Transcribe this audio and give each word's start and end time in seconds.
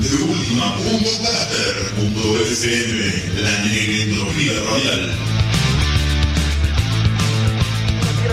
de 0.00 0.16
última 0.24 0.74
punto 0.76 1.10
carácter, 1.22 1.74
punto 1.94 2.40
FM, 2.40 3.00
la 3.36 3.52
negrología 3.68 4.52
radial. 4.64 5.02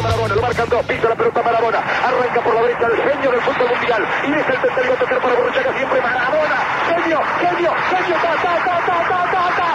Marabona, 0.01 0.35
lo 0.35 0.41
marcan 0.41 0.69
dos, 0.69 0.85
pisa 0.85 1.09
la 1.09 1.15
pelota 1.15 1.43
Marabona, 1.43 1.79
arranca 1.79 2.41
por 2.41 2.55
la 2.55 2.61
derecha 2.61 2.87
el 2.87 2.97
genio 3.11 3.31
del 3.31 3.41
fútbol 3.41 3.69
mundial. 3.69 4.07
Y 4.23 4.31
es 4.31 4.47
el 4.47 4.61
tercero 4.61 4.93
a 4.93 4.97
tocar 4.97 5.21
para 5.21 5.35
Borruchaga 5.35 5.77
siempre. 5.77 6.01
Marabona, 6.01 6.57
genio, 6.87 7.19
genio, 7.41 7.71
genio, 7.89 8.15
ta, 8.15 8.33
ta, 8.43 8.53
ta, 8.63 8.75
ta, 8.87 8.97
ta, 9.09 9.19
ta, 9.31 9.43
ta. 9.57 9.67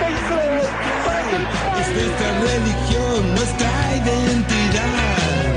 País 0.00 0.18
¡Para 1.04 1.22
que 1.28 1.36
el 1.36 1.44
Es 1.80 1.88
nuestra 1.98 2.28
religión, 2.48 3.34
nuestra 3.34 3.70
identidad. 4.00 5.48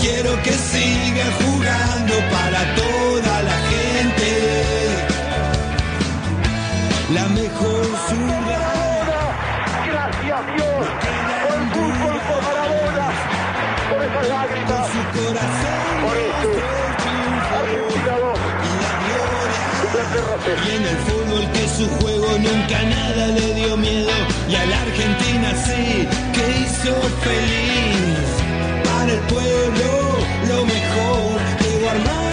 Quiero 0.00 0.42
que 0.42 0.52
siga 0.52 1.26
jugando 1.42 2.14
para 2.30 2.60
toda 2.74 3.09
por 15.32 16.16
Argentina 17.60 18.14
2, 18.18 18.38
Inglaterra 19.84 20.36
0. 20.44 20.56
y 20.66 20.70
en 20.76 20.82
el 20.82 20.96
fútbol 21.06 21.52
que 21.52 21.68
su 21.68 21.88
juego 22.00 22.28
nunca 22.38 22.82
nada 22.82 23.26
le 23.28 23.54
dio 23.54 23.76
miedo 23.76 24.10
y 24.48 24.54
a 24.56 24.66
la 24.66 24.82
Argentina 24.82 25.54
sí 25.54 26.08
que 26.34 26.60
hizo 26.62 26.94
feliz 27.22 28.18
para 28.84 29.12
el 29.12 29.20
pueblo 29.20 29.88
lo 30.48 30.66
mejor 30.66 31.40
Diego 31.60 31.90
Armando 31.90 32.29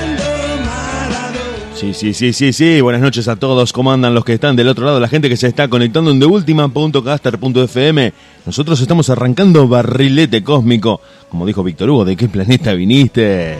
Sí, 1.78 1.94
sí, 1.94 2.12
sí, 2.16 2.34
sí, 2.34 2.54
sí. 2.54 2.82
Buenas 2.82 3.04
noches 3.04 3.28
a 3.28 3.36
todos. 3.36 3.72
¿Cómo 3.72 3.92
andan 3.92 4.16
los 4.16 4.26
que 4.26 4.34
están 4.34 4.56
del 4.56 4.68
otro 4.68 4.84
lado? 4.84 5.00
La 5.00 5.08
gente 5.08 5.30
que 5.30 5.38
se 5.38 5.46
está 5.46 5.68
conectando 5.68 6.10
en 6.10 6.20
deultima.caster.fm. 6.20 8.14
Nosotros 8.48 8.82
estamos 8.82 9.12
arrancando 9.12 9.68
barrilete 9.68 10.44
cósmico. 10.44 11.02
Como 11.30 11.46
dijo 11.46 11.64
Víctor 11.64 11.92
Hugo, 11.92 12.04
¿de 12.04 12.16
qué 12.16 12.28
planeta 12.30 12.74
viniste? 12.74 13.58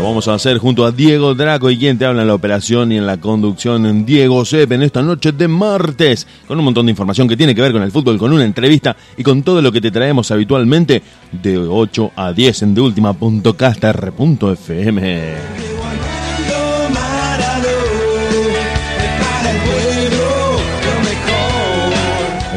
Lo 0.00 0.06
vamos 0.06 0.26
a 0.28 0.34
hacer 0.34 0.56
junto 0.56 0.86
a 0.86 0.92
Diego 0.92 1.34
Draco 1.34 1.70
y 1.70 1.76
quien 1.76 1.98
te 1.98 2.06
habla 2.06 2.22
en 2.22 2.28
la 2.28 2.34
operación 2.34 2.90
y 2.90 2.96
en 2.96 3.04
la 3.04 3.18
conducción, 3.18 4.06
Diego 4.06 4.46
Sepp, 4.46 4.72
en 4.72 4.80
esta 4.80 5.02
noche 5.02 5.30
de 5.30 5.46
martes, 5.46 6.26
con 6.48 6.58
un 6.58 6.64
montón 6.64 6.86
de 6.86 6.92
información 6.92 7.28
que 7.28 7.36
tiene 7.36 7.54
que 7.54 7.60
ver 7.60 7.70
con 7.70 7.82
el 7.82 7.92
fútbol, 7.92 8.16
con 8.16 8.32
una 8.32 8.44
entrevista 8.44 8.96
y 9.18 9.22
con 9.22 9.42
todo 9.42 9.60
lo 9.60 9.70
que 9.70 9.82
te 9.82 9.90
traemos 9.90 10.30
habitualmente 10.30 11.02
de 11.30 11.58
8 11.58 12.12
a 12.16 12.32
10 12.32 12.62
en 12.62 12.74
deultima.caster.fm. 12.74 15.69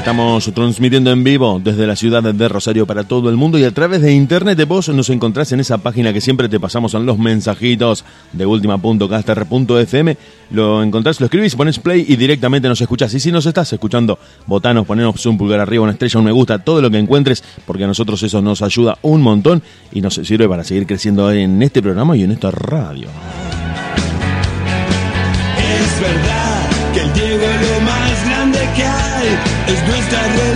Estamos 0.03 0.51
transmitiendo 0.53 1.11
en 1.11 1.23
vivo 1.23 1.61
desde 1.63 1.87
la 1.87 1.95
ciudad 1.95 2.21
de 2.21 2.49
Rosario 2.49 2.85
para 2.85 3.05
todo 3.05 3.29
el 3.29 3.37
mundo 3.37 3.57
y 3.57 3.63
a 3.63 3.71
través 3.71 4.01
de 4.01 4.13
internet 4.13 4.57
de 4.57 4.65
vos 4.65 4.89
nos 4.89 5.09
encontrás 5.09 5.53
en 5.53 5.61
esa 5.61 5.77
página 5.77 6.11
que 6.11 6.19
siempre 6.19 6.49
te 6.49 6.59
pasamos 6.59 6.93
en 6.93 7.05
los 7.05 7.17
mensajitos 7.17 8.03
de 8.33 8.45
ultima.caster.fm. 8.45 10.17
Lo 10.51 10.83
encontrás, 10.83 11.21
lo 11.21 11.27
escribís, 11.27 11.55
pones 11.55 11.79
play 11.79 12.05
y 12.05 12.17
directamente 12.17 12.67
nos 12.67 12.81
escuchás. 12.81 13.13
Y 13.13 13.21
si 13.21 13.31
nos 13.31 13.45
estás 13.45 13.71
escuchando, 13.71 14.19
botanos, 14.45 14.85
ponenos 14.85 15.25
un 15.25 15.37
pulgar 15.37 15.61
arriba, 15.61 15.83
una 15.83 15.93
estrella, 15.93 16.19
un 16.19 16.25
me 16.25 16.33
gusta, 16.33 16.59
todo 16.59 16.81
lo 16.81 16.91
que 16.91 16.97
encuentres, 16.97 17.41
porque 17.65 17.85
a 17.85 17.87
nosotros 17.87 18.21
eso 18.23 18.41
nos 18.41 18.61
ayuda 18.61 18.97
un 19.03 19.21
montón 19.21 19.63
y 19.93 20.01
nos 20.01 20.15
sirve 20.15 20.49
para 20.49 20.65
seguir 20.65 20.85
creciendo 20.85 21.31
en 21.31 21.63
este 21.63 21.81
programa 21.81 22.17
y 22.17 22.23
en 22.23 22.31
esta 22.31 22.51
radio. 22.51 23.07
Hay, 29.73 29.77
es 29.77 29.87
nuestra 29.87 30.52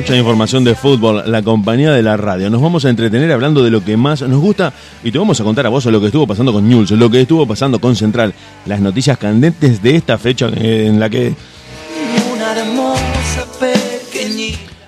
Mucha 0.00 0.16
información 0.16 0.64
de 0.64 0.74
fútbol, 0.74 1.24
la 1.26 1.42
compañía 1.42 1.92
de 1.92 2.02
la 2.02 2.16
radio. 2.16 2.48
Nos 2.48 2.62
vamos 2.62 2.86
a 2.86 2.88
entretener 2.88 3.30
hablando 3.32 3.62
de 3.62 3.70
lo 3.70 3.84
que 3.84 3.98
más 3.98 4.22
nos 4.22 4.40
gusta 4.40 4.72
y 5.04 5.12
te 5.12 5.18
vamos 5.18 5.38
a 5.42 5.44
contar 5.44 5.66
a 5.66 5.68
vos 5.68 5.84
lo 5.84 6.00
que 6.00 6.06
estuvo 6.06 6.26
pasando 6.26 6.54
con 6.54 6.66
News, 6.66 6.92
lo 6.92 7.10
que 7.10 7.20
estuvo 7.20 7.46
pasando 7.46 7.78
con 7.78 7.94
Central, 7.94 8.32
las 8.64 8.80
noticias 8.80 9.18
candentes 9.18 9.82
de 9.82 9.96
esta 9.96 10.16
fecha 10.16 10.48
en 10.54 10.98
la 10.98 11.10
que 11.10 11.34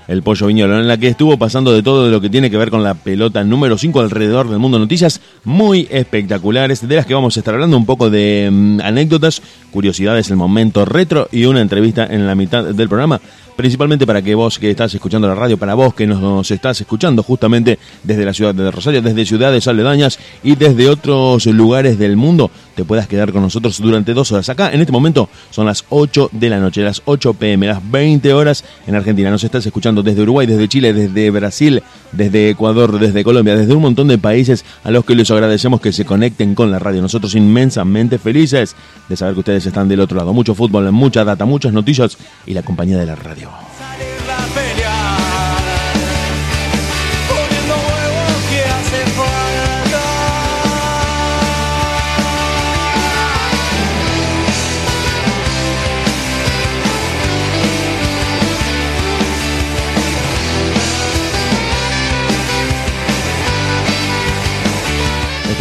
el 0.08 0.22
Pollo 0.22 0.46
Viñolo, 0.46 0.78
en 0.78 0.88
la 0.88 0.96
que 0.96 1.08
estuvo 1.08 1.36
pasando 1.36 1.72
de 1.72 1.82
todo 1.82 2.10
lo 2.10 2.20
que 2.20 2.28
tiene 2.28 2.50
que 2.50 2.56
ver 2.56 2.70
con 2.70 2.82
la 2.82 2.94
pelota 2.94 3.44
número 3.44 3.78
5 3.78 4.00
alrededor 4.00 4.48
del 4.48 4.58
mundo. 4.58 4.78
Noticias 4.78 5.20
muy 5.44 5.88
espectaculares, 5.90 6.86
de 6.86 6.96
las 6.96 7.06
que 7.06 7.14
vamos 7.14 7.36
a 7.36 7.40
estar 7.40 7.54
hablando 7.54 7.76
un 7.76 7.86
poco 7.86 8.10
de 8.10 8.48
mm, 8.50 8.80
anécdotas, 8.80 9.42
curiosidades, 9.70 10.30
el 10.30 10.36
momento 10.36 10.84
retro 10.84 11.28
y 11.32 11.44
una 11.44 11.60
entrevista 11.60 12.06
en 12.06 12.26
la 12.26 12.34
mitad 12.34 12.64
del 12.64 12.88
programa. 12.88 13.20
Principalmente 13.56 14.06
para 14.06 14.22
que 14.22 14.34
vos 14.34 14.58
que 14.58 14.70
estás 14.70 14.94
escuchando 14.94 15.28
la 15.28 15.34
radio, 15.34 15.58
para 15.58 15.74
vos 15.74 15.94
que 15.94 16.06
nos, 16.06 16.50
estás 16.50 16.80
escuchando 16.80 17.22
justamente 17.22 17.78
desde 18.02 18.24
la 18.24 18.32
ciudad 18.32 18.54
de 18.54 18.70
Rosario, 18.70 19.02
desde 19.02 19.26
ciudades 19.26 19.66
aledañas 19.68 20.18
y 20.42 20.54
desde 20.54 20.88
otros 20.88 21.46
lugares 21.46 21.98
del 21.98 22.16
mundo, 22.16 22.50
te 22.74 22.84
puedas 22.84 23.06
quedar 23.06 23.32
con 23.32 23.42
nosotros 23.42 23.78
durante 23.80 24.14
dos 24.14 24.32
horas. 24.32 24.48
Acá 24.48 24.72
en 24.72 24.80
este 24.80 24.92
momento 24.92 25.28
son 25.50 25.66
las 25.66 25.84
8 25.90 26.30
de 26.32 26.48
la 26.48 26.58
noche, 26.58 26.82
las 26.82 27.02
8 27.04 27.34
pm, 27.34 27.66
las 27.66 27.90
20 27.90 28.32
horas 28.32 28.64
en 28.86 28.94
Argentina. 28.94 29.30
Nos 29.30 29.44
estás 29.44 29.64
escuchando 29.66 30.02
desde 30.02 30.22
Uruguay, 30.22 30.46
desde 30.46 30.68
Chile, 30.68 30.92
desde 30.92 31.30
Brasil, 31.30 31.82
desde 32.12 32.50
Ecuador, 32.50 32.98
desde 32.98 33.24
Colombia, 33.24 33.56
desde 33.56 33.74
un 33.74 33.82
montón 33.82 34.08
de 34.08 34.18
países 34.18 34.64
a 34.84 34.90
los 34.90 35.04
que 35.04 35.14
les 35.14 35.30
agradecemos 35.30 35.80
que 35.80 35.92
se 35.92 36.04
conecten 36.04 36.54
con 36.54 36.70
la 36.70 36.78
radio. 36.78 37.02
Nosotros 37.02 37.34
inmensamente 37.34 38.18
felices 38.18 38.76
de 39.08 39.16
saber 39.16 39.34
que 39.34 39.40
ustedes 39.40 39.66
están 39.66 39.88
del 39.88 40.00
otro 40.00 40.16
lado. 40.16 40.32
Mucho 40.32 40.54
fútbol, 40.54 40.90
mucha 40.92 41.24
data, 41.24 41.44
muchas 41.44 41.72
noticias 41.72 42.18
y 42.46 42.54
la 42.54 42.62
compañía 42.62 42.98
de 42.98 43.06
la 43.06 43.14
radio. 43.14 43.71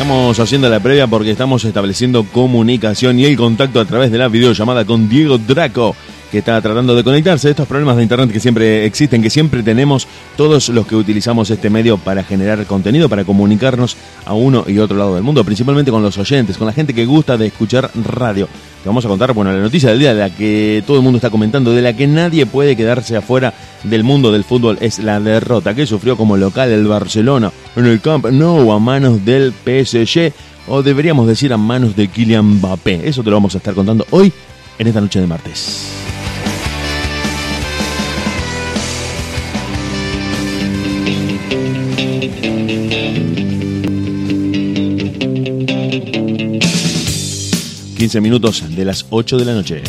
Estamos 0.02 0.40
haciendo 0.40 0.68
la 0.68 0.80
previa 0.80 1.06
porque 1.06 1.30
estamos 1.30 1.64
estableciendo 1.64 2.24
comunicación 2.24 3.20
y 3.20 3.26
el 3.26 3.38
contacto 3.38 3.80
a 3.80 3.86
través 3.86 4.12
de 4.12 4.18
la 4.18 4.30
videollamada 4.30 4.84
con 4.84 5.08
Diego 5.08 5.38
Draco, 5.38 5.96
que 6.32 6.40
está 6.40 6.60
tratando 6.62 6.96
de 6.96 7.04
conectarse. 7.04 7.50
Estos 7.50 7.68
problemas 7.68 7.98
de 7.98 8.04
internet 8.04 8.32
que 8.32 8.40
siempre 8.40 8.86
existen, 8.86 9.22
que 9.22 9.30
siempre 9.30 9.62
tenemos 9.62 10.08
todos 10.38 10.70
los 10.70 10.88
que 10.88 10.96
utilizamos 10.96 11.50
este 11.50 11.70
medio 11.70 11.98
para 11.98 12.24
generar 12.24 12.66
contenido, 12.66 13.10
para 13.10 13.26
comunicarnos 13.26 13.98
a 14.26 14.34
uno 14.34 14.64
y 14.66 14.80
otro 14.80 14.98
lado 14.98 15.16
del 15.16 15.24
mundo, 15.24 15.44
principalmente 15.44 15.92
con 15.92 16.02
los 16.02 16.18
oyentes, 16.18 16.58
con 16.58 16.68
la 16.68 16.74
gente 16.74 16.94
que 16.94 17.06
gusta 17.06 17.38
de 17.38 17.48
escuchar 17.48 17.92
radio. 18.06 18.48
Te 18.82 18.90
vamos 18.90 19.06
a 19.06 19.10
contar, 19.10 19.34
bueno, 19.34 19.52
la 19.52 19.60
noticia 19.60 19.90
del 19.90 20.00
día 20.00 20.14
de 20.14 20.20
la 20.22 20.36
que 20.36 20.84
todo 20.88 20.98
el 20.98 21.04
mundo 21.04 21.18
está 21.18 21.30
comentando, 21.30 21.72
de 21.72 21.82
la 21.82 21.94
que 21.94 22.08
nadie 22.08 22.46
puede 22.46 22.76
quedarse 22.76 23.16
afuera 23.16 23.54
del 23.84 24.04
mundo 24.04 24.32
del 24.32 24.44
fútbol, 24.44 24.78
es 24.82 25.00
la 25.00 25.20
derrota 25.20 25.76
que 25.76 25.86
sufrió 25.86 26.18
como 26.18 26.38
local 26.38 26.72
el 26.72 26.88
Barcelona 26.88 27.52
en 27.76 27.86
el 27.86 28.02
Camp 28.02 28.26
Nou 28.32 28.72
a 28.72 28.80
manos 28.80 29.24
del 29.24 29.54
PSG, 29.54 30.34
o 30.68 30.82
deberíamos 30.82 31.28
decir 31.28 31.54
a 31.54 31.58
manos 31.58 31.96
de 31.96 32.08
Kylian 32.08 32.58
Mbappé. 32.58 33.08
Eso 33.08 33.22
te 33.22 33.30
lo 33.30 33.36
vamos 33.36 33.54
a 33.54 33.60
estar 33.60 33.76
contando 33.76 34.08
hoy, 34.12 34.32
en 34.80 34.88
esta 34.88 35.02
noche 35.02 35.20
de 35.20 35.28
martes. 35.28 36.21
...15 48.02 48.20
minutos 48.20 48.64
de 48.68 48.84
las 48.84 49.06
8 49.12 49.38
de 49.38 49.46
la 49.46 49.54
noche. 49.54 49.84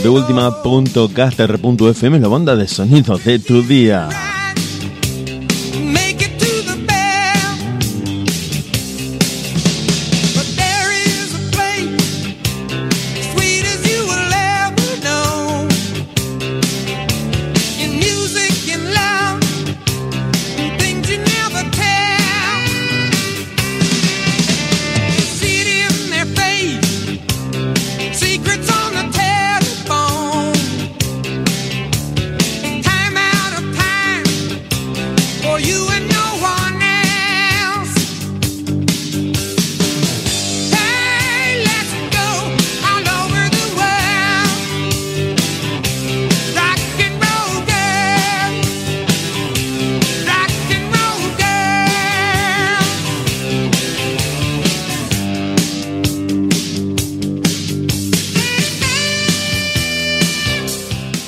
De 0.00 0.08
última 0.08 0.62
punto 0.62 1.08
caster.fm, 1.12 2.20
la 2.20 2.28
banda 2.28 2.54
de 2.54 2.68
sonido 2.68 3.18
de 3.18 3.40
tu 3.40 3.62
día. 3.62 4.25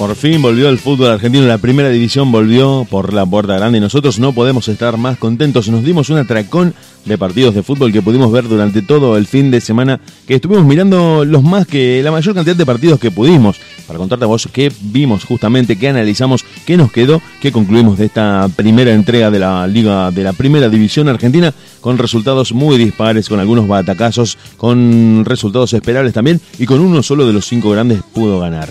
Por 0.09 0.17
fin 0.17 0.41
volvió 0.41 0.71
el 0.71 0.79
fútbol 0.79 1.11
argentino, 1.11 1.45
la 1.45 1.59
primera 1.59 1.91
división 1.91 2.33
volvió 2.33 2.87
por 2.89 3.13
la 3.13 3.27
puerta 3.27 3.59
grande 3.59 3.77
y 3.77 3.81
nosotros 3.83 4.19
no 4.19 4.33
podemos 4.33 4.67
estar 4.69 4.97
más 4.97 5.19
contentos. 5.19 5.69
Nos 5.69 5.85
dimos 5.85 6.09
un 6.09 6.17
atracón 6.17 6.73
de 7.05 7.19
partidos 7.19 7.55
de 7.55 7.63
fútbol 7.63 7.93
que 7.93 8.01
pudimos 8.01 8.33
ver 8.33 8.49
durante 8.49 8.81
todo 8.81 9.19
el 9.19 9.27
fin 9.27 9.51
de 9.51 9.61
semana, 9.61 10.01
que 10.27 10.37
estuvimos 10.37 10.65
mirando 10.65 11.27
los 11.27 11.43
más 11.43 11.67
que 11.67 12.01
la 12.03 12.11
mayor 12.11 12.35
cantidad 12.35 12.57
de 12.57 12.65
partidos 12.65 12.99
que 12.99 13.11
pudimos. 13.11 13.61
Para 13.87 13.99
contarte 13.99 14.25
a 14.25 14.29
vos 14.29 14.49
qué 14.51 14.73
vimos 14.81 15.25
justamente, 15.27 15.77
qué 15.77 15.91
analizamos, 15.91 16.43
qué 16.65 16.79
nos 16.79 16.91
quedó, 16.91 17.21
qué 17.43 17.53
concluimos 17.53 17.99
de 17.99 18.07
esta 18.07 18.49
primera 18.57 18.95
entrega 18.95 19.31
de 19.31 19.41
la 19.41 19.67
Liga 19.67 20.11
de 20.11 20.25
la 20.25 20.33
Primera 20.33 20.71
División 20.71 21.11
Argentina, 21.11 21.53
con 21.83 21.99
resultados 21.99 22.53
muy 22.53 22.79
dispares, 22.79 23.29
con 23.29 23.41
algunos 23.41 23.69
batacazos, 23.69 24.39
con 24.57 25.27
resultados 25.27 25.75
esperables 25.75 26.15
también, 26.15 26.41
y 26.59 26.65
con 26.65 26.81
uno 26.81 27.03
solo 27.03 27.27
de 27.27 27.35
los 27.35 27.45
cinco 27.45 27.73
grandes 27.73 28.01
pudo 28.15 28.41
ganar. 28.41 28.71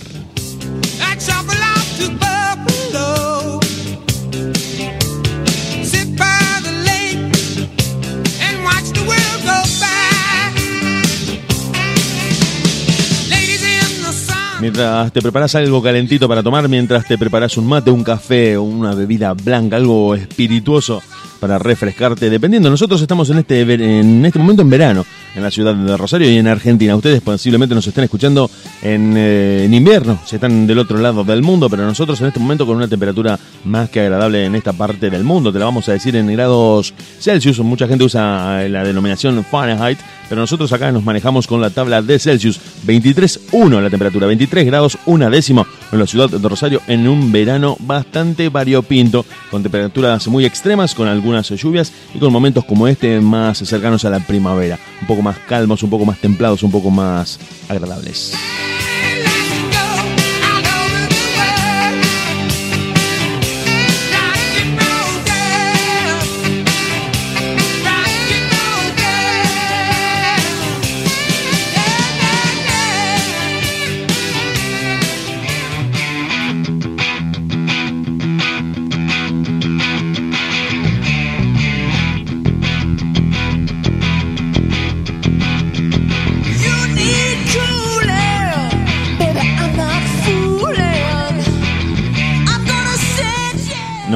Mientras 14.67 15.13
te 15.13 15.21
preparas 15.21 15.55
algo 15.55 15.81
calentito 15.81 16.27
para 16.27 16.43
tomar, 16.43 16.67
mientras 16.67 17.05
te 17.05 17.17
preparas 17.17 17.55
un 17.55 17.67
mate, 17.67 17.89
un 17.89 18.03
café 18.03 18.57
una 18.57 18.93
bebida 18.93 19.33
blanca, 19.33 19.77
algo 19.77 20.13
espirituoso 20.13 21.01
para 21.39 21.57
refrescarte, 21.57 22.29
dependiendo. 22.29 22.69
Nosotros 22.69 23.01
estamos 23.01 23.29
en 23.29 23.37
este, 23.37 23.61
en 23.61 24.25
este 24.25 24.39
momento 24.39 24.63
en 24.63 24.69
verano, 24.69 25.05
en 25.35 25.43
la 25.43 25.51
ciudad 25.51 25.73
de 25.73 25.95
Rosario 25.95 26.29
y 26.29 26.37
en 26.37 26.47
Argentina. 26.47 26.97
Ustedes 26.97 27.21
posiblemente 27.21 27.75
nos 27.75 27.87
están 27.87 28.03
escuchando 28.03 28.49
en, 28.81 29.13
eh, 29.15 29.63
en 29.63 29.73
invierno, 29.73 30.19
si 30.25 30.35
están 30.35 30.67
del 30.67 30.79
otro 30.79 30.97
lado 30.97 31.23
del 31.23 31.43
mundo, 31.43 31.69
pero 31.69 31.85
nosotros 31.85 32.19
en 32.19 32.27
este 32.27 32.39
momento 32.39 32.65
con 32.65 32.75
una 32.75 32.89
temperatura 32.89 33.39
más 33.63 33.89
que 33.89 34.01
agradable 34.01 34.43
en 34.43 34.55
esta 34.55 34.73
parte 34.73 35.09
del 35.09 35.23
mundo, 35.23 35.53
te 35.53 35.59
la 35.59 35.65
vamos 35.65 35.87
a 35.87 35.93
decir 35.93 36.15
en 36.17 36.27
grados 36.27 36.93
Celsius. 37.19 37.59
Mucha 37.59 37.87
gente 37.87 38.03
usa 38.03 38.65
eh, 38.65 38.69
la 38.69 38.83
denominación 38.83 39.45
Fahrenheit, 39.45 39.99
pero 40.29 40.41
nosotros 40.41 40.71
acá 40.73 40.91
nos 40.91 41.03
manejamos 41.03 41.47
con 41.47 41.61
la 41.61 41.69
tabla 41.69 42.01
de 42.01 42.19
Celsius. 42.19 42.59
23.1 42.85 43.81
la 43.81 43.89
temperatura, 43.89 44.27
23 44.27 44.65
grados, 44.65 44.97
una 45.05 45.29
décima 45.29 45.65
en 45.91 45.99
la 45.99 46.07
ciudad 46.07 46.29
de 46.29 46.49
Rosario 46.49 46.81
en 46.87 47.07
un 47.07 47.31
verano 47.31 47.77
bastante 47.79 48.49
variopinto, 48.49 49.25
con 49.49 49.63
temperaturas 49.63 50.27
muy 50.27 50.45
extremas, 50.45 50.95
con 50.95 51.07
algunas 51.07 51.49
lluvias 51.49 51.91
y 52.13 52.19
con 52.19 52.31
momentos 52.31 52.65
como 52.65 52.87
este 52.87 53.19
más 53.19 53.59
cercanos 53.59 54.05
a 54.05 54.09
la 54.09 54.19
primavera, 54.19 54.79
un 55.01 55.07
poco 55.07 55.21
más 55.21 55.37
calmos, 55.47 55.83
un 55.83 55.89
poco 55.89 56.05
más 56.05 56.19
templados, 56.19 56.63
un 56.63 56.71
poco 56.71 56.89
más 56.89 57.39
agradables. 57.69 58.33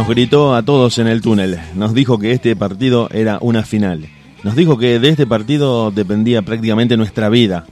Nos 0.01 0.09
gritó 0.09 0.55
a 0.55 0.63
todos 0.63 0.97
en 0.97 1.05
el 1.05 1.21
túnel, 1.21 1.59
nos 1.75 1.93
dijo 1.93 2.17
que 2.17 2.31
este 2.31 2.55
partido 2.55 3.07
era 3.11 3.37
una 3.39 3.61
final, 3.61 4.07
nos 4.41 4.55
dijo 4.55 4.75
que 4.79 4.97
de 4.97 5.09
este 5.09 5.27
partido 5.27 5.91
dependía 5.91 6.41
prácticamente 6.41 6.97
nuestra 6.97 7.29
vida. 7.29 7.67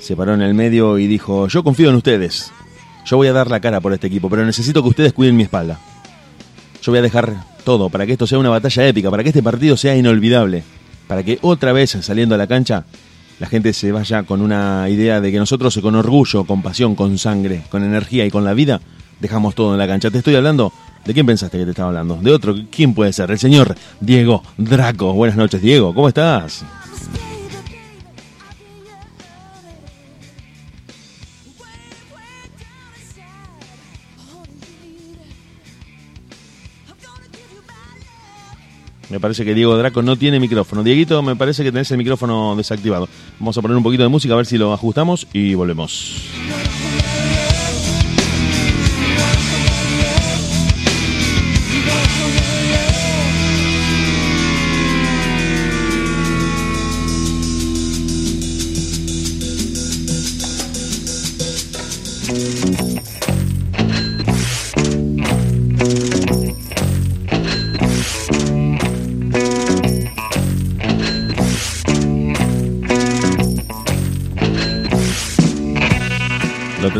Se 0.00 0.16
paró 0.16 0.34
en 0.34 0.42
el 0.42 0.54
medio 0.54 0.98
y 0.98 1.06
dijo, 1.06 1.46
yo 1.46 1.62
confío 1.62 1.90
en 1.90 1.94
ustedes, 1.94 2.50
yo 3.04 3.16
voy 3.16 3.28
a 3.28 3.32
dar 3.32 3.48
la 3.48 3.60
cara 3.60 3.80
por 3.80 3.92
este 3.92 4.08
equipo, 4.08 4.28
pero 4.28 4.44
necesito 4.44 4.82
que 4.82 4.88
ustedes 4.88 5.12
cuiden 5.12 5.36
mi 5.36 5.44
espalda. 5.44 5.78
Yo 6.82 6.90
voy 6.90 6.98
a 6.98 7.02
dejar 7.02 7.36
todo 7.62 7.90
para 7.90 8.06
que 8.06 8.12
esto 8.14 8.26
sea 8.26 8.40
una 8.40 8.50
batalla 8.50 8.88
épica, 8.88 9.08
para 9.08 9.22
que 9.22 9.28
este 9.28 9.44
partido 9.44 9.76
sea 9.76 9.96
inolvidable, 9.96 10.64
para 11.06 11.22
que 11.22 11.38
otra 11.42 11.72
vez 11.72 11.90
saliendo 11.90 12.34
a 12.34 12.38
la 12.38 12.48
cancha 12.48 12.86
la 13.38 13.46
gente 13.46 13.72
se 13.72 13.92
vaya 13.92 14.24
con 14.24 14.40
una 14.40 14.88
idea 14.88 15.20
de 15.20 15.30
que 15.30 15.38
nosotros 15.38 15.78
con 15.80 15.94
orgullo, 15.94 16.42
con 16.42 16.60
pasión, 16.60 16.96
con 16.96 17.18
sangre, 17.18 17.62
con 17.68 17.84
energía 17.84 18.26
y 18.26 18.32
con 18.32 18.44
la 18.44 18.52
vida 18.52 18.80
dejamos 19.20 19.54
todo 19.54 19.72
en 19.72 19.78
la 19.78 19.86
cancha. 19.86 20.10
Te 20.10 20.18
estoy 20.18 20.34
hablando, 20.34 20.72
¿de 21.04 21.14
quién 21.14 21.26
pensaste 21.26 21.58
que 21.58 21.64
te 21.64 21.70
estaba 21.70 21.88
hablando? 21.88 22.16
De 22.16 22.32
otro, 22.32 22.54
¿quién 22.70 22.94
puede 22.94 23.12
ser? 23.12 23.30
El 23.30 23.38
señor 23.38 23.74
Diego 24.00 24.42
Draco. 24.56 25.12
Buenas 25.12 25.36
noches, 25.36 25.60
Diego, 25.60 25.94
¿cómo 25.94 26.08
estás? 26.08 26.64
Me 39.08 39.20
parece 39.20 39.44
que 39.44 39.54
Diego 39.54 39.76
Draco 39.76 40.02
no 40.02 40.16
tiene 40.16 40.40
micrófono. 40.40 40.82
Dieguito, 40.82 41.22
me 41.22 41.36
parece 41.36 41.62
que 41.62 41.70
tenés 41.70 41.90
el 41.92 41.98
micrófono 41.98 42.56
desactivado. 42.56 43.08
Vamos 43.38 43.56
a 43.56 43.62
poner 43.62 43.76
un 43.76 43.82
poquito 43.82 44.02
de 44.02 44.08
música 44.08 44.34
a 44.34 44.36
ver 44.36 44.46
si 44.46 44.58
lo 44.58 44.72
ajustamos 44.72 45.28
y 45.32 45.54
volvemos. 45.54 46.28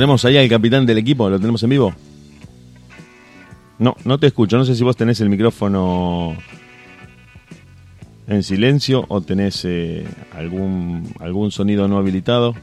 Tenemos 0.07 0.25
ahí 0.25 0.37
al 0.37 0.49
capitán 0.49 0.87
del 0.87 0.99
equipo, 0.99 1.29
lo 1.29 1.37
tenemos 1.37 1.61
en 1.65 1.71
vivo. 1.71 1.93
No, 3.81 3.97
no 4.05 4.21
te 4.21 4.29
escucho. 4.29 4.57
No 4.57 4.65
sé 4.65 4.77
si 4.77 4.85
vos 4.85 4.97
tenés 4.97 5.21
el 5.21 5.29
micrófono 5.29 6.37
en 8.29 8.45
silencio 8.45 9.05
o 9.09 9.21
tenés 9.21 9.65
eh, 9.65 10.07
algún, 10.33 11.13
algún 11.19 11.51
sonido 11.51 11.89
no 11.89 11.99
habilitado. 11.99 12.55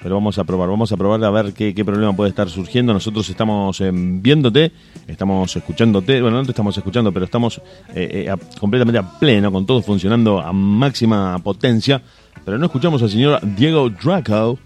Pero 0.00 0.14
vamos 0.14 0.38
a 0.38 0.44
probar, 0.44 0.68
vamos 0.68 0.92
a 0.92 0.96
probar 0.96 1.24
a 1.24 1.30
ver 1.30 1.52
qué, 1.52 1.74
qué 1.74 1.84
problema 1.84 2.14
puede 2.14 2.30
estar 2.30 2.48
surgiendo. 2.48 2.92
Nosotros 2.92 3.28
estamos 3.28 3.80
eh, 3.80 3.90
viéndote, 3.92 4.70
estamos 5.08 5.56
escuchándote. 5.56 6.22
Bueno, 6.22 6.36
no 6.36 6.44
te 6.44 6.52
estamos 6.52 6.76
escuchando, 6.76 7.10
pero 7.10 7.24
estamos 7.24 7.60
eh, 7.92 8.28
eh, 8.28 8.36
completamente 8.60 9.00
a 9.00 9.18
pleno, 9.18 9.50
con 9.50 9.66
todo 9.66 9.82
funcionando 9.82 10.38
a 10.38 10.52
máxima 10.52 11.36
potencia. 11.40 12.00
Pero 12.44 12.56
no 12.56 12.66
escuchamos 12.66 13.02
al 13.02 13.10
señor 13.10 13.40
Diego 13.42 13.90
Draco, 13.90 14.60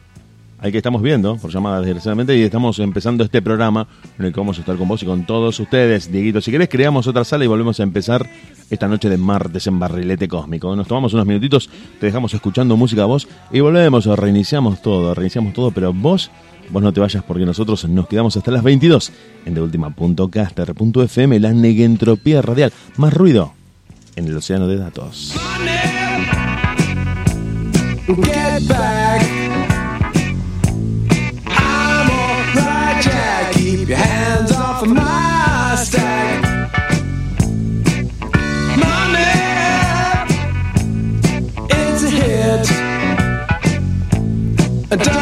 al 0.62 0.70
que 0.70 0.78
estamos 0.78 1.02
viendo 1.02 1.36
por 1.36 1.50
llamada 1.50 1.80
desgraciadamente 1.80 2.36
y 2.36 2.42
estamos 2.42 2.78
empezando 2.78 3.24
este 3.24 3.42
programa 3.42 3.88
en 4.16 4.26
el 4.26 4.32
que 4.32 4.38
vamos 4.38 4.56
a 4.58 4.60
estar 4.60 4.76
con 4.76 4.86
vos 4.86 5.02
y 5.02 5.06
con 5.06 5.26
todos 5.26 5.58
ustedes, 5.58 6.10
Dieguito. 6.10 6.40
Si 6.40 6.52
querés 6.52 6.68
creamos 6.68 7.08
otra 7.08 7.24
sala 7.24 7.44
y 7.44 7.48
volvemos 7.48 7.80
a 7.80 7.82
empezar 7.82 8.28
esta 8.70 8.86
noche 8.86 9.08
de 9.08 9.18
martes 9.18 9.66
en 9.66 9.80
Barrilete 9.80 10.28
Cósmico. 10.28 10.74
Nos 10.76 10.86
tomamos 10.86 11.12
unos 11.14 11.26
minutitos, 11.26 11.68
te 11.98 12.06
dejamos 12.06 12.32
escuchando 12.32 12.76
música 12.76 13.02
a 13.02 13.06
vos 13.06 13.26
y 13.50 13.58
volvemos, 13.58 14.06
reiniciamos 14.06 14.80
todo, 14.80 15.12
reiniciamos 15.14 15.52
todo, 15.52 15.72
pero 15.72 15.92
vos, 15.92 16.30
vos 16.70 16.82
no 16.82 16.92
te 16.92 17.00
vayas 17.00 17.24
porque 17.24 17.44
nosotros 17.44 17.84
nos 17.88 18.06
quedamos 18.06 18.36
hasta 18.36 18.52
las 18.52 18.62
22 18.62 19.10
en 19.46 19.54
deultima.caster.fm, 19.54 21.40
la 21.40 21.52
negentropía 21.52 22.40
radial, 22.40 22.72
más 22.96 23.12
ruido 23.12 23.52
en 24.14 24.28
el 24.28 24.36
océano 24.36 24.68
de 24.68 24.76
datos. 24.76 25.34
Get 28.06 28.66
back. 28.68 29.41
A 44.92 45.21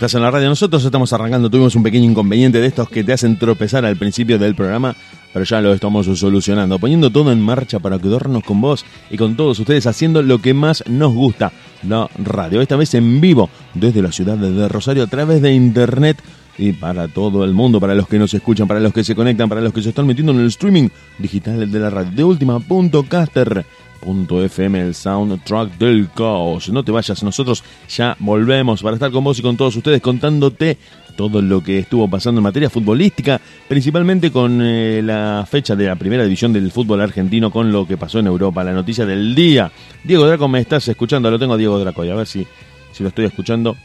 Estás 0.00 0.14
en 0.14 0.22
la 0.22 0.30
radio, 0.30 0.48
nosotros 0.48 0.82
estamos 0.82 1.12
arrancando, 1.12 1.50
tuvimos 1.50 1.76
un 1.76 1.82
pequeño 1.82 2.10
inconveniente 2.10 2.58
de 2.58 2.66
estos 2.66 2.88
que 2.88 3.04
te 3.04 3.12
hacen 3.12 3.38
tropezar 3.38 3.84
al 3.84 3.98
principio 3.98 4.38
del 4.38 4.54
programa, 4.54 4.96
pero 5.30 5.44
ya 5.44 5.60
lo 5.60 5.74
estamos 5.74 6.06
solucionando, 6.18 6.78
poniendo 6.78 7.10
todo 7.10 7.30
en 7.32 7.38
marcha 7.38 7.80
para 7.80 7.98
quedarnos 7.98 8.42
con 8.42 8.62
vos 8.62 8.86
y 9.10 9.18
con 9.18 9.36
todos 9.36 9.58
ustedes 9.58 9.86
haciendo 9.86 10.22
lo 10.22 10.38
que 10.38 10.54
más 10.54 10.82
nos 10.88 11.12
gusta, 11.12 11.52
la 11.86 12.08
radio, 12.16 12.62
esta 12.62 12.76
vez 12.76 12.94
en 12.94 13.20
vivo 13.20 13.50
desde 13.74 14.00
la 14.00 14.10
ciudad 14.10 14.38
de 14.38 14.68
Rosario 14.70 15.02
a 15.02 15.06
través 15.06 15.42
de 15.42 15.52
internet 15.52 16.16
y 16.56 16.72
para 16.72 17.06
todo 17.06 17.44
el 17.44 17.52
mundo, 17.52 17.78
para 17.78 17.94
los 17.94 18.08
que 18.08 18.18
nos 18.18 18.32
escuchan, 18.32 18.66
para 18.66 18.80
los 18.80 18.94
que 18.94 19.04
se 19.04 19.14
conectan, 19.14 19.50
para 19.50 19.60
los 19.60 19.74
que 19.74 19.82
se 19.82 19.90
están 19.90 20.06
metiendo 20.06 20.32
en 20.32 20.40
el 20.40 20.46
streaming 20.46 20.88
digital 21.18 21.70
de 21.70 21.78
la 21.78 21.90
radio, 21.90 22.10
de 22.10 22.24
última.caster. 22.24 23.66
.fm 24.02 24.80
el 24.80 24.94
soundtrack 24.94 25.78
del 25.78 26.08
caos. 26.14 26.68
No 26.70 26.82
te 26.82 26.92
vayas, 26.92 27.22
nosotros 27.22 27.62
ya 27.88 28.16
volvemos 28.18 28.82
para 28.82 28.94
estar 28.94 29.10
con 29.10 29.24
vos 29.24 29.38
y 29.38 29.42
con 29.42 29.56
todos 29.56 29.76
ustedes 29.76 30.00
contándote 30.00 30.78
todo 31.16 31.42
lo 31.42 31.62
que 31.62 31.80
estuvo 31.80 32.08
pasando 32.08 32.38
en 32.38 32.44
materia 32.44 32.70
futbolística, 32.70 33.40
principalmente 33.68 34.30
con 34.30 34.60
eh, 34.62 35.02
la 35.02 35.46
fecha 35.48 35.76
de 35.76 35.86
la 35.86 35.96
primera 35.96 36.22
división 36.22 36.52
del 36.52 36.72
fútbol 36.72 37.02
argentino, 37.02 37.50
con 37.50 37.70
lo 37.70 37.86
que 37.86 37.98
pasó 37.98 38.20
en 38.20 38.26
Europa, 38.26 38.64
la 38.64 38.72
noticia 38.72 39.04
del 39.04 39.34
día. 39.34 39.70
Diego 40.02 40.26
Draco, 40.26 40.48
¿me 40.48 40.60
estás 40.60 40.88
escuchando? 40.88 41.30
Lo 41.30 41.38
tengo 41.38 41.58
Diego 41.58 41.78
Draco, 41.78 42.04
y 42.04 42.10
a 42.10 42.14
ver 42.14 42.26
si, 42.26 42.46
si 42.92 43.02
lo 43.02 43.10
estoy 43.10 43.26
escuchando. 43.26 43.76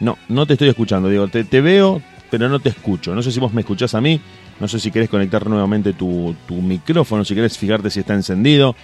No, 0.00 0.18
no 0.28 0.46
te 0.46 0.54
estoy 0.54 0.68
escuchando, 0.68 1.08
Diego. 1.08 1.28
Te, 1.28 1.44
te 1.44 1.60
veo, 1.60 2.02
pero 2.28 2.48
no 2.48 2.58
te 2.58 2.70
escucho. 2.70 3.14
No 3.14 3.22
sé 3.22 3.30
si 3.30 3.38
vos 3.38 3.52
me 3.52 3.60
escuchás 3.60 3.94
a 3.94 4.00
mí. 4.00 4.20
No 4.58 4.66
sé 4.66 4.80
si 4.80 4.90
querés 4.90 5.08
conectar 5.08 5.46
nuevamente 5.48 5.92
tu, 5.92 6.34
tu 6.46 6.56
micrófono, 6.56 7.24
si 7.24 7.34
querés 7.34 7.56
fijarte 7.56 7.88
si 7.90 8.00
está 8.00 8.14
encendido. 8.14 8.74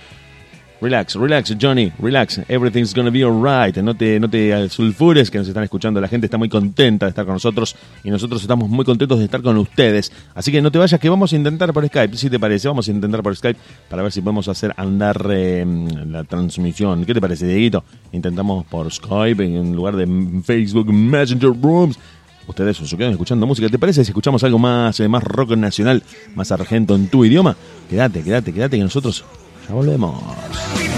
Relax, 0.79 1.15
relax, 1.15 1.57
Johnny, 1.59 1.91
relax. 1.99 2.39
Everything's 2.49 2.93
gonna 2.93 3.11
be 3.11 3.25
alright. 3.25 3.75
No 3.79 3.95
te, 3.95 4.21
no 4.21 4.29
te 4.29 4.69
sulfures 4.69 5.31
que 5.31 5.39
nos 5.39 5.49
están 5.49 5.65
escuchando. 5.65 6.03
La 6.03 6.09
gente 6.09 6.27
está 6.27 6.37
muy 6.37 6.51
contenta 6.51 7.07
de 7.07 7.11
estar 7.11 7.25
con 7.25 7.33
nosotros 7.33 7.75
y 8.05 8.11
nosotros 8.11 8.43
estamos 8.43 8.69
muy 8.69 8.85
contentos 8.85 9.19
de 9.19 9.25
estar 9.25 9.41
con 9.41 9.57
ustedes. 9.57 10.13
Así 10.35 10.53
que 10.53 10.61
no 10.61 10.71
te 10.71 10.77
vayas, 10.77 11.01
que 11.01 11.09
vamos 11.09 11.33
a 11.33 11.37
intentar 11.37 11.73
por 11.73 11.87
Skype, 11.87 12.15
si 12.19 12.29
te 12.29 12.39
parece. 12.39 12.69
Vamos 12.69 12.89
a 12.89 12.91
intentar 12.91 13.23
por 13.23 13.35
Skype 13.35 13.59
para 13.89 14.03
ver 14.03 14.13
si 14.13 14.21
podemos 14.21 14.49
hacer 14.49 14.75
andar 14.77 15.27
eh, 15.31 15.65
la 16.09 16.25
transmisión. 16.25 17.07
¿Qué 17.07 17.15
te 17.15 17.23
parece, 17.23 17.47
Dieguito? 17.47 17.83
Intentamos 18.13 18.67
por 18.67 18.93
Skype 18.93 19.43
en 19.43 19.75
lugar 19.75 19.97
de 19.97 20.07
Facebook 20.45 20.93
Messenger 20.93 21.53
Rooms. 21.59 21.99
Ustedes 22.47 22.77
se 22.77 22.97
quedan 22.99 23.13
escuchando 23.13 23.47
música. 23.47 23.71
¿Te 23.71 23.79
parece 23.79 24.05
si 24.05 24.11
escuchamos 24.11 24.45
algo 24.45 24.59
más, 24.59 25.01
eh, 25.01 25.09
más 25.09 25.25
rock 25.25 25.57
nacional, 25.57 26.03
más 26.35 26.53
argento 26.53 26.95
en 26.95 27.09
tu 27.09 27.25
idioma? 27.25 27.57
Quédate, 27.89 28.23
quédate, 28.23 28.53
quédate 28.53 28.77
que 28.77 28.83
nosotros 28.83 29.25
ya 29.69 29.75
volvemos. 29.75 30.15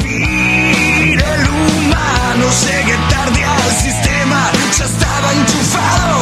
El 0.05 1.49
humano 1.49 2.47
llegue 2.65 2.97
tarde 3.11 3.45
al 3.45 3.71
sistema, 3.77 4.51
ya 4.79 4.85
estaba 4.85 5.33
enchufado, 5.33 6.19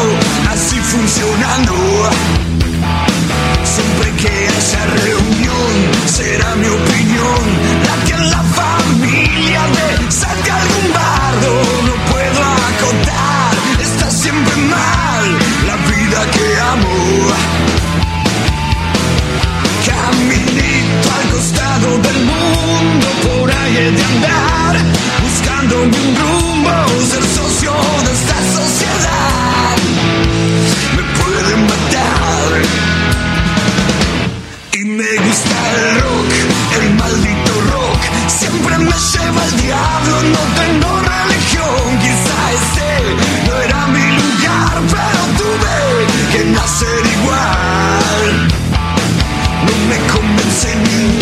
así 0.51 0.77
funcionando. 0.77 1.75
Siempre 3.65 4.11
que 4.23 4.49
haya 4.49 4.87
reunión, 5.05 5.73
será 6.07 6.55
mi 6.57 6.67
opinión 6.67 7.43
la 7.87 8.05
que 8.05 8.13
en 8.13 8.31
la 8.31 8.43
familia 8.43 9.61
me 9.69 10.11
salte 10.11 10.51
algún 10.51 10.93
bardo. 10.93 11.86
de 23.77 24.03
andar 24.03 24.75
buscando 25.23 25.83
un 25.83 25.93
rumbo, 25.93 26.71
ser 27.11 27.23
socio 27.23 27.73
de 28.07 28.13
esta 28.13 28.39
sociedad. 28.57 29.77
Me 30.97 31.03
pueden 31.21 31.61
matar. 31.67 32.51
Y 34.73 34.85
me 34.85 35.17
gusta 35.27 35.57
el 35.75 36.01
rock, 36.01 36.33
el 36.81 36.95
maldito 36.95 37.53
rock. 37.71 38.01
Siempre 38.29 38.79
me 38.79 38.97
lleva 39.13 39.45
el 39.45 39.57
diablo, 39.61 40.23
no 40.23 40.43
tengo 40.63 40.91
religión. 41.13 41.99
Quizá 42.01 42.39
este 42.59 42.91
no 43.47 43.61
era 43.61 43.87
mi 43.89 44.07
lugar, 44.21 44.75
pero 44.95 45.21
tuve 45.37 45.77
que 46.33 46.45
nacer 46.47 47.03
igual. 47.21 48.49
No 49.67 49.73
me 49.91 49.99
convence 50.13 50.75
ni 50.77 51.16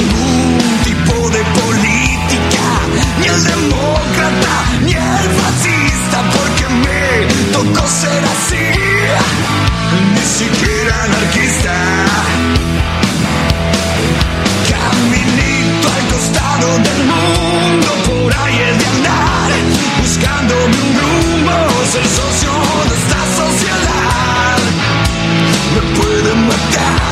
tocó 7.54 7.86
ser 7.86 8.22
así, 8.34 8.66
ni 10.14 10.24
siquiera 10.38 11.04
anarquista. 11.04 11.74
Caminito 14.70 15.86
al 15.96 16.04
costado 16.12 16.68
del 16.86 17.00
mundo, 17.12 17.88
por 18.08 18.30
ahí 18.42 18.58
es 18.68 18.76
de 18.80 18.86
andar, 18.94 19.50
buscándome 20.02 20.76
un 20.88 20.92
rumbo, 21.02 21.56
ser 21.92 22.06
socio 22.18 22.52
de 22.90 22.94
esta 23.02 23.20
sociedad. 23.40 24.58
Me 25.74 25.80
pueden 25.98 26.38
matar. 26.48 27.04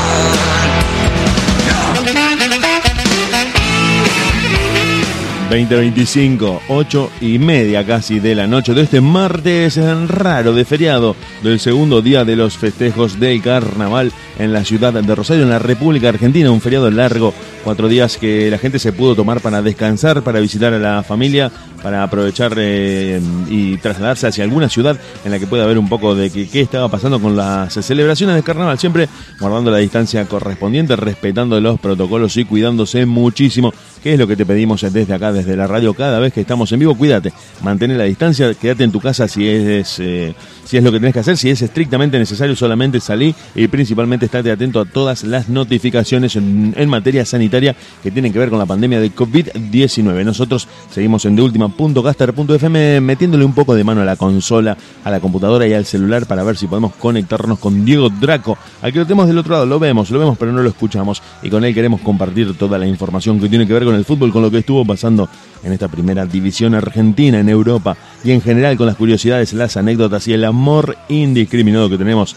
2025, 5.53 6.63
8 6.67 7.11
y 7.21 7.37
media 7.37 7.85
casi 7.85 8.19
de 8.19 8.33
la 8.33 8.47
noche 8.47 8.73
de 8.73 8.81
este 8.81 9.01
martes 9.01 9.79
raro 10.07 10.51
de 10.51 10.65
feriado 10.65 11.15
del 11.43 11.59
segundo 11.59 12.01
día 12.01 12.25
de 12.25 12.35
los 12.35 12.57
festejos 12.57 13.19
del 13.19 13.39
carnaval 13.39 14.11
en 14.39 14.51
la 14.51 14.65
ciudad 14.65 14.93
de 14.93 15.13
Rosario, 15.15 15.43
en 15.43 15.51
la 15.51 15.59
República 15.59 16.09
Argentina, 16.09 16.49
un 16.49 16.59
feriado 16.59 16.89
largo, 16.89 17.35
cuatro 17.63 17.87
días 17.87 18.17
que 18.17 18.51
la 18.51 18.57
gente 18.57 18.79
se 18.79 18.91
pudo 18.91 19.15
tomar 19.15 19.41
para 19.41 19.61
descansar, 19.61 20.21
para 20.23 20.39
visitar 20.39 20.73
a 20.73 20.79
la 20.79 21.03
familia, 21.03 21.51
para 21.81 22.03
aprovechar 22.03 22.53
eh, 22.57 23.21
y 23.49 23.77
trasladarse 23.77 24.27
hacia 24.27 24.43
alguna 24.43 24.69
ciudad 24.69 24.97
en 25.23 25.31
la 25.31 25.39
que 25.39 25.47
pueda 25.47 25.63
haber 25.63 25.77
un 25.77 25.89
poco 25.89 26.15
de 26.15 26.29
qué 26.29 26.61
estaba 26.61 26.89
pasando 26.89 27.19
con 27.19 27.35
las 27.35 27.73
celebraciones 27.73 28.35
del 28.35 28.43
carnaval, 28.43 28.79
siempre 28.79 29.09
guardando 29.39 29.71
la 29.71 29.77
distancia 29.77 30.25
correspondiente, 30.25 30.95
respetando 30.95 31.59
los 31.59 31.79
protocolos 31.79 32.37
y 32.37 32.45
cuidándose 32.45 33.05
muchísimo, 33.05 33.73
que 34.01 34.13
es 34.13 34.19
lo 34.19 34.27
que 34.27 34.35
te 34.35 34.45
pedimos 34.45 34.81
desde 34.81 35.13
acá, 35.13 35.31
desde 35.31 35.55
la 35.55 35.67
radio, 35.67 35.93
cada 35.93 36.19
vez 36.19 36.33
que 36.33 36.41
estamos 36.41 36.71
en 36.71 36.79
vivo, 36.79 36.95
cuídate, 36.95 37.33
mantén 37.61 37.97
la 37.97 38.05
distancia, 38.05 38.53
quédate 38.53 38.83
en 38.83 38.91
tu 38.91 38.99
casa 38.99 39.27
si 39.27 39.47
es, 39.47 39.99
eh, 39.99 40.35
si 40.65 40.77
es 40.77 40.83
lo 40.83 40.91
que 40.91 40.99
tenés 40.99 41.13
que 41.13 41.19
hacer, 41.19 41.37
si 41.37 41.49
es 41.49 41.61
estrictamente 41.61 42.17
necesario, 42.17 42.55
solamente 42.55 42.99
salí 42.99 43.33
y 43.55 43.67
principalmente 43.67 44.25
estate 44.25 44.51
atento 44.51 44.79
a 44.79 44.85
todas 44.85 45.23
las 45.23 45.49
notificaciones 45.49 46.35
en, 46.35 46.73
materia 46.93 47.25
sanitaria 47.25 47.75
que 48.03 48.11
tienen 48.11 48.31
que 48.31 48.37
ver 48.37 48.49
con 48.49 48.59
la 48.59 48.65
pandemia 48.65 48.99
de 48.99 49.11
COVID-19. 49.13 50.23
Nosotros 50.23 50.67
seguimos 50.91 51.25
en 51.25 51.35
deultima.caster.fm 51.35 53.01
metiéndole 53.01 53.45
un 53.45 53.53
poco 53.53 53.73
de 53.73 53.83
mano 53.83 54.01
a 54.01 54.05
la 54.05 54.15
consola, 54.15 54.77
a 55.03 55.09
la 55.09 55.19
computadora 55.19 55.65
y 55.67 55.73
al 55.73 55.85
celular 55.85 56.27
para 56.27 56.43
ver 56.43 56.55
si 56.55 56.67
podemos 56.67 56.93
conectarnos 56.95 57.57
con 57.57 57.83
Diego 57.83 58.09
Draco, 58.09 58.57
al 58.81 58.93
que 58.93 58.99
lo 58.99 59.05
tenemos 59.05 59.27
del 59.27 59.39
otro 59.39 59.53
lado, 59.53 59.65
lo 59.65 59.79
vemos, 59.79 60.11
lo 60.11 60.19
vemos 60.19 60.37
pero 60.37 60.51
no 60.51 60.61
lo 60.61 60.69
escuchamos 60.69 61.21
y 61.41 61.49
con 61.49 61.63
él 61.63 61.73
queremos 61.73 62.01
compartir 62.01 62.55
toda 62.57 62.77
la 62.77 62.85
información 62.85 63.39
que 63.39 63.49
tiene 63.49 63.65
que 63.65 63.73
ver 63.73 63.85
con 63.85 63.95
el 63.95 64.05
fútbol, 64.05 64.31
con 64.31 64.41
lo 64.41 64.51
que 64.51 64.59
estuvo 64.59 64.85
pasando 64.85 65.27
en 65.63 65.71
esta 65.71 65.87
primera 65.87 66.25
división 66.25 66.75
argentina 66.75 67.39
en 67.39 67.49
Europa 67.49 67.95
y 68.23 68.31
en 68.31 68.41
general 68.41 68.77
con 68.77 68.87
las 68.87 68.95
curiosidades, 68.95 69.53
las 69.53 69.77
anécdotas 69.77 70.27
y 70.27 70.33
el 70.33 70.43
amor 70.53 70.95
indiscriminado 71.09 71.89
que 71.89 71.97
tenemos 71.97 72.35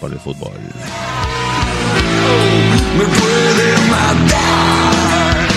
por 0.00 0.12
el 0.12 0.20
fútbol. 0.20 0.52
me 2.96 3.04
puede 3.04 3.90
matar. 3.90 5.48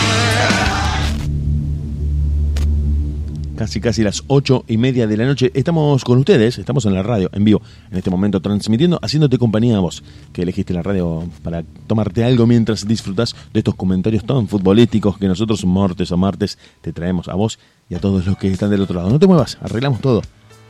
Casi 3.56 3.80
casi 3.80 4.02
las 4.02 4.24
ocho 4.26 4.66
y 4.68 4.78
media 4.78 5.06
de 5.06 5.16
la 5.16 5.26
noche. 5.26 5.52
Estamos 5.54 6.04
con 6.04 6.18
ustedes, 6.18 6.58
estamos 6.58 6.88
en 6.88 6.96
la 6.96 7.04
radio, 7.04 7.30
en 7.34 7.44
vivo, 7.44 7.62
en 7.92 7.98
este 8.00 8.10
momento, 8.10 8.42
transmitiendo, 8.42 8.98
haciéndote 9.04 9.38
compañía 9.38 9.78
a 9.78 9.82
vos, 9.82 10.04
que 10.34 10.42
elegiste 10.42 10.74
la 10.74 10.82
radio 10.82 11.30
para 11.44 11.64
tomarte 11.86 12.24
algo 12.24 12.48
mientras 12.48 12.88
disfrutas 12.88 13.36
de 13.54 13.60
estos 13.60 13.76
comentarios 13.76 14.26
tan 14.26 14.48
futbolísticos 14.48 15.20
que 15.20 15.28
nosotros 15.28 15.64
martes 15.66 16.12
a 16.12 16.18
martes 16.18 16.58
te 16.82 16.94
traemos 16.94 17.28
a 17.28 17.36
vos 17.36 17.60
y 17.92 17.94
a 17.94 18.00
todos 18.00 18.26
los 18.26 18.38
que 18.38 18.48
están 18.48 18.72
del 18.72 18.82
otro 18.82 18.96
lado. 18.96 19.12
No 19.12 19.20
te 19.20 19.28
muevas, 19.28 19.60
arreglamos 19.62 20.02
todo 20.02 20.24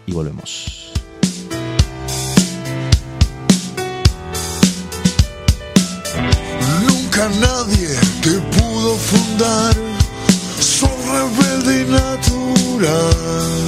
y 0.05 0.11
volvemos. 0.11 0.90
Nunca 7.21 7.39
nadie 7.39 7.89
te 8.23 8.31
pudo 8.57 8.95
fundar, 8.97 9.75
sos 10.59 10.89
rebelde 11.05 11.81
y 11.81 11.91
natural. 11.91 13.65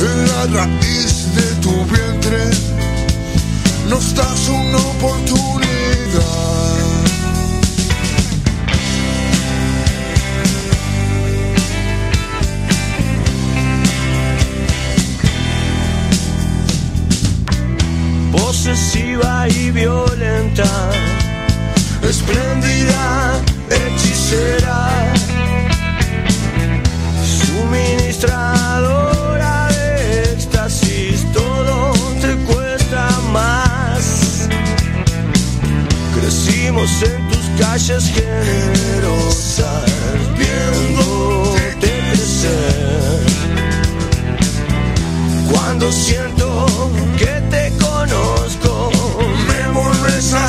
En 0.00 0.28
la 0.28 0.46
raíz 0.60 1.34
de 1.34 1.54
tu 1.60 1.84
vientre 1.84 2.50
nos 3.90 4.14
das 4.14 4.48
una 4.48 4.78
oportunidad. 4.78 5.42
Posesiva 18.32 19.48
y 19.48 19.70
violenta, 19.70 20.90
espléndida, 22.08 23.40
hechicera, 23.70 25.12
suministradora 27.46 29.68
de 29.68 30.32
éxtasis, 30.32 31.24
todo 31.32 31.92
te 32.20 32.34
cuesta 32.52 33.08
más. 33.32 34.48
Crecimos 36.14 36.90
en 37.02 37.28
tus 37.28 37.46
calles 37.60 38.04
generosas, 38.18 39.90
viéndote 40.36 41.64
crecer. 41.80 43.20
Cuando 45.50 45.84
siento 45.92 46.46
que 47.18 47.34
te 47.50 47.72
conozco, 47.78 48.90
me 49.46 49.60
vuelves 49.72 50.32
a 50.32 50.48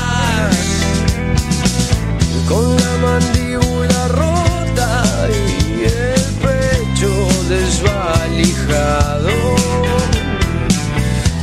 Con 2.47 2.75
la 2.75 2.97
mandíbula 3.01 4.07
rota 4.09 5.03
y 5.29 5.85
el 5.85 6.21
pecho 6.43 7.11
desvalijado 7.49 9.51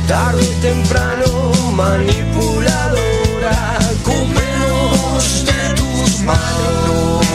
tarde 0.09 0.41
o 0.41 0.61
temprano 0.61 1.51
manipuladora, 1.75 3.77
comemos 4.03 5.45
de 5.45 5.69
tus 5.75 6.19
manos. 6.21 7.25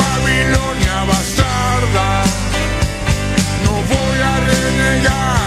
Babilonia 0.00 1.04
bastarda, 1.08 2.08
no 3.64 3.72
voy 3.92 4.18
a 4.32 4.34
renegar 4.50 5.39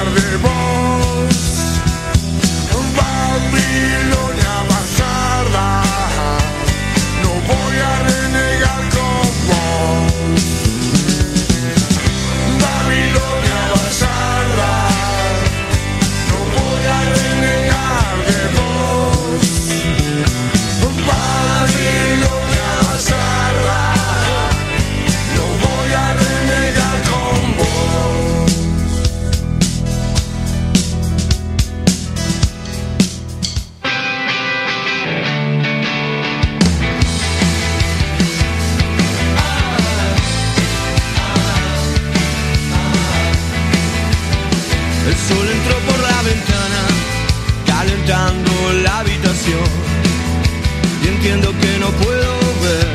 y 49.45 51.07
entiendo 51.07 51.51
que 51.59 51.77
no 51.79 51.87
puedo 51.87 52.33
ver 52.61 52.87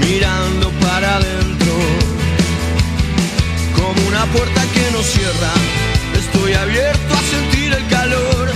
mirando 0.00 0.70
para 0.80 1.16
adentro 1.16 1.72
como 3.76 4.08
una 4.08 4.24
puerta 4.26 4.62
que 4.74 4.90
no 4.90 5.02
cierra 5.02 5.52
estoy 6.18 6.52
abierto 6.52 7.14
a 7.14 7.22
sentir 7.30 7.72
el 7.72 7.86
calor 7.86 8.48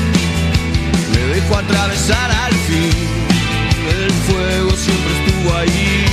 me 1.13 1.35
dejo 1.35 1.57
atravesar 1.57 2.31
al 2.31 2.53
fin 2.53 2.93
el 4.03 4.11
fuego 4.11 4.71
siempre 4.73 5.13
estuvo 5.19 5.57
ahí 5.57 6.07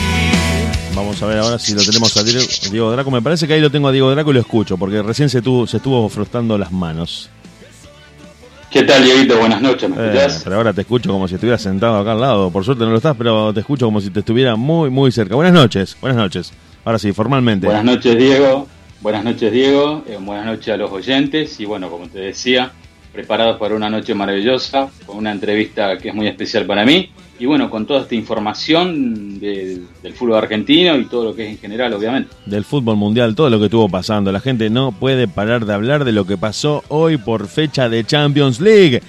Vamos 0.93 1.21
a 1.21 1.27
ver 1.27 1.37
ahora 1.37 1.59
si 1.59 1.75
lo 1.75 1.83
tenemos 1.83 2.17
a 2.17 2.23
Diego 2.23 2.91
Draco. 2.91 3.11
Me 3.11 3.21
parece 3.21 3.45
que 3.47 3.53
ahí 3.53 3.61
lo 3.61 3.69
tengo 3.69 3.87
a 3.87 3.91
Diego 3.91 4.09
Draco 4.09 4.31
y 4.31 4.33
lo 4.33 4.39
escucho, 4.39 4.77
porque 4.79 5.03
recién 5.03 5.29
se, 5.29 5.43
tuvo, 5.43 5.67
se 5.67 5.77
estuvo 5.77 6.09
frustrando 6.09 6.57
las 6.57 6.71
manos. 6.71 7.29
¿Qué 8.77 8.83
tal, 8.83 9.03
Dieguito? 9.03 9.39
Buenas 9.39 9.59
noches, 9.59 9.89
¿me 9.89 9.95
Eh, 9.95 10.05
escuchás? 10.13 10.41
pero 10.43 10.57
ahora 10.57 10.71
te 10.71 10.81
escucho 10.81 11.11
como 11.11 11.27
si 11.27 11.33
estuvieras 11.33 11.63
sentado 11.63 11.97
acá 11.97 12.11
al 12.11 12.21
lado. 12.21 12.51
Por 12.51 12.63
suerte 12.63 12.83
no 12.83 12.91
lo 12.91 12.97
estás, 12.97 13.15
pero 13.17 13.51
te 13.51 13.61
escucho 13.61 13.87
como 13.87 13.99
si 13.99 14.11
te 14.11 14.19
estuviera 14.19 14.55
muy, 14.55 14.91
muy 14.91 15.11
cerca. 15.11 15.33
Buenas 15.33 15.53
noches, 15.55 15.97
buenas 15.99 16.15
noches. 16.17 16.53
Ahora 16.85 16.99
sí, 16.99 17.11
formalmente. 17.11 17.65
Buenas 17.65 17.83
noches, 17.83 18.15
Diego. 18.15 18.67
Buenas 19.01 19.23
noches, 19.23 19.51
Diego. 19.51 20.03
Eh, 20.07 20.19
buenas 20.21 20.45
noches 20.45 20.71
a 20.75 20.77
los 20.77 20.91
oyentes. 20.91 21.59
Y 21.59 21.65
bueno, 21.65 21.89
como 21.89 22.07
te 22.07 22.19
decía, 22.19 22.71
preparados 23.11 23.57
para 23.57 23.73
una 23.73 23.89
noche 23.89 24.13
maravillosa, 24.13 24.89
con 25.07 25.17
una 25.17 25.31
entrevista 25.31 25.97
que 25.97 26.09
es 26.09 26.13
muy 26.13 26.27
especial 26.27 26.67
para 26.67 26.85
mí. 26.85 27.09
Y 27.39 27.45
bueno, 27.45 27.69
con 27.69 27.85
toda 27.85 28.01
esta 28.01 28.15
información 28.15 29.39
de- 29.39 29.81
del 30.01 30.13
fútbol 30.13 30.37
argentino 30.37 30.95
y 30.97 31.05
todo 31.05 31.25
lo 31.25 31.35
que 31.35 31.45
es 31.45 31.51
en 31.51 31.57
general, 31.59 31.93
obviamente. 31.93 32.29
del 32.45 32.63
fútbol 32.63 32.95
mundial, 32.95 33.35
todo 33.35 33.49
lo 33.49 33.59
que 33.59 33.65
estuvo 33.65 33.87
pasando. 33.89 34.31
La 34.31 34.39
gente 34.39 34.69
no 34.69 34.91
puede 34.91 35.27
parar 35.27 35.65
de 35.65 35.73
hablar 35.73 36.03
de 36.05 36.11
lo 36.11 36.25
que 36.25 36.37
pasó 36.37 36.83
hoy 36.87 37.17
por 37.17 37.47
fecha 37.47 37.89
de 37.89 38.03
Champions 38.05 38.59
League. 38.59 39.01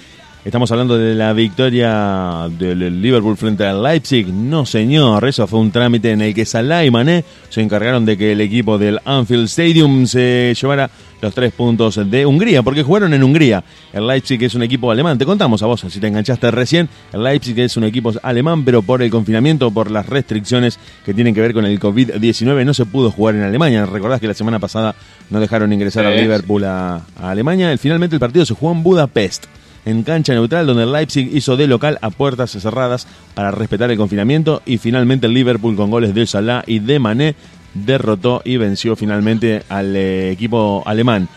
Estamos 0.45 0.71
hablando 0.71 0.97
de 0.97 1.15
la 1.15 1.33
victoria 1.33 2.47
del 2.57 3.01
Liverpool 3.01 3.35
frente 3.35 3.65
al 3.65 3.83
Leipzig. 3.83 4.25
No, 4.27 4.65
señor, 4.65 5.27
eso 5.27 5.45
fue 5.47 5.59
un 5.59 5.69
trámite 5.69 6.11
en 6.11 6.21
el 6.21 6.33
que 6.33 6.45
Salah 6.45 6.85
y 6.85 6.89
Mané 6.91 7.25
se 7.49 7.61
encargaron 7.61 8.05
de 8.05 8.17
que 8.17 8.31
el 8.31 8.39
equipo 8.41 8.77
del 8.77 8.99
Anfield 9.03 9.45
Stadium 9.45 10.07
se 10.07 10.55
llevara 10.59 10.89
los 11.21 11.33
tres 11.35 11.51
puntos 11.51 11.99
de 12.09 12.25
Hungría, 12.25 12.63
porque 12.63 12.83
jugaron 12.83 13.13
en 13.13 13.21
Hungría. 13.21 13.61
El 13.91 14.07
Leipzig 14.07 14.41
es 14.41 14.55
un 14.55 14.63
equipo 14.63 14.89
alemán. 14.89 15.17
Te 15.17 15.25
contamos 15.25 15.61
a 15.61 15.65
vos, 15.65 15.81
si 15.89 15.99
te 15.99 16.07
enganchaste 16.07 16.49
recién, 16.51 16.87
el 17.11 17.21
Leipzig 17.21 17.59
es 17.59 17.75
un 17.75 17.83
equipo 17.83 18.13
alemán, 18.23 18.63
pero 18.63 18.81
por 18.81 19.01
el 19.03 19.11
confinamiento, 19.11 19.69
por 19.71 19.91
las 19.91 20.05
restricciones 20.07 20.79
que 21.05 21.13
tienen 21.13 21.35
que 21.35 21.41
ver 21.41 21.53
con 21.53 21.65
el 21.65 21.77
COVID-19, 21.81 22.63
no 22.65 22.73
se 22.73 22.85
pudo 22.85 23.11
jugar 23.11 23.35
en 23.35 23.43
Alemania. 23.43 23.85
Recordás 23.85 24.21
que 24.21 24.27
la 24.27 24.33
semana 24.33 24.57
pasada 24.59 24.95
no 25.29 25.41
dejaron 25.41 25.73
ingresar 25.73 26.05
Sí. 26.05 26.11
a 26.13 26.21
Liverpool 26.21 26.63
a, 26.63 27.01
a 27.21 27.29
Alemania. 27.29 27.77
Finalmente 27.77 28.15
el 28.15 28.21
partido 28.21 28.45
se 28.45 28.53
jugó 28.53 28.71
en 28.71 28.81
Budapest 28.83 29.45
en 29.89 30.03
cancha 30.03 30.33
neutral 30.33 30.67
donde 30.67 30.83
el 30.83 30.91
Leipzig 30.91 31.29
hizo 31.33 31.57
de 31.57 31.67
local 31.67 31.97
a 32.01 32.09
puertas 32.09 32.51
cerradas 32.51 33.07
para 33.33 33.51
respetar 33.51 33.91
el 33.91 33.97
confinamiento 33.97 34.61
y 34.65 34.77
finalmente 34.77 35.27
el 35.27 35.33
Liverpool 35.33 35.75
con 35.75 35.91
goles 35.91 36.13
de 36.13 36.25
Salah 36.25 36.63
y 36.65 36.79
de 36.79 36.99
Mané 36.99 37.35
derrotó 37.73 38.41
y 38.45 38.57
venció 38.57 38.95
finalmente 38.95 39.63
al 39.69 39.95
eh, 39.95 40.31
equipo 40.31 40.83
alemán. 40.85 41.27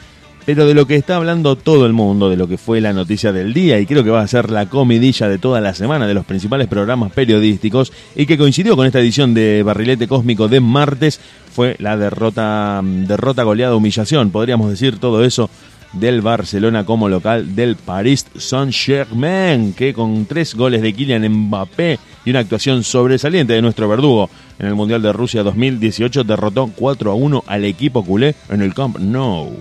Pero 0.44 0.66
de 0.66 0.74
lo 0.74 0.86
que 0.86 0.96
está 0.96 1.16
hablando 1.16 1.54
todo 1.54 1.86
el 1.86 1.92
mundo, 1.92 2.28
de 2.28 2.36
lo 2.36 2.48
que 2.48 2.58
fue 2.58 2.80
la 2.80 2.92
noticia 2.92 3.32
del 3.32 3.54
día, 3.54 3.78
y 3.78 3.86
creo 3.86 4.02
que 4.02 4.10
va 4.10 4.22
a 4.22 4.26
ser 4.26 4.50
la 4.50 4.66
comidilla 4.66 5.28
de 5.28 5.38
toda 5.38 5.60
la 5.60 5.72
semana 5.72 6.08
de 6.08 6.14
los 6.14 6.24
principales 6.24 6.66
programas 6.66 7.12
periodísticos, 7.12 7.92
y 8.16 8.26
que 8.26 8.36
coincidió 8.36 8.74
con 8.74 8.86
esta 8.86 8.98
edición 8.98 9.34
de 9.34 9.62
Barrilete 9.62 10.08
Cósmico 10.08 10.48
de 10.48 10.58
martes, 10.58 11.20
fue 11.54 11.76
la 11.78 11.96
derrota, 11.96 12.80
derrota 12.82 13.44
goleada, 13.44 13.76
humillación, 13.76 14.30
podríamos 14.30 14.68
decir 14.68 14.98
todo 14.98 15.22
eso 15.24 15.48
del 15.92 16.20
Barcelona 16.20 16.84
como 16.84 17.08
local 17.08 17.54
del 17.54 17.76
Paris 17.76 18.26
Saint-Germain, 18.36 19.74
que 19.74 19.92
con 19.92 20.26
tres 20.26 20.54
goles 20.54 20.82
de 20.82 20.92
Kylian 20.92 21.28
Mbappé 21.28 21.98
y 22.24 22.30
una 22.30 22.40
actuación 22.40 22.82
sobresaliente 22.82 23.52
de 23.52 23.62
nuestro 23.62 23.88
verdugo 23.88 24.30
en 24.58 24.66
el 24.66 24.74
Mundial 24.74 25.02
de 25.02 25.12
Rusia 25.12 25.42
2018 25.42 26.24
derrotó 26.24 26.70
4 26.74 27.10
a 27.10 27.14
1 27.14 27.44
al 27.46 27.64
equipo 27.64 28.04
culé 28.04 28.34
en 28.48 28.62
el 28.62 28.74
Camp 28.74 28.98
Nou. 28.98 29.56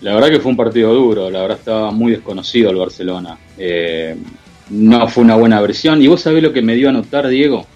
La 0.00 0.14
verdad 0.14 0.28
que 0.28 0.40
fue 0.40 0.50
un 0.50 0.56
partido 0.56 0.92
duro, 0.92 1.30
la 1.30 1.40
verdad 1.40 1.58
estaba 1.58 1.90
muy 1.90 2.12
desconocido 2.12 2.70
el 2.70 2.76
Barcelona. 2.76 3.38
Eh, 3.56 4.14
no 4.70 5.08
fue 5.08 5.24
una 5.24 5.36
buena 5.36 5.60
versión. 5.60 6.02
Y 6.02 6.08
vos 6.08 6.20
sabés 6.20 6.42
lo 6.42 6.52
que 6.52 6.62
me 6.62 6.74
dio 6.74 6.88
a 6.88 6.92
notar, 6.92 7.26
Diego. 7.28 7.66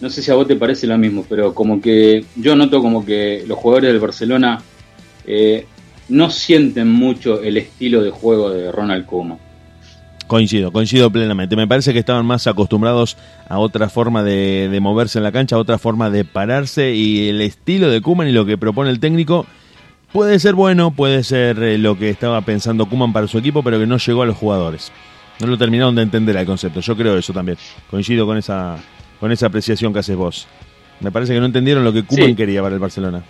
No 0.00 0.08
sé 0.10 0.22
si 0.22 0.30
a 0.30 0.34
vos 0.34 0.46
te 0.46 0.56
parece 0.56 0.86
lo 0.86 0.96
mismo, 0.96 1.26
pero 1.28 1.52
como 1.54 1.80
que 1.80 2.24
yo 2.36 2.54
noto 2.54 2.80
como 2.80 3.04
que 3.04 3.44
los 3.46 3.58
jugadores 3.58 3.90
del 3.90 4.00
Barcelona 4.00 4.62
eh, 5.26 5.66
no 6.08 6.30
sienten 6.30 6.88
mucho 6.88 7.42
el 7.42 7.56
estilo 7.56 8.02
de 8.02 8.10
juego 8.10 8.50
de 8.50 8.72
Ronald 8.72 9.06
Koeman. 9.06 9.38
Coincido, 10.26 10.70
coincido 10.72 11.10
plenamente. 11.10 11.56
Me 11.56 11.66
parece 11.66 11.92
que 11.94 12.00
estaban 12.00 12.26
más 12.26 12.46
acostumbrados 12.46 13.16
a 13.48 13.58
otra 13.58 13.88
forma 13.88 14.22
de, 14.22 14.68
de 14.68 14.80
moverse 14.80 15.18
en 15.18 15.24
la 15.24 15.32
cancha, 15.32 15.56
a 15.56 15.58
otra 15.58 15.78
forma 15.78 16.10
de 16.10 16.24
pararse 16.24 16.94
y 16.94 17.28
el 17.30 17.40
estilo 17.40 17.88
de 17.90 18.02
Kuman 18.02 18.28
y 18.28 18.32
lo 18.32 18.44
que 18.44 18.58
propone 18.58 18.90
el 18.90 19.00
técnico 19.00 19.46
puede 20.12 20.38
ser 20.38 20.54
bueno, 20.54 20.90
puede 20.90 21.24
ser 21.24 21.62
eh, 21.62 21.78
lo 21.78 21.98
que 21.98 22.10
estaba 22.10 22.42
pensando 22.42 22.86
Kuman 22.86 23.14
para 23.14 23.26
su 23.26 23.38
equipo, 23.38 23.62
pero 23.62 23.78
que 23.78 23.86
no 23.86 23.96
llegó 23.96 24.22
a 24.22 24.26
los 24.26 24.36
jugadores. 24.36 24.92
No 25.40 25.46
lo 25.46 25.56
terminaron 25.56 25.94
de 25.94 26.02
entender 26.02 26.36
el 26.36 26.44
concepto. 26.44 26.80
Yo 26.80 26.94
creo 26.94 27.16
eso 27.16 27.32
también. 27.32 27.56
Coincido 27.90 28.26
con 28.26 28.36
esa, 28.36 28.76
con 29.20 29.32
esa 29.32 29.46
apreciación 29.46 29.94
que 29.94 30.00
haces 30.00 30.16
vos. 30.16 30.46
Me 31.00 31.10
parece 31.10 31.32
que 31.32 31.40
no 31.40 31.46
entendieron 31.46 31.84
lo 31.84 31.92
que 31.92 32.02
Kuman 32.04 32.26
Sí. 32.30 32.34
quería 32.34 32.60
para 32.60 32.74
el 32.74 32.80
Barcelona. 32.80 33.22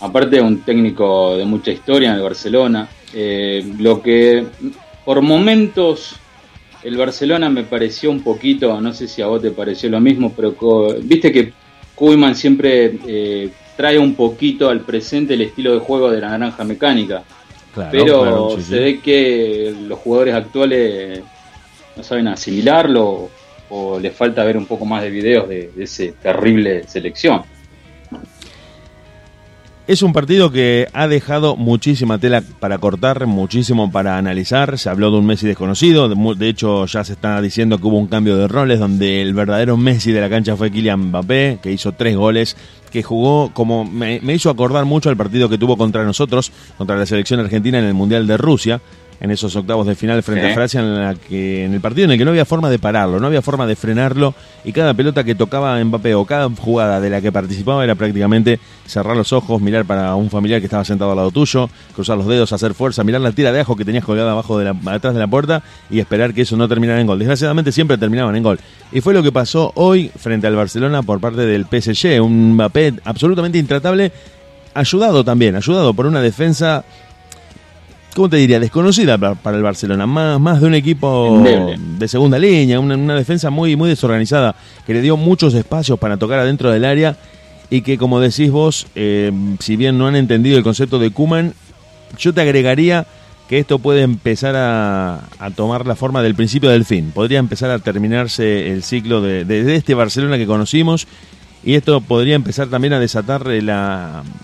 Aparte 0.00 0.40
un 0.40 0.60
técnico 0.60 1.36
de 1.36 1.44
mucha 1.44 1.70
historia 1.70 2.10
en 2.10 2.16
el 2.16 2.22
Barcelona, 2.22 2.88
eh, 3.14 3.64
lo 3.78 4.02
que 4.02 4.46
por 5.04 5.22
momentos 5.22 6.16
el 6.82 6.96
Barcelona 6.96 7.48
me 7.48 7.64
pareció 7.64 8.10
un 8.10 8.22
poquito, 8.22 8.80
no 8.80 8.92
sé 8.92 9.08
si 9.08 9.22
a 9.22 9.26
vos 9.26 9.42
te 9.42 9.50
pareció 9.50 9.90
lo 9.90 10.00
mismo, 10.00 10.32
pero 10.34 10.54
viste 11.02 11.32
que 11.32 11.52
Koeman 11.94 12.36
siempre 12.36 12.98
eh, 13.06 13.50
trae 13.76 13.98
un 13.98 14.14
poquito 14.14 14.68
al 14.68 14.80
presente 14.80 15.34
el 15.34 15.42
estilo 15.42 15.74
de 15.74 15.80
juego 15.80 16.10
de 16.10 16.20
la 16.20 16.30
naranja 16.30 16.64
mecánica, 16.64 17.24
Claro, 17.74 17.90
pero 17.92 18.22
claro, 18.22 18.50
sí, 18.56 18.62
se 18.62 18.80
ve 18.80 19.00
que 19.00 19.74
los 19.86 19.98
jugadores 19.98 20.34
actuales 20.34 21.20
no 21.96 22.02
saben 22.02 22.26
asimilarlo 22.28 23.28
o 23.68 24.00
les 24.00 24.14
falta 24.14 24.42
ver 24.42 24.56
un 24.56 24.66
poco 24.66 24.84
más 24.84 25.02
de 25.02 25.10
videos 25.10 25.48
de, 25.48 25.70
de 25.74 25.84
ese 25.84 26.12
terrible 26.12 26.88
selección. 26.88 27.42
Es 29.88 30.02
un 30.02 30.12
partido 30.12 30.52
que 30.52 30.86
ha 30.92 31.08
dejado 31.08 31.56
muchísima 31.56 32.18
tela 32.18 32.42
para 32.42 32.76
cortar, 32.76 33.26
muchísimo 33.26 33.90
para 33.90 34.18
analizar. 34.18 34.76
Se 34.76 34.90
habló 34.90 35.10
de 35.10 35.16
un 35.16 35.24
Messi 35.24 35.46
desconocido, 35.46 36.10
de, 36.10 36.48
hecho 36.50 36.84
ya 36.84 37.04
se 37.04 37.14
está 37.14 37.40
diciendo 37.40 37.78
que 37.78 37.86
hubo 37.86 37.98
un 37.98 38.06
cambio 38.06 38.36
de 38.36 38.48
roles 38.48 38.80
donde 38.80 39.22
el 39.22 39.32
verdadero 39.32 39.78
Messi 39.78 40.12
de 40.12 40.20
la 40.20 40.28
cancha 40.28 40.56
fue 40.56 40.70
Kylian 40.70 41.06
Mbappé, 41.06 41.60
que 41.62 41.72
hizo 41.72 41.92
tres 41.92 42.18
goles, 42.18 42.54
que 42.90 43.02
jugó 43.02 43.50
como 43.54 43.86
me, 43.86 44.20
me 44.20 44.34
hizo 44.34 44.50
acordar 44.50 44.84
mucho 44.84 45.08
al 45.08 45.16
partido 45.16 45.48
que 45.48 45.56
tuvo 45.56 45.78
contra 45.78 46.04
nosotros, 46.04 46.52
contra 46.76 46.94
la 46.94 47.06
selección 47.06 47.40
argentina 47.40 47.78
en 47.78 47.86
el 47.86 47.94
Mundial 47.94 48.26
de 48.26 48.36
Rusia, 48.36 48.82
en 49.20 49.30
esos 49.30 49.54
octavos 49.56 49.86
de 49.86 49.94
final 49.94 50.22
frente 50.22 50.50
a 50.50 50.54
Francia, 50.54 50.80
en, 50.80 50.94
la 50.94 51.14
que, 51.14 51.64
en 51.64 51.74
el 51.74 51.80
partido 51.80 52.04
en 52.04 52.12
el 52.12 52.18
que 52.18 52.24
no 52.24 52.30
había 52.30 52.44
forma 52.44 52.70
de 52.70 52.78
pararlo, 52.78 53.18
no 53.18 53.26
había 53.26 53.42
forma 53.42 53.66
de 53.66 53.74
frenarlo, 53.74 54.34
y 54.64 54.72
cada 54.72 54.94
pelota 54.94 55.24
que 55.24 55.34
tocaba 55.34 55.82
Mbappé 55.82 56.14
o 56.14 56.24
cada 56.24 56.48
jugada 56.50 57.00
de 57.00 57.10
la 57.10 57.20
que 57.20 57.32
participaba 57.32 57.82
era 57.82 57.94
prácticamente 57.94 58.60
cerrar 58.86 59.16
los 59.16 59.32
ojos, 59.32 59.60
mirar 59.60 59.84
para 59.84 60.14
un 60.14 60.30
familiar 60.30 60.60
que 60.60 60.66
estaba 60.66 60.84
sentado 60.84 61.10
al 61.10 61.16
lado 61.16 61.30
tuyo, 61.30 61.68
cruzar 61.94 62.16
los 62.16 62.26
dedos, 62.26 62.52
hacer 62.52 62.74
fuerza, 62.74 63.02
mirar 63.02 63.20
la 63.20 63.32
tira 63.32 63.52
de 63.52 63.60
ajo 63.60 63.76
que 63.76 63.84
tenías 63.84 64.04
colgada 64.04 64.32
abajo 64.32 64.58
de 64.58 64.66
la, 64.66 64.76
atrás 64.92 65.14
de 65.14 65.20
la 65.20 65.26
puerta 65.26 65.62
y 65.90 65.98
esperar 65.98 66.32
que 66.32 66.42
eso 66.42 66.56
no 66.56 66.68
terminara 66.68 67.00
en 67.00 67.06
gol. 67.06 67.18
Desgraciadamente 67.18 67.72
siempre 67.72 67.98
terminaban 67.98 68.36
en 68.36 68.42
gol. 68.42 68.60
Y 68.92 69.00
fue 69.00 69.14
lo 69.14 69.22
que 69.22 69.32
pasó 69.32 69.72
hoy 69.74 70.10
frente 70.16 70.46
al 70.46 70.56
Barcelona 70.56 71.02
por 71.02 71.20
parte 71.20 71.42
del 71.42 71.66
PSG, 71.66 72.22
un 72.22 72.54
Mbappé 72.54 72.94
absolutamente 73.04 73.58
intratable, 73.58 74.12
ayudado 74.74 75.24
también, 75.24 75.56
ayudado 75.56 75.92
por 75.92 76.06
una 76.06 76.20
defensa 76.20 76.84
¿cómo 78.18 78.28
te 78.28 78.36
diría? 78.36 78.58
Desconocida 78.60 79.16
pa- 79.16 79.34
para 79.36 79.56
el 79.56 79.62
Barcelona, 79.62 80.06
más, 80.06 80.40
más 80.40 80.60
de 80.60 80.66
un 80.66 80.74
equipo 80.74 81.36
Endeble. 81.38 81.76
de 81.98 82.08
segunda 82.08 82.38
línea, 82.38 82.80
una, 82.80 82.96
una 82.96 83.14
defensa 83.14 83.48
muy, 83.50 83.76
muy 83.76 83.88
desorganizada, 83.88 84.54
que 84.86 84.92
le 84.92 85.00
dio 85.00 85.16
muchos 85.16 85.54
espacios 85.54 85.98
para 85.98 86.16
tocar 86.16 86.40
adentro 86.40 86.70
del 86.70 86.84
área 86.84 87.16
y 87.70 87.82
que, 87.82 87.96
como 87.96 88.18
decís 88.20 88.50
vos, 88.50 88.86
eh, 88.94 89.30
si 89.60 89.76
bien 89.76 89.96
no 89.98 90.06
han 90.08 90.16
entendido 90.16 90.58
el 90.58 90.64
concepto 90.64 90.98
de 90.98 91.10
Kuman, 91.10 91.54
yo 92.18 92.32
te 92.34 92.40
agregaría 92.40 93.06
que 93.48 93.58
esto 93.58 93.78
puede 93.78 94.02
empezar 94.02 94.56
a, 94.56 95.20
a 95.38 95.50
tomar 95.50 95.86
la 95.86 95.94
forma 95.94 96.22
del 96.22 96.34
principio 96.34 96.68
del 96.70 96.84
fin. 96.84 97.12
Podría 97.14 97.38
empezar 97.38 97.70
a 97.70 97.78
terminarse 97.78 98.72
el 98.72 98.82
ciclo 98.82 99.20
de, 99.22 99.44
de- 99.44 99.64
de 99.64 99.76
este 99.76 99.94
Barcelona 99.94 100.36
que 100.38 100.46
conocimos 100.46 101.06
y 101.64 101.74
esto 101.74 102.00
podría 102.00 102.34
empezar 102.34 102.68
también 102.68 102.92
a 102.92 103.00
desatar 103.00 103.42
eh, 103.48 103.58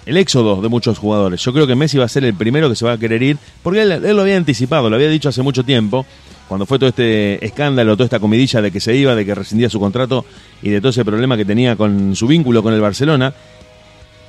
el 0.06 0.16
éxodo 0.16 0.60
de 0.60 0.68
muchos 0.68 0.98
jugadores. 0.98 1.40
Yo 1.42 1.52
creo 1.52 1.66
que 1.66 1.74
Messi 1.74 1.98
va 1.98 2.04
a 2.04 2.08
ser 2.08 2.24
el 2.24 2.34
primero 2.34 2.68
que 2.68 2.76
se 2.76 2.84
va 2.84 2.92
a 2.92 2.98
querer 2.98 3.22
ir, 3.22 3.38
porque 3.62 3.82
él, 3.82 3.92
él 3.92 4.16
lo 4.16 4.22
había 4.22 4.36
anticipado, 4.36 4.90
lo 4.90 4.96
había 4.96 5.08
dicho 5.08 5.28
hace 5.28 5.42
mucho 5.42 5.64
tiempo, 5.64 6.04
cuando 6.48 6.66
fue 6.66 6.78
todo 6.78 6.88
este 6.88 7.44
escándalo, 7.44 7.96
toda 7.96 8.04
esta 8.04 8.20
comidilla 8.20 8.60
de 8.60 8.70
que 8.70 8.80
se 8.80 8.94
iba, 8.94 9.14
de 9.14 9.24
que 9.24 9.34
rescindía 9.34 9.70
su 9.70 9.80
contrato 9.80 10.24
y 10.62 10.70
de 10.70 10.80
todo 10.80 10.90
ese 10.90 11.04
problema 11.04 11.36
que 11.36 11.44
tenía 11.44 11.76
con 11.76 12.14
su 12.14 12.26
vínculo 12.26 12.62
con 12.62 12.74
el 12.74 12.80
Barcelona. 12.80 13.32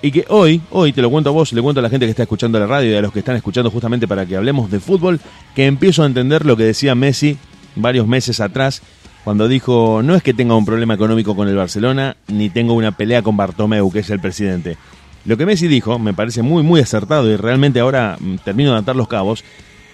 Y 0.01 0.11
que 0.11 0.25
hoy, 0.29 0.61
hoy 0.69 0.93
te 0.93 1.01
lo 1.01 1.09
cuento 1.09 1.31
a 1.31 1.33
vos, 1.33 1.51
le 1.51 1.61
cuento 1.61 1.79
a 1.79 1.83
la 1.83 1.89
gente 1.89 2.05
que 2.05 2.11
está 2.11 2.23
escuchando 2.23 2.59
la 2.59 2.67
radio 2.67 2.91
y 2.91 2.95
a 2.95 3.01
los 3.01 3.11
que 3.11 3.19
están 3.19 3.35
escuchando 3.35 3.71
justamente 3.71 4.07
para 4.07 4.25
que 4.25 4.35
hablemos 4.35 4.69
de 4.69 4.79
fútbol, 4.79 5.19
que 5.55 5.65
empiezo 5.65 6.03
a 6.03 6.05
entender 6.05 6.45
lo 6.45 6.55
que 6.55 6.63
decía 6.63 6.93
Messi 6.95 7.37
varios 7.75 8.07
meses 8.07 8.39
atrás, 8.39 8.81
cuando 9.25 9.47
dijo, 9.47 10.01
no 10.03 10.13
es 10.13 10.21
que 10.21 10.35
tenga 10.35 10.55
un 10.55 10.65
problema 10.65 10.93
económico 10.93 11.35
con 11.35 11.47
el 11.47 11.55
Barcelona, 11.55 12.15
ni 12.27 12.51
tengo 12.51 12.75
una 12.75 12.91
pelea 12.91 13.23
con 13.23 13.35
Bartomeu, 13.35 13.91
que 13.91 13.99
es 13.99 14.09
el 14.11 14.19
presidente. 14.19 14.77
Lo 15.25 15.35
que 15.35 15.47
Messi 15.47 15.67
dijo, 15.67 15.97
me 15.97 16.13
parece 16.13 16.43
muy, 16.43 16.61
muy 16.61 16.79
acertado 16.79 17.27
y 17.27 17.35
realmente 17.35 17.79
ahora 17.79 18.17
mm, 18.19 18.35
termino 18.45 18.73
de 18.73 18.77
atar 18.77 18.95
los 18.95 19.07
cabos, 19.07 19.43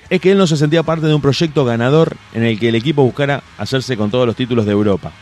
es 0.09 0.19
que 0.19 0.33
él 0.33 0.37
no 0.37 0.47
se 0.47 0.57
sentía 0.57 0.83
parte 0.83 1.07
de 1.07 1.13
un 1.13 1.21
proyecto 1.21 1.63
ganador 1.63 2.17
en 2.33 2.43
el 2.43 2.59
que 2.59 2.67
el 2.67 2.75
equipo 2.75 3.03
buscara 3.03 3.41
hacerse 3.57 3.95
con 3.95 4.11
todos 4.11 4.27
los 4.27 4.35
títulos 4.35 4.65
de 4.65 4.73
Europa. 4.73 5.13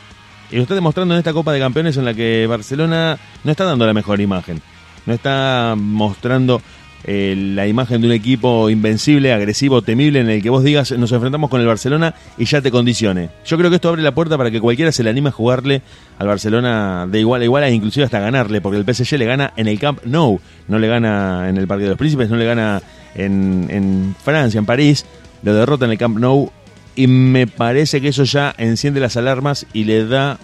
Y 0.50 0.56
lo 0.56 0.63
está 0.63 0.74
demostrando 0.74 1.13
en 1.13 1.19
esta 1.19 1.32
Copa 1.32 1.54
de 1.54 1.60
Campeones 1.60 1.95
en 1.98 2.06
la 2.06 2.15
que 2.15 2.48
Barcelona 2.48 3.19
no 3.43 3.52
está 3.52 3.65
dando 3.65 3.86
la 3.86 3.93
mejor 3.93 4.19
imagen. 4.19 4.60
No 5.06 5.13
está 5.13 5.76
mostrando 5.78 6.63
eh, 7.06 7.36
la 7.56 7.68
imagen 7.68 8.02
de 8.02 8.08
un 8.08 8.14
equipo 8.14 8.70
invencible, 8.70 9.32
agresivo, 9.32 9.82
temible, 9.82 10.20
en 10.20 10.30
el 10.30 10.42
que 10.42 10.50
vos 10.50 10.64
digas 10.64 10.92
nos 10.92 11.12
enfrentamos 11.12 11.50
con 11.50 11.62
el 11.62 11.68
Barcelona 11.68 12.14
y 12.38 12.46
ya 12.46 12.62
te 12.62 12.72
condicione. 12.72 13.30
Yo 13.46 13.58
creo 13.58 13.70
que 13.70 13.78
esto 13.78 13.90
abre 13.90 14.02
la 14.02 14.14
puerta 14.14 14.38
para 14.38 14.52
que 14.52 14.60
cualquiera 14.60 14.92
se 14.92 15.04
le 15.04 15.10
anime 15.10 15.30
a 15.30 15.32
jugarle 15.32 15.82
al 16.18 16.28
Barcelona 16.28 17.08
de 17.10 17.20
igual 17.20 17.42
a 17.42 17.46
igual 17.46 17.64
e 17.64 17.74
inclusive 17.74 18.06
hasta 18.06 18.20
ganarle, 18.20 18.62
porque 18.62 18.78
el 18.78 18.94
PSG 18.94 19.18
le 19.18 19.26
gana 19.26 19.54
en 19.56 19.68
el 19.68 19.80
Camp 19.80 20.04
Nou, 20.06 20.40
no 20.68 20.80
le 20.80 20.88
gana 20.88 21.48
en 21.50 21.58
el 21.58 21.68
Parque 21.68 21.84
de 21.84 21.90
los 21.92 21.98
Príncipes, 21.98 22.30
no 22.30 22.36
le 22.36 22.46
gana 22.46 22.82
en, 23.16 23.68
en 23.70 24.16
Francia, 24.22 24.60
en 24.60 24.66
París, 24.66 25.06
lo 25.44 25.54
derrota 25.54 25.86
en 25.86 25.92
el 25.92 25.98
Camp 25.98 26.18
Nou 26.20 26.52
y 26.96 27.08
me 27.08 27.48
parece 27.48 28.02
que 28.02 28.10
eso 28.10 28.26
ya 28.26 28.54
enciende 28.58 29.00
las 29.00 29.16
alarmas 29.16 29.66
y 29.72 29.86
le 29.86 30.06
da, 30.06 30.38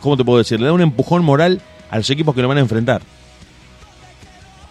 ¿cómo 0.00 0.16
te 0.16 0.24
puedo 0.24 0.38
decir? 0.38 0.60
Le 0.60 0.66
da 0.66 0.72
un 0.72 0.80
empujón 0.80 1.24
moral 1.24 1.60
a 1.90 1.96
los 1.96 2.08
equipos 2.10 2.32
que 2.34 2.42
lo 2.42 2.48
van 2.48 2.58
a 2.58 2.60
enfrentar. 2.60 3.02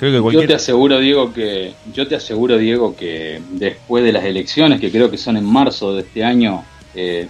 Creo 0.01 0.31
que 0.31 0.33
Yo 0.33 0.47
te 0.47 0.55
aseguro, 0.55 0.97
Diego, 0.97 1.31
que 1.31 1.73
yo 1.93 2.07
te 2.07 2.15
aseguro, 2.15 2.57
Diego, 2.57 2.95
que 2.95 3.39
después 3.51 4.03
de 4.03 4.11
las 4.11 4.23
elecciones, 4.25 4.81
que 4.81 4.89
creo 4.89 5.11
que 5.11 5.17
son 5.19 5.37
en 5.37 5.45
marzo 5.45 5.93
de 5.93 6.01
este 6.01 6.23
año, 6.23 6.63
eh, 6.95 7.27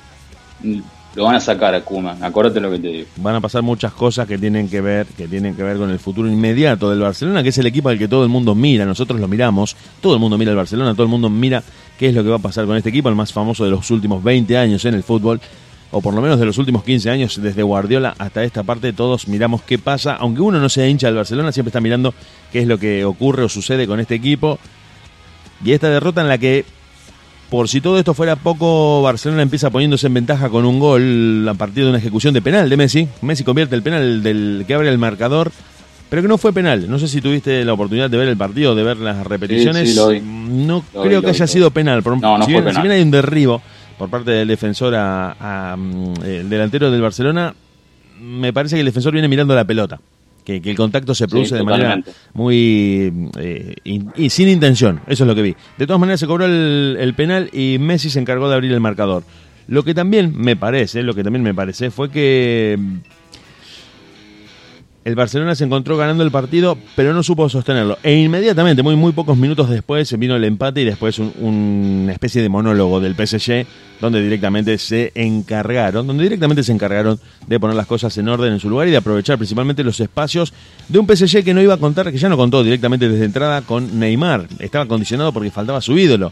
lo 1.13 1.25
van 1.25 1.35
a 1.35 1.41
sacar 1.41 1.75
a 1.75 1.81
Koeman. 1.83 2.23
Acuérdate 2.23 2.61
lo 2.61 2.71
que 2.71 2.79
te 2.79 2.87
digo. 2.87 3.07
van 3.17 3.35
a 3.35 3.41
pasar 3.41 3.61
muchas 3.61 3.91
cosas 3.91 4.25
que 4.25 4.37
tienen 4.37 4.69
que 4.69 4.79
ver 4.79 5.05
que 5.05 5.27
tienen 5.27 5.53
que 5.53 5.63
ver 5.63 5.75
con 5.75 5.89
el 5.89 5.99
futuro 5.99 6.29
inmediato 6.29 6.89
del 6.89 7.01
Barcelona, 7.01 7.43
que 7.43 7.49
es 7.49 7.57
el 7.57 7.65
equipo 7.65 7.89
al 7.89 7.99
que 7.99 8.07
todo 8.07 8.23
el 8.23 8.29
mundo 8.29 8.55
mira, 8.55 8.85
nosotros 8.85 9.19
lo 9.19 9.27
miramos, 9.27 9.75
todo 9.99 10.13
el 10.13 10.21
mundo 10.21 10.37
mira 10.37 10.51
al 10.51 10.57
Barcelona, 10.57 10.93
todo 10.93 11.03
el 11.03 11.09
mundo 11.09 11.29
mira 11.29 11.61
qué 11.99 12.07
es 12.07 12.15
lo 12.15 12.23
que 12.23 12.29
va 12.29 12.37
a 12.37 12.39
pasar 12.39 12.65
con 12.67 12.77
este 12.77 12.87
equipo, 12.87 13.09
el 13.09 13.15
más 13.15 13.33
famoso 13.33 13.65
de 13.65 13.71
los 13.71 13.91
últimos 13.91 14.23
20 14.23 14.57
años 14.57 14.85
en 14.85 14.93
el 14.93 15.03
fútbol, 15.03 15.41
o 15.91 15.99
por 15.99 16.13
lo 16.13 16.21
menos 16.21 16.39
de 16.39 16.45
los 16.45 16.57
últimos 16.57 16.85
15 16.85 17.09
años, 17.09 17.41
desde 17.41 17.63
Guardiola 17.63 18.15
hasta 18.17 18.45
esta 18.45 18.63
parte, 18.63 18.93
todos 18.93 19.27
miramos 19.27 19.61
qué 19.63 19.77
pasa, 19.77 20.15
aunque 20.15 20.39
uno 20.39 20.57
no 20.57 20.69
sea 20.69 20.87
hincha 20.87 21.07
del 21.07 21.17
Barcelona, 21.17 21.51
siempre 21.51 21.67
está 21.67 21.81
mirando 21.81 22.13
qué 22.51 22.59
es 22.61 22.67
lo 22.67 22.77
que 22.77 23.05
ocurre 23.05 23.43
o 23.43 23.49
sucede 23.49 23.87
con 23.87 23.99
este 23.99 24.15
equipo. 24.15 24.59
Y 25.63 25.71
esta 25.73 25.89
derrota 25.89 26.21
en 26.21 26.27
la 26.27 26.37
que 26.37 26.65
por 27.49 27.67
si 27.67 27.81
todo 27.81 27.99
esto 27.99 28.13
fuera 28.13 28.35
poco, 28.37 29.01
Barcelona 29.01 29.41
empieza 29.41 29.69
poniéndose 29.69 30.07
en 30.07 30.13
ventaja 30.13 30.49
con 30.49 30.65
un 30.65 30.79
gol 30.79 31.45
a 31.49 31.53
partir 31.53 31.83
de 31.83 31.89
una 31.89 31.99
ejecución 31.99 32.33
de 32.33 32.41
penal 32.41 32.69
de 32.69 32.77
Messi. 32.77 33.07
Messi 33.21 33.43
convierte 33.43 33.75
el 33.75 33.83
penal 33.83 34.23
del 34.23 34.63
que 34.65 34.73
abre 34.73 34.87
el 34.89 34.97
marcador, 34.97 35.51
pero 36.09 36.21
que 36.21 36.27
no 36.29 36.37
fue 36.37 36.53
penal. 36.53 36.89
No 36.89 36.97
sé 36.97 37.07
si 37.09 37.19
tuviste 37.21 37.65
la 37.65 37.73
oportunidad 37.73 38.09
de 38.09 38.17
ver 38.17 38.29
el 38.29 38.37
partido, 38.37 38.73
de 38.73 38.83
ver 38.83 38.97
las 38.97 39.27
repeticiones. 39.27 39.89
Sí, 39.89 39.93
sí, 39.93 39.99
lo 39.99 40.07
vi. 40.09 40.21
No 40.21 40.83
Lo 40.93 41.01
creo 41.03 41.19
vi, 41.19 41.25
que 41.25 41.31
haya 41.31 41.45
vi, 41.45 41.51
sido 41.51 41.71
penal. 41.71 42.01
Por- 42.01 42.21
No, 42.21 42.37
no 42.37 42.45
si, 42.45 42.51
bien, 42.51 42.63
penal. 42.63 42.75
si 42.75 42.81
bien 42.87 42.93
hay 42.97 43.01
un 43.03 43.11
derribo 43.11 43.61
por 43.97 44.09
parte 44.09 44.31
del 44.31 44.47
defensor 44.47 44.95
a, 44.95 45.71
a, 45.73 45.75
mm, 45.75 46.13
el 46.23 46.49
delantero 46.49 46.89
del 46.89 47.01
Barcelona, 47.01 47.53
me 48.21 48.53
parece 48.53 48.75
que 48.75 48.79
el 48.79 48.85
defensor 48.85 49.11
viene 49.11 49.27
mirando 49.27 49.53
la 49.55 49.65
pelota. 49.65 49.99
Que, 50.43 50.61
que 50.61 50.71
el 50.71 50.75
contacto 50.77 51.13
se 51.13 51.27
produce 51.27 51.55
de 51.55 51.63
manera 51.63 51.95
muy 52.33 53.29
eh, 53.37 53.75
in- 53.83 54.11
y 54.15 54.29
sin 54.31 54.49
intención, 54.49 54.99
eso 55.07 55.23
es 55.23 55.27
lo 55.27 55.35
que 55.35 55.41
vi. 55.43 55.55
De 55.77 55.85
todas 55.85 55.99
maneras 55.99 56.19
se 56.19 56.25
cobró 56.27 56.45
el, 56.45 56.97
el 56.99 57.13
penal 57.13 57.49
y 57.53 57.77
Messi 57.79 58.09
se 58.09 58.19
encargó 58.19 58.49
de 58.49 58.55
abrir 58.55 58.71
el 58.71 58.79
marcador. 58.79 59.23
Lo 59.67 59.83
que 59.83 59.93
también 59.93 60.33
me 60.35 60.55
parece, 60.55 61.03
lo 61.03 61.13
que 61.13 61.23
también 61.23 61.43
me 61.43 61.53
parece 61.53 61.91
fue 61.91 62.09
que 62.09 62.77
el 65.03 65.15
Barcelona 65.15 65.55
se 65.55 65.63
encontró 65.63 65.97
ganando 65.97 66.23
el 66.23 66.29
partido, 66.31 66.77
pero 66.95 67.13
no 67.13 67.23
supo 67.23 67.49
sostenerlo. 67.49 67.97
E 68.03 68.15
inmediatamente, 68.15 68.83
muy 68.83 68.95
muy 68.95 69.11
pocos 69.13 69.35
minutos 69.37 69.69
después, 69.69 70.15
vino 70.19 70.35
el 70.35 70.43
empate 70.43 70.81
y 70.81 70.85
después 70.85 71.17
un- 71.19 71.33
una 71.39 72.11
especie 72.11 72.41
de 72.41 72.49
monólogo 72.49 72.99
del 72.99 73.15
PSG, 73.15 73.65
donde 73.99 74.21
directamente 74.21 74.77
se 74.77 75.11
encargaron, 75.15 76.05
donde 76.05 76.23
directamente 76.23 76.63
se 76.63 76.71
encargaron 76.71 77.19
de 77.47 77.59
poner 77.59 77.75
las 77.75 77.87
cosas 77.87 78.15
en 78.17 78.27
orden 78.29 78.53
en 78.53 78.59
su 78.59 78.69
lugar 78.69 78.87
y 78.87 78.91
de 78.91 78.97
aprovechar 78.97 79.37
principalmente 79.37 79.83
los 79.83 79.99
espacios 79.99 80.53
de 80.87 80.99
un 80.99 81.07
PSG 81.07 81.43
que 81.43 81.53
no 81.53 81.61
iba 81.61 81.73
a 81.73 81.77
contar, 81.77 82.11
que 82.11 82.17
ya 82.17 82.29
no 82.29 82.37
contó 82.37 82.63
directamente 82.63 83.09
desde 83.09 83.25
entrada 83.25 83.61
con 83.61 83.99
Neymar. 83.99 84.47
Estaba 84.59 84.85
condicionado 84.85 85.31
porque 85.33 85.49
faltaba 85.51 85.81
su 85.81 85.97
ídolo. 85.97 86.31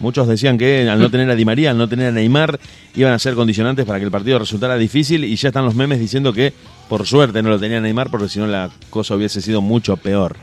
Muchos 0.00 0.28
decían 0.28 0.58
que 0.58 0.88
al 0.88 1.00
no 1.00 1.10
tener 1.10 1.28
a 1.30 1.34
Di 1.34 1.44
María, 1.44 1.72
al 1.72 1.78
no 1.78 1.88
tener 1.88 2.08
a 2.08 2.12
Neymar, 2.12 2.58
iban 2.94 3.12
a 3.12 3.18
ser 3.18 3.34
condicionantes 3.34 3.84
para 3.84 3.98
que 3.98 4.04
el 4.04 4.10
partido 4.10 4.38
resultara 4.38 4.76
difícil 4.76 5.24
y 5.24 5.34
ya 5.34 5.48
están 5.48 5.64
los 5.64 5.74
memes 5.74 5.98
diciendo 5.98 6.32
que 6.32 6.52
por 6.88 7.06
suerte 7.06 7.42
no 7.42 7.48
lo 7.48 7.58
tenía 7.58 7.80
Neymar 7.80 8.10
porque 8.10 8.28
si 8.28 8.38
no 8.38 8.46
la 8.46 8.70
cosa 8.90 9.16
hubiese 9.16 9.40
sido 9.40 9.60
mucho 9.60 9.96
peor. 9.96 10.36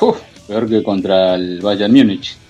Uf, 0.00 0.16
peor 0.48 0.68
que 0.68 0.82
contra 0.82 1.36
el 1.36 1.60
Bayern 1.60 1.92
Múnich. 1.92 2.41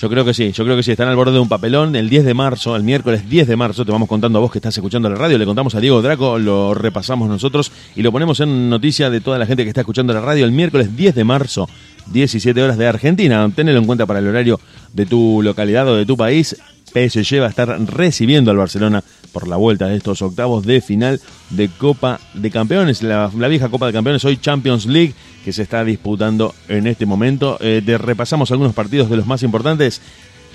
Yo 0.00 0.08
creo 0.08 0.24
que 0.24 0.32
sí, 0.32 0.52
yo 0.52 0.62
creo 0.62 0.76
que 0.76 0.84
sí, 0.84 0.92
están 0.92 1.08
al 1.08 1.16
borde 1.16 1.32
de 1.32 1.40
un 1.40 1.48
papelón. 1.48 1.96
El 1.96 2.08
10 2.08 2.24
de 2.24 2.32
marzo, 2.32 2.76
el 2.76 2.84
miércoles 2.84 3.28
10 3.28 3.48
de 3.48 3.56
marzo, 3.56 3.84
te 3.84 3.90
vamos 3.90 4.08
contando 4.08 4.38
a 4.38 4.42
vos 4.42 4.52
que 4.52 4.58
estás 4.58 4.76
escuchando 4.76 5.10
la 5.10 5.16
radio, 5.16 5.36
le 5.38 5.44
contamos 5.44 5.74
a 5.74 5.80
Diego 5.80 6.00
Draco, 6.00 6.38
lo 6.38 6.72
repasamos 6.72 7.28
nosotros 7.28 7.72
y 7.96 8.02
lo 8.02 8.12
ponemos 8.12 8.38
en 8.38 8.70
noticia 8.70 9.10
de 9.10 9.20
toda 9.20 9.38
la 9.38 9.46
gente 9.46 9.64
que 9.64 9.70
está 9.70 9.80
escuchando 9.80 10.12
la 10.12 10.20
radio 10.20 10.44
el 10.44 10.52
miércoles 10.52 10.96
10 10.96 11.16
de 11.16 11.24
marzo, 11.24 11.68
17 12.12 12.62
horas 12.62 12.78
de 12.78 12.86
Argentina. 12.86 13.50
Tenelo 13.52 13.80
en 13.80 13.86
cuenta 13.86 14.06
para 14.06 14.20
el 14.20 14.28
horario 14.28 14.60
de 14.92 15.04
tu 15.04 15.42
localidad 15.42 15.88
o 15.88 15.96
de 15.96 16.06
tu 16.06 16.16
país. 16.16 16.56
PSG 16.92 17.40
va 17.40 17.46
a 17.46 17.50
estar 17.50 17.68
recibiendo 17.90 18.52
al 18.52 18.56
Barcelona 18.56 19.02
por 19.32 19.48
la 19.48 19.56
vuelta 19.56 19.86
de 19.86 19.96
estos 19.96 20.22
octavos 20.22 20.64
de 20.64 20.80
final 20.80 21.20
de 21.50 21.68
Copa 21.68 22.20
de 22.34 22.50
Campeones, 22.50 23.02
la, 23.02 23.30
la 23.36 23.48
vieja 23.48 23.68
Copa 23.68 23.86
de 23.86 23.92
Campeones, 23.92 24.24
hoy 24.24 24.36
Champions 24.36 24.86
League, 24.86 25.14
que 25.44 25.52
se 25.52 25.62
está 25.62 25.84
disputando 25.84 26.54
en 26.68 26.86
este 26.86 27.06
momento. 27.06 27.58
Eh, 27.60 27.82
te 27.84 27.98
repasamos 27.98 28.50
algunos 28.50 28.74
partidos 28.74 29.08
de 29.10 29.16
los 29.16 29.26
más 29.26 29.42
importantes. 29.42 30.00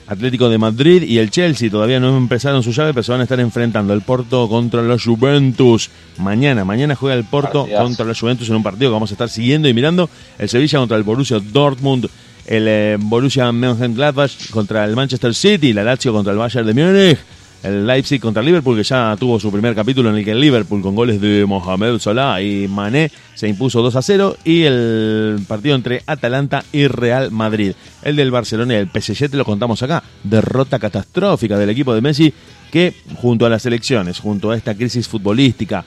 Atlético 0.05 0.49
de 0.49 0.57
Madrid 0.57 1.03
y 1.03 1.17
el 1.17 1.31
Chelsea 1.31 1.69
todavía 1.69 1.99
no 1.99 2.17
empezaron 2.17 2.62
su 2.62 2.71
llave, 2.71 2.93
pero 2.93 3.03
se 3.03 3.12
van 3.12 3.21
a 3.21 3.23
estar 3.23 3.39
enfrentando 3.39 3.93
el 3.93 4.01
Porto 4.01 4.49
contra 4.49 4.81
los 4.81 5.03
Juventus. 5.03 5.89
Mañana, 6.17 6.65
mañana 6.65 6.95
juega 6.95 7.15
el 7.15 7.23
Porto 7.23 7.62
Partidazo. 7.62 7.83
contra 7.83 8.05
los 8.05 8.19
Juventus 8.19 8.49
en 8.49 8.55
un 8.55 8.63
partido 8.63 8.91
que 8.91 8.93
vamos 8.93 9.12
a 9.12 9.13
estar 9.13 9.29
siguiendo 9.29 9.69
y 9.69 9.73
mirando. 9.73 10.09
El 10.38 10.49
Sevilla 10.49 10.79
contra 10.79 10.97
el 10.97 11.03
Borussia 11.03 11.39
Dortmund, 11.39 12.09
el 12.45 12.67
eh, 12.67 12.97
Borussia 12.99 13.51
Mönchengladbach 13.51 14.49
contra 14.51 14.83
el 14.83 14.95
Manchester 14.95 15.33
City, 15.33 15.71
la 15.71 15.83
Lazio 15.83 16.12
contra 16.12 16.33
el 16.33 16.39
Bayern 16.39 16.67
de 16.67 16.73
Múnich, 16.73 17.19
el 17.63 17.88
Leipzig 17.88 18.19
contra 18.19 18.43
Liverpool, 18.43 18.78
que 18.78 18.84
ya 18.84 19.15
tuvo 19.19 19.39
su 19.39 19.52
primer 19.52 19.73
capítulo 19.73 20.10
en 20.10 20.17
el 20.17 20.26
que 20.26 20.32
el 20.32 20.39
Liverpool 20.39 20.82
con 20.82 20.95
goles 20.95 21.19
de 21.19 21.45
Mohamed 21.45 21.97
Salah 21.97 22.41
y 22.41 22.67
Mané 22.67 23.10
se 23.34 23.47
impuso 23.47 23.82
2 23.82 23.95
a 23.95 24.02
0 24.02 24.38
y 24.43 24.63
el 24.63 25.39
partido 25.47 25.76
entre 25.76 26.04
Atalanta 26.06 26.63
y 26.71 26.88
Real 26.88 27.32
Madrid. 27.32 27.73
El 28.04 28.17
del 28.17 28.32
Barcelona 28.32 28.73
y 28.73 28.78
el 28.78 28.89
PSG 28.89 29.30
te 29.32 29.38
lo 29.38 29.45
contamos 29.45 29.82
acá. 29.82 30.04
Derrota 30.23 30.78
catastrófica 30.78 31.58
del 31.58 31.69
equipo 31.69 31.95
de 31.95 32.02
Messi 32.02 32.34
que 32.71 32.93
junto 33.15 33.45
a 33.45 33.49
las 33.49 33.65
elecciones, 33.65 34.19
junto 34.19 34.52
a 34.52 34.58
esta 34.58 34.76
crisis 34.76 35.08
futbolística, 35.08 35.86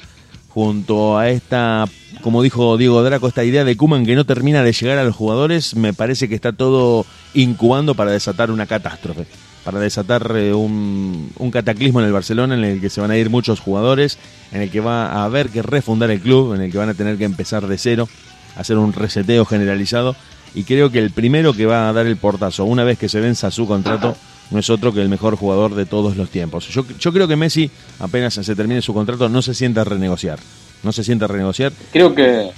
junto 0.56 1.18
a 1.18 1.28
esta, 1.28 1.84
como 2.22 2.42
dijo 2.42 2.78
Diego 2.78 3.02
Draco, 3.02 3.28
esta 3.28 3.44
idea 3.44 3.64
de 3.64 3.76
Kuman 3.76 4.06
que 4.06 4.14
no 4.14 4.24
termina 4.24 4.62
de 4.62 4.72
llegar 4.72 4.96
a 4.96 5.04
los 5.04 5.14
jugadores, 5.14 5.76
me 5.76 5.92
parece 5.92 6.28
que 6.28 6.34
está 6.34 6.52
todo 6.52 7.04
incubando 7.34 7.94
para 7.94 8.12
desatar 8.12 8.50
una 8.50 8.64
catástrofe, 8.64 9.26
para 9.66 9.80
desatar 9.80 10.32
eh, 10.36 10.54
un, 10.54 11.28
cataclismo 11.52 11.98
en 11.98 12.06
el 12.06 12.12
Barcelona 12.12 12.54
en 12.54 12.62
el 12.62 12.80
que 12.80 12.88
se 12.88 13.00
van 13.00 13.10
a 13.10 13.16
ir 13.16 13.30
muchos 13.30 13.58
jugadores, 13.58 14.16
en 14.52 14.62
el 14.62 14.70
que 14.70 14.78
va 14.78 15.08
a 15.08 15.24
haber 15.24 15.48
que 15.48 15.60
refundar 15.60 16.08
el 16.12 16.20
club, 16.20 16.54
en 16.54 16.60
el 16.60 16.70
que 16.70 16.78
van 16.78 16.88
a 16.88 16.94
tener 16.94 17.18
que 17.18 17.24
empezar 17.24 17.66
de 17.66 17.76
cero, 17.76 18.08
hacer 18.54 18.78
un 18.78 18.92
reseteo 18.92 19.44
generalizado. 19.44 20.14
Y 20.54 20.62
creo 20.62 20.92
que 20.92 21.00
el 21.00 21.10
primero 21.10 21.52
que 21.52 21.66
va 21.66 21.88
a 21.88 21.92
dar 21.92 22.06
el 22.06 22.16
portazo, 22.16 22.64
una 22.64 22.84
vez 22.84 22.96
que 22.96 23.08
se 23.08 23.18
venza 23.18 23.50
su 23.50 23.66
contrato, 23.66 24.16
no 24.52 24.60
es 24.60 24.70
otro 24.70 24.94
que 24.94 25.02
el 25.02 25.08
mejor 25.08 25.34
jugador 25.34 25.74
de 25.74 25.84
todos 25.84 26.16
los 26.16 26.30
tiempos. 26.30 26.68
Yo, 26.68 26.86
yo 27.00 27.12
creo 27.12 27.26
que 27.26 27.34
Messi, 27.34 27.68
apenas 27.98 28.34
se 28.34 28.54
termine 28.54 28.80
su 28.82 28.94
contrato, 28.94 29.28
no 29.28 29.42
se 29.42 29.52
sienta 29.52 29.80
a 29.80 29.84
renegociar. 29.84 30.38
No 30.84 30.92
se 30.92 31.02
sienta 31.02 31.24
a 31.24 31.28
renegociar. 31.28 31.72
Creo 31.90 32.14
que 32.14 32.52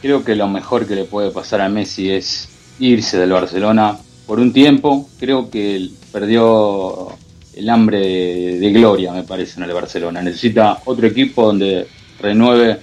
creo 0.00 0.24
que 0.24 0.36
lo 0.36 0.46
mejor 0.46 0.86
que 0.86 0.94
le 0.94 1.04
puede 1.04 1.32
pasar 1.32 1.60
a 1.62 1.68
Messi 1.68 2.12
es 2.12 2.48
irse 2.78 3.18
del 3.18 3.32
Barcelona 3.32 3.98
por 4.26 4.40
un 4.40 4.52
tiempo. 4.52 5.08
Creo 5.18 5.50
que 5.50 5.88
perdió 6.12 7.08
el 7.54 7.68
hambre 7.68 7.98
de, 8.00 8.58
de 8.58 8.70
gloria, 8.72 9.12
me 9.12 9.22
parece, 9.22 9.60
en 9.60 9.64
el 9.64 9.74
Barcelona. 9.74 10.22
Necesita 10.22 10.80
otro 10.84 11.06
equipo 11.06 11.46
donde 11.46 11.86
renueve 12.20 12.78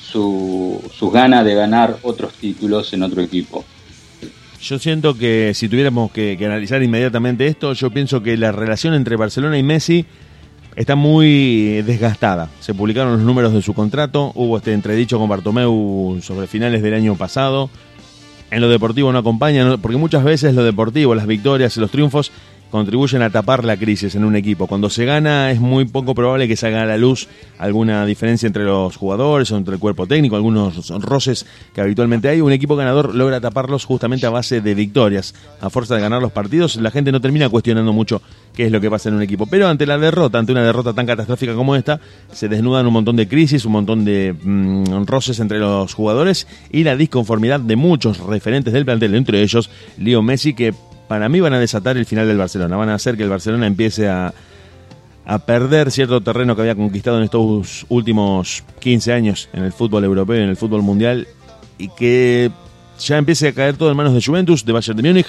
su, 0.00 0.80
sus 0.96 1.12
ganas 1.12 1.44
de 1.44 1.54
ganar 1.54 1.98
otros 2.02 2.34
títulos 2.34 2.92
en 2.92 3.02
otro 3.02 3.22
equipo. 3.22 3.64
Yo 4.60 4.78
siento 4.78 5.16
que 5.16 5.52
si 5.54 5.68
tuviéramos 5.68 6.10
que, 6.10 6.36
que 6.38 6.46
analizar 6.46 6.82
inmediatamente 6.82 7.46
esto, 7.46 7.72
yo 7.74 7.90
pienso 7.90 8.22
que 8.22 8.36
la 8.36 8.50
relación 8.50 8.94
entre 8.94 9.16
Barcelona 9.16 9.58
y 9.58 9.62
Messi 9.62 10.06
está 10.76 10.96
muy 10.96 11.82
desgastada. 11.82 12.48
Se 12.60 12.72
publicaron 12.74 13.12
los 13.12 13.22
números 13.22 13.52
de 13.52 13.60
su 13.60 13.74
contrato, 13.74 14.32
hubo 14.34 14.56
este 14.56 14.72
entredicho 14.72 15.18
con 15.18 15.28
Bartomeu 15.28 16.18
sobre 16.22 16.46
finales 16.46 16.82
del 16.82 16.94
año 16.94 17.14
pasado. 17.16 17.68
En 18.54 18.60
lo 18.60 18.68
deportivo 18.68 19.10
no 19.10 19.18
acompaña, 19.18 19.78
porque 19.78 19.96
muchas 19.96 20.22
veces 20.22 20.54
lo 20.54 20.62
deportivo, 20.62 21.12
las 21.16 21.26
victorias 21.26 21.76
y 21.76 21.80
los 21.80 21.90
triunfos 21.90 22.30
contribuyen 22.70 23.22
a 23.22 23.30
tapar 23.30 23.64
la 23.64 23.76
crisis 23.76 24.14
en 24.14 24.24
un 24.24 24.36
equipo. 24.36 24.66
Cuando 24.66 24.90
se 24.90 25.04
gana 25.04 25.50
es 25.50 25.60
muy 25.60 25.84
poco 25.84 26.14
probable 26.14 26.48
que 26.48 26.56
salga 26.56 26.82
a 26.82 26.86
la 26.86 26.96
luz 26.96 27.28
alguna 27.58 28.04
diferencia 28.04 28.46
entre 28.46 28.64
los 28.64 28.96
jugadores 28.96 29.50
o 29.52 29.56
entre 29.56 29.74
el 29.74 29.80
cuerpo 29.80 30.06
técnico, 30.06 30.36
algunos 30.36 30.88
roces 31.00 31.46
que 31.72 31.80
habitualmente 31.80 32.28
hay. 32.28 32.40
Un 32.40 32.52
equipo 32.52 32.76
ganador 32.76 33.14
logra 33.14 33.40
taparlos 33.40 33.84
justamente 33.84 34.26
a 34.26 34.30
base 34.30 34.60
de 34.60 34.74
victorias. 34.74 35.34
A 35.60 35.70
fuerza 35.70 35.94
de 35.94 36.00
ganar 36.00 36.20
los 36.20 36.32
partidos, 36.32 36.76
la 36.76 36.90
gente 36.90 37.12
no 37.12 37.20
termina 37.20 37.48
cuestionando 37.48 37.92
mucho 37.92 38.20
qué 38.54 38.66
es 38.66 38.72
lo 38.72 38.80
que 38.80 38.90
pasa 38.90 39.08
en 39.08 39.16
un 39.16 39.22
equipo. 39.22 39.46
Pero 39.46 39.68
ante 39.68 39.86
la 39.86 39.98
derrota, 39.98 40.38
ante 40.38 40.52
una 40.52 40.64
derrota 40.64 40.92
tan 40.92 41.06
catastrófica 41.06 41.54
como 41.54 41.76
esta, 41.76 42.00
se 42.32 42.48
desnudan 42.48 42.86
un 42.86 42.92
montón 42.92 43.16
de 43.16 43.28
crisis, 43.28 43.64
un 43.64 43.72
montón 43.72 44.04
de 44.04 44.32
mm, 44.32 45.04
roces 45.06 45.38
entre 45.40 45.58
los 45.58 45.94
jugadores 45.94 46.46
y 46.70 46.84
la 46.84 46.96
disconformidad 46.96 47.60
de 47.60 47.76
muchos 47.76 48.18
referentes 48.18 48.72
del 48.72 48.84
plantel, 48.84 49.14
entre 49.14 49.42
ellos 49.42 49.70
Leo 49.98 50.22
Messi, 50.22 50.54
que 50.54 50.74
para 51.08 51.28
mí 51.28 51.40
van 51.40 51.54
a 51.54 51.58
desatar 51.58 51.96
el 51.96 52.06
final 52.06 52.26
del 52.26 52.38
Barcelona, 52.38 52.76
van 52.76 52.88
a 52.88 52.94
hacer 52.94 53.16
que 53.16 53.22
el 53.22 53.28
Barcelona 53.30 53.66
empiece 53.66 54.08
a, 54.08 54.32
a 55.24 55.38
perder 55.40 55.90
cierto 55.90 56.20
terreno 56.20 56.54
que 56.54 56.62
había 56.62 56.74
conquistado 56.74 57.18
en 57.18 57.24
estos 57.24 57.86
últimos 57.88 58.64
15 58.80 59.12
años 59.12 59.48
en 59.52 59.64
el 59.64 59.72
fútbol 59.72 60.04
europeo 60.04 60.36
y 60.40 60.42
en 60.42 60.50
el 60.50 60.56
fútbol 60.56 60.82
mundial 60.82 61.26
y 61.78 61.88
que 61.88 62.50
ya 62.98 63.18
empiece 63.18 63.48
a 63.48 63.52
caer 63.52 63.76
todo 63.76 63.90
en 63.90 63.96
manos 63.96 64.14
de 64.14 64.22
Juventus, 64.22 64.64
de 64.64 64.72
Bayern 64.72 64.96
de 64.96 65.02
Múnich, 65.02 65.26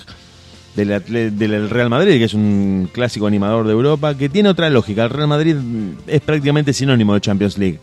del, 0.76 1.38
del 1.38 1.70
Real 1.70 1.90
Madrid, 1.90 2.18
que 2.18 2.26
es 2.26 2.34
un 2.34 2.90
clásico 2.92 3.28
animador 3.28 3.66
de 3.66 3.72
Europa, 3.72 4.16
que 4.16 4.30
tiene 4.30 4.50
otra 4.50 4.70
lógica. 4.70 5.06
El 5.06 5.10
Real 5.10 5.28
Madrid 5.28 5.56
es 6.08 6.22
prácticamente 6.22 6.74
sinónimo 6.74 7.14
de 7.14 7.22
Champions 7.22 7.58
League. 7.58 7.80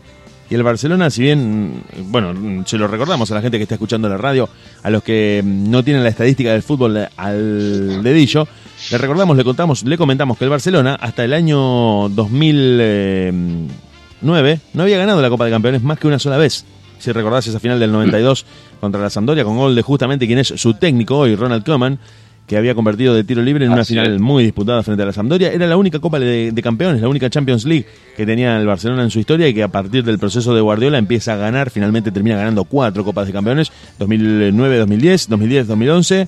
Y 0.53 0.55
el 0.55 0.61
Barcelona, 0.61 1.09
si 1.09 1.23
bien, 1.23 1.81
bueno, 2.11 2.63
se 2.67 2.77
lo 2.77 2.87
recordamos 2.87 3.31
a 3.31 3.33
la 3.33 3.41
gente 3.41 3.57
que 3.57 3.63
está 3.63 3.73
escuchando 3.73 4.07
la 4.07 4.17
radio, 4.17 4.47
a 4.83 4.91
los 4.91 5.01
que 5.01 5.41
no 5.43 5.83
tienen 5.83 6.03
la 6.03 6.09
estadística 6.09 6.51
del 6.51 6.61
fútbol 6.61 7.09
al 7.17 8.03
dedillo, 8.03 8.47
le 8.91 8.99
recordamos, 8.99 9.35
le 9.35 9.43
contamos, 9.43 9.83
le 9.83 9.97
comentamos 9.97 10.37
que 10.37 10.43
el 10.43 10.51
Barcelona 10.51 10.95
hasta 11.01 11.23
el 11.23 11.33
año 11.33 12.07
2009 12.09 14.59
no 14.73 14.83
había 14.83 14.99
ganado 14.99 15.23
la 15.23 15.29
Copa 15.31 15.45
de 15.45 15.51
Campeones 15.51 15.81
más 15.81 15.97
que 15.97 16.05
una 16.05 16.19
sola 16.19 16.37
vez. 16.37 16.65
Si 16.99 17.11
recordás 17.11 17.47
esa 17.47 17.59
final 17.59 17.79
del 17.79 17.91
92 17.91 18.45
contra 18.79 19.01
la 19.01 19.09
Sampdoria 19.09 19.43
con 19.43 19.57
gol 19.57 19.73
de 19.73 19.81
justamente 19.81 20.27
quien 20.27 20.37
es 20.37 20.49
su 20.49 20.75
técnico 20.75 21.17
hoy, 21.17 21.35
Ronald 21.35 21.65
Koeman, 21.65 21.97
que 22.47 22.57
había 22.57 22.75
convertido 22.75 23.13
de 23.13 23.23
tiro 23.23 23.41
libre 23.41 23.65
en 23.65 23.71
una 23.71 23.81
Así 23.81 23.93
final 23.93 24.15
es. 24.15 24.21
muy 24.21 24.43
disputada 24.43 24.83
frente 24.83 25.03
a 25.03 25.05
la 25.05 25.13
Sampdoria. 25.13 25.51
Era 25.51 25.65
la 25.65 25.77
única 25.77 25.99
Copa 25.99 26.19
de, 26.19 26.51
de 26.51 26.61
Campeones, 26.61 27.01
la 27.01 27.07
única 27.07 27.29
Champions 27.29 27.65
League 27.65 27.85
que 28.17 28.25
tenía 28.25 28.57
el 28.57 28.67
Barcelona 28.67 29.03
en 29.03 29.11
su 29.11 29.19
historia 29.19 29.47
y 29.47 29.53
que 29.53 29.63
a 29.63 29.69
partir 29.69 30.03
del 30.03 30.19
proceso 30.19 30.53
de 30.53 30.61
Guardiola 30.61 30.97
empieza 30.97 31.33
a 31.33 31.37
ganar, 31.37 31.69
finalmente 31.69 32.11
termina 32.11 32.35
ganando 32.35 32.65
cuatro 32.65 33.03
Copas 33.03 33.27
de 33.27 33.33
Campeones, 33.33 33.71
2009-2010, 33.99 35.29
2010-2011. 35.29 36.27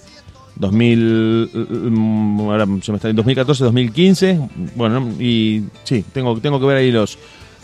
2000, 0.57 1.49
mm, 1.53 2.39
ahora 2.39 2.65
se 2.81 2.91
me 2.91 2.95
está 2.95 3.11
2014, 3.11 3.65
2015, 3.65 4.39
bueno, 4.75 5.09
y 5.19 5.63
sí, 5.83 6.05
tengo, 6.13 6.39
tengo 6.39 6.61
que 6.61 6.65
ver 6.65 6.77
ahí 6.77 6.91
los, 6.91 7.17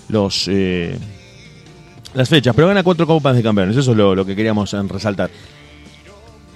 los 0.09 0.49
eh, 0.49 0.97
las 2.13 2.27
fechas, 2.27 2.53
pero 2.53 2.67
gana 2.67 2.83
cuatro 2.83 3.07
copas 3.07 3.35
de 3.35 3.43
campeones, 3.43 3.77
eso 3.77 3.91
es 3.91 3.97
lo, 3.97 4.13
lo 4.13 4.25
que 4.25 4.35
queríamos 4.35 4.73
resaltar. 4.89 5.29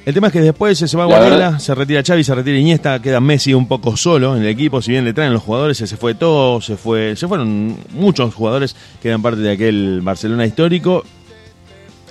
El 0.06 0.13
tema 0.13 0.28
es 0.28 0.34
que 0.34 0.41
después 0.41 0.78
se 0.78 0.98
va 0.98 1.08
La 1.08 1.18
Guardiola, 1.18 1.60
se 1.60 1.74
retira 1.74 2.04
Xavi, 2.06 2.24
se 2.24 2.36
retira 2.36 2.58
Iniesta, 2.60 3.02
queda 3.02 3.20
Messi 3.20 3.56
un 3.56 3.68
poco 3.68 3.98
solo 3.98 4.36
en 4.36 4.44
el 4.44 4.50
equipo, 4.50 4.80
si 4.82 4.91
bien 4.91 5.04
le 5.04 5.13
traen 5.13 5.34
los 5.34 5.41
jugadores, 5.41 5.78
se 5.78 5.98
fue 5.98 6.13
todo, 6.13 6.62
se 6.62 6.78
fue, 6.78 7.15
se 7.15 7.28
fueron 7.28 7.76
muchos 7.89 8.34
jugadores 8.36 8.76
que 9.02 9.08
eran 9.08 9.24
parte 9.24 9.41
de 9.41 9.52
aquel 9.52 10.02
Barcelona 10.04 10.46
histórico 10.46 11.04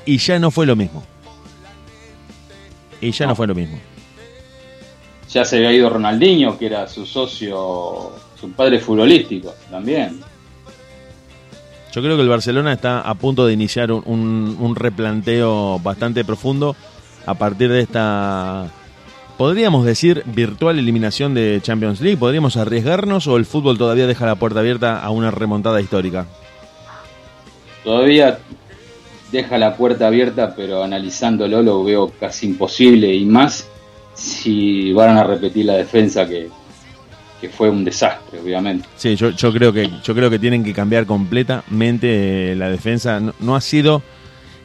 y 0.05 0.19
ya 0.19 0.41
no 0.41 0.51
fue 0.51 0.67
lo 0.67 0.75
mismo. 0.75 1.05
Y 3.01 3.13
ya 3.13 3.27
no, 3.27 3.31
No. 3.31 3.37
fue 3.37 3.47
lo 3.47 3.55
mismo. 3.55 3.79
Ya 5.31 5.45
se 5.45 5.57
había 5.59 5.73
ido 5.73 5.89
Ronaldinho, 5.89 6.59
que 6.59 6.67
era 6.67 6.89
su 6.89 7.07
socio, 7.07 8.11
su 8.41 8.51
padre 8.53 8.81
futbolístico 8.81 9.55
también. 9.71 10.21
Yo 11.93 12.03
creo 12.03 12.17
que 12.17 12.23
el 12.23 12.29
Barcelona 12.29 12.73
está 12.73 13.03
a 13.03 13.15
punto 13.15 13.47
de 13.47 13.53
iniciar 13.53 13.93
un, 13.93 14.03
un- 14.07 14.57
un 14.59 14.75
replanteo 14.75 15.79
bastante 15.79 16.25
profundo 16.25 16.75
a 17.27 17.35
partir 17.35 17.71
de 17.71 17.81
esta, 17.81 18.69
podríamos 19.37 19.85
decir, 19.85 20.23
virtual 20.27 20.79
eliminación 20.79 21.35
de 21.35 21.61
Champions 21.63 22.01
League. 22.01 22.17
¿Podríamos 22.17 22.57
arriesgarnos 22.57 23.27
o 23.27 23.37
el 23.37 23.47
fútbol 23.47 23.79
todavía 23.79 24.07
deja 24.07 24.27
la 24.27 24.37
puerta 24.37 24.61
abierta 24.61 25.01
a 25.01 25.11
una 25.11 25.31
remontada 25.31 25.81
histórica? 25.81 26.27
Todavía 27.83 28.39
deja 29.31 29.59
la 29.59 29.77
puerta 29.77 30.07
abierta, 30.07 30.55
pero 30.55 30.83
analizándolo 30.83 31.63
lo 31.63 31.85
veo 31.85 32.13
casi 32.19 32.47
imposible 32.47 33.15
y 33.15 33.25
más 33.25 33.69
si 34.15 34.93
van 34.93 35.17
a 35.17 35.25
repetir 35.25 35.67
la 35.67 35.75
defensa 35.75 36.27
que, 36.27 36.49
que 37.41 37.49
fue 37.49 37.69
un 37.69 37.85
desastre, 37.85 38.41
obviamente. 38.41 38.89
Sí, 38.97 39.17
yo, 39.17 39.31
yo 39.31 39.53
creo 39.53 39.73
que 39.73 39.91
yo 40.03 40.15
creo 40.15 40.31
que 40.31 40.39
tienen 40.39 40.63
que 40.63 40.73
cambiar 40.73 41.05
completamente 41.05 42.53
eh, 42.53 42.57
la 42.57 42.71
defensa. 42.71 43.19
No, 43.21 43.35
no 43.41 43.57
ha 43.57 43.61
sido 43.61 44.03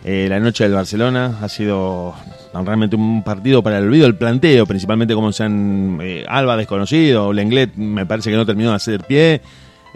eh, 0.06 0.28
la 0.30 0.40
noche 0.40 0.64
del 0.64 0.74
Barcelona, 0.74 1.40
ha 1.42 1.50
sido 1.50 2.14
realmente 2.54 2.96
un 2.96 3.24
partido 3.24 3.62
para 3.64 3.78
el 3.78 3.86
olvido. 3.86 4.08
El 4.08 4.16
planteo, 4.16 4.66
principalmente 4.66 5.14
como 5.14 5.32
se 5.32 5.44
han 5.44 6.00
eh, 6.02 6.26
Alba 6.28 6.58
desconocido, 6.58 7.32
Lenglet 7.34 7.76
me 7.76 8.06
parece 8.06 8.30
que 8.32 8.36
no 8.38 8.46
terminó 8.46 8.70
de 8.72 8.76
hacer 8.76 9.02
pie. 9.04 9.42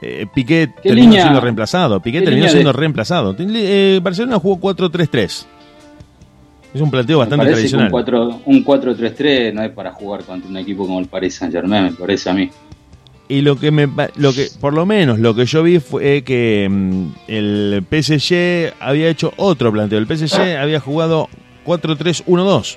Eh, 0.02 0.26
Piqué 0.34 0.70
¿Qué 0.82 0.90
terminó 0.90 1.08
línea- 1.08 1.22
siendo 1.24 1.42
reemplazado. 1.42 2.00
Piqué 2.02 2.20
qué 2.20 2.26
terminó 2.26 2.50
siendo 2.50 2.72
de- 2.74 2.78
reemplazado. 2.80 3.36
Eh, 3.40 4.00
Barcelona 4.04 4.40
jugó 4.40 4.60
4-3-3. 4.76 5.46
Es 6.74 6.82
un 6.82 6.90
planteo 6.90 7.20
bastante 7.20 7.46
tradicional. 7.46 7.86
un 7.86 7.92
4 7.92 8.42
un 8.46 8.66
4-3-3 8.66 9.54
no 9.54 9.62
es 9.64 9.72
para 9.72 9.92
jugar 9.92 10.24
contra 10.24 10.50
un 10.50 10.58
equipo 10.58 10.86
como 10.88 11.00
el 11.00 11.06
Paris 11.06 11.36
Saint 11.36 11.54
Germain, 11.54 11.84
me 11.84 11.92
parece 11.92 12.30
a 12.32 12.34
mí. 12.34 12.50
Y 13.30 13.42
lo 13.42 13.58
que 13.58 13.72
me 13.72 13.88
lo 14.18 14.34
que 14.34 14.48
por 14.60 14.74
lo 14.74 14.86
menos 14.86 15.18
lo 15.20 15.34
que 15.36 15.46
yo 15.46 15.64
vi 15.64 15.80
fue 15.80 16.24
que 16.24 16.68
mm, 16.70 17.06
el 17.28 17.84
PSG 17.90 18.74
había 18.80 19.08
hecho 19.08 19.32
otro 19.38 19.72
planteo. 19.72 20.00
El 20.00 20.08
PSG 20.08 20.58
había 20.60 20.80
jugado 20.80 21.30
4-3-1-2. 21.66 22.76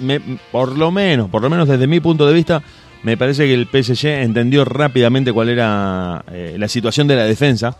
Me- 0.00 0.20
por 0.52 0.76
lo 0.76 0.90
menos, 0.90 1.30
por 1.30 1.42
lo 1.42 1.48
menos 1.50 1.68
desde 1.68 1.86
mi 1.86 2.00
punto 2.00 2.26
de 2.26 2.34
vista, 2.34 2.62
me 3.02 3.16
parece 3.16 3.46
que 3.46 3.54
el 3.54 3.66
PSG 3.66 4.06
entendió 4.22 4.64
rápidamente 4.64 5.32
cuál 5.32 5.48
era 5.48 6.24
eh, 6.32 6.56
la 6.58 6.68
situación 6.68 7.06
de 7.06 7.16
la 7.16 7.24
defensa 7.24 7.76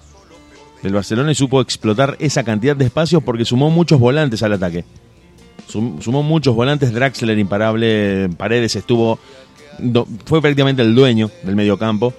del 0.82 0.92
Barcelona 0.92 1.32
y 1.32 1.34
supo 1.34 1.60
explotar 1.60 2.16
esa 2.20 2.44
cantidad 2.44 2.76
de 2.76 2.84
espacios 2.84 3.22
porque 3.22 3.44
sumó 3.44 3.70
muchos 3.70 3.98
volantes 3.98 4.42
al 4.42 4.52
ataque. 4.52 4.84
Sum- 5.66 6.00
sumó 6.00 6.22
muchos 6.22 6.54
volantes, 6.54 6.92
Draxler 6.92 7.38
imparable, 7.38 8.28
Paredes 8.36 8.76
estuvo, 8.76 9.18
fue 10.24 10.40
prácticamente 10.40 10.82
el 10.82 10.94
dueño 10.94 11.30
del 11.42 11.56
mediocampo. 11.56 12.14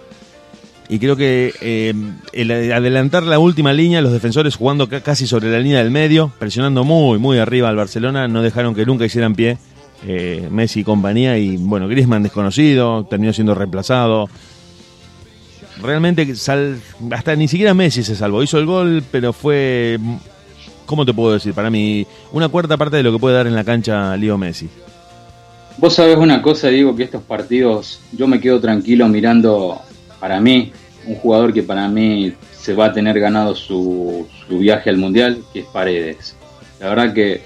Y 0.89 0.99
creo 0.99 1.15
que 1.17 1.53
eh, 1.59 1.93
el 2.31 2.51
adelantar 2.71 3.23
la 3.23 3.39
última 3.39 3.73
línea, 3.73 3.99
los 4.01 4.13
defensores 4.13 4.55
jugando 4.55 4.87
ca- 4.87 5.01
casi 5.01 5.27
sobre 5.27 5.51
la 5.51 5.59
línea 5.59 5.79
del 5.79 5.91
medio, 5.91 6.31
presionando 6.39 6.83
muy, 6.85 7.19
muy 7.19 7.39
arriba 7.39 7.67
al 7.67 7.75
Barcelona, 7.75 8.27
no 8.29 8.41
dejaron 8.41 8.73
que 8.73 8.85
nunca 8.85 9.03
hicieran 9.05 9.35
pie 9.35 9.57
eh, 10.05 10.47
Messi 10.49 10.79
y 10.79 10.83
compañía. 10.85 11.37
Y 11.37 11.57
bueno, 11.57 11.89
Griezmann 11.89 12.23
desconocido, 12.23 13.05
terminó 13.09 13.33
siendo 13.33 13.53
reemplazado. 13.53 14.29
Realmente, 15.81 16.33
hasta 17.11 17.35
ni 17.35 17.47
siquiera 17.47 17.73
Messi 17.73 18.01
se 18.03 18.15
salvó. 18.15 18.41
Hizo 18.41 18.57
el 18.57 18.65
gol, 18.65 19.03
pero 19.11 19.33
fue, 19.33 19.99
¿cómo 20.85 21.05
te 21.05 21.13
puedo 21.13 21.33
decir? 21.33 21.53
Para 21.53 21.69
mí, 21.69 22.07
una 22.31 22.47
cuarta 22.47 22.77
parte 22.77 22.95
de 22.97 23.03
lo 23.03 23.11
que 23.11 23.19
puede 23.19 23.35
dar 23.35 23.45
en 23.47 23.55
la 23.55 23.63
cancha 23.65 24.15
Leo 24.17 24.37
Messi. 24.37 24.69
Vos 25.77 25.93
sabés 25.93 26.17
una 26.17 26.41
cosa, 26.41 26.69
digo, 26.69 26.95
que 26.95 27.03
estos 27.03 27.21
partidos 27.21 27.99
yo 28.13 28.25
me 28.25 28.39
quedo 28.39 28.59
tranquilo 28.59 29.07
mirando, 29.09 29.79
para 30.19 30.39
mí, 30.39 30.71
un 31.05 31.15
jugador 31.15 31.53
que 31.53 31.63
para 31.63 31.87
mí 31.87 32.33
se 32.51 32.73
va 32.73 32.85
a 32.87 32.93
tener 32.93 33.19
ganado 33.19 33.55
su, 33.55 34.27
su 34.47 34.59
viaje 34.59 34.89
al 34.89 34.97
Mundial, 34.97 35.39
que 35.53 35.59
es 35.61 35.65
Paredes. 35.65 36.35
La 36.79 36.89
verdad 36.89 37.13
que 37.13 37.41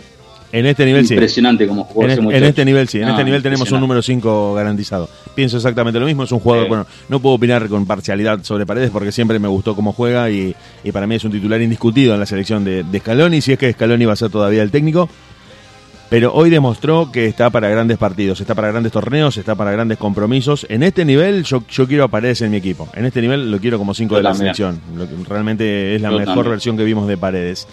En 0.51 0.65
este 0.65 0.83
nivel 0.85 1.07
sí. 1.07 1.13
impresionante 1.13 1.65
como 1.67 1.83
jugó 1.85 2.03
En, 2.05 2.11
ese 2.11 2.21
en 2.21 2.43
este 2.43 2.65
nivel 2.65 2.87
sí, 2.89 2.97
en 2.99 3.05
No, 3.05 3.11
este 3.11 3.23
nivel 3.23 3.41
tenemos 3.43 3.71
un 3.71 3.79
número 3.79 4.01
5 4.01 4.53
garantizado. 4.55 5.07
Pienso 5.35 5.57
exactamente 5.57 5.99
lo 5.99 6.05
mismo, 6.05 6.23
es 6.23 6.31
un 6.31 6.39
jugador, 6.39 6.65
Sí. 6.65 6.69
bueno, 6.69 6.87
no 7.07 7.19
puedo 7.21 7.35
opinar 7.35 7.67
con 7.69 7.85
parcialidad 7.85 8.43
sobre 8.43 8.65
Paredes 8.65 8.89
porque 8.89 9.11
siempre 9.13 9.39
me 9.39 9.47
gustó 9.47 9.75
cómo 9.75 9.93
juega 9.93 10.29
y, 10.29 10.53
y 10.83 10.91
para 10.91 11.07
mí 11.07 11.15
es 11.15 11.23
un 11.23 11.31
titular 11.31 11.61
indiscutido 11.61 12.13
en 12.13 12.19
la 12.19 12.25
selección 12.25 12.63
de, 12.65 12.83
de 12.83 12.99
Scaloni, 12.99 13.39
si 13.41 13.53
es 13.53 13.59
que 13.59 13.71
Scaloni 13.71 14.03
va 14.05 14.13
a 14.13 14.17
ser 14.17 14.29
todavía 14.29 14.61
el 14.63 14.71
técnico. 14.71 15.07
Pero 16.11 16.33
hoy 16.33 16.49
demostró 16.49 17.09
que 17.09 17.25
está 17.25 17.49
para 17.51 17.69
grandes 17.69 17.97
partidos, 17.97 18.41
está 18.41 18.53
para 18.53 18.67
grandes 18.67 18.91
torneos, 18.91 19.37
está 19.37 19.55
para 19.55 19.71
grandes 19.71 19.97
compromisos. 19.97 20.65
En 20.67 20.83
este 20.83 21.05
nivel 21.05 21.45
yo, 21.45 21.63
yo 21.69 21.87
quiero 21.87 22.03
a 22.03 22.09
Paredes 22.09 22.41
en 22.41 22.51
mi 22.51 22.57
equipo. 22.57 22.89
En 22.93 23.05
este 23.05 23.21
nivel 23.21 23.49
lo 23.49 23.59
quiero 23.59 23.77
como 23.77 23.93
5 23.93 24.11
Yo 24.15 24.17
de 24.17 24.23
la 24.23 24.33
selección. 24.33 24.81
Realmente 25.29 25.95
es 25.95 26.01
la 26.01 26.09
Yo 26.11 26.17
mejor 26.19 26.35
también. 26.35 26.51
versión 26.51 26.75
que 26.77 26.83
vimos 26.83 27.07
de 27.07 27.15
Paredes. 27.17 27.65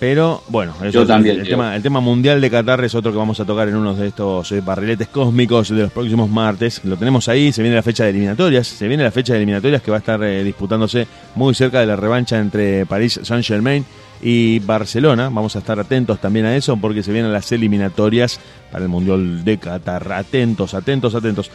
Pero 0.00 0.42
bueno, 0.48 0.74
eso 0.82 0.90
Yo 0.90 1.02
es- 1.02 1.08
también, 1.08 1.36
el, 1.36 1.42
Diego. 1.44 1.56
tema, 1.58 1.76
el 1.76 1.82
tema 1.82 2.00
mundial 2.00 2.40
de 2.40 2.50
Qatar 2.50 2.84
es 2.84 2.94
otro 2.96 3.12
que 3.12 3.18
vamos 3.18 3.38
a 3.38 3.44
tocar 3.44 3.68
en 3.68 3.76
uno 3.76 3.94
de 3.94 4.08
estos 4.08 4.50
eh, 4.52 4.60
barriletes 4.60 5.06
cósmicos 5.06 5.68
de 5.70 5.82
los 5.82 5.92
próximos 5.92 6.28
martes. 6.28 6.80
Lo 6.84 6.96
tenemos 6.96 7.28
ahí, 7.28 7.52
se 7.52 7.62
viene 7.62 7.76
la 7.76 7.82
fecha 7.84 8.02
de 8.02 8.10
eliminatorias, 8.10 8.66
se 8.66 8.88
viene 8.88 9.04
la 9.04 9.12
fecha 9.12 9.32
de 9.32 9.38
eliminatorias 9.38 9.80
que 9.80 9.90
va 9.92 9.98
a 9.98 10.00
estar 10.00 10.22
eh, 10.24 10.42
disputándose 10.42 11.06
muy 11.36 11.54
cerca 11.54 11.78
de 11.80 11.86
la 11.86 11.94
revancha 11.96 12.36
entre 12.38 12.84
París 12.84 13.20
Saint 13.22 13.44
Germain 13.44 13.86
y 14.22 14.58
Barcelona. 14.60 15.28
Vamos 15.30 15.56
a 15.56 15.60
estar 15.60 15.78
atentos 15.78 16.20
también 16.20 16.46
a 16.46 16.56
eso 16.56 16.76
porque 16.76 17.02
se 17.02 17.12
vienen 17.12 17.32
las 17.32 17.50
eliminatorias 17.52 18.40
para 18.70 18.84
el 18.84 18.90
Mundial 18.90 19.44
de 19.44 19.58
Qatar. 19.58 20.12
Atentos, 20.12 20.74
atentos, 20.74 21.14
atentos. 21.14 21.50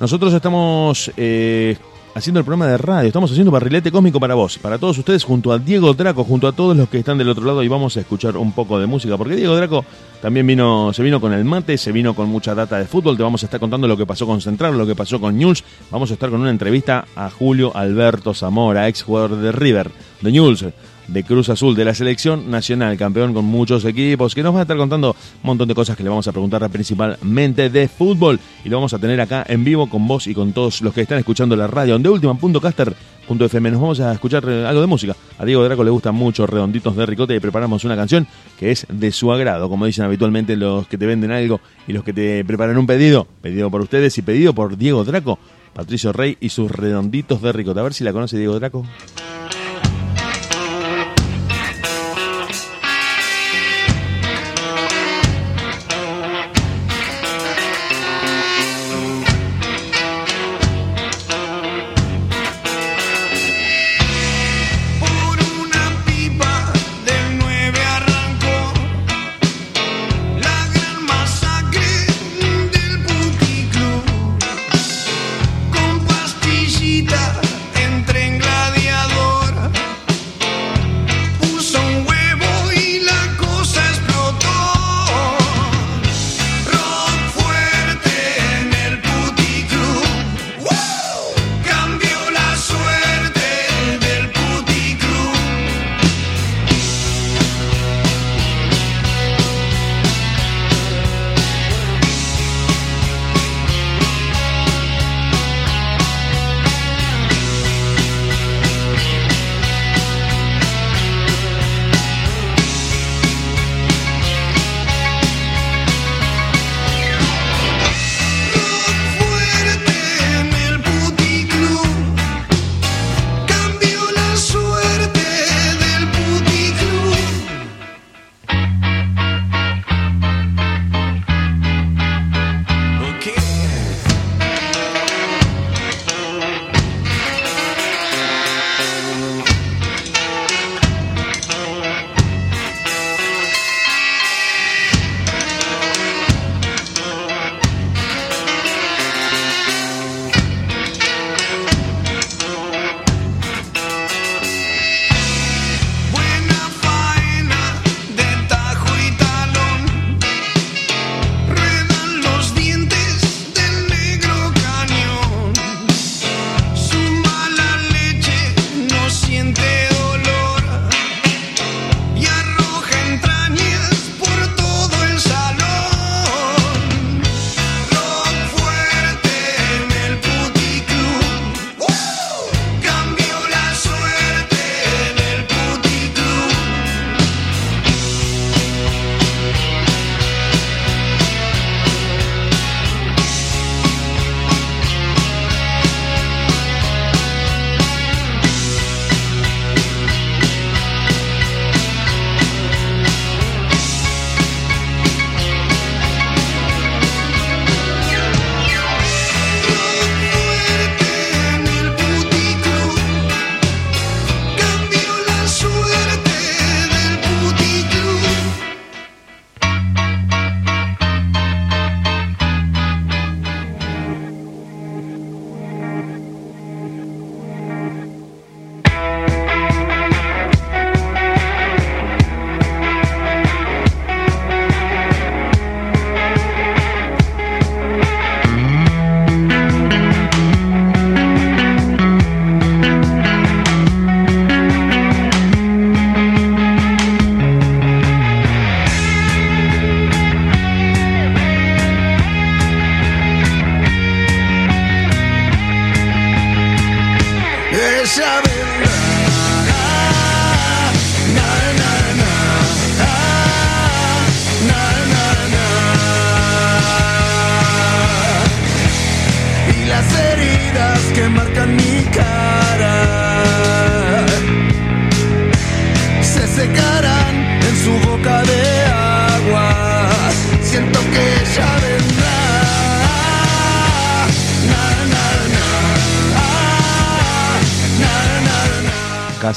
Nosotros 0.00 0.32
estamos 0.32 1.10
eh, 1.16 1.76
haciendo 2.14 2.40
el 2.40 2.44
programa 2.44 2.70
de 2.70 2.78
radio, 2.78 3.08
estamos 3.08 3.30
haciendo 3.30 3.50
barrilete 3.50 3.90
cósmico 3.90 4.20
para 4.20 4.34
vos, 4.34 4.58
para 4.58 4.78
todos 4.78 4.98
ustedes, 4.98 5.24
junto 5.24 5.52
a 5.52 5.58
Diego 5.58 5.94
Draco, 5.94 6.24
junto 6.24 6.46
a 6.46 6.52
todos 6.52 6.76
los 6.76 6.88
que 6.88 6.98
están 6.98 7.18
del 7.18 7.28
otro 7.28 7.44
lado 7.44 7.62
y 7.62 7.68
vamos 7.68 7.96
a 7.96 8.00
escuchar 8.00 8.36
un 8.36 8.52
poco 8.52 8.78
de 8.78 8.86
música, 8.86 9.16
porque 9.16 9.36
Diego 9.36 9.56
Draco 9.56 9.84
también 10.20 10.46
vino, 10.46 10.92
se 10.92 11.02
vino 11.02 11.20
con 11.20 11.32
el 11.32 11.44
mate, 11.44 11.78
se 11.78 11.92
vino 11.92 12.14
con 12.14 12.28
mucha 12.28 12.54
data 12.54 12.78
de 12.78 12.86
fútbol, 12.86 13.16
te 13.16 13.22
vamos 13.22 13.42
a 13.42 13.46
estar 13.46 13.60
contando 13.60 13.88
lo 13.88 13.96
que 13.96 14.06
pasó 14.06 14.26
con 14.26 14.40
Central, 14.40 14.76
lo 14.76 14.86
que 14.86 14.94
pasó 14.94 15.20
con 15.20 15.36
News, 15.36 15.64
vamos 15.90 16.10
a 16.10 16.14
estar 16.14 16.30
con 16.30 16.40
una 16.40 16.50
entrevista 16.50 17.06
a 17.14 17.30
Julio 17.30 17.74
Alberto 17.74 18.34
Zamora, 18.34 18.88
ex 18.88 19.02
jugador 19.02 19.36
de 19.36 19.52
River, 19.52 19.90
de 20.20 20.32
News 20.32 20.64
de 21.08 21.24
Cruz 21.24 21.48
Azul, 21.48 21.74
de 21.74 21.84
la 21.84 21.94
selección 21.94 22.50
nacional, 22.50 22.96
campeón 22.96 23.34
con 23.34 23.44
muchos 23.44 23.84
equipos, 23.84 24.34
que 24.34 24.42
nos 24.42 24.54
va 24.54 24.60
a 24.60 24.62
estar 24.62 24.76
contando 24.76 25.10
un 25.10 25.46
montón 25.46 25.68
de 25.68 25.74
cosas 25.74 25.96
que 25.96 26.02
le 26.02 26.08
vamos 26.08 26.28
a 26.28 26.32
preguntar 26.32 26.68
principalmente 26.70 27.70
de 27.70 27.88
fútbol. 27.88 28.38
Y 28.64 28.68
lo 28.68 28.76
vamos 28.76 28.92
a 28.94 28.98
tener 28.98 29.20
acá 29.20 29.44
en 29.48 29.64
vivo 29.64 29.88
con 29.88 30.06
vos 30.06 30.26
y 30.26 30.34
con 30.34 30.52
todos 30.52 30.82
los 30.82 30.92
que 30.92 31.02
están 31.02 31.18
escuchando 31.18 31.56
la 31.56 31.66
radio. 31.66 31.94
Donde 31.94 32.10
última.caster.fm 32.10 33.70
nos 33.70 33.80
vamos 33.80 34.00
a 34.00 34.12
escuchar 34.12 34.44
eh, 34.48 34.66
algo 34.66 34.80
de 34.80 34.86
música. 34.86 35.16
A 35.38 35.44
Diego 35.44 35.64
Draco 35.64 35.82
le 35.82 35.90
gustan 35.90 36.14
mucho 36.14 36.46
redonditos 36.46 36.94
de 36.94 37.06
ricote 37.06 37.34
y 37.34 37.40
preparamos 37.40 37.84
una 37.84 37.96
canción 37.96 38.26
que 38.58 38.70
es 38.70 38.86
de 38.88 39.10
su 39.12 39.32
agrado, 39.32 39.68
como 39.68 39.86
dicen 39.86 40.04
habitualmente 40.04 40.56
los 40.56 40.86
que 40.86 40.98
te 40.98 41.06
venden 41.06 41.30
algo 41.30 41.60
y 41.86 41.92
los 41.92 42.04
que 42.04 42.12
te 42.12 42.44
preparan 42.44 42.76
un 42.76 42.86
pedido. 42.86 43.26
Pedido 43.40 43.70
por 43.70 43.80
ustedes 43.80 44.16
y 44.18 44.22
pedido 44.22 44.54
por 44.54 44.76
Diego 44.76 45.04
Draco. 45.04 45.38
Patricio 45.74 46.12
Rey 46.12 46.36
y 46.40 46.48
sus 46.48 46.70
redonditos 46.70 47.40
de 47.40 47.52
ricote. 47.52 47.80
A 47.80 47.84
ver 47.84 47.94
si 47.94 48.02
la 48.02 48.12
conoce 48.12 48.36
Diego 48.36 48.58
Draco. 48.58 48.84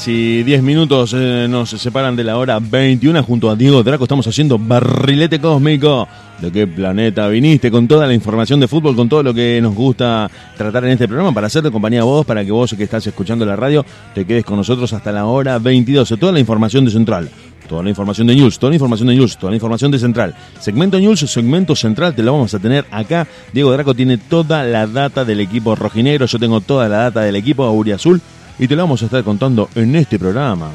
Casi 0.02 0.42
10 0.42 0.64
minutos 0.64 1.14
eh, 1.16 1.46
nos 1.48 1.70
separan 1.70 2.16
de 2.16 2.24
la 2.24 2.36
hora 2.36 2.58
21 2.58 3.22
junto 3.22 3.48
a 3.48 3.54
Diego 3.54 3.84
Draco. 3.84 4.02
Estamos 4.02 4.26
haciendo 4.26 4.58
barrilete 4.58 5.40
cósmico. 5.40 6.08
¿De 6.40 6.50
qué 6.50 6.66
planeta 6.66 7.28
viniste? 7.28 7.70
Con 7.70 7.86
toda 7.86 8.08
la 8.08 8.12
información 8.12 8.58
de 8.58 8.66
fútbol, 8.66 8.96
con 8.96 9.08
todo 9.08 9.22
lo 9.22 9.32
que 9.32 9.60
nos 9.62 9.76
gusta 9.76 10.28
tratar 10.56 10.86
en 10.86 10.90
este 10.90 11.06
programa, 11.06 11.32
para 11.32 11.46
hacerte 11.46 11.70
compañía 11.70 12.00
a 12.00 12.04
vos, 12.04 12.26
para 12.26 12.44
que 12.44 12.50
vos 12.50 12.74
que 12.76 12.82
estás 12.82 13.06
escuchando 13.06 13.46
la 13.46 13.54
radio 13.54 13.86
te 14.12 14.24
quedes 14.24 14.44
con 14.44 14.56
nosotros 14.56 14.92
hasta 14.92 15.12
la 15.12 15.26
hora 15.26 15.60
22. 15.60 16.16
Toda 16.18 16.32
la 16.32 16.40
información 16.40 16.84
de 16.84 16.90
Central. 16.90 17.30
Toda 17.68 17.84
la 17.84 17.90
información 17.90 18.26
de 18.26 18.34
News, 18.34 18.58
toda 18.58 18.70
la 18.70 18.74
información 18.74 19.06
de 19.06 19.14
News, 19.14 19.36
toda 19.36 19.50
la 19.52 19.56
información 19.56 19.92
de 19.92 20.00
Central. 20.00 20.34
Segmento 20.58 20.98
News, 20.98 21.20
segmento 21.20 21.76
Central, 21.76 22.12
te 22.16 22.24
lo 22.24 22.32
vamos 22.32 22.52
a 22.52 22.58
tener 22.58 22.86
acá. 22.90 23.28
Diego 23.52 23.70
Draco 23.70 23.94
tiene 23.94 24.18
toda 24.18 24.64
la 24.64 24.88
data 24.88 25.24
del 25.24 25.38
equipo 25.38 25.76
rojinegro, 25.76 26.26
yo 26.26 26.40
tengo 26.40 26.60
toda 26.60 26.88
la 26.88 26.96
data 26.96 27.20
del 27.20 27.36
equipo 27.36 27.62
auriazul 27.62 28.20
y 28.62 28.68
te 28.68 28.76
lo 28.76 28.82
vamos 28.84 29.02
a 29.02 29.06
estar 29.06 29.24
contando 29.24 29.68
en 29.74 29.96
este 29.96 30.20
programa. 30.20 30.70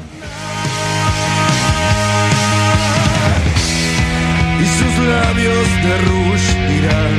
y 4.60 4.66
sus 4.78 5.06
labios 5.08 5.68
de 5.84 5.96
rouge 6.06 6.50
dirán 6.68 7.16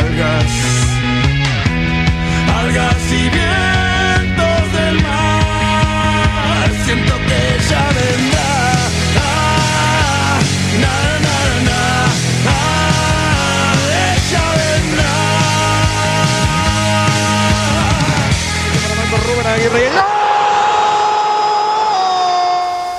algas, 0.00 0.50
algas 2.56 2.96
y 3.12 3.30
vientos 3.30 3.59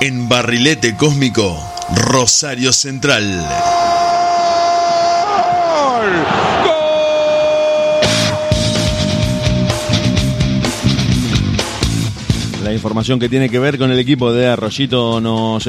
En 0.04 0.28
Barrilete 0.28 0.96
Cósmico, 0.96 1.56
Rosario 1.94 2.72
Central. 2.72 3.22
La 12.64 12.72
información 12.72 13.20
que 13.20 13.28
tiene 13.28 13.48
que 13.48 13.60
ver 13.60 13.78
con 13.78 13.92
el 13.92 13.98
equipo 14.00 14.32
de 14.32 14.48
Arroyito 14.48 15.20
nos 15.20 15.68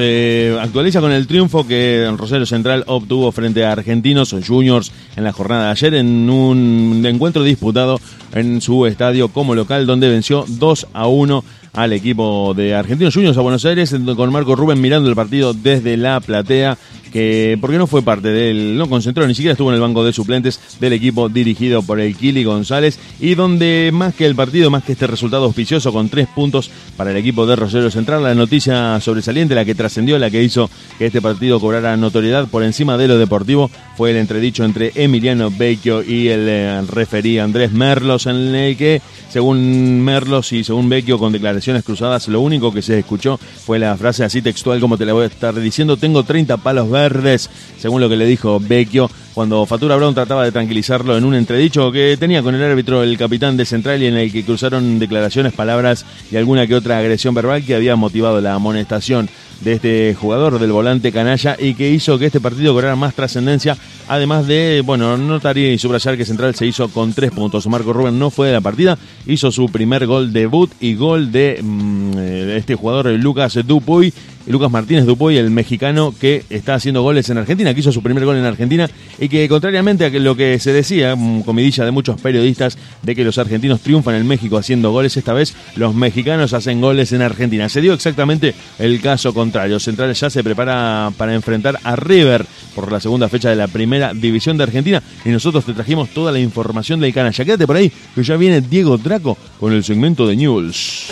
actualiza 0.60 1.00
con 1.00 1.12
el 1.12 1.28
triunfo 1.28 1.64
que 1.64 2.12
Rosario 2.16 2.46
Central 2.46 2.82
obtuvo 2.88 3.30
frente 3.30 3.64
a 3.64 3.70
Argentinos 3.70 4.34
Juniors 4.44 4.90
en 5.14 5.22
la 5.22 5.32
jornada 5.32 5.66
de 5.66 5.70
ayer 5.70 5.94
en 5.94 6.28
un 6.28 7.04
encuentro 7.06 7.44
disputado 7.44 8.00
en 8.32 8.60
su 8.60 8.86
estadio 8.86 9.28
como 9.28 9.54
local 9.54 9.86
donde 9.86 10.08
venció 10.08 10.44
2 10.48 10.88
a 10.92 11.06
1 11.06 11.44
al 11.74 11.92
equipo 11.92 12.54
de 12.54 12.74
Argentinos 12.74 13.14
Juniors 13.14 13.36
a 13.36 13.40
Buenos 13.40 13.64
Aires 13.64 13.94
con 14.16 14.32
Marco 14.32 14.56
Rubén 14.56 14.80
mirando 14.80 15.08
el 15.08 15.16
partido 15.16 15.52
desde 15.52 15.96
la 15.96 16.20
platea 16.20 16.78
que 17.14 17.56
porque 17.60 17.78
no 17.78 17.86
fue 17.86 18.02
parte 18.02 18.26
del, 18.26 18.76
no 18.76 18.88
concentró, 18.88 19.24
ni 19.24 19.36
siquiera 19.36 19.52
estuvo 19.52 19.68
en 19.68 19.76
el 19.76 19.80
banco 19.80 20.04
de 20.04 20.12
suplentes 20.12 20.58
del 20.80 20.94
equipo 20.94 21.28
dirigido 21.28 21.80
por 21.80 22.00
el 22.00 22.16
Kili 22.16 22.42
González 22.42 22.98
y 23.20 23.36
donde 23.36 23.90
más 23.92 24.16
que 24.16 24.26
el 24.26 24.34
partido, 24.34 24.68
más 24.68 24.82
que 24.82 24.92
este 24.92 25.06
resultado 25.06 25.44
auspicioso 25.44 25.92
con 25.92 26.08
tres 26.08 26.26
puntos 26.26 26.72
para 26.96 27.12
el 27.12 27.16
equipo 27.16 27.46
de 27.46 27.54
Rosario 27.54 27.88
Central, 27.92 28.24
la 28.24 28.34
noticia 28.34 28.98
sobresaliente, 29.00 29.54
la 29.54 29.64
que 29.64 29.76
trascendió, 29.76 30.18
la 30.18 30.28
que 30.28 30.42
hizo 30.42 30.68
que 30.98 31.06
este 31.06 31.22
partido 31.22 31.60
cobrara 31.60 31.96
notoriedad 31.96 32.48
por 32.48 32.64
encima 32.64 32.98
de 32.98 33.06
lo 33.06 33.16
deportivo, 33.16 33.70
fue 33.96 34.10
el 34.10 34.16
entredicho 34.16 34.64
entre 34.64 34.90
Emiliano 34.96 35.52
Vecchio 35.52 36.02
y 36.02 36.26
el 36.26 36.48
eh, 36.48 36.82
referí 36.82 37.38
Andrés 37.38 37.70
Merlos, 37.70 38.26
en 38.26 38.56
el 38.56 38.76
que, 38.76 39.00
según 39.30 40.00
Merlos 40.00 40.52
y 40.52 40.64
según 40.64 40.88
Vecchio, 40.88 41.20
con 41.20 41.30
declaraciones 41.30 41.63
cruzadas, 41.84 42.28
lo 42.28 42.40
único 42.40 42.72
que 42.72 42.82
se 42.82 42.98
escuchó 42.98 43.38
fue 43.38 43.78
la 43.78 43.96
frase 43.96 44.24
así 44.24 44.42
textual 44.42 44.80
como 44.80 44.98
te 44.98 45.06
la 45.06 45.12
voy 45.12 45.24
a 45.24 45.28
estar 45.28 45.54
diciendo, 45.54 45.96
tengo 45.96 46.22
30 46.22 46.58
palos 46.58 46.90
verdes, 46.90 47.48
según 47.78 48.00
lo 48.00 48.08
que 48.08 48.16
le 48.16 48.26
dijo 48.26 48.60
Vecchio, 48.60 49.10
cuando 49.32 49.64
Fatura 49.66 49.96
Brown 49.96 50.14
trataba 50.14 50.44
de 50.44 50.52
tranquilizarlo 50.52 51.16
en 51.16 51.24
un 51.24 51.34
entredicho 51.34 51.90
que 51.90 52.16
tenía 52.18 52.42
con 52.42 52.54
el 52.54 52.62
árbitro 52.62 53.02
el 53.02 53.16
capitán 53.16 53.56
de 53.56 53.64
Central 53.64 54.02
y 54.02 54.06
en 54.06 54.16
el 54.16 54.30
que 54.30 54.44
cruzaron 54.44 54.98
declaraciones, 54.98 55.52
palabras 55.52 56.04
y 56.30 56.36
alguna 56.36 56.66
que 56.66 56.74
otra 56.74 56.98
agresión 56.98 57.34
verbal 57.34 57.64
que 57.64 57.74
había 57.74 57.96
motivado 57.96 58.40
la 58.40 58.54
amonestación 58.54 59.28
de 59.60 59.72
este 59.72 60.14
jugador 60.14 60.58
del 60.58 60.72
volante 60.72 61.12
canalla 61.12 61.56
y 61.58 61.74
que 61.74 61.90
hizo 61.90 62.18
que 62.18 62.26
este 62.26 62.40
partido 62.40 62.72
cobrara 62.72 62.96
más 62.96 63.14
trascendencia, 63.14 63.76
además 64.08 64.46
de, 64.46 64.82
bueno, 64.84 65.16
notaría 65.16 65.72
y 65.72 65.78
subrayar 65.78 66.16
que 66.16 66.24
Central 66.24 66.54
se 66.54 66.66
hizo 66.66 66.88
con 66.88 67.12
tres 67.12 67.30
puntos. 67.30 67.66
Marco 67.66 67.92
Rubén 67.92 68.18
no 68.18 68.30
fue 68.30 68.48
de 68.48 68.52
la 68.54 68.60
partida, 68.60 68.98
hizo 69.26 69.50
su 69.50 69.68
primer 69.68 70.06
gol 70.06 70.32
debut 70.32 70.70
y 70.80 70.94
gol 70.94 71.32
de, 71.32 71.60
mm, 71.62 72.12
eh, 72.18 72.56
este 72.56 72.74
jugador 72.74 73.06
Lucas 73.06 73.58
Dupuy 73.66 74.12
Lucas 74.46 74.70
Martínez 74.70 75.06
Dupuy, 75.06 75.36
el 75.36 75.50
mexicano 75.50 76.14
que 76.18 76.44
está 76.50 76.74
haciendo 76.74 77.02
goles 77.02 77.28
en 77.30 77.38
Argentina, 77.38 77.72
que 77.72 77.80
hizo 77.80 77.92
su 77.92 78.02
primer 78.02 78.24
gol 78.24 78.36
en 78.36 78.44
Argentina 78.44 78.88
y 79.18 79.28
que 79.28 79.48
contrariamente 79.48 80.04
a 80.04 80.10
lo 80.10 80.36
que 80.36 80.58
se 80.58 80.72
decía, 80.72 81.16
comidilla 81.44 81.84
de 81.84 81.90
muchos 81.90 82.20
periodistas, 82.20 82.76
de 83.02 83.14
que 83.14 83.24
los 83.24 83.38
argentinos 83.38 83.80
triunfan 83.80 84.16
en 84.16 84.26
México 84.26 84.56
haciendo 84.58 84.92
goles, 84.92 85.16
esta 85.16 85.32
vez 85.32 85.54
los 85.76 85.94
mexicanos 85.94 86.52
hacen 86.52 86.80
goles 86.80 87.12
en 87.12 87.22
Argentina. 87.22 87.68
Se 87.68 87.80
dio 87.80 87.94
exactamente 87.94 88.54
el 88.78 89.00
caso 89.00 89.32
contrario. 89.32 89.80
Central 89.80 90.12
ya 90.12 90.30
se 90.30 90.44
prepara 90.44 91.10
para 91.16 91.34
enfrentar 91.34 91.78
a 91.82 91.96
River 91.96 92.44
por 92.74 92.90
la 92.90 93.00
segunda 93.00 93.28
fecha 93.28 93.50
de 93.50 93.56
la 93.56 93.68
primera 93.68 94.12
división 94.12 94.56
de 94.56 94.64
Argentina 94.64 95.02
y 95.24 95.30
nosotros 95.30 95.64
te 95.64 95.72
trajimos 95.72 96.10
toda 96.10 96.32
la 96.32 96.40
información 96.40 97.00
del 97.00 97.14
canalla. 97.14 97.44
Quédate 97.44 97.66
por 97.66 97.76
ahí, 97.76 97.90
que 98.14 98.22
ya 98.22 98.36
viene 98.36 98.60
Diego 98.60 98.98
Draco 98.98 99.38
con 99.58 99.72
el 99.72 99.84
segmento 99.84 100.26
de 100.26 100.36
News. 100.36 101.06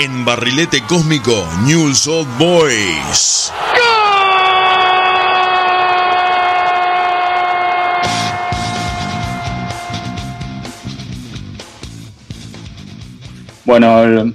En 0.00 0.24
Barrilete 0.24 0.82
Cósmico, 0.82 1.46
News 1.64 2.06
Old 2.06 2.28
Boys. 2.38 3.52
Bueno, 13.70 14.00
Old 14.00 14.34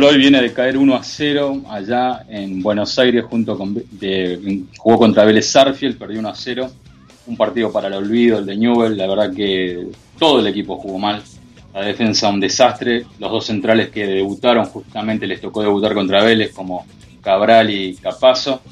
Boys 0.00 0.16
viene 0.16 0.40
de 0.40 0.54
caer 0.54 0.78
1 0.78 0.94
a 0.96 1.04
0 1.04 1.64
allá 1.68 2.24
en 2.30 2.62
Buenos 2.62 2.98
Aires 2.98 3.26
junto 3.28 3.58
con 3.58 3.74
de- 3.74 4.62
jugó 4.78 4.96
contra 4.96 5.26
Vélez 5.26 5.50
Sarfield, 5.50 5.98
perdió 5.98 6.18
1 6.18 6.30
a 6.30 6.34
0. 6.34 6.70
Un 7.26 7.36
partido 7.36 7.70
para 7.70 7.88
el 7.88 7.92
olvido, 7.92 8.38
el 8.38 8.46
de 8.46 8.56
Newell, 8.56 8.96
la 8.96 9.06
verdad 9.06 9.34
que 9.34 9.88
todo 10.18 10.40
el 10.40 10.46
equipo 10.46 10.78
jugó 10.78 10.98
mal. 10.98 11.22
La 11.74 11.82
defensa 11.82 12.30
un 12.30 12.40
desastre, 12.40 13.04
los 13.18 13.30
dos 13.30 13.44
centrales 13.44 13.90
que 13.90 14.06
debutaron 14.06 14.64
justamente 14.64 15.26
les 15.26 15.42
tocó 15.42 15.60
debutar 15.60 15.92
contra 15.92 16.24
Vélez 16.24 16.50
como 16.54 16.86
Cabral 17.20 17.68
y 17.68 17.96
Capazo. 17.96 18.62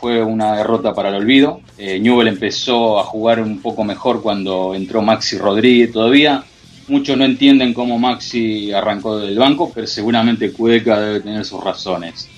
Fue 0.00 0.22
una 0.22 0.56
derrota 0.56 0.94
para 0.94 1.10
el 1.10 1.16
olvido. 1.16 1.60
Eh, 1.76 2.00
empezó 2.02 2.98
a 2.98 3.04
jugar 3.04 3.42
un 3.42 3.60
poco 3.60 3.84
mejor 3.84 4.22
cuando 4.22 4.74
entró 4.74 5.02
Maxi 5.02 5.36
Rodríguez 5.36 5.92
todavía. 5.92 6.42
Muchos 6.90 7.16
no 7.16 7.24
entienden 7.24 7.72
cómo 7.72 8.00
Maxi 8.00 8.72
arrancó 8.72 9.16
del 9.20 9.38
banco, 9.38 9.70
pero 9.72 9.86
seguramente 9.86 10.50
Cueca 10.50 11.00
debe 11.00 11.20
tener 11.20 11.44
sus 11.44 11.62
razones. 11.62 12.28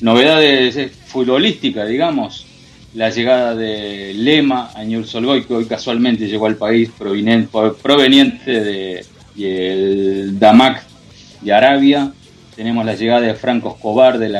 Novedades 0.00 0.76
eh, 0.76 0.88
futbolísticas, 0.88 1.88
digamos, 1.88 2.44
la 2.94 3.10
llegada 3.10 3.54
de 3.54 4.12
Lema 4.14 4.72
a 4.74 4.82
Newell's 4.82 5.14
Old 5.14 5.46
que 5.46 5.54
hoy 5.54 5.64
casualmente 5.66 6.26
llegó 6.26 6.46
al 6.46 6.56
país 6.56 6.90
proveniente, 6.90 8.50
de, 8.50 9.06
del 9.36 10.36
Damac 10.40 10.82
de 11.40 11.52
Arabia. 11.52 12.12
Tenemos 12.56 12.84
la 12.84 12.96
llegada 12.96 13.20
de 13.20 13.34
Franco 13.34 13.76
Escobar 13.76 14.18
del 14.18 14.34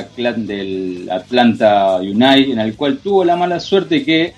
Atlanta 1.09 1.99
United, 1.99 2.51
en 2.55 2.59
el 2.59 2.75
cual 2.75 2.99
tuvo 2.99 3.25
la 3.25 3.37
mala 3.37 3.61
suerte 3.61 4.05
que 4.05 4.35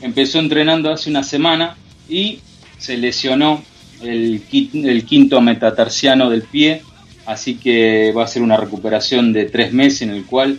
empezó 0.00 0.40
entrenando 0.40 0.90
hace 0.90 1.10
una 1.10 1.22
semana 1.22 1.76
y 2.08 2.40
se 2.76 2.96
lesionó 2.96 3.62
el, 4.04 4.42
qui- 4.48 4.86
el 4.86 5.04
quinto 5.04 5.40
metatarsiano 5.40 6.30
del 6.30 6.42
pie, 6.42 6.82
así 7.26 7.56
que 7.56 8.12
va 8.16 8.24
a 8.24 8.26
ser 8.26 8.42
una 8.42 8.56
recuperación 8.56 9.32
de 9.32 9.46
tres 9.46 9.72
meses 9.72 10.02
en 10.02 10.10
el 10.10 10.24
cual 10.24 10.58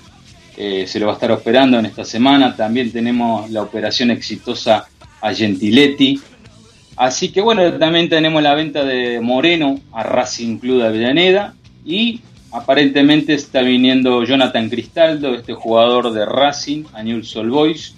eh, 0.58 0.86
se 0.88 1.00
lo 1.00 1.06
va 1.06 1.14
a 1.14 1.16
estar 1.16 1.32
operando 1.32 1.78
en 1.80 1.86
esta 1.86 2.06
semana. 2.06 2.56
También 2.56 2.92
tenemos 2.92 3.50
la 3.52 3.62
operación 3.62 4.12
exitosa 4.12 4.88
a 5.22 5.34
Gentiletti. 5.34 6.20
Así 6.98 7.30
que 7.30 7.42
bueno, 7.42 7.74
también 7.74 8.08
tenemos 8.08 8.42
la 8.42 8.56
venta 8.56 8.84
de 8.86 9.20
Moreno 9.20 9.80
a 9.92 10.04
Racing 10.04 10.60
Club 10.60 10.80
de 10.82 10.88
Avellaneda 10.88 11.54
y 11.86 12.22
aparentemente 12.52 13.34
está 13.34 13.62
viniendo 13.62 14.24
Jonathan 14.24 14.70
Cristaldo, 14.70 15.36
este 15.36 15.54
jugador 15.54 16.14
de 16.14 16.26
Racing, 16.26 16.86
a 16.94 17.04
Newell's 17.04 17.36
Old 17.36 17.52
Boys. 17.52 17.96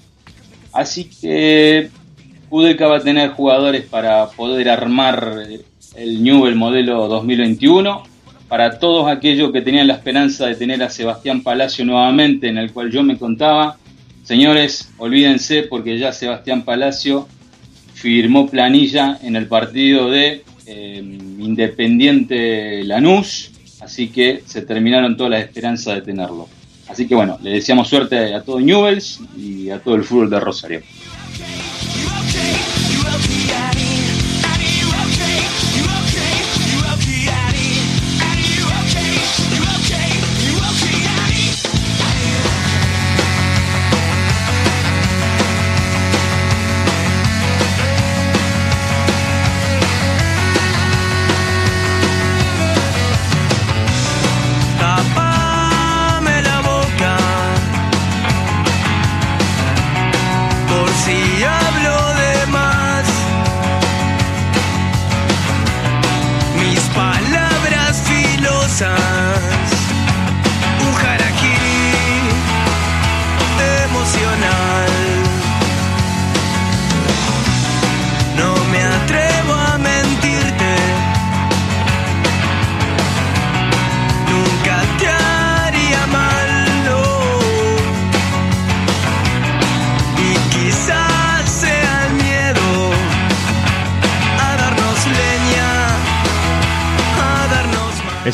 Así 0.73 1.05
que 1.05 1.89
Kudelka 2.49 2.87
va 2.87 2.97
a 2.97 3.03
tener 3.03 3.31
jugadores 3.31 3.85
para 3.85 4.29
poder 4.29 4.69
armar 4.69 5.47
el 5.95 6.23
Newell 6.23 6.55
modelo 6.55 7.07
2021. 7.07 8.03
Para 8.47 8.79
todos 8.79 9.09
aquellos 9.09 9.51
que 9.51 9.61
tenían 9.61 9.87
la 9.87 9.95
esperanza 9.95 10.45
de 10.45 10.55
tener 10.55 10.81
a 10.81 10.89
Sebastián 10.89 11.43
Palacio 11.43 11.83
nuevamente, 11.83 12.47
en 12.47 12.57
el 12.57 12.71
cual 12.71 12.89
yo 12.89 13.03
me 13.03 13.17
contaba, 13.17 13.77
señores, 14.23 14.89
olvídense 14.97 15.63
porque 15.63 15.99
ya 15.99 16.13
Sebastián 16.13 16.63
Palacio 16.63 17.27
firmó 17.93 18.47
planilla 18.49 19.19
en 19.21 19.35
el 19.35 19.47
partido 19.47 20.09
de 20.09 20.43
eh, 20.65 21.19
Independiente 21.39 22.83
Lanús, 22.85 23.51
así 23.81 24.07
que 24.07 24.43
se 24.45 24.61
terminaron 24.61 25.17
todas 25.17 25.31
las 25.31 25.41
esperanzas 25.41 25.95
de 25.95 26.01
tenerlo. 26.01 26.47
Así 26.87 27.05
que 27.05 27.15
bueno, 27.15 27.37
le 27.41 27.49
deseamos 27.49 27.89
suerte 27.89 28.33
a 28.33 28.41
todo 28.43 28.61
Newells 28.61 29.19
y 29.37 29.69
a 29.69 29.79
todo 29.79 29.95
el 29.95 30.05
fútbol 30.05 30.29
de 30.29 30.39
Rosario. 30.39 30.81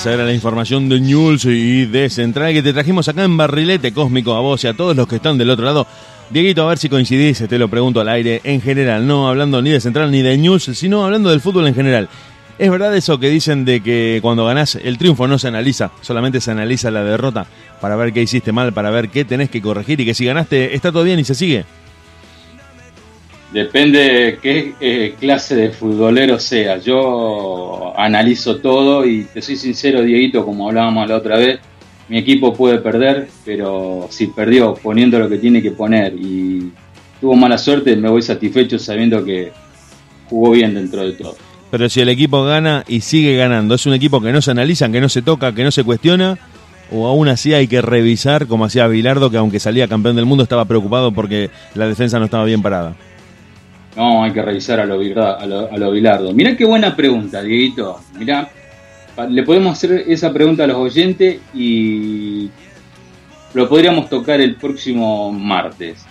Esa 0.04 0.16
era 0.16 0.26
la 0.26 0.34
información 0.34 0.90
de 0.90 1.00
News 1.00 1.46
y 1.46 1.86
de 1.86 2.10
Central 2.10 2.52
que 2.52 2.62
te 2.62 2.74
trajimos 2.74 3.08
acá 3.08 3.24
en 3.24 3.38
Barrilete 3.38 3.94
Cósmico 3.94 4.34
a 4.34 4.42
vos 4.42 4.62
y 4.62 4.68
a 4.68 4.74
todos 4.74 4.98
los 4.98 5.08
que 5.08 5.16
están 5.16 5.38
del 5.38 5.50
otro 5.50 5.64
lado. 5.64 5.88
Dieguito, 6.30 6.62
a 6.64 6.68
ver 6.68 6.78
si 6.78 6.90
coincidís, 6.90 7.42
te 7.48 7.58
lo 7.58 7.70
pregunto 7.70 8.02
al 8.02 8.10
aire, 8.10 8.42
en 8.44 8.60
general, 8.60 9.08
no 9.08 9.30
hablando 9.30 9.62
ni 9.62 9.70
de 9.70 9.80
Central 9.80 10.12
ni 10.12 10.22
de 10.22 10.38
News, 10.38 10.72
sino 10.74 11.06
hablando 11.06 11.30
del 11.30 11.40
fútbol 11.40 11.68
en 11.68 11.74
general. 11.74 12.10
¿Es 12.60 12.70
verdad 12.70 12.94
eso 12.98 13.18
que 13.18 13.30
dicen 13.30 13.64
de 13.64 13.80
que 13.80 14.20
cuando 14.22 14.46
ganás 14.46 14.76
el 14.76 14.98
triunfo 14.98 15.26
no 15.26 15.40
se 15.40 15.48
analiza, 15.48 15.92
solamente 16.02 16.42
se 16.42 16.52
analiza 16.52 16.92
la 16.92 17.06
derrota 17.06 17.48
para 17.80 17.96
ver 17.96 18.12
qué 18.12 18.24
hiciste 18.24 18.52
mal, 18.52 18.74
para 18.74 18.90
ver 18.90 19.08
qué 19.08 19.24
tenés 19.24 19.50
que 19.50 19.62
corregir 19.62 20.02
y 20.02 20.06
que 20.06 20.14
si 20.14 20.26
ganaste 20.26 20.76
está 20.76 20.92
todo 20.92 21.06
bien 21.06 21.20
y 21.20 21.24
se 21.24 21.34
sigue? 21.34 21.64
Depende 23.54 24.40
qué 24.42 24.74
eh, 24.82 25.14
clase 25.20 25.56
de 25.56 25.70
futbolero 25.70 26.40
sea. 26.40 26.80
Yo 26.80 27.94
analizo 27.96 28.58
todo 28.58 29.06
y 29.06 29.26
te 29.26 29.44
soy 29.44 29.58
sincero, 29.58 30.02
Dieguito, 30.02 30.44
como 30.44 30.68
hablábamos 30.68 31.08
la 31.08 31.18
otra 31.18 31.38
vez, 31.38 31.60
mi 32.10 32.18
equipo 32.18 32.52
puede 32.56 32.80
perder, 32.80 33.28
pero 33.46 34.08
si 34.10 34.26
perdió 34.28 34.74
poniendo 34.74 35.20
lo 35.20 35.30
que 35.30 35.38
tiene 35.38 35.62
que 35.62 35.70
poner 35.70 36.16
y 36.16 36.72
tuvo 37.22 37.36
mala 37.36 37.60
suerte, 37.60 37.96
me 37.96 38.10
voy 38.10 38.24
satisfecho 38.24 38.80
sabiendo 38.80 39.24
que 39.24 39.52
jugó 40.26 40.52
bien 40.52 40.74
dentro 40.74 41.06
de 41.06 41.12
todo. 41.12 41.36
Pero 41.70 41.90
si 41.90 42.02
el 42.02 42.10
equipo 42.10 42.44
gana 42.44 42.84
y 42.88 43.02
sigue 43.02 43.36
ganando, 43.36 43.76
¿es 43.76 43.86
un 43.86 43.94
equipo 43.94 44.20
que 44.20 44.32
no 44.32 44.42
se 44.42 44.50
analiza, 44.50 44.90
que 44.90 45.00
no 45.00 45.10
se 45.10 45.22
toca, 45.22 45.54
que 45.54 45.64
no 45.64 45.70
se 45.70 45.84
cuestiona? 45.84 46.40
¿O 46.92 47.06
aún 47.08 47.28
así 47.28 47.54
hay 47.54 47.68
que 47.68 47.84
revisar, 47.84 48.48
como 48.48 48.66
hacía 48.66 48.88
Bilardo, 48.88 49.30
que 49.30 49.38
aunque 49.38 49.60
salía 49.60 49.88
campeón 49.88 50.16
del 50.16 50.26
mundo 50.26 50.44
estaba 50.44 50.66
preocupado 50.66 51.12
porque 51.12 51.52
la 51.76 51.88
defensa 51.88 52.18
no 52.18 52.26
estaba 52.26 52.46
bien 52.46 52.64
parada? 52.64 52.96
No, 53.96 54.24
hay 54.24 54.32
que 54.32 54.42
revisar 54.42 54.80
a 54.80 54.86
lo, 54.86 54.96
a 55.00 55.46
lo, 55.46 55.88
a 55.88 55.90
Bilardo. 55.90 56.34
Mirá 56.34 56.58
qué 56.58 56.66
buena 56.66 56.96
pregunta, 56.96 57.44
Dieguito. 57.44 58.00
Mirá, 58.18 58.50
le 59.30 59.44
podemos 59.44 59.74
hacer 59.74 60.06
esa 60.08 60.34
pregunta 60.34 60.64
a 60.64 60.68
los 60.68 60.78
oyentes 60.78 61.40
y 61.54 62.50
lo 63.54 63.70
podríamos 63.70 64.10
tocar 64.10 64.42
el 64.42 64.56
próximo 64.56 65.32
martes. 65.32 66.06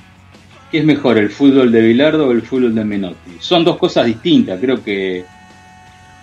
¿Qué 0.70 0.78
es 0.78 0.84
mejor, 0.84 1.18
el 1.18 1.28
fútbol 1.28 1.72
de 1.72 1.82
Bilardo 1.82 2.28
o 2.28 2.32
el 2.32 2.42
fútbol 2.42 2.74
de 2.74 2.84
Menotti? 2.84 3.32
Son 3.40 3.64
dos 3.64 3.76
cosas 3.76 4.06
distintas. 4.06 4.60
Creo 4.60 4.82
que 4.82 5.24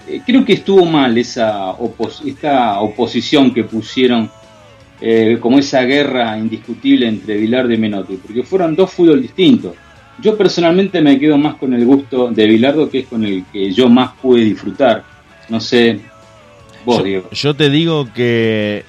eh, 0.07 0.21
creo 0.25 0.45
que 0.45 0.53
estuvo 0.53 0.85
mal 0.85 1.17
esa 1.17 1.73
opos- 1.73 2.25
esta 2.25 2.79
oposición 2.79 3.53
que 3.53 3.65
pusieron 3.65 4.31
eh, 5.01 5.37
como 5.41 5.59
esa 5.59 5.81
guerra 5.83 6.37
indiscutible 6.37 7.07
entre 7.07 7.35
Bilardo 7.37 7.73
y 7.73 7.77
Menotti, 7.77 8.15
porque 8.15 8.43
fueron 8.43 8.75
dos 8.75 8.91
fútbol 8.91 9.21
distintos. 9.21 9.73
Yo 10.21 10.37
personalmente 10.37 11.01
me 11.01 11.17
quedo 11.19 11.37
más 11.37 11.55
con 11.55 11.73
el 11.73 11.85
gusto 11.85 12.29
de 12.31 12.45
Bilardo, 12.45 12.89
que 12.89 12.99
es 12.99 13.07
con 13.07 13.23
el 13.23 13.45
que 13.51 13.71
yo 13.71 13.89
más 13.89 14.11
pude 14.21 14.41
disfrutar. 14.43 15.03
No 15.47 15.59
sé, 15.59 15.99
vos, 16.85 16.97
Yo, 16.99 17.03
Diego. 17.03 17.29
yo 17.31 17.53
te 17.55 17.69
digo 17.69 18.07
que 18.13 18.83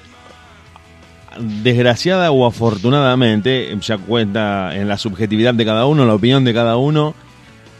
desgraciada 1.39 2.31
o 2.31 2.45
afortunadamente, 2.45 3.75
ya 3.81 3.97
cuenta 3.97 4.75
en 4.75 4.87
la 4.87 4.97
subjetividad 4.97 5.53
de 5.53 5.65
cada 5.65 5.85
uno, 5.85 6.05
la 6.05 6.13
opinión 6.15 6.43
de 6.43 6.53
cada 6.53 6.75
uno, 6.77 7.15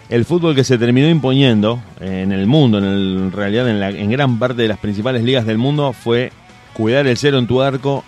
el 0.10 0.26
fútbol 0.26 0.56
que 0.56 0.64
se 0.64 0.78
terminó 0.78 1.10
imponiendo 1.10 1.82
en 2.00 2.32
el 2.32 2.48
mundo, 2.48 2.78
en, 2.78 2.86
el- 2.86 3.18
en 3.18 3.32
realidad 3.32 3.70
en, 3.70 3.80
la- 3.80 3.90
en 3.90 4.10
gran 4.10 4.40
parte 4.40 4.62
de 4.62 4.68
las 4.70 4.78
principales 4.80 5.24
ligas 5.24 5.46
del 5.46 5.58
mundo, 5.58 5.92
fue 5.94 6.32
cuidar 6.74 7.08
el 7.08 7.18
cero 7.18 7.38
en 7.40 7.48
tu 7.48 7.62
arco 7.62 8.04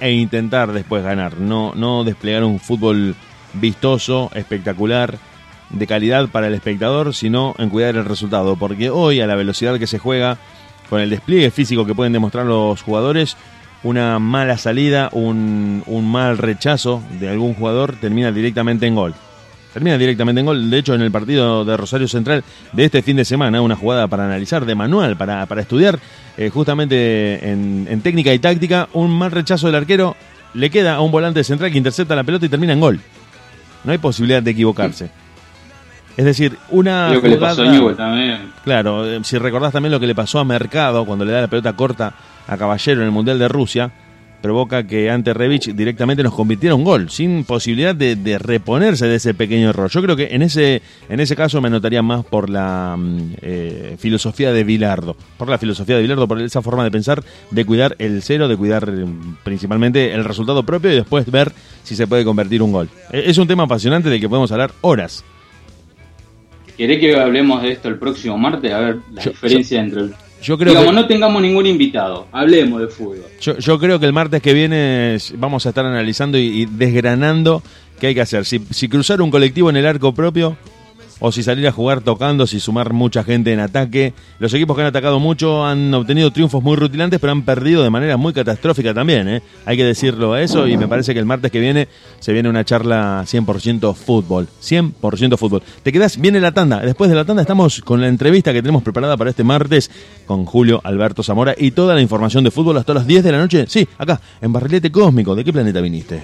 e 0.00 0.12
intentar 0.12 0.72
después 0.72 1.02
ganar, 1.04 1.36
no, 1.38 1.74
no 1.76 2.02
desplegar 2.04 2.42
un 2.44 2.58
fútbol 2.58 3.14
vistoso, 3.54 4.30
espectacular, 4.34 5.18
de 5.70 5.86
calidad 5.86 6.28
para 6.28 6.48
el 6.48 6.54
espectador, 6.54 7.14
sino 7.14 7.54
en 7.58 7.70
cuidar 7.70 7.96
el 7.96 8.04
resultado, 8.04 8.56
porque 8.56 8.90
hoy 8.90 9.20
a 9.20 9.26
la 9.26 9.36
velocidad 9.36 9.78
que 9.78 9.86
se 9.86 9.98
juega, 9.98 10.38
con 10.88 11.00
el 11.00 11.10
despliegue 11.10 11.50
físico 11.50 11.86
que 11.86 11.94
pueden 11.94 12.12
demostrar 12.12 12.46
los 12.46 12.82
jugadores, 12.82 13.36
una 13.82 14.18
mala 14.18 14.58
salida, 14.58 15.08
un, 15.12 15.82
un 15.86 16.10
mal 16.10 16.36
rechazo 16.36 17.02
de 17.18 17.28
algún 17.28 17.54
jugador 17.54 17.96
termina 18.00 18.32
directamente 18.32 18.86
en 18.86 18.94
gol. 18.94 19.14
Termina 19.72 19.96
directamente 19.96 20.40
en 20.40 20.46
gol. 20.46 20.68
De 20.68 20.78
hecho, 20.78 20.94
en 20.94 21.00
el 21.00 21.12
partido 21.12 21.64
de 21.64 21.76
Rosario 21.76 22.08
Central 22.08 22.42
de 22.72 22.84
este 22.84 23.02
fin 23.02 23.16
de 23.16 23.24
semana, 23.24 23.62
una 23.62 23.76
jugada 23.76 24.08
para 24.08 24.24
analizar 24.24 24.66
de 24.66 24.74
manual, 24.74 25.16
para, 25.16 25.46
para 25.46 25.60
estudiar 25.60 26.00
eh, 26.36 26.50
justamente 26.50 27.48
en, 27.48 27.86
en 27.88 28.00
técnica 28.00 28.34
y 28.34 28.40
táctica, 28.40 28.88
un 28.92 29.16
mal 29.16 29.30
rechazo 29.30 29.66
del 29.68 29.76
arquero 29.76 30.16
le 30.54 30.70
queda 30.70 30.96
a 30.96 31.00
un 31.00 31.12
volante 31.12 31.44
central 31.44 31.70
que 31.70 31.78
intercepta 31.78 32.16
la 32.16 32.24
pelota 32.24 32.46
y 32.46 32.48
termina 32.48 32.72
en 32.72 32.80
gol. 32.80 33.00
No 33.84 33.92
hay 33.92 33.98
posibilidad 33.98 34.42
de 34.42 34.50
equivocarse. 34.50 35.10
Es 36.16 36.24
decir, 36.24 36.58
una 36.70 37.12
Lo 37.14 37.22
que 37.22 37.28
le 37.28 37.36
pasó 37.36 37.62
a 37.62 37.66
Newell 37.70 37.96
también. 37.96 38.52
Claro, 38.64 39.06
eh, 39.06 39.20
si 39.22 39.38
recordás 39.38 39.72
también 39.72 39.92
lo 39.92 40.00
que 40.00 40.06
le 40.06 40.14
pasó 40.14 40.38
a 40.38 40.44
Mercado 40.44 41.04
cuando 41.06 41.24
le 41.24 41.32
da 41.32 41.42
la 41.42 41.46
pelota 41.48 41.72
corta 41.72 42.12
a 42.46 42.56
Caballero 42.56 43.00
en 43.00 43.06
el 43.06 43.12
Mundial 43.12 43.38
de 43.38 43.48
Rusia, 43.48 43.90
provoca 44.40 44.86
que 44.86 45.10
ante 45.10 45.34
Revich 45.34 45.74
directamente 45.74 46.22
nos 46.22 46.34
convirtiera 46.34 46.74
un 46.74 46.82
gol, 46.84 47.10
sin 47.10 47.44
posibilidad 47.44 47.94
de, 47.94 48.16
de 48.16 48.38
reponerse 48.38 49.06
de 49.06 49.16
ese 49.16 49.34
pequeño 49.34 49.68
error. 49.70 49.90
Yo 49.90 50.00
creo 50.02 50.16
que 50.16 50.28
en 50.34 50.42
ese, 50.42 50.80
en 51.08 51.20
ese 51.20 51.36
caso 51.36 51.60
me 51.60 51.68
anotaría 51.68 52.00
más 52.02 52.24
por 52.24 52.48
la 52.48 52.96
mm, 52.98 53.34
eh, 53.42 53.96
filosofía 53.98 54.52
de 54.52 54.64
Bilardo, 54.64 55.16
por 55.36 55.48
la 55.48 55.58
filosofía 55.58 55.96
de 55.96 56.02
Bilardo, 56.02 56.26
por 56.26 56.40
esa 56.40 56.62
forma 56.62 56.84
de 56.84 56.90
pensar, 56.90 57.22
de 57.50 57.64
cuidar 57.64 57.96
el 57.98 58.22
cero, 58.22 58.48
de 58.48 58.56
cuidar 58.56 58.90
mm, 58.90 59.36
principalmente 59.44 60.12
el 60.14 60.24
resultado 60.24 60.62
propio 60.64 60.90
y 60.92 60.96
después 60.96 61.30
ver 61.30 61.52
si 61.84 61.94
se 61.94 62.06
puede 62.06 62.24
convertir 62.24 62.62
un 62.62 62.72
gol. 62.72 62.88
Eh, 63.12 63.24
Es 63.26 63.36
un 63.38 63.46
tema 63.46 63.64
apasionante 63.64 64.08
del 64.08 64.20
que 64.20 64.28
podemos 64.28 64.50
hablar 64.52 64.70
horas. 64.80 65.22
¿Querés 66.76 66.98
que 66.98 67.14
hablemos 67.14 67.60
de 67.62 67.72
esto 67.72 67.88
el 67.88 67.98
próximo 67.98 68.38
martes? 68.38 68.72
A 68.72 68.78
ver 68.80 68.96
la 69.12 69.22
Yo- 69.22 69.30
diferencia 69.32 69.80
entre 69.80 70.00
el... 70.00 70.14
Yo 70.42 70.56
creo 70.56 70.70
Digamos, 70.70 70.90
que... 70.90 70.96
no 70.96 71.06
tengamos 71.06 71.42
ningún 71.42 71.66
invitado. 71.66 72.26
Hablemos 72.32 72.80
de 72.80 72.88
fútbol. 72.88 73.24
Yo, 73.40 73.58
yo 73.58 73.78
creo 73.78 74.00
que 74.00 74.06
el 74.06 74.12
martes 74.12 74.40
que 74.40 74.54
viene 74.54 75.18
vamos 75.34 75.66
a 75.66 75.70
estar 75.70 75.84
analizando 75.84 76.38
y, 76.38 76.62
y 76.62 76.66
desgranando 76.66 77.62
qué 77.98 78.08
hay 78.08 78.14
que 78.14 78.22
hacer. 78.22 78.44
Si, 78.44 78.60
si 78.70 78.88
cruzar 78.88 79.20
un 79.20 79.30
colectivo 79.30 79.70
en 79.70 79.76
el 79.76 79.86
arco 79.86 80.14
propio 80.14 80.56
o 81.20 81.30
si 81.30 81.42
salir 81.42 81.66
a 81.68 81.72
jugar 81.72 82.00
tocando, 82.00 82.46
si 82.46 82.58
sumar 82.60 82.92
mucha 82.92 83.22
gente 83.22 83.52
en 83.52 83.60
ataque. 83.60 84.14
Los 84.38 84.52
equipos 84.54 84.74
que 84.76 84.82
han 84.82 84.88
atacado 84.88 85.20
mucho 85.20 85.64
han 85.64 85.92
obtenido 85.94 86.32
triunfos 86.32 86.62
muy 86.62 86.76
rutilantes, 86.76 87.20
pero 87.20 87.32
han 87.32 87.42
perdido 87.42 87.82
de 87.82 87.90
manera 87.90 88.16
muy 88.16 88.32
catastrófica 88.32 88.92
también. 88.94 89.28
¿eh? 89.28 89.42
Hay 89.66 89.76
que 89.76 89.84
decirlo 89.84 90.32
a 90.32 90.42
eso 90.42 90.66
y 90.66 90.76
me 90.76 90.88
parece 90.88 91.12
que 91.12 91.20
el 91.20 91.26
martes 91.26 91.50
que 91.50 91.60
viene 91.60 91.88
se 92.18 92.32
viene 92.32 92.48
una 92.48 92.64
charla 92.64 93.22
100% 93.24 93.94
fútbol. 93.94 94.48
100% 94.62 95.36
fútbol. 95.36 95.62
Te 95.82 95.92
quedas, 95.92 96.18
viene 96.18 96.40
la 96.40 96.52
tanda. 96.52 96.80
Después 96.80 97.10
de 97.10 97.16
la 97.16 97.24
tanda 97.24 97.42
estamos 97.42 97.80
con 97.82 98.00
la 98.00 98.08
entrevista 98.08 98.52
que 98.52 98.62
tenemos 98.62 98.82
preparada 98.82 99.16
para 99.16 99.30
este 99.30 99.44
martes 99.44 99.90
con 100.26 100.46
Julio 100.46 100.80
Alberto 100.82 101.22
Zamora 101.22 101.54
y 101.56 101.72
toda 101.72 101.94
la 101.94 102.00
información 102.00 102.44
de 102.44 102.50
fútbol 102.50 102.78
hasta 102.78 102.94
las 102.94 103.06
10 103.06 103.24
de 103.24 103.32
la 103.32 103.38
noche. 103.38 103.64
Sí, 103.68 103.86
acá, 103.98 104.20
en 104.40 104.52
Barrilete 104.52 104.90
Cósmico. 104.90 105.34
¿De 105.34 105.44
qué 105.44 105.52
planeta 105.52 105.80
viniste? 105.80 106.20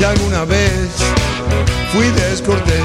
Si 0.00 0.04
alguna 0.04 0.44
vez 0.46 0.88
fui 1.92 2.06
descortés 2.12 2.82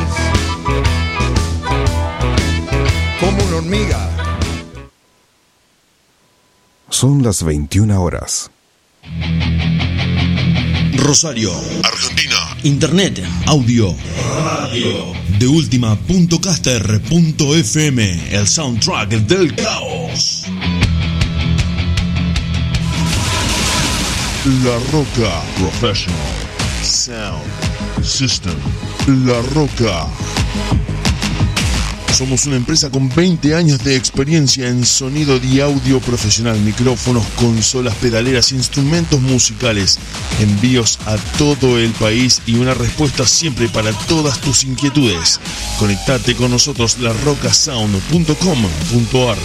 como 3.21 3.41
una 3.45 3.55
hormiga. 3.55 4.09
Son 6.89 7.23
las 7.23 7.41
21 7.41 8.03
horas. 8.03 8.51
Rosario. 10.97 11.53
Argentina. 11.85 12.35
Internet, 12.63 13.23
audio. 13.45 13.95
Radio. 14.43 15.13
De 15.39 15.47
última.caster.fm. 15.47 18.27
El 18.29 18.45
soundtrack 18.45 19.09
del 19.09 19.55
caos. 19.55 20.43
La 24.65 24.77
Roca 24.91 25.41
Professional 25.57 26.44
Sound 26.85 27.43
System. 28.03 28.53
La 29.25 29.41
Roca. 29.53 30.05
Somos 32.13 32.45
una 32.45 32.57
empresa 32.57 32.91
con 32.91 33.09
20 33.09 33.55
años 33.55 33.83
de 33.83 33.95
experiencia 33.95 34.69
en 34.69 34.85
sonido 34.85 35.37
y 35.37 35.61
audio 35.61 35.99
profesional, 35.99 36.59
micrófonos, 36.59 37.25
consolas, 37.37 37.95
pedaleras, 37.95 38.51
instrumentos 38.51 39.19
musicales, 39.19 39.97
envíos 40.39 40.99
a 41.07 41.17
todo 41.37 41.79
el 41.79 41.89
país 41.91 42.43
y 42.45 42.53
una 42.55 42.75
respuesta 42.75 43.27
siempre 43.27 43.67
para 43.67 43.91
todas 44.07 44.39
tus 44.39 44.63
inquietudes. 44.63 45.39
Conectate 45.79 46.35
con 46.35 46.51
nosotros 46.51 46.99
larrocasound.com.ar. 46.99 49.37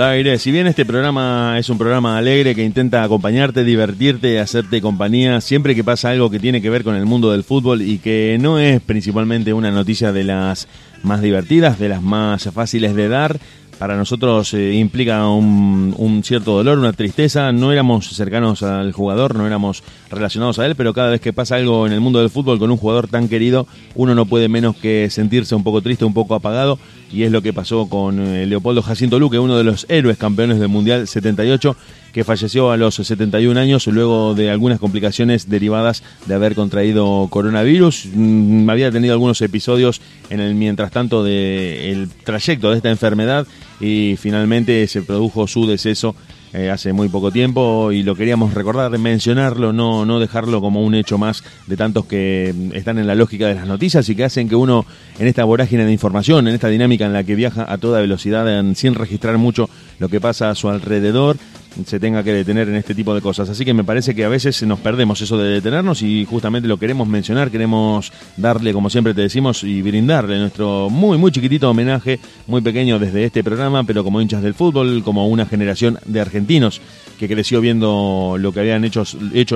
al 0.00 0.12
aire. 0.12 0.38
Si 0.38 0.50
bien 0.50 0.66
este 0.66 0.86
programa 0.86 1.56
es 1.58 1.68
un 1.68 1.76
programa 1.76 2.16
alegre 2.16 2.54
que 2.54 2.64
intenta 2.64 3.02
acompañarte, 3.02 3.64
divertirte, 3.64 4.40
hacerte 4.40 4.80
compañía, 4.80 5.40
siempre 5.40 5.74
que 5.74 5.84
pasa 5.84 6.10
algo 6.10 6.30
que 6.30 6.38
tiene 6.38 6.62
que 6.62 6.70
ver 6.70 6.84
con 6.84 6.94
el 6.94 7.04
mundo 7.04 7.32
del 7.32 7.44
fútbol 7.44 7.82
y 7.82 7.98
que 7.98 8.38
no 8.40 8.58
es 8.58 8.80
principalmente 8.80 9.52
una 9.52 9.70
noticia 9.70 10.12
de 10.12 10.24
las 10.24 10.68
más 11.02 11.20
divertidas, 11.20 11.78
de 11.78 11.88
las 11.88 12.02
más 12.02 12.44
fáciles 12.44 12.94
de 12.94 13.08
dar, 13.08 13.38
para 13.80 13.96
nosotros 13.96 14.52
eh, 14.52 14.74
implica 14.74 15.26
un, 15.26 15.94
un 15.96 16.22
cierto 16.22 16.52
dolor, 16.52 16.78
una 16.78 16.92
tristeza. 16.92 17.50
No 17.50 17.72
éramos 17.72 18.10
cercanos 18.10 18.62
al 18.62 18.92
jugador, 18.92 19.34
no 19.34 19.46
éramos 19.46 19.82
relacionados 20.10 20.58
a 20.58 20.66
él, 20.66 20.76
pero 20.76 20.92
cada 20.92 21.08
vez 21.08 21.22
que 21.22 21.32
pasa 21.32 21.56
algo 21.56 21.86
en 21.86 21.94
el 21.94 22.00
mundo 22.00 22.18
del 22.18 22.28
fútbol 22.28 22.58
con 22.58 22.70
un 22.70 22.76
jugador 22.76 23.08
tan 23.08 23.26
querido, 23.26 23.66
uno 23.94 24.14
no 24.14 24.26
puede 24.26 24.50
menos 24.50 24.76
que 24.76 25.08
sentirse 25.08 25.54
un 25.54 25.64
poco 25.64 25.80
triste, 25.80 26.04
un 26.04 26.12
poco 26.12 26.34
apagado. 26.34 26.78
Y 27.10 27.22
es 27.22 27.32
lo 27.32 27.40
que 27.40 27.54
pasó 27.54 27.88
con 27.88 28.20
eh, 28.20 28.44
Leopoldo 28.44 28.82
Jacinto 28.82 29.18
Luque, 29.18 29.38
uno 29.38 29.56
de 29.56 29.64
los 29.64 29.86
héroes 29.88 30.18
campeones 30.18 30.60
del 30.60 30.68
Mundial 30.68 31.08
78, 31.08 31.74
que 32.12 32.24
falleció 32.24 32.70
a 32.70 32.76
los 32.76 32.96
71 32.96 33.58
años 33.58 33.86
luego 33.86 34.34
de 34.34 34.50
algunas 34.50 34.78
complicaciones 34.78 35.48
derivadas 35.48 36.02
de 36.26 36.34
haber 36.34 36.54
contraído 36.54 37.28
coronavirus. 37.30 38.06
Mm, 38.12 38.68
había 38.68 38.90
tenido 38.90 39.12
algunos 39.12 39.40
episodios 39.42 40.00
en 40.28 40.40
el 40.40 40.54
mientras 40.54 40.90
tanto 40.90 41.22
del 41.24 42.08
trayecto 42.24 42.70
de 42.70 42.76
esta 42.76 42.90
enfermedad 42.90 43.46
y 43.80 44.16
finalmente 44.18 44.86
se 44.86 45.02
produjo 45.02 45.46
su 45.46 45.66
deceso 45.66 46.14
eh, 46.52 46.68
hace 46.68 46.92
muy 46.92 47.08
poco 47.08 47.30
tiempo 47.30 47.92
y 47.92 48.02
lo 48.02 48.16
queríamos 48.16 48.54
recordar, 48.54 48.90
mencionarlo, 48.98 49.72
no, 49.72 50.04
no 50.04 50.18
dejarlo 50.18 50.60
como 50.60 50.82
un 50.82 50.96
hecho 50.96 51.16
más 51.16 51.44
de 51.68 51.76
tantos 51.76 52.06
que 52.06 52.52
mm, 52.52 52.74
están 52.74 52.98
en 52.98 53.06
la 53.06 53.14
lógica 53.14 53.46
de 53.46 53.54
las 53.54 53.68
noticias 53.68 54.08
y 54.08 54.16
que 54.16 54.24
hacen 54.24 54.48
que 54.48 54.56
uno 54.56 54.84
en 55.20 55.28
esta 55.28 55.44
vorágine 55.44 55.84
de 55.84 55.92
información, 55.92 56.48
en 56.48 56.54
esta 56.54 56.66
dinámica 56.66 57.06
en 57.06 57.12
la 57.12 57.22
que 57.22 57.36
viaja 57.36 57.72
a 57.72 57.78
toda 57.78 58.00
velocidad 58.00 58.64
sin 58.74 58.96
registrar 58.96 59.38
mucho 59.38 59.70
lo 60.00 60.08
que 60.08 60.20
pasa 60.20 60.50
a 60.50 60.56
su 60.56 60.68
alrededor, 60.68 61.36
se 61.84 62.00
tenga 62.00 62.22
que 62.22 62.32
detener 62.32 62.68
en 62.68 62.76
este 62.76 62.94
tipo 62.94 63.14
de 63.14 63.20
cosas. 63.20 63.48
Así 63.48 63.64
que 63.64 63.74
me 63.74 63.84
parece 63.84 64.14
que 64.14 64.24
a 64.24 64.28
veces 64.28 64.62
nos 64.62 64.80
perdemos 64.80 65.20
eso 65.20 65.38
de 65.38 65.50
detenernos 65.50 66.02
y 66.02 66.24
justamente 66.24 66.68
lo 66.68 66.78
queremos 66.78 67.06
mencionar, 67.08 67.50
queremos 67.50 68.12
darle, 68.36 68.72
como 68.72 68.90
siempre 68.90 69.14
te 69.14 69.22
decimos, 69.22 69.62
y 69.64 69.82
brindarle 69.82 70.38
nuestro 70.38 70.90
muy, 70.90 71.18
muy 71.18 71.30
chiquitito 71.30 71.70
homenaje, 71.70 72.20
muy 72.46 72.60
pequeño 72.60 72.98
desde 72.98 73.24
este 73.24 73.44
programa, 73.44 73.84
pero 73.84 74.04
como 74.04 74.20
hinchas 74.20 74.42
del 74.42 74.54
fútbol, 74.54 75.02
como 75.04 75.28
una 75.28 75.46
generación 75.46 75.98
de 76.06 76.20
argentinos 76.20 76.80
que 77.20 77.28
creció 77.28 77.60
viendo 77.60 78.36
lo 78.38 78.50
que 78.50 78.60
habían 78.60 78.82
hecho, 78.82 79.04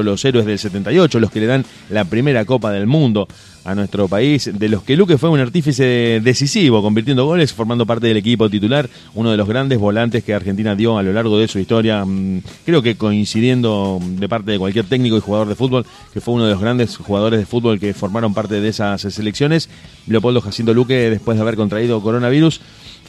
los 0.02 0.24
héroes 0.26 0.44
del 0.44 0.58
78, 0.58 1.18
los 1.18 1.30
que 1.30 1.40
le 1.40 1.46
dan 1.46 1.64
la 1.88 2.04
primera 2.04 2.44
Copa 2.44 2.70
del 2.70 2.86
Mundo 2.86 3.26
a 3.64 3.74
nuestro 3.74 4.06
país, 4.06 4.50
de 4.52 4.68
los 4.68 4.82
que 4.82 4.98
Luque 4.98 5.16
fue 5.16 5.30
un 5.30 5.40
artífice 5.40 6.20
decisivo, 6.22 6.82
convirtiendo 6.82 7.24
goles, 7.24 7.54
formando 7.54 7.86
parte 7.86 8.06
del 8.06 8.18
equipo 8.18 8.50
titular, 8.50 8.90
uno 9.14 9.30
de 9.30 9.38
los 9.38 9.48
grandes 9.48 9.78
volantes 9.78 10.22
que 10.22 10.34
Argentina 10.34 10.76
dio 10.76 10.98
a 10.98 11.02
lo 11.02 11.14
largo 11.14 11.38
de 11.38 11.48
su 11.48 11.58
historia, 11.58 12.04
mm, 12.04 12.42
creo 12.66 12.82
que 12.82 12.96
coincidiendo 12.96 13.98
de 14.02 14.28
parte 14.28 14.50
de 14.50 14.58
cualquier 14.58 14.84
técnico 14.84 15.16
y 15.16 15.20
jugador 15.20 15.48
de 15.48 15.54
fútbol, 15.54 15.86
que 16.12 16.20
fue 16.20 16.34
uno 16.34 16.44
de 16.44 16.52
los 16.52 16.60
grandes 16.60 16.98
jugadores 16.98 17.40
de 17.40 17.46
fútbol 17.46 17.80
que 17.80 17.94
formaron 17.94 18.34
parte 18.34 18.60
de 18.60 18.68
esas 18.68 19.00
selecciones, 19.00 19.70
Leopoldo 20.06 20.42
Jacinto 20.42 20.74
Luque, 20.74 21.08
después 21.08 21.38
de 21.38 21.42
haber 21.42 21.56
contraído 21.56 22.02
coronavirus, 22.02 22.60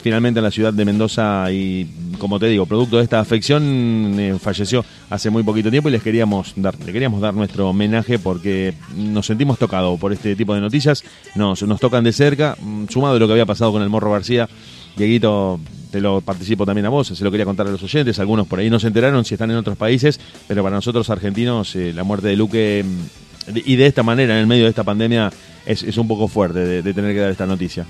finalmente 0.02 0.38
en 0.40 0.44
la 0.44 0.50
ciudad 0.50 0.72
de 0.72 0.84
Mendoza 0.84 1.50
y 1.50 1.86
como 2.18 2.38
te 2.38 2.46
digo, 2.46 2.64
producto 2.66 2.96
de 2.98 3.02
esta 3.04 3.18
afección 3.20 4.14
eh, 4.18 4.36
falleció 4.40 4.84
hace 5.10 5.30
muy 5.30 5.42
poquito 5.42 5.70
tiempo 5.70 5.88
y 5.88 5.92
les 5.92 6.02
queríamos 6.02 6.52
dar, 6.56 6.74
le 6.84 6.92
queríamos 6.92 7.20
dar 7.20 7.34
nuestro 7.34 7.68
homenaje 7.70 8.18
porque 8.18 8.74
nos 8.96 9.26
sentimos 9.26 9.58
tocados 9.58 9.98
por 9.98 10.12
este 10.12 10.36
tipo 10.36 10.54
de 10.54 10.60
noticias, 10.60 11.02
nos, 11.34 11.62
nos 11.62 11.80
tocan 11.80 12.04
de 12.04 12.12
cerca, 12.12 12.56
mm, 12.60 12.86
sumado 12.88 13.18
lo 13.18 13.26
que 13.26 13.32
había 13.32 13.46
pasado 13.46 13.72
con 13.72 13.82
el 13.82 13.88
Morro 13.88 14.12
García, 14.12 14.48
Dieguito, 14.96 15.60
te 15.90 16.00
lo 16.00 16.20
participo 16.20 16.64
también 16.64 16.86
a 16.86 16.88
vos, 16.88 17.08
se 17.08 17.24
lo 17.24 17.30
quería 17.30 17.44
contar 17.44 17.66
a 17.66 17.70
los 17.70 17.82
oyentes, 17.82 18.18
algunos 18.18 18.46
por 18.46 18.58
ahí 18.60 18.70
no 18.70 18.78
se 18.80 18.86
enteraron 18.86 19.24
si 19.24 19.34
están 19.34 19.50
en 19.50 19.56
otros 19.56 19.76
países, 19.76 20.18
pero 20.48 20.62
para 20.62 20.76
nosotros 20.76 21.10
argentinos 21.10 21.74
eh, 21.76 21.92
la 21.94 22.02
muerte 22.04 22.28
de 22.28 22.36
Luque 22.36 22.84
mm, 22.84 23.50
y 23.64 23.76
de 23.76 23.86
esta 23.86 24.02
manera, 24.02 24.34
en 24.34 24.40
el 24.40 24.46
medio 24.46 24.64
de 24.64 24.70
esta 24.70 24.84
pandemia, 24.84 25.30
es, 25.66 25.82
es 25.82 25.96
un 25.98 26.08
poco 26.08 26.28
fuerte 26.28 26.60
de- 26.60 26.82
de 26.82 26.94
tener 26.94 27.12
que 27.14 27.20
dar 27.20 27.30
esta 27.30 27.46
noticia. 27.46 27.86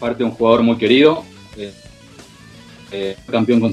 Aparte 0.00 0.24
un 0.24 0.30
jugador 0.30 0.62
muy 0.62 0.78
querido, 0.78 1.22
eh, 1.58 1.72
eh, 2.90 3.16
campeón 3.30 3.60
con, 3.60 3.72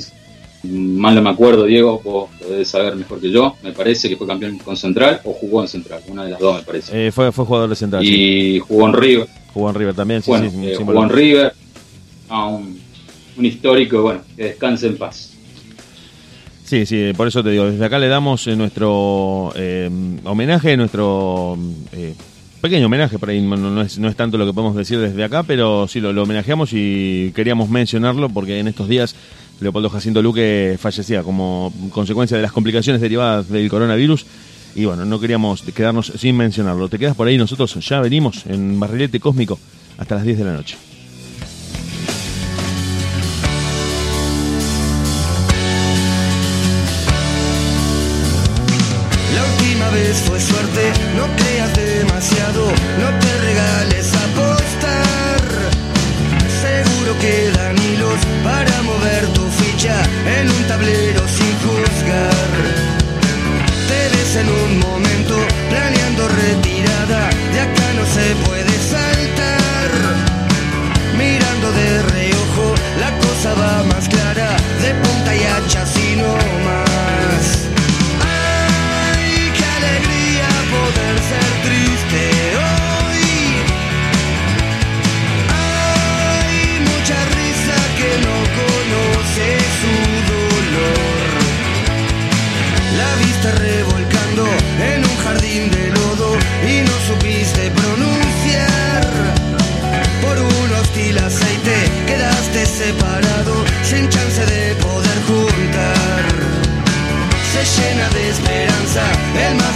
mal 0.64 1.16
no 1.16 1.22
me 1.22 1.30
acuerdo, 1.30 1.64
Diego, 1.64 2.02
vos 2.04 2.30
lo 2.42 2.50
debes 2.50 2.68
saber 2.68 2.98
mejor 2.98 3.22
que 3.22 3.32
yo, 3.32 3.56
me 3.64 3.72
parece 3.72 4.10
que 4.10 4.18
fue 4.18 4.28
campeón 4.28 4.58
con 4.58 4.76
Central 4.76 5.22
o 5.24 5.32
jugó 5.32 5.62
en 5.62 5.70
Central, 5.70 6.02
una 6.10 6.26
de 6.26 6.32
las 6.32 6.40
dos 6.42 6.58
me 6.58 6.64
parece. 6.64 7.08
Eh, 7.08 7.12
fue, 7.14 7.32
fue 7.32 7.46
jugador 7.46 7.70
de 7.70 7.78
central. 7.78 8.04
sí. 8.04 8.56
y 8.56 8.60
jugó 8.60 8.88
en 8.88 8.94
River, 8.94 9.28
Jugó 9.54 9.70
en 9.70 9.76
River 9.76 9.96
también, 9.96 10.22
sí, 10.22 10.30
bueno, 10.30 10.52
sí, 10.52 10.68
eh, 10.68 10.76
jugó 10.78 11.04
en 11.04 11.10
River, 11.10 11.54
No, 12.30 12.50
un, 12.58 12.80
un 13.38 13.46
histórico, 13.46 14.02
bueno, 14.02 14.20
que 14.36 14.44
descanse 14.44 14.88
en 14.88 14.98
paz. 14.98 15.34
Sí, 16.66 16.86
sí, 16.86 17.14
por 17.16 17.30
eso 17.30 17.42
te 17.42 17.52
digo, 17.52 17.72
desde 17.72 17.86
acá 17.86 17.98
le 17.98 18.10
damos 18.10 18.46
nuestro 18.48 19.54
eh, 19.56 19.90
homenaje, 20.26 20.76
nuestro 20.76 21.58
eh, 21.94 22.14
pequeño 22.62 22.88
homenaje, 22.88 23.20
por 23.20 23.30
ahí 23.30 23.42
no, 23.42 23.82
es, 23.82 24.00
no 24.00 24.08
es 24.08 24.16
tanto 24.16 24.38
lo 24.38 24.46
que 24.46 24.54
podemos 24.54 24.76
decir 24.76 25.00
desde 25.00 25.24
acá, 25.24 25.44
pero 25.44 25.88
sí 25.88 26.00
lo, 26.00 26.14
lo 26.14 26.24
homenajeamos 26.24 26.72
y 26.74 27.32
queríamos 27.36 27.70
mencionarlo 27.70 28.30
porque 28.30 28.60
en 28.60 28.68
estos 28.68 28.88
días 28.88 29.16
Leopoldo 29.60 29.90
Jacinto 29.90 30.22
Luque 30.22 30.78
fallecía 30.80 31.24
como 31.24 31.74
consecuencia 31.92 32.38
de 32.38 32.44
las 32.44 32.52
complicaciones 32.52 33.02
derivadas 33.02 33.50
del 33.50 33.70
coronavirus 33.70 34.26
y 34.76 34.86
bueno, 34.86 35.06
no 35.06 35.20
queríamos 35.20 35.64
quedarnos 35.64 36.14
sin 36.18 36.38
mencionarlo. 36.38 36.88
Te 36.88 37.00
quedas 37.00 37.16
por 37.16 37.28
ahí, 37.28 37.38
nosotros 37.38 37.74
ya 37.84 38.00
venimos 38.00 38.46
en 38.46 38.80
Barrilete 38.80 39.20
Cósmico 39.20 39.58
hasta 39.98 40.16
las 40.16 40.24
10 40.24 40.38
de 40.38 40.44
la 40.46 40.54
noche. 40.54 40.87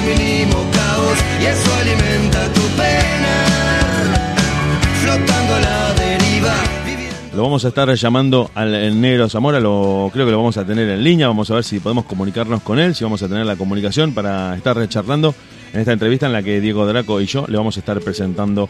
Mínimo 0.05 0.57
caos 0.73 1.17
y 1.41 1.45
eso 1.45 1.75
alimenta 1.75 2.53
tu 2.53 2.61
pena. 2.77 3.01
Lo 7.33 7.43
vamos 7.43 7.63
a 7.63 7.69
estar 7.69 7.93
llamando 7.95 8.51
al 8.55 8.99
negro 8.99 9.29
Zamora, 9.29 9.59
lo, 9.59 10.09
creo 10.13 10.25
que 10.25 10.31
lo 10.31 10.37
vamos 10.37 10.57
a 10.57 10.65
tener 10.65 10.89
en 10.89 11.03
línea, 11.03 11.27
vamos 11.27 11.49
a 11.49 11.55
ver 11.55 11.63
si 11.63 11.79
podemos 11.79 12.05
comunicarnos 12.05 12.61
con 12.61 12.77
él, 12.77 12.93
si 12.93 13.03
vamos 13.05 13.23
a 13.23 13.29
tener 13.29 13.45
la 13.45 13.55
comunicación 13.55 14.13
para 14.13 14.55
estar 14.55 14.87
charlando 14.89 15.33
en 15.73 15.79
esta 15.79 15.93
entrevista 15.93 16.25
en 16.25 16.33
la 16.33 16.43
que 16.43 16.59
Diego 16.59 16.85
Draco 16.85 17.21
y 17.21 17.25
yo 17.25 17.45
le 17.47 17.57
vamos 17.57 17.77
a 17.77 17.79
estar 17.79 17.99
presentando 18.01 18.67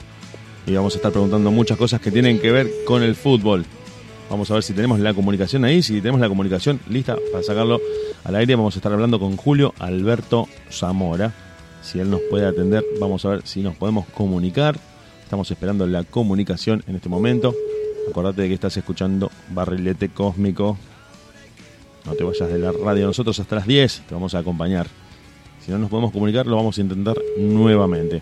y 0.68 0.74
vamos 0.74 0.94
a 0.94 0.98
estar 0.98 1.12
preguntando 1.12 1.50
muchas 1.50 1.78
cosas 1.78 2.02
que 2.02 2.12
tienen 2.12 2.40
que 2.40 2.52
ver 2.52 2.70
con 2.86 3.02
el 3.02 3.16
fútbol. 3.16 3.66
Vamos 4.32 4.50
a 4.50 4.54
ver 4.54 4.64
si 4.64 4.72
tenemos 4.72 4.98
la 5.02 5.14
comunicación 5.14 5.66
ahí, 5.66 5.82
si 5.82 5.96
tenemos 6.00 6.22
la 6.22 6.30
comunicación 6.30 6.80
lista 6.88 7.18
para 7.34 7.44
sacarlo 7.44 7.82
al 8.24 8.34
aire, 8.38 8.56
vamos 8.56 8.74
a 8.74 8.80
estar 8.80 8.94
hablando 8.94 9.20
con 9.20 9.36
Julio 9.36 9.74
Alberto 9.78 10.48
Zamora. 10.72 11.34
Si 11.82 12.00
él 12.00 12.10
nos 12.10 12.22
puede 12.30 12.48
atender, 12.48 12.82
vamos 12.98 13.26
a 13.26 13.30
ver 13.32 13.42
si 13.46 13.62
nos 13.62 13.76
podemos 13.76 14.06
comunicar. 14.06 14.80
Estamos 15.22 15.52
esperando 15.52 15.86
la 15.86 16.06
comunicación 16.06 16.82
en 16.88 16.96
este 16.96 17.10
momento. 17.10 17.54
Acordate 18.10 18.44
de 18.44 18.48
que 18.48 18.54
estás 18.54 18.78
escuchando 18.78 19.30
Barrilete 19.50 20.08
Cósmico. 20.08 20.78
No 22.06 22.14
te 22.14 22.24
vayas 22.24 22.48
de 22.48 22.58
la 22.58 22.72
radio. 22.72 23.08
Nosotros 23.08 23.38
hasta 23.38 23.58
las 23.58 23.68
10 23.68 24.04
te 24.08 24.14
vamos 24.14 24.34
a 24.34 24.40
acompañar. 24.40 24.88
Si 25.60 25.72
no 25.72 25.78
nos 25.78 25.90
podemos 25.90 26.14
comunicar, 26.14 26.48
lo 26.48 26.56
vamos 26.56 26.78
a 26.78 26.82
intentar 26.82 27.18
nuevamente. 27.38 28.22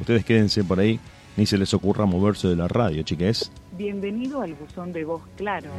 Ustedes 0.00 0.24
quédense 0.24 0.64
por 0.64 0.80
ahí. 0.80 0.98
Ni 1.36 1.44
se 1.44 1.58
les 1.58 1.74
ocurra 1.74 2.06
moverse 2.06 2.48
de 2.48 2.56
la 2.56 2.66
radio, 2.66 3.02
chiques. 3.02 3.52
Bienvenido 3.80 4.42
al 4.42 4.52
buzón 4.52 4.92
de 4.92 5.06
voz 5.06 5.22
claro. 5.38 5.70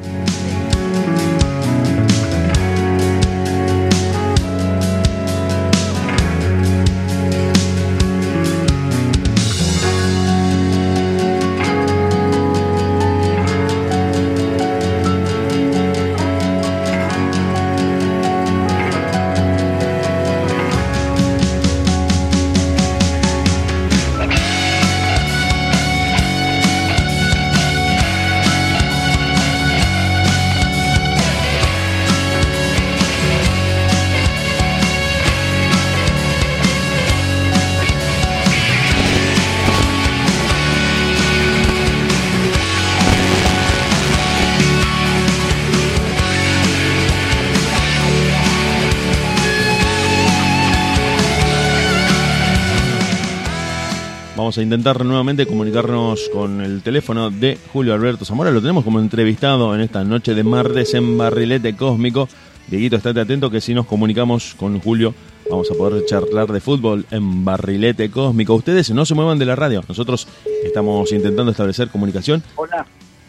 Vamos 54.52 54.58
a 54.60 54.64
intentar 54.64 55.06
nuevamente 55.06 55.46
comunicarnos 55.46 56.28
con 56.28 56.60
el 56.60 56.82
teléfono 56.82 57.30
de 57.32 57.58
Julio 57.72 57.94
Alberto 57.94 58.26
Zamora. 58.26 58.52
Lo 58.52 58.60
tenemos 58.60 58.84
como 58.84 59.00
entrevistado 59.00 59.74
en 59.74 59.80
esta 59.80 60.04
noche 60.04 60.34
de 60.36 60.44
martes 60.44 60.94
en 60.94 61.18
Barrilete 61.18 61.74
Cósmico. 61.78 62.28
Dieguito, 62.68 62.98
estate 62.98 63.22
atento 63.22 63.50
que 63.50 63.62
si 63.62 63.74
nos 63.74 63.86
comunicamos 63.86 64.54
con 64.56 64.82
Julio 64.82 65.14
vamos 65.50 65.72
a 65.72 65.74
poder 65.76 66.06
charlar 66.06 66.52
de 66.52 66.60
fútbol 66.60 67.06
en 67.12 67.46
Barrilete 67.46 68.12
Cósmico. 68.12 68.54
Ustedes 68.56 68.92
no 68.92 69.06
se 69.06 69.16
muevan 69.16 69.40
de 69.40 69.46
la 69.46 69.56
radio. 69.56 69.86
Nosotros 69.88 70.28
estamos 70.66 71.10
intentando 71.14 71.52
establecer 71.52 71.88
comunicación. 71.88 72.44
Hola, 72.58 72.86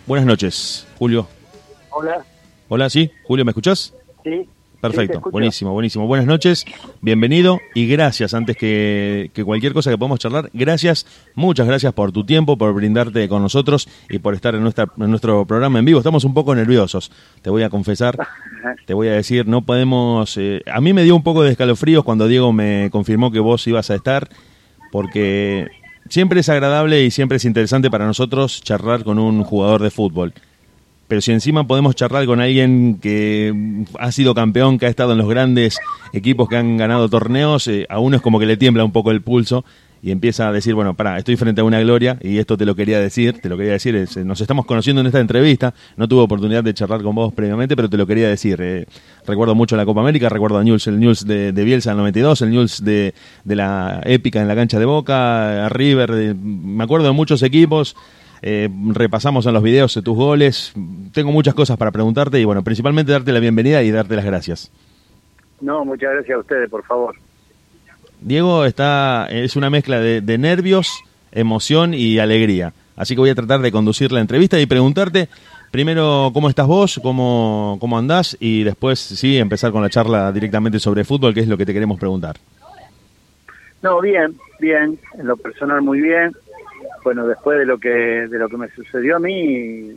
Buenas 0.09 0.27
noches, 0.27 0.89
Julio. 0.99 1.29
hola, 1.91 2.25
Hola, 2.69 2.91
¿sí? 2.91 3.13
Julio, 3.23 3.45
¿me 3.45 3.53
escuchás? 3.53 3.95
sí. 4.25 4.49
Perfecto, 4.83 5.21
buenísimo, 5.31 5.73
buenísimo. 5.73 6.09
Buenas 6.09 6.27
noches, 6.27 6.65
bienvenido 7.01 7.61
y 7.73 7.87
gracias. 7.87 8.35
Antes 8.35 8.57
que, 8.57 9.31
que 9.33 9.45
cualquier 9.45 9.75
cosa 9.75 9.93
que 9.93 9.97
podamos 9.97 10.19
charlar, 10.19 10.51
gracias, 10.53 11.07
muchas 11.37 11.69
gracias 11.69 11.93
por 11.93 12.11
tu 12.11 12.27
tiempo, 12.27 12.59
por 12.59 12.75
brindarte 12.75 13.29
con 13.29 13.43
nosotros 13.43 13.89
y 14.11 14.19
por 14.19 14.35
estar 14.35 14.57
en, 14.57 14.63
nuestra, 14.63 14.89
en 14.99 15.09
nuestro 15.09 15.47
programa 15.47 15.79
en 15.79 15.85
vivo. 15.85 16.01
Estamos 16.01 16.25
un 16.25 16.35
poco 16.35 16.53
nerviosos, 16.57 17.13
te 17.43 17.49
voy 17.49 17.63
a 17.63 17.71
confesar, 17.71 18.19
te 18.87 18.93
voy 18.93 19.07
a 19.07 19.13
decir, 19.13 19.47
no 19.47 19.63
podemos... 19.63 20.37
eh, 20.37 20.63
a 20.67 20.81
mí 20.81 20.93
me 20.93 21.05
dio 21.05 21.15
un 21.15 21.23
poco 21.23 21.45
de 21.45 21.53
escalofríos 21.53 22.03
cuando 22.03 22.27
Diego 22.27 22.53
me 22.53 22.89
confirmó 22.91 23.31
que 23.31 23.39
vos 23.39 23.65
ibas 23.69 23.89
a 23.91 23.95
estar, 23.95 24.29
porque 24.91 25.69
siempre 26.09 26.41
es 26.41 26.49
agradable 26.49 27.05
y 27.05 27.13
siempre 27.13 27.37
es 27.37 27.45
interesante 27.45 27.89
para 27.89 28.05
nosotros 28.05 28.61
charlar 28.65 29.05
con 29.05 29.21
un 29.21 29.45
jugador 29.45 29.81
de 29.81 29.93
fútbol. 29.93 30.35
Pero 31.09 31.21
si 31.21 31.33
encima 31.33 31.67
podemos 31.67 31.95
charlar 31.95 32.25
con 32.27 32.41
alguien 32.41 32.99
que 33.01 33.85
ha 33.99 34.13
sido 34.13 34.35
campeón, 34.35 34.79
que 34.79 34.87
ha 34.87 34.89
estado 34.89 35.13
en 35.13 35.19
los 35.19 35.29
grandes 35.29 35.79
equipos 36.13 36.49
que 36.49 36.57
han 36.57 36.77
ganado 36.77 37.09
torneos, 37.09 37.69
eh, 37.69 37.87
a 37.89 37.99
uno 37.99 38.17
es 38.17 38.23
como 38.23 38.39
que 38.39 38.47
le 38.47 38.57
tiembla 38.57 38.85
un 38.85 38.93
poco 38.93 39.11
el 39.11 39.23
pulso 39.23 39.65
y 40.03 40.11
empieza 40.11 40.49
a 40.49 40.53
decir, 40.53 40.75
bueno, 40.75 40.95
pará, 40.95 41.17
estoy 41.17 41.37
frente 41.37 41.61
a 41.61 41.65
una 41.65 41.79
gloria 41.81 42.19
y 42.21 42.39
esto 42.39 42.57
te 42.57 42.67
lo 42.67 42.75
quería 42.75 42.99
decir, 42.99 43.41
te 43.41 43.49
lo 43.49 43.57
quería 43.57 43.75
decir, 43.75 43.95
es, 43.95 44.17
eh, 44.17 44.25
nos 44.25 44.41
estamos 44.41 44.67
conociendo 44.67 45.01
en 45.01 45.07
esta 45.07 45.21
entrevista, 45.21 45.75
no 45.97 46.09
tuve 46.09 46.23
oportunidad 46.23 46.65
de 46.65 46.75
charlar 46.75 47.03
con 47.03 47.15
vos 47.15 47.33
previamente, 47.33 47.77
pero 47.77 47.89
te 47.89 47.97
lo 47.97 48.05
quería 48.05 48.29
decir. 48.29 48.61
eh, 48.61 48.87
recuerdo 49.25 49.55
mucho 49.55 49.77
la 49.77 49.85
Copa 49.85 50.01
América, 50.01 50.29
recuerdo 50.29 50.59
a 50.59 50.65
Newell's, 50.65 50.89
el 50.89 50.99
Newell's 50.99 51.25
de, 51.25 51.53
de 51.53 51.65
Bielsa 51.65 51.91
en 51.91 51.99
el 51.99 51.99
92, 51.99 52.43
el 52.43 52.51
Newell's 52.51 52.85
de, 52.85 53.15
de 53.45 53.57
la 53.57 54.03
épica 54.05 54.43
en 54.43 54.49
la 54.49 54.57
cancha 54.57 54.81
de 54.81 54.87
Boca, 54.87 55.67
a 55.67 55.69
River, 55.69 56.35
me 56.35 56.83
acuerdo 56.83 57.07
de 57.07 57.13
muchos 57.13 57.41
equipos, 57.45 57.95
eh, 58.43 58.69
repasamos 58.89 59.47
en 59.47 59.55
los 59.55 59.63
videos 59.63 59.95
tus 60.05 60.17
goles. 60.17 60.73
Tengo 61.13 61.33
muchas 61.33 61.55
cosas 61.55 61.77
para 61.77 61.91
preguntarte 61.91 62.41
y 62.41 62.45
bueno, 62.45 62.63
principalmente 62.63 63.13
darte 63.13 63.33
la 63.33 63.41
bienvenida 63.41 63.83
y 63.83 63.91
darte 63.91 64.17
las 64.17 64.25
gracias. 64.25 64.71
No, 65.61 65.85
muchas 65.85 66.13
gracias 66.13 66.37
a 66.37 66.41
ustedes, 66.41 66.69
por 66.69 66.85
favor. 66.85 67.17
Diego 68.21 68.65
está 68.65 69.27
es 69.31 69.57
una 69.57 69.71
mezcla 69.71 70.01
de, 70.01 70.21
de 70.21 70.39
nervios, 70.39 71.03
emoción 71.31 71.95
y 71.95 72.19
alegría. 72.19 72.73
Así 72.97 73.15
que 73.15 73.21
voy 73.21 73.31
a 73.31 73.35
tratar 73.35 73.61
de 73.61 73.73
conducir 73.73 74.13
la 74.13 74.21
entrevista 74.21 74.61
y 74.61 74.67
preguntarte 74.67 75.29
Primero, 75.73 76.33
¿cómo 76.35 76.51
estás 76.51 76.67
vos? 76.67 77.01
¿Cómo, 77.03 77.79
¿Cómo 77.81 77.97
andás? 77.97 78.37
Y 78.39 78.63
después, 78.63 78.99
sí, 79.01 79.39
empezar 79.39 79.73
con 79.73 79.81
la 79.81 79.89
charla 79.89 80.31
directamente 80.31 80.79
sobre 80.79 81.03
fútbol, 81.03 81.33
que 81.33 81.41
es 81.41 81.49
lo 81.49 81.57
que 81.57 81.65
te 81.65 81.73
queremos 81.73 81.99
preguntar. 81.99 82.37
No, 83.81 83.99
bien, 84.03 84.37
bien, 84.61 84.99
en 85.19 85.27
lo 85.27 85.35
personal 85.39 85.81
muy 85.81 86.03
bien. 86.03 86.33
Bueno, 87.05 87.27
después 87.27 87.59
de 87.59 87.67
lo 87.67 87.79
que 87.79 87.89
de 87.89 88.39
lo 88.39 88.49
que 88.49 88.57
me 88.57 88.69
sucedió 88.71 89.17
a 89.17 89.19
mí, 89.19 89.91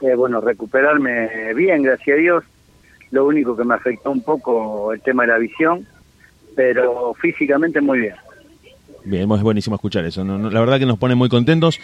eh, 0.00 0.14
bueno, 0.16 0.40
recuperarme 0.40 1.52
bien, 1.54 1.82
gracias 1.82 2.16
a 2.16 2.20
Dios. 2.20 2.44
Lo 3.10 3.26
único 3.26 3.56
que 3.56 3.64
me 3.64 3.74
afectó 3.74 4.10
un 4.10 4.22
poco 4.22 4.92
el 4.92 5.00
tema 5.00 5.24
de 5.24 5.28
la 5.28 5.38
visión, 5.38 5.86
pero 6.54 7.14
físicamente 7.14 7.80
muy 7.80 8.00
bien. 8.00 8.14
Bien, 9.04 9.30
es 9.32 9.42
buenísimo 9.42 9.76
escuchar 9.76 10.04
eso. 10.04 10.22
La 10.24 10.60
verdad 10.60 10.78
que 10.78 10.86
nos 10.86 10.98
pone 10.98 11.14
muy 11.14 11.28
contentos. 11.28 11.80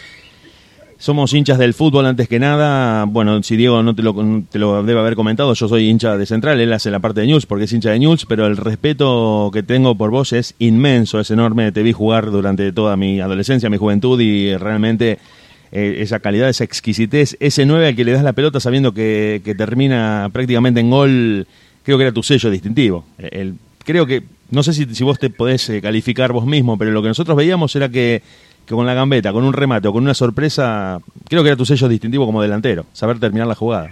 Somos 0.97 1.33
hinchas 1.33 1.57
del 1.57 1.73
fútbol 1.73 2.05
antes 2.05 2.29
que 2.29 2.39
nada. 2.39 3.03
Bueno, 3.03 3.43
si 3.43 3.57
Diego 3.57 3.83
no 3.83 3.93
te 3.93 4.01
lo, 4.01 4.15
te 4.49 4.59
lo 4.59 4.81
debe 4.83 4.99
haber 4.99 5.15
comentado, 5.15 5.53
yo 5.53 5.67
soy 5.67 5.89
hincha 5.89 6.17
de 6.17 6.25
Central, 6.25 6.61
él 6.61 6.71
hace 6.71 6.89
la 6.89 6.99
parte 6.99 7.21
de 7.21 7.27
News 7.27 7.45
porque 7.45 7.65
es 7.65 7.73
hincha 7.73 7.91
de 7.91 7.99
News, 7.99 8.25
pero 8.25 8.47
el 8.47 8.55
respeto 8.55 9.49
que 9.51 9.61
tengo 9.61 9.95
por 9.95 10.09
vos 10.09 10.31
es 10.31 10.55
inmenso, 10.57 11.19
es 11.19 11.31
enorme. 11.31 11.71
Te 11.73 11.83
vi 11.83 11.91
jugar 11.91 12.31
durante 12.31 12.71
toda 12.71 12.95
mi 12.95 13.19
adolescencia, 13.19 13.69
mi 13.69 13.77
juventud 13.77 14.19
y 14.21 14.55
realmente 14.55 15.19
eh, 15.71 15.97
esa 15.99 16.21
calidad, 16.21 16.47
esa 16.47 16.63
exquisitez, 16.63 17.35
ese 17.41 17.65
9 17.65 17.87
al 17.87 17.95
que 17.95 18.05
le 18.05 18.13
das 18.13 18.23
la 18.23 18.33
pelota 18.33 18.61
sabiendo 18.61 18.93
que, 18.93 19.41
que 19.43 19.53
termina 19.53 20.29
prácticamente 20.31 20.79
en 20.79 20.89
gol, 20.89 21.47
creo 21.83 21.97
que 21.97 22.03
era 22.05 22.13
tu 22.13 22.23
sello 22.23 22.49
distintivo. 22.49 23.03
El, 23.17 23.55
creo 23.83 24.05
que, 24.05 24.23
no 24.49 24.63
sé 24.63 24.73
si, 24.73 24.85
si 24.95 25.03
vos 25.03 25.19
te 25.19 25.29
podés 25.29 25.69
eh, 25.69 25.81
calificar 25.81 26.31
vos 26.31 26.45
mismo, 26.45 26.77
pero 26.77 26.91
lo 26.91 27.01
que 27.01 27.09
nosotros 27.09 27.35
veíamos 27.35 27.75
era 27.75 27.89
que 27.89 28.21
que 28.65 28.73
con 28.73 28.85
la 28.85 28.93
gambeta, 28.93 29.31
con 29.31 29.43
un 29.43 29.53
remate 29.53 29.87
o 29.87 29.93
con 29.93 30.03
una 30.03 30.13
sorpresa, 30.13 30.99
creo 31.29 31.43
que 31.43 31.49
era 31.49 31.57
tu 31.57 31.65
sello 31.65 31.87
distintivo 31.87 32.25
como 32.25 32.41
delantero, 32.41 32.85
saber 32.93 33.19
terminar 33.19 33.47
la 33.47 33.55
jugada. 33.55 33.91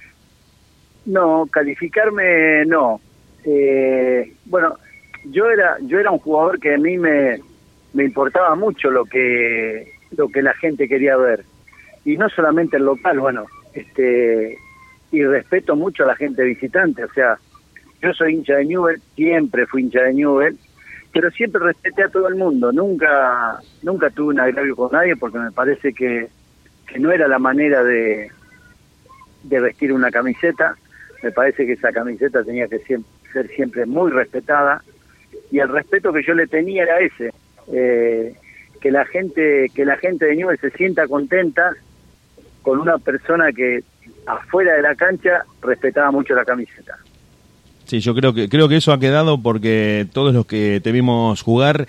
No, 1.05 1.47
calificarme 1.51 2.65
no. 2.65 2.99
Eh, 3.43 4.33
bueno, 4.45 4.77
yo 5.25 5.49
era 5.49 5.77
yo 5.81 5.99
era 5.99 6.11
un 6.11 6.19
jugador 6.19 6.59
que 6.59 6.73
a 6.73 6.77
mí 6.77 6.97
me, 6.97 7.39
me 7.93 8.05
importaba 8.05 8.55
mucho 8.55 8.89
lo 8.89 9.05
que 9.05 9.93
lo 10.17 10.29
que 10.29 10.41
la 10.41 10.53
gente 10.53 10.87
quería 10.87 11.17
ver 11.17 11.43
y 12.05 12.17
no 12.17 12.29
solamente 12.29 12.77
el 12.77 12.83
local, 12.83 13.19
bueno, 13.19 13.45
este 13.73 14.57
y 15.11 15.23
respeto 15.23 15.75
mucho 15.75 16.03
a 16.03 16.07
la 16.07 16.15
gente 16.15 16.43
visitante, 16.43 17.03
o 17.03 17.13
sea, 17.13 17.37
yo 18.01 18.13
soy 18.13 18.33
hincha 18.33 18.55
de 18.55 18.65
Newell, 18.65 19.01
siempre 19.15 19.67
fui 19.67 19.83
hincha 19.83 20.01
de 20.01 20.13
Newell 20.13 20.57
pero 21.13 21.29
siempre 21.29 21.61
respeté 21.63 22.03
a 22.03 22.09
todo 22.09 22.27
el 22.27 22.35
mundo, 22.35 22.71
nunca 22.71 23.59
nunca 23.83 24.09
tuve 24.09 24.33
un 24.33 24.39
agravio 24.39 24.75
con 24.75 24.91
nadie 24.91 25.15
porque 25.15 25.37
me 25.37 25.51
parece 25.51 25.93
que, 25.93 26.27
que 26.87 26.99
no 26.99 27.11
era 27.11 27.27
la 27.27 27.37
manera 27.37 27.83
de, 27.83 28.31
de 29.43 29.59
vestir 29.59 29.93
una 29.93 30.09
camiseta, 30.09 30.75
me 31.21 31.31
parece 31.31 31.67
que 31.67 31.73
esa 31.73 31.91
camiseta 31.91 32.43
tenía 32.43 32.67
que 32.67 32.79
siempre, 32.79 33.11
ser 33.31 33.47
siempre 33.49 33.85
muy 33.85 34.11
respetada. 34.11 34.83
Y 35.51 35.59
el 35.59 35.69
respeto 35.69 36.11
que 36.11 36.23
yo 36.23 36.33
le 36.33 36.47
tenía 36.47 36.83
era 36.83 36.99
ese, 36.99 37.31
eh, 37.71 38.35
que 38.81 38.91
la 38.91 39.05
gente 39.05 39.69
que 39.73 39.85
la 39.85 39.97
gente 39.97 40.25
de 40.25 40.35
Newell 40.35 40.59
se 40.59 40.71
sienta 40.71 41.07
contenta 41.07 41.73
con 42.63 42.79
una 42.79 42.97
persona 42.97 43.51
que 43.51 43.83
afuera 44.25 44.73
de 44.73 44.81
la 44.81 44.95
cancha 44.95 45.45
respetaba 45.61 46.09
mucho 46.09 46.33
la 46.33 46.43
camiseta. 46.43 46.97
Sí, 47.85 47.99
yo 47.99 48.15
creo 48.15 48.33
que 48.33 48.49
creo 48.49 48.69
que 48.69 48.77
eso 48.77 48.93
ha 48.93 48.99
quedado 48.99 49.37
porque 49.37 50.07
todos 50.13 50.33
los 50.33 50.45
que 50.45 50.79
te 50.81 50.91
vimos 50.91 51.41
jugar, 51.41 51.87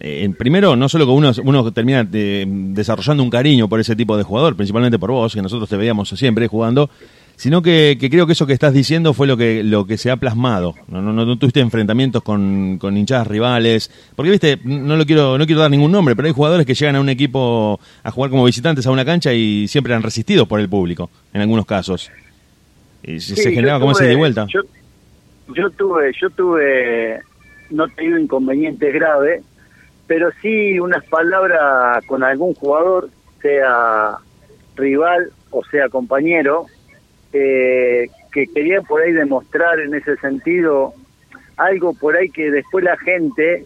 eh, 0.00 0.28
primero, 0.38 0.76
no 0.76 0.88
solo 0.88 1.06
que 1.06 1.12
uno, 1.12 1.32
uno 1.44 1.72
termina 1.72 2.06
eh, 2.12 2.44
desarrollando 2.48 3.22
un 3.22 3.30
cariño 3.30 3.68
por 3.68 3.80
ese 3.80 3.94
tipo 3.94 4.16
de 4.16 4.22
jugador, 4.22 4.56
principalmente 4.56 4.98
por 4.98 5.10
vos, 5.10 5.34
que 5.34 5.42
nosotros 5.42 5.68
te 5.68 5.76
veíamos 5.76 6.08
siempre 6.08 6.48
jugando, 6.48 6.90
sino 7.36 7.60
que, 7.60 7.98
que, 8.00 8.08
creo 8.08 8.26
que 8.26 8.32
eso 8.32 8.46
que 8.46 8.54
estás 8.54 8.72
diciendo 8.72 9.12
fue 9.12 9.26
lo 9.26 9.36
que 9.36 9.62
lo 9.62 9.86
que 9.86 9.98
se 9.98 10.10
ha 10.10 10.16
plasmado. 10.16 10.74
No, 10.88 11.02
no, 11.02 11.12
no 11.12 11.38
tuviste 11.38 11.60
enfrentamientos 11.60 12.22
con, 12.22 12.78
con 12.78 12.96
hinchadas 12.96 13.26
rivales, 13.26 13.90
porque 14.16 14.30
viste, 14.30 14.58
no 14.64 14.96
lo 14.96 15.04
quiero 15.04 15.36
no 15.36 15.44
quiero 15.44 15.60
dar 15.60 15.70
ningún 15.70 15.92
nombre, 15.92 16.16
pero 16.16 16.28
hay 16.28 16.34
jugadores 16.34 16.64
que 16.64 16.74
llegan 16.74 16.96
a 16.96 17.00
un 17.00 17.10
equipo 17.10 17.78
a 18.02 18.10
jugar 18.10 18.30
como 18.30 18.44
visitantes 18.44 18.86
a 18.86 18.90
una 18.90 19.04
cancha 19.04 19.34
y 19.34 19.68
siempre 19.68 19.94
han 19.94 20.02
resistido 20.02 20.46
por 20.46 20.60
el 20.60 20.68
público, 20.68 21.10
en 21.34 21.42
algunos 21.42 21.66
casos. 21.66 22.10
Y 23.02 23.20
Sí, 23.20 23.36
se 23.36 23.52
generaba 23.52 23.78
como 23.78 23.92
ese 23.92 24.04
de 24.04 24.16
vuelta. 24.16 24.46
Yo, 24.48 24.62
yo 25.48 25.70
tuve, 25.70 26.12
yo 26.20 26.30
tuve, 26.30 27.20
no 27.70 27.86
digo 27.98 28.18
inconvenientes 28.18 28.92
graves, 28.92 29.44
pero 30.06 30.30
sí 30.42 30.78
unas 30.78 31.04
palabras 31.06 32.04
con 32.06 32.22
algún 32.22 32.54
jugador, 32.54 33.10
sea 33.42 34.16
rival 34.76 35.30
o 35.50 35.64
sea 35.64 35.88
compañero, 35.88 36.66
eh, 37.32 38.08
que 38.32 38.46
quería 38.48 38.82
por 38.82 39.02
ahí 39.02 39.12
demostrar 39.12 39.80
en 39.80 39.94
ese 39.94 40.16
sentido 40.16 40.94
algo 41.56 41.94
por 41.94 42.16
ahí 42.16 42.28
que 42.30 42.50
después 42.50 42.84
la 42.84 42.96
gente, 42.98 43.64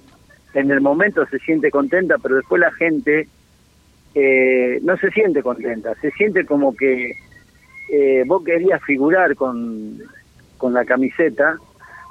en 0.55 0.71
el 0.71 0.81
momento 0.81 1.27
se 1.27 1.39
siente 1.41 1.71
contenta, 1.71 2.17
pero 2.23 2.37
después 2.37 2.61
la 2.61 2.73
gente 2.73 3.29
eh, 4.15 4.79
no 4.83 4.97
se 4.97 5.11
siente 5.11 5.43
contenta, 5.43 5.95
se 6.01 6.11
siente 6.13 6.45
como 6.45 6.75
que 6.75 7.13
eh, 7.93 8.23
vos 8.27 8.45
querías 8.45 8.83
figurar 8.85 9.35
con, 9.35 9.99
con 10.57 10.73
la 10.73 10.85
camiseta. 10.85 11.57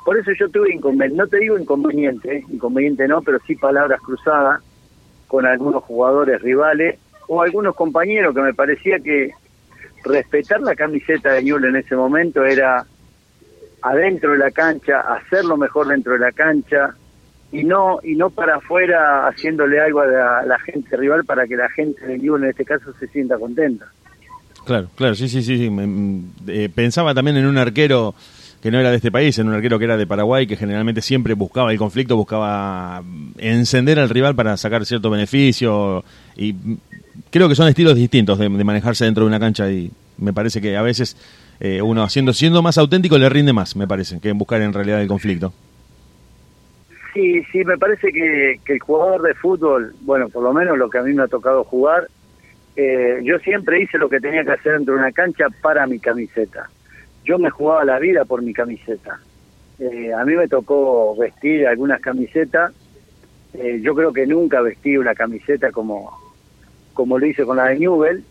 Por 0.09 0.17
eso 0.17 0.31
yo 0.31 0.49
tuve 0.49 0.73
inconveniente, 0.73 1.21
no 1.21 1.27
te 1.27 1.37
digo 1.37 1.59
inconveniente, 1.59 2.37
¿eh? 2.37 2.43
inconveniente 2.49 3.07
no, 3.07 3.21
pero 3.21 3.37
sí 3.45 3.53
palabras 3.53 4.01
cruzadas 4.01 4.59
con 5.27 5.45
algunos 5.45 5.83
jugadores 5.83 6.41
rivales 6.41 6.97
o 7.27 7.43
algunos 7.43 7.75
compañeros 7.75 8.33
que 8.33 8.41
me 8.41 8.55
parecía 8.55 8.97
que 8.97 9.29
respetar 10.03 10.61
la 10.61 10.73
camiseta 10.75 11.33
de 11.33 11.43
Newell 11.43 11.65
en 11.65 11.75
ese 11.75 11.95
momento 11.95 12.43
era 12.43 12.83
adentro 13.83 14.31
de 14.31 14.39
la 14.39 14.49
cancha, 14.49 15.01
hacerlo 15.01 15.57
mejor 15.57 15.89
dentro 15.89 16.13
de 16.13 16.19
la 16.21 16.31
cancha 16.31 16.95
y 17.51 17.63
no 17.63 17.99
y 18.01 18.15
no 18.15 18.31
para 18.31 18.55
afuera 18.55 19.27
haciéndole 19.27 19.79
algo 19.79 19.99
a 19.99 20.07
la, 20.43 20.57
gente 20.57 20.97
rival 20.97 21.23
para 21.23 21.45
que 21.45 21.55
la 21.55 21.69
gente 21.69 22.03
de 22.03 22.17
Newell 22.17 22.45
en 22.45 22.49
este 22.49 22.65
caso 22.65 22.91
se 22.99 23.05
sienta 23.09 23.37
contenta. 23.37 23.85
Claro, 24.65 24.87
claro, 24.95 25.13
sí, 25.13 25.29
sí, 25.29 25.43
sí. 25.43 25.59
sí. 25.59 25.69
Me- 25.69 25.85
mm, 25.85 26.31
eh, 26.47 26.69
pensaba 26.73 27.13
también 27.13 27.37
en 27.37 27.45
un 27.45 27.59
arquero 27.59 28.15
que 28.61 28.71
no 28.71 28.79
era 28.79 28.89
de 28.89 28.97
este 28.97 29.11
país, 29.11 29.37
en 29.39 29.47
un 29.47 29.53
arquero 29.53 29.79
que 29.79 29.85
era 29.85 29.97
de 29.97 30.05
Paraguay, 30.05 30.45
que 30.45 30.57
generalmente 30.57 31.01
siempre 31.01 31.33
buscaba 31.33 31.71
el 31.71 31.77
conflicto, 31.77 32.17
buscaba 32.17 33.01
encender 33.37 33.99
al 33.99 34.09
rival 34.09 34.35
para 34.35 34.57
sacar 34.57 34.85
cierto 34.85 35.09
beneficio. 35.09 36.03
Y 36.35 36.55
creo 37.31 37.47
que 37.47 37.55
son 37.55 37.67
estilos 37.67 37.95
distintos 37.95 38.37
de, 38.37 38.49
manejarse 38.49 39.05
dentro 39.05 39.23
de 39.23 39.29
una 39.29 39.39
cancha 39.39 39.71
y 39.71 39.91
me 40.17 40.33
parece 40.33 40.61
que 40.61 40.75
a 40.75 40.81
veces 40.81 41.15
eh, 41.59 41.81
uno 41.81 42.03
haciendo, 42.03 42.33
siendo 42.33 42.61
más 42.61 42.77
auténtico 42.77 43.17
le 43.17 43.29
rinde 43.29 43.53
más, 43.53 43.75
me 43.75 43.87
parece, 43.87 44.19
que 44.19 44.29
en 44.29 44.37
buscar 44.37 44.61
en 44.61 44.73
realidad 44.73 45.01
el 45.01 45.07
conflicto. 45.07 45.53
Sí, 47.13 47.43
sí, 47.51 47.63
me 47.63 47.77
parece 47.77 48.11
que, 48.11 48.59
que 48.65 48.73
el 48.73 48.79
jugador 48.79 49.21
de 49.21 49.33
fútbol, 49.35 49.93
bueno, 50.01 50.29
por 50.29 50.43
lo 50.43 50.53
menos 50.53 50.77
lo 50.77 50.89
que 50.89 50.99
a 50.99 51.01
mí 51.01 51.13
me 51.13 51.23
ha 51.23 51.27
tocado 51.27 51.63
jugar, 51.63 52.07
eh, 52.75 53.19
yo 53.23 53.39
siempre 53.39 53.81
hice 53.81 53.97
lo 53.97 54.09
que 54.09 54.19
tenía 54.19 54.43
que 54.43 54.51
hacer 54.51 54.73
dentro 54.73 54.93
de 54.93 55.01
una 55.01 55.11
cancha 55.11 55.47
para 55.61 55.87
mi 55.87 55.99
camiseta. 55.99 56.69
Yo 57.29 57.37
me 57.37 57.51
jugaba 57.51 57.85
la 57.85 57.99
vida 57.99 58.25
por 58.25 58.41
mi 58.41 58.53
camiseta. 58.53 59.19
Eh, 59.77 60.11
a 60.11 60.25
mí 60.25 60.35
me 60.35 60.47
tocó 60.47 61.15
vestir 61.15 61.67
algunas 61.67 62.01
camisetas. 62.01 62.73
Eh, 63.53 63.81
yo 63.83 63.93
creo 63.93 64.11
que 64.11 64.25
nunca 64.25 64.61
vestí 64.61 64.97
una 64.97 65.13
camiseta 65.13 65.71
como, 65.71 66.11
como 66.95 67.19
lo 67.19 67.27
hice 67.27 67.45
con 67.45 67.57
la 67.57 67.65
de 67.65 67.77
Newell, 67.77 68.23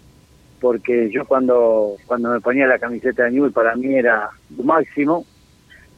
porque 0.60 1.10
yo 1.12 1.26
cuando, 1.26 1.94
cuando 2.08 2.32
me 2.32 2.40
ponía 2.40 2.66
la 2.66 2.80
camiseta 2.80 3.22
de 3.22 3.30
Newell 3.30 3.52
para 3.52 3.76
mí 3.76 3.94
era 3.94 4.30
máximo, 4.64 5.24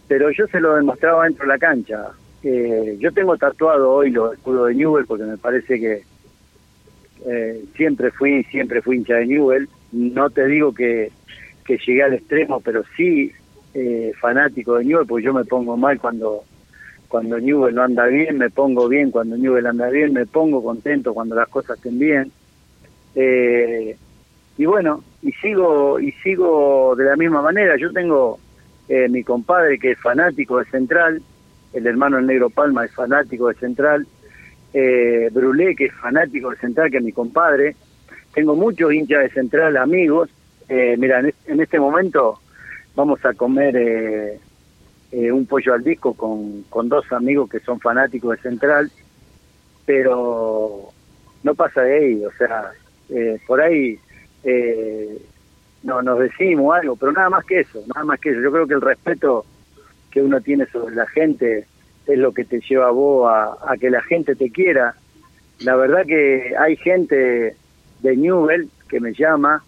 pero 0.07 0.31
yo 0.31 0.47
se 0.49 0.61
lo 0.61 0.75
demostraba 0.75 1.25
dentro 1.25 1.45
de 1.47 1.53
la 1.55 1.59
cancha. 1.59 2.09
Eh, 2.43 2.99
yo 2.99 3.11
tengo 3.13 3.35
tatuado 3.39 3.93
hoy 3.93 4.11
los 4.11 4.35
escudos 4.35 4.69
de 4.69 4.75
Newell 4.75 5.07
porque 5.07 5.25
me 5.25 5.39
parece 5.39 5.81
que 5.81 6.03
siempre 7.77 8.11
fui 8.11 8.45
siempre 8.45 8.83
fui 8.83 8.97
hincha 8.99 9.15
de 9.15 9.27
Newell. 9.27 9.71
No 9.91 10.29
te 10.29 10.45
digo 10.45 10.75
que, 10.75 11.11
que 11.71 11.79
llegué 11.87 12.03
al 12.03 12.15
extremo, 12.15 12.61
pero 12.61 12.83
sí 12.97 13.31
eh, 13.75 14.13
fanático 14.21 14.75
de 14.75 14.85
Newell, 14.85 15.07
porque 15.07 15.25
yo 15.25 15.33
me 15.33 15.45
pongo 15.45 15.77
mal 15.77 16.01
cuando 16.01 16.43
cuando 17.07 17.39
Newell 17.39 17.75
no 17.75 17.83
anda 17.83 18.07
bien, 18.07 18.39
me 18.39 18.51
pongo 18.51 18.89
bien 18.89 19.11
cuando 19.11 19.37
Newell 19.37 19.67
anda 19.67 19.89
bien, 19.89 20.13
me 20.13 20.27
pongo 20.27 20.63
contento 20.63 21.13
cuando 21.13 21.35
las 21.35 21.49
cosas 21.49 21.77
estén 21.77 21.99
bien. 21.99 22.33
Eh, 23.15 23.97
y 24.57 24.65
bueno, 24.65 25.03
y 25.23 25.33
sigo 25.33 25.99
y 25.99 26.13
sigo 26.23 26.95
de 26.97 27.05
la 27.05 27.17
misma 27.17 27.43
manera. 27.43 27.77
Yo 27.77 27.93
tengo 27.93 28.39
eh, 28.89 29.09
mi 29.09 29.23
compadre 29.23 29.79
que 29.79 29.93
es 29.93 29.99
fanático 29.99 30.59
de 30.59 30.65
Central, 30.67 31.23
el 31.73 31.87
hermano 31.87 32.19
el 32.19 32.27
Negro 32.27 32.51
Palma 32.51 32.85
es 32.85 32.93
fanático 32.93 33.49
de 33.49 33.55
Central, 33.55 34.07
eh, 34.73 35.31
Brulé 35.33 35.75
que 35.75 35.87
es 35.87 35.95
fanático 35.95 36.51
de 36.51 36.57
Central, 36.57 36.91
que 36.91 36.99
es 36.99 37.05
mi 37.05 37.13
compadre. 37.13 37.77
Tengo 38.35 38.55
muchos 38.55 38.93
hinchas 38.93 39.23
de 39.23 39.31
Central, 39.31 39.77
amigos. 39.77 40.31
Eh, 40.71 40.95
mira, 40.97 41.19
en, 41.21 41.27
es- 41.27 41.35
en 41.49 41.61
este 41.61 41.79
momento 41.81 42.39
vamos 42.95 43.23
a 43.25 43.35
comer 43.35 43.77
eh, 43.77 44.39
eh, 45.11 45.33
un 45.33 45.45
pollo 45.47 45.75
al 45.75 45.83
disco 45.83 46.15
con, 46.15 46.63
con 46.71 46.89
dos 46.89 47.11
amigos 47.13 47.51
que 47.51 47.59
son 47.61 47.81
fanáticos 47.81 48.37
de 48.37 48.43
Central, 48.43 48.91
pero 49.85 50.89
no 51.43 51.55
pasa 51.55 51.83
de 51.83 51.95
ahí, 51.97 52.25
o 52.25 52.31
sea, 52.39 52.71
eh, 53.09 53.41
por 53.47 53.61
ahí 53.61 53.99
eh, 54.45 55.19
no, 55.83 56.03
nos 56.03 56.21
decimos 56.21 56.77
algo, 56.79 56.95
pero 56.97 57.13
nada 57.13 57.31
más 57.31 57.45
que 57.45 57.61
eso, 57.61 57.83
nada 57.93 58.05
más 58.05 58.21
que 58.21 58.31
eso. 58.31 58.41
Yo 58.41 58.53
creo 58.53 58.67
que 58.67 58.75
el 58.75 58.81
respeto 58.81 59.45
que 60.11 60.23
uno 60.23 60.41
tiene 60.41 60.67
sobre 60.67 60.95
la 60.95 61.07
gente 61.09 61.67
es 62.07 62.19
lo 62.19 62.33
que 62.33 62.45
te 62.45 62.61
lleva 62.61 62.89
a 62.89 62.93
vos 62.93 63.29
a 63.31 63.77
que 63.77 63.91
la 63.91 64.03
gente 64.03 64.35
te 64.37 64.51
quiera. 64.51 64.95
La 65.61 65.77
verdad 65.77 66.05
que 66.07 66.55
hay 66.59 66.77
gente 66.77 67.57
de 68.01 68.17
Newell 68.17 68.69
que 68.89 69.01
me 69.01 69.13
llama, 69.13 69.63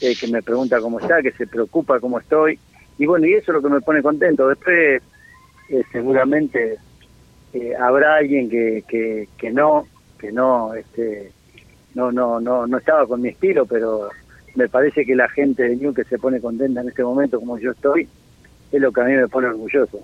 eh, 0.00 0.14
que 0.14 0.28
me 0.28 0.42
pregunta 0.42 0.80
cómo 0.80 1.00
está, 1.00 1.22
que 1.22 1.32
se 1.32 1.46
preocupa 1.46 2.00
cómo 2.00 2.18
estoy. 2.18 2.58
Y 2.98 3.06
bueno, 3.06 3.26
y 3.26 3.34
eso 3.34 3.52
es 3.52 3.56
lo 3.56 3.62
que 3.62 3.74
me 3.74 3.80
pone 3.80 4.02
contento. 4.02 4.48
Después, 4.48 5.02
eh, 5.68 5.82
seguramente 5.92 6.78
eh, 7.52 7.72
habrá 7.78 8.16
alguien 8.16 8.48
que, 8.48 8.84
que, 8.88 9.28
que 9.36 9.50
no, 9.50 9.86
que 10.18 10.32
no, 10.32 10.74
este, 10.74 11.32
no, 11.94 12.12
no, 12.12 12.40
no, 12.40 12.66
no 12.66 12.78
estaba 12.78 13.06
con 13.06 13.20
mi 13.20 13.30
estilo, 13.30 13.66
pero 13.66 14.08
me 14.54 14.68
parece 14.68 15.04
que 15.04 15.14
la 15.14 15.28
gente 15.28 15.62
de 15.62 15.76
New 15.76 15.94
que 15.94 16.04
se 16.04 16.18
pone 16.18 16.40
contenta 16.40 16.80
en 16.80 16.88
este 16.88 17.04
momento 17.04 17.38
como 17.38 17.58
yo 17.58 17.72
estoy, 17.72 18.08
es 18.72 18.80
lo 18.80 18.92
que 18.92 19.00
a 19.00 19.04
mí 19.04 19.12
me 19.12 19.28
pone 19.28 19.48
orgulloso. 19.48 20.02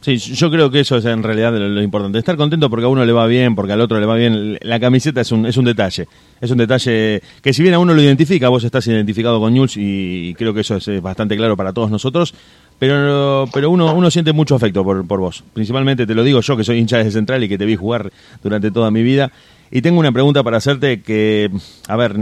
Sí, 0.00 0.16
yo 0.16 0.50
creo 0.50 0.70
que 0.70 0.80
eso 0.80 0.96
es 0.96 1.04
en 1.04 1.22
realidad 1.22 1.52
lo, 1.52 1.82
importante. 1.82 2.18
Estar 2.18 2.36
contento 2.36 2.70
porque 2.70 2.86
a 2.86 2.88
uno 2.88 3.04
le 3.04 3.12
va 3.12 3.26
bien, 3.26 3.54
porque 3.54 3.74
al 3.74 3.82
otro 3.82 4.00
le 4.00 4.06
va 4.06 4.16
bien. 4.16 4.58
La 4.62 4.80
camiseta 4.80 5.20
es 5.20 5.30
un, 5.30 5.44
es 5.44 5.58
un 5.58 5.66
detalle. 5.66 6.08
Es 6.40 6.50
un 6.50 6.56
detalle 6.56 7.22
que 7.42 7.52
si 7.52 7.62
bien 7.62 7.74
a 7.74 7.78
uno 7.78 7.92
lo 7.92 8.00
identifica, 8.00 8.48
vos 8.48 8.64
estás 8.64 8.86
identificado 8.86 9.38
con 9.40 9.52
News 9.52 9.76
y 9.76 10.34
creo 10.38 10.54
que 10.54 10.60
eso 10.60 10.76
es 10.76 11.02
bastante 11.02 11.36
claro 11.36 11.54
para 11.54 11.74
todos 11.74 11.90
nosotros. 11.90 12.32
Pero, 12.78 13.44
pero 13.52 13.68
uno, 13.68 13.92
uno 13.92 14.10
siente 14.10 14.32
mucho 14.32 14.54
afecto 14.54 14.82
por, 14.82 15.06
por 15.06 15.20
vos. 15.20 15.44
Principalmente 15.52 16.06
te 16.06 16.14
lo 16.14 16.24
digo 16.24 16.40
yo, 16.40 16.56
que 16.56 16.64
soy 16.64 16.78
hincha 16.78 16.96
de 16.96 17.10
Central 17.10 17.44
y 17.44 17.48
que 17.50 17.58
te 17.58 17.66
vi 17.66 17.76
jugar 17.76 18.10
durante 18.42 18.70
toda 18.70 18.90
mi 18.90 19.02
vida. 19.02 19.30
Y 19.70 19.82
tengo 19.82 20.00
una 20.00 20.12
pregunta 20.12 20.42
para 20.42 20.56
hacerte 20.56 21.02
que, 21.02 21.50
a 21.88 21.96
ver, 21.96 22.16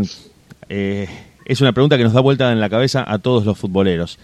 eh, 0.68 1.08
es 1.44 1.60
una 1.60 1.72
pregunta 1.72 1.96
que 1.96 2.02
nos 2.02 2.12
da 2.12 2.20
vuelta 2.20 2.50
en 2.50 2.58
la 2.58 2.68
cabeza 2.68 3.04
a 3.06 3.20
todos 3.20 3.46
los 3.46 3.56
futboleros. 3.56 4.18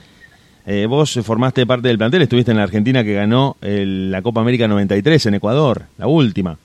Eh, 0.66 0.86
vos 0.86 1.18
formaste 1.22 1.66
parte 1.66 1.88
del 1.88 1.98
plantel, 1.98 2.22
estuviste 2.22 2.50
en 2.50 2.56
la 2.56 2.62
Argentina 2.62 3.04
que 3.04 3.12
ganó 3.14 3.56
el- 3.60 4.10
la 4.10 4.22
Copa 4.22 4.40
América 4.40 4.66
93 4.66 5.26
en 5.26 5.34
Ecuador, 5.34 5.82
la 5.98 6.06
última. 6.06 6.56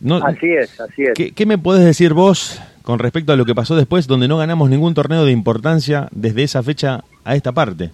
No, 0.00 0.16
Así 0.16 0.46
es, 0.50 0.80
así 0.80 1.02
es. 1.04 1.12
¿qué, 1.14 1.32
qué 1.32 1.46
me 1.46 1.58
podés 1.58 1.84
decir 1.84 2.14
vos 2.14 2.60
con 2.82 2.98
respecto 2.98 3.32
a 3.32 3.36
lo 3.36 3.44
que 3.44 3.54
pasó 3.54 3.76
después, 3.76 4.06
donde 4.06 4.28
no 4.28 4.38
ganamos 4.38 4.70
ningún 4.70 4.94
torneo 4.94 5.24
de 5.24 5.32
importancia 5.32 6.08
desde 6.10 6.42
esa 6.42 6.62
fecha 6.62 7.04
a 7.22 7.36
esta 7.36 7.52
parte? 7.52 7.90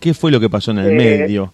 ¿Qué 0.00 0.14
fue 0.14 0.30
lo 0.32 0.40
que 0.40 0.48
pasó 0.48 0.70
en 0.70 0.78
el 0.78 0.90
Eh, 0.92 0.94
medio? 0.96 1.52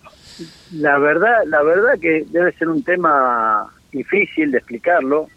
La 0.72 0.98
verdad, 0.98 1.38
la 1.46 1.62
verdad 1.62 1.98
que 2.00 2.24
debe 2.30 2.52
ser 2.52 2.68
un 2.68 2.82
tema 2.82 3.66
difícil 3.92 4.50
de 4.50 4.58
explicarlo, 4.58 5.28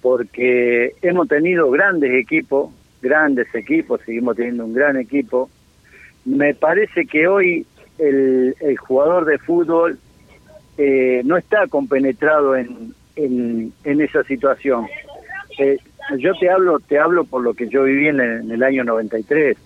porque 0.00 0.92
hemos 1.02 1.26
tenido 1.28 1.70
grandes 1.70 2.10
equipos, 2.12 2.70
grandes 3.00 3.52
equipos, 3.54 4.00
seguimos 4.04 4.36
teniendo 4.36 4.64
un 4.64 4.74
gran 4.74 4.96
equipo. 4.96 5.50
Me 6.24 6.54
parece 6.54 7.06
que 7.06 7.26
hoy 7.26 7.66
el, 7.98 8.54
jugador 8.78 9.24
de 9.24 9.38
fútbol 9.38 9.98
eh, 10.78 11.22
no 11.24 11.36
está 11.36 11.66
compenetrado 11.66 12.56
en, 12.56 12.94
en, 13.16 13.72
en 13.84 14.00
esa 14.00 14.22
situación. 14.24 14.86
Eh, 15.58 15.78
yo 16.18 16.34
te 16.34 16.50
hablo, 16.50 16.80
te 16.80 16.98
hablo 16.98 17.24
por 17.24 17.42
lo 17.42 17.54
que 17.54 17.68
yo 17.68 17.84
viví 17.84 18.08
en 18.08 18.20
el, 18.20 18.40
en 18.40 18.50
el 18.50 18.62
año 18.62 18.84
93. 18.84 19.56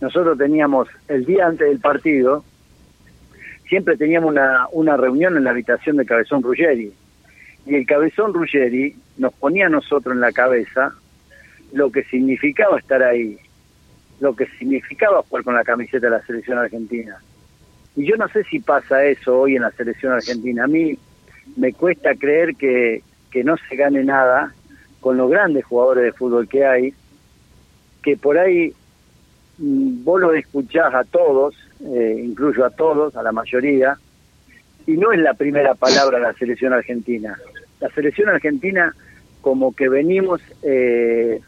Nosotros 0.00 0.36
teníamos 0.38 0.88
el 1.08 1.24
día 1.24 1.46
antes 1.46 1.68
del 1.68 1.80
partido, 1.80 2.44
siempre 3.68 3.96
teníamos 3.96 4.30
una, 4.30 4.66
una 4.72 4.96
reunión 4.96 5.36
en 5.36 5.44
la 5.44 5.50
habitación 5.50 5.96
de 5.96 6.04
Cabezón 6.04 6.42
Ruggeri. 6.42 6.92
Y 7.64 7.74
el 7.74 7.86
Cabezón 7.86 8.34
Ruggeri 8.34 8.96
nos 9.18 9.32
ponía 9.34 9.66
a 9.66 9.70
nosotros 9.70 10.14
en 10.14 10.20
la 10.20 10.32
cabeza 10.32 10.94
lo 11.72 11.90
que 11.90 12.04
significaba 12.04 12.78
estar 12.78 13.02
ahí, 13.02 13.38
lo 14.20 14.34
que 14.34 14.46
significaba 14.58 15.22
jugar 15.22 15.44
con 15.44 15.54
la 15.54 15.64
camiseta 15.64 16.06
de 16.06 16.10
la 16.10 16.26
selección 16.26 16.58
argentina. 16.58 17.18
Y 17.96 18.06
yo 18.06 18.16
no 18.16 18.28
sé 18.28 18.44
si 18.44 18.60
pasa 18.60 19.04
eso 19.04 19.40
hoy 19.40 19.56
en 19.56 19.62
la 19.62 19.70
selección 19.72 20.12
argentina. 20.12 20.64
A 20.64 20.68
mí 20.68 20.96
me 21.56 21.72
cuesta 21.72 22.14
creer 22.14 22.54
que, 22.56 23.02
que 23.30 23.44
no 23.44 23.56
se 23.68 23.76
gane 23.76 24.04
nada 24.04 24.54
con 25.00 25.16
los 25.16 25.30
grandes 25.30 25.64
jugadores 25.64 26.04
de 26.04 26.12
fútbol 26.12 26.48
que 26.48 26.64
hay, 26.64 26.94
que 28.02 28.16
por 28.16 28.38
ahí 28.38 28.72
mm, 29.58 30.04
vos 30.04 30.20
lo 30.20 30.32
escuchás 30.32 30.94
a 30.94 31.04
todos, 31.04 31.54
eh, 31.84 32.22
incluyo 32.24 32.64
a 32.64 32.70
todos, 32.70 33.16
a 33.16 33.22
la 33.22 33.32
mayoría, 33.32 33.98
y 34.86 34.92
no 34.92 35.12
es 35.12 35.20
la 35.20 35.34
primera 35.34 35.74
palabra 35.74 36.18
la 36.18 36.32
selección 36.34 36.72
argentina. 36.72 37.36
La 37.80 37.88
selección 37.90 38.28
argentina 38.28 38.94
como 39.40 39.74
que 39.74 39.88
venimos, 39.88 40.40
eh, 40.62 41.40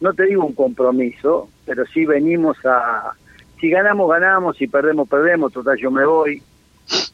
no 0.00 0.12
te 0.14 0.26
digo 0.26 0.44
un 0.44 0.54
compromiso, 0.54 1.48
pero 1.66 1.84
sí 1.86 2.06
venimos 2.06 2.56
a, 2.64 3.12
si 3.60 3.70
ganamos, 3.70 4.08
ganamos, 4.08 4.56
si 4.56 4.66
perdemos, 4.66 5.08
perdemos, 5.08 5.52
total 5.52 5.76
yo 5.78 5.90
me 5.90 6.04
voy. 6.06 6.42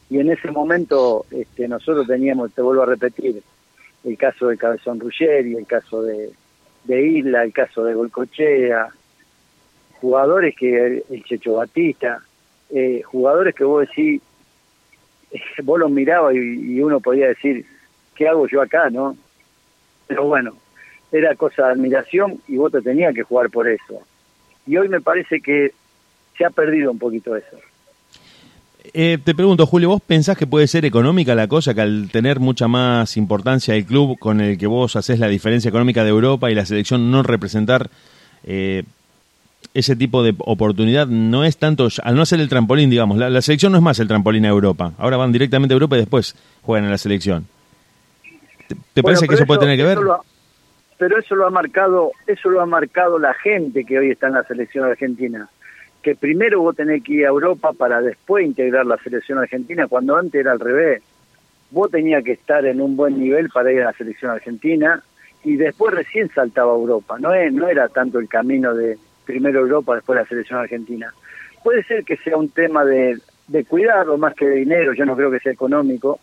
Y 0.09 0.19
en 0.19 0.31
ese 0.31 0.51
momento 0.51 1.25
este, 1.31 1.67
nosotros 1.67 2.07
teníamos, 2.07 2.53
te 2.53 2.61
vuelvo 2.61 2.83
a 2.83 2.87
repetir, 2.87 3.41
el 4.03 4.17
caso 4.17 4.47
de 4.47 4.57
Cabezón 4.57 4.99
Ruggeri, 4.99 5.55
el 5.55 5.65
caso 5.65 6.03
de, 6.03 6.31
de 6.83 7.07
Isla, 7.07 7.43
el 7.43 7.51
caso 7.51 7.83
de 7.83 7.95
Golcochea, 7.95 8.89
jugadores 9.99 10.55
que 10.55 11.03
el 11.09 11.23
Checho 11.23 11.53
Batista, 11.53 12.21
eh, 12.69 13.01
jugadores 13.03 13.55
que 13.55 13.63
vos 13.63 13.87
decís, 13.87 14.21
vos 15.63 15.79
los 15.79 15.89
mirabas 15.89 16.35
y, 16.35 16.75
y 16.75 16.81
uno 16.81 16.99
podía 16.99 17.27
decir, 17.29 17.65
¿qué 18.13 18.27
hago 18.27 18.47
yo 18.47 18.61
acá, 18.61 18.91
no? 18.91 19.17
Pero 20.07 20.25
bueno, 20.25 20.55
era 21.11 21.35
cosa 21.35 21.67
de 21.67 21.73
admiración 21.73 22.39
y 22.47 22.57
vos 22.57 22.71
te 22.71 22.81
tenías 22.81 23.13
que 23.13 23.23
jugar 23.23 23.49
por 23.49 23.67
eso. 23.67 24.01
Y 24.67 24.77
hoy 24.77 24.89
me 24.89 25.01
parece 25.01 25.41
que 25.41 25.71
se 26.37 26.45
ha 26.45 26.49
perdido 26.49 26.91
un 26.91 26.99
poquito 26.99 27.35
eso. 27.35 27.57
Eh, 28.93 29.17
te 29.23 29.33
pregunto, 29.33 29.65
Julio, 29.65 29.89
¿vos 29.89 30.01
pensás 30.01 30.37
que 30.37 30.47
puede 30.47 30.67
ser 30.67 30.85
económica 30.85 31.33
la 31.35 31.47
cosa, 31.47 31.73
que 31.73 31.81
al 31.81 32.09
tener 32.11 32.39
mucha 32.39 32.67
más 32.67 33.17
importancia 33.17 33.75
el 33.75 33.85
club 33.85 34.17
con 34.19 34.41
el 34.41 34.57
que 34.57 34.67
vos 34.67 34.95
haces 34.95 35.19
la 35.19 35.27
diferencia 35.27 35.69
económica 35.69 36.03
de 36.03 36.11
Europa 36.11 36.51
y 36.51 36.55
la 36.55 36.65
selección 36.65 37.09
no 37.09 37.23
representar 37.23 37.89
eh, 38.43 38.83
ese 39.73 39.95
tipo 39.95 40.23
de 40.23 40.35
oportunidad, 40.37 41.07
no 41.07 41.43
es 41.43 41.57
tanto, 41.57 41.87
al 42.03 42.15
no 42.15 42.25
ser 42.25 42.39
el 42.39 42.47
trampolín, 42.47 42.89
digamos, 42.89 43.17
la, 43.17 43.29
la 43.29 43.41
selección 43.41 43.71
no 43.71 43.79
es 43.79 43.83
más 43.83 43.99
el 43.99 44.07
trampolín 44.07 44.45
a 44.45 44.49
Europa, 44.49 44.93
ahora 44.97 45.17
van 45.17 45.31
directamente 45.31 45.73
a 45.73 45.75
Europa 45.75 45.95
y 45.95 45.99
después 45.99 46.35
juegan 46.61 46.85
en 46.85 46.91
la 46.91 46.97
selección. 46.97 47.47
¿Te, 48.67 48.75
te 48.75 49.01
Bueno, 49.01 49.17
parece 49.17 49.27
que 49.27 49.35
eso 49.35 49.45
puede 49.45 49.59
tener 49.61 49.77
que 49.77 49.83
ver? 49.83 49.97
lo 49.97 50.23
pero 50.97 51.19
eso 51.19 51.35
lo 51.35 51.45
ha 51.45 51.49
marcado, 51.49 52.11
eso 52.25 52.49
lo 52.49 52.61
ha 52.61 52.65
marcado 52.65 53.19
la 53.19 53.33
gente 53.33 53.83
que 53.83 53.99
hoy 53.99 54.11
está 54.11 54.27
en 54.27 54.33
la 54.33 54.43
selección 54.43 54.85
argentina. 54.85 55.49
Que 56.01 56.15
primero 56.15 56.61
vos 56.61 56.75
tenés 56.75 57.03
que 57.03 57.13
ir 57.13 57.25
a 57.25 57.29
Europa 57.29 57.73
para 57.73 58.01
después 58.01 58.45
integrar 58.45 58.85
la 58.85 58.97
selección 58.97 59.39
argentina, 59.39 59.87
cuando 59.87 60.15
antes 60.15 60.39
era 60.39 60.51
al 60.51 60.59
revés. 60.59 61.01
Vos 61.71 61.91
tenías 61.91 62.23
que 62.23 62.33
estar 62.33 62.65
en 62.65 62.79
un 62.79 62.95
buen 62.95 63.19
nivel 63.19 63.49
para 63.49 63.71
ir 63.71 63.81
a 63.81 63.85
la 63.85 63.93
selección 63.93 64.31
argentina 64.31 65.03
y 65.43 65.57
después 65.57 65.93
recién 65.93 66.29
saltaba 66.29 66.71
a 66.71 66.75
Europa. 66.75 67.17
No, 67.19 67.33
es, 67.33 67.51
no 67.51 67.67
era 67.67 67.89
tanto 67.89 68.19
el 68.19 68.29
camino 68.29 68.73
de 68.73 68.97
primero 69.25 69.59
Europa, 69.59 69.95
después 69.95 70.17
la 70.17 70.27
selección 70.27 70.59
argentina. 70.59 71.13
Puede 71.63 71.83
ser 71.83 72.05
que 72.05 72.17
sea 72.17 72.37
un 72.37 72.49
tema 72.49 72.85
de, 72.85 73.17
de 73.47 73.65
cuidado 73.65 74.17
más 74.17 74.35
que 74.35 74.45
de 74.45 74.55
dinero, 74.57 74.93
yo 74.93 75.05
no 75.05 75.15
creo 75.15 75.31
que 75.31 75.39
sea 75.39 75.51
económico, 75.51 76.19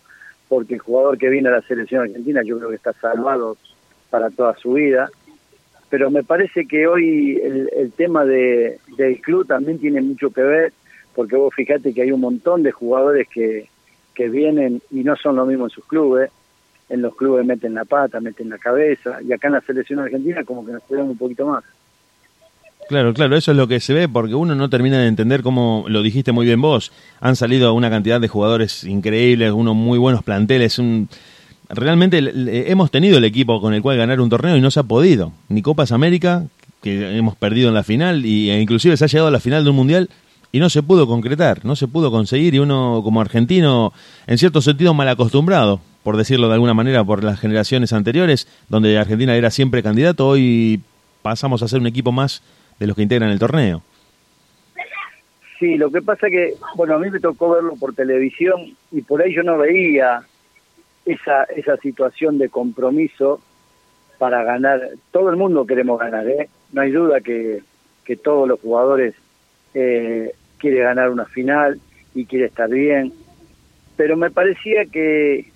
porque 0.49 0.74
el 0.74 0.81
jugador 0.81 1.19
que 1.19 1.28
viene 1.28 1.49
a 1.49 1.53
la 1.53 1.62
selección 1.62 2.03
argentina 2.03 2.43
yo 2.44 2.59
creo 2.59 2.70
que 2.70 2.77
está 2.77 2.93
salvado 2.94 3.57
para 4.12 4.28
toda 4.30 4.55
su 4.59 4.74
vida. 4.74 5.10
Pero 5.89 6.10
me 6.10 6.22
parece 6.22 6.66
que 6.66 6.86
hoy 6.86 7.40
el, 7.43 7.70
el 7.74 7.93
tema 7.93 8.24
de, 8.24 8.78
del 8.97 9.20
club 9.20 9.47
también 9.47 9.78
tiene 9.78 10.02
mucho 10.02 10.30
que 10.30 10.43
ver, 10.43 10.72
porque 11.14 11.36
vos 11.36 11.52
fíjate 11.55 11.93
que 11.94 12.02
hay 12.02 12.12
un 12.12 12.20
montón 12.20 12.62
de 12.62 12.72
jugadores 12.72 13.26
que, 13.28 13.68
que 14.14 14.28
vienen 14.28 14.82
y 14.90 15.02
no 15.02 15.16
son 15.16 15.36
lo 15.36 15.47
mismo 15.47 15.64
en 15.64 15.70
sus 15.70 15.84
clubes. 15.86 16.30
En 16.89 17.01
los 17.01 17.16
clubes 17.16 17.47
meten 17.47 17.72
la 17.74 17.86
pata, 17.86 18.20
meten 18.20 18.51
la 18.51 18.59
cabeza, 18.59 19.18
y 19.26 19.32
acá 19.32 19.48
en 19.48 19.55
la 19.55 19.60
selección 19.62 19.98
argentina 19.98 20.44
como 20.44 20.64
que 20.66 20.72
nos 20.72 20.82
cuidan 20.82 21.09
un 21.09 21.16
poquito 21.16 21.47
más. 21.47 21.64
Claro, 22.89 23.14
claro, 23.14 23.36
eso 23.36 23.52
es 23.52 23.56
lo 23.56 23.66
que 23.66 23.80
se 23.80 23.94
ve 23.94 24.09
porque 24.09 24.34
uno 24.34 24.55
no 24.55 24.68
termina 24.68 25.01
de 25.01 25.06
entender 25.06 25.43
cómo 25.43 25.86
lo 25.89 26.02
dijiste 26.02 26.32
muy 26.32 26.44
bien 26.44 26.60
vos. 26.60 26.93
Han 27.20 27.36
salido 27.36 27.72
una 27.72 27.89
cantidad 27.89 28.20
de 28.20 28.28
jugadores 28.28 28.84
increíbles, 28.84 29.52
unos 29.52 29.74
muy 29.74 29.98
buenos 29.98 30.22
planteles. 30.22 30.78
Un... 30.78 31.09
Realmente 31.74 32.20
hemos 32.70 32.90
tenido 32.90 33.16
el 33.16 33.24
equipo 33.24 33.59
con 33.59 33.73
el 33.73 33.81
cual 33.81 33.97
ganar 33.97 34.20
un 34.20 34.28
torneo 34.28 34.59
y 34.59 34.61
no 34.61 34.70
se 34.70 34.81
ha 34.81 34.82
podido. 34.82 35.32
Ni 35.49 35.62
Copas 35.62 35.90
América, 35.90 36.44
que 36.82 37.16
hemos 37.16 37.35
perdido 37.35 37.69
en 37.69 37.74
la 37.74 37.82
final, 37.82 38.27
y, 38.27 38.51
e 38.51 38.61
inclusive 38.61 38.94
se 38.99 39.05
ha 39.07 39.09
llegado 39.09 39.28
a 39.28 39.31
la 39.31 39.40
final 39.40 39.65
de 39.65 39.70
un 39.70 39.77
mundial 39.77 40.11
y 40.53 40.61
no 40.61 40.69
se 40.69 40.82
pudo 40.82 41.07
concretar, 41.07 41.65
no 41.65 41.74
se 41.74 41.89
pudo 41.89 42.11
conseguir. 42.11 42.55
Y 42.55 42.59
uno, 42.59 43.01
como 43.03 43.23
argentino, 43.23 43.94
en 44.27 44.36
cierto 44.36 44.61
sentido 44.61 44.93
mal 44.93 45.09
acostumbrado, 45.09 45.81
por 46.03 46.19
decirlo 46.19 46.49
de 46.49 46.55
alguna 46.55 46.74
manera, 46.74 47.05
por 47.05 47.24
las 47.24 47.40
generaciones 47.40 47.94
anteriores, 47.94 48.47
donde 48.69 48.99
Argentina 48.99 49.35
era 49.35 49.51
siempre 49.51 49.82
candidato, 49.82 50.28
hoy 50.28 50.78
pasamos 51.23 51.62
a 51.62 51.69
ser 51.69 51.81
un 51.81 51.86
equipo 51.86 52.12
más 52.12 52.43
de 52.78 52.86
los 52.86 52.97
que 52.97 53.03
integran 53.03 53.31
el 53.31 53.39
torneo. 53.39 53.82
Sí, 55.59 55.77
lo 55.77 55.90
que 55.90 56.03
pasa 56.03 56.28
que, 56.28 56.53
bueno, 56.74 56.97
a 56.97 56.99
mí 56.99 57.09
me 57.09 57.20
tocó 57.20 57.53
verlo 57.53 57.77
por 57.77 57.94
televisión 57.94 58.77
y 58.90 59.01
por 59.01 59.23
ahí 59.23 59.35
yo 59.35 59.43
no 59.43 59.57
veía 59.57 60.23
esa, 61.04 61.44
esa 61.44 61.76
situación 61.78 62.38
de 62.38 62.48
compromiso 62.48 63.40
para 64.18 64.44
ganar. 64.44 64.80
Todo 65.10 65.30
el 65.30 65.36
mundo 65.36 65.66
queremos 65.66 65.98
ganar, 65.98 66.28
¿eh? 66.28 66.48
No 66.72 66.82
hay 66.82 66.90
duda 66.90 67.20
que, 67.20 67.60
que 68.04 68.16
todos 68.16 68.48
los 68.48 68.60
jugadores 68.60 69.14
eh, 69.74 70.32
quiere 70.58 70.80
ganar 70.80 71.10
una 71.10 71.24
final 71.24 71.80
y 72.14 72.26
quiere 72.26 72.46
estar 72.46 72.68
bien. 72.68 73.12
Pero 73.96 74.16
me 74.16 74.30
parecía 74.30 74.84
que, 74.86 75.50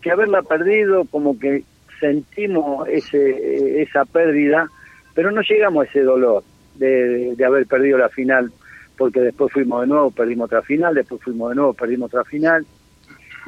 que 0.00 0.10
haberla 0.10 0.42
perdido, 0.42 1.04
como 1.04 1.38
que 1.38 1.62
sentimos 2.00 2.88
ese, 2.88 3.82
esa 3.82 4.04
pérdida, 4.04 4.68
pero 5.14 5.30
no 5.30 5.40
llegamos 5.42 5.86
a 5.86 5.90
ese 5.90 6.02
dolor 6.02 6.44
de, 6.76 7.34
de 7.34 7.44
haber 7.44 7.66
perdido 7.66 7.98
la 7.98 8.08
final, 8.08 8.52
porque 8.96 9.20
después 9.20 9.52
fuimos 9.52 9.80
de 9.82 9.88
nuevo, 9.88 10.10
perdimos 10.10 10.46
otra 10.46 10.62
final, 10.62 10.94
después 10.94 11.22
fuimos 11.22 11.50
de 11.50 11.56
nuevo, 11.56 11.72
perdimos 11.72 12.08
otra 12.12 12.24
final. 12.24 12.66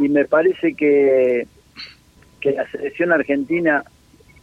Y 0.00 0.08
me 0.08 0.24
parece 0.24 0.74
que, 0.74 1.46
que 2.40 2.52
la 2.52 2.68
selección 2.70 3.12
argentina, 3.12 3.84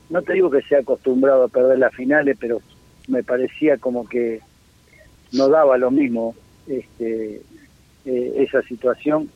no 0.10 0.22
te 0.22 0.34
digo 0.34 0.52
que 0.52 0.62
sea 0.62 0.80
acostumbrado 0.80 1.46
a 1.46 1.48
perder 1.50 1.80
las 1.80 1.96
finales, 1.96 2.38
pero 2.40 2.62
me 3.08 3.24
parecía 3.24 3.78
como 3.78 4.08
que 4.08 4.40
no 5.34 5.50
daba 5.50 5.78
lo 5.80 5.90
mismo 5.90 6.36
este, 6.68 7.42
eh, 8.06 8.34
esa 8.38 8.62
situación. 8.62 9.32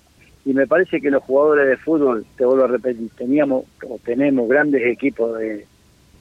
Y 0.45 0.53
me 0.53 0.67
parece 0.67 1.01
que 1.01 1.09
los 1.09 1.23
jugadores 1.23 1.67
de 1.67 1.77
fútbol, 1.77 2.25
te 2.37 2.45
vuelvo 2.45 2.65
a 2.65 2.67
repetir, 2.67 3.09
teníamos 3.17 3.65
o 3.83 3.99
tenemos 4.03 4.47
grandes 4.47 4.85
equipos 4.85 5.39
de, 5.39 5.65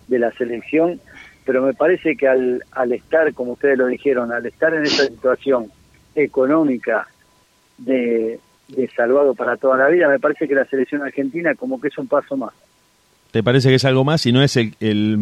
de 0.08 0.18
la 0.18 0.32
selección, 0.32 0.98
pero 1.44 1.62
me 1.62 1.74
parece 1.74 2.16
que 2.16 2.26
al, 2.26 2.64
al 2.72 2.92
estar, 2.92 3.32
como 3.34 3.52
ustedes 3.52 3.76
lo 3.76 3.86
dijeron, 3.86 4.32
al 4.32 4.46
estar 4.46 4.72
en 4.74 4.84
esa 4.84 5.04
situación 5.04 5.70
económica 6.14 7.06
de, 7.78 8.40
de 8.76 8.88
salvado 8.88 9.34
para 9.34 9.56
toda 9.56 9.76
la 9.76 9.88
vida, 9.88 10.08
me 10.08 10.18
parece 10.18 10.48
que 10.48 10.54
la 10.54 10.64
selección 10.64 11.02
argentina 11.02 11.54
como 11.54 11.80
que 11.80 11.88
es 11.88 11.98
un 11.98 12.06
paso 12.06 12.36
más. 12.36 12.52
¿Te 13.30 13.42
parece 13.42 13.68
que 13.68 13.76
es 13.76 13.84
algo 13.84 14.04
más 14.04 14.26
y 14.26 14.32
no 14.32 14.42
es 14.42 14.56
el, 14.56 14.74
el, 14.80 15.18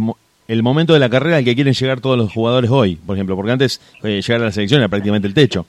el 0.49 0.63
momento 0.63 0.95
de 0.95 0.99
la 0.99 1.11
carrera 1.11 1.37
al 1.37 1.45
que 1.45 1.55
quieren 1.55 1.75
llegar 1.75 2.01
todos 2.01 2.17
los 2.17 2.33
jugadores 2.33 2.71
hoy, 2.71 2.97
por 2.97 3.17
ejemplo? 3.17 3.37
Porque 3.37 3.53
antes 3.53 3.81
eh, 4.03 4.21
llegar 4.23 4.43
a 4.43 4.47
la 4.47 4.53
selección 4.53 4.81
era 4.81 4.89
prácticamente 4.89 5.29
el 5.29 5.35
techo. 5.35 5.67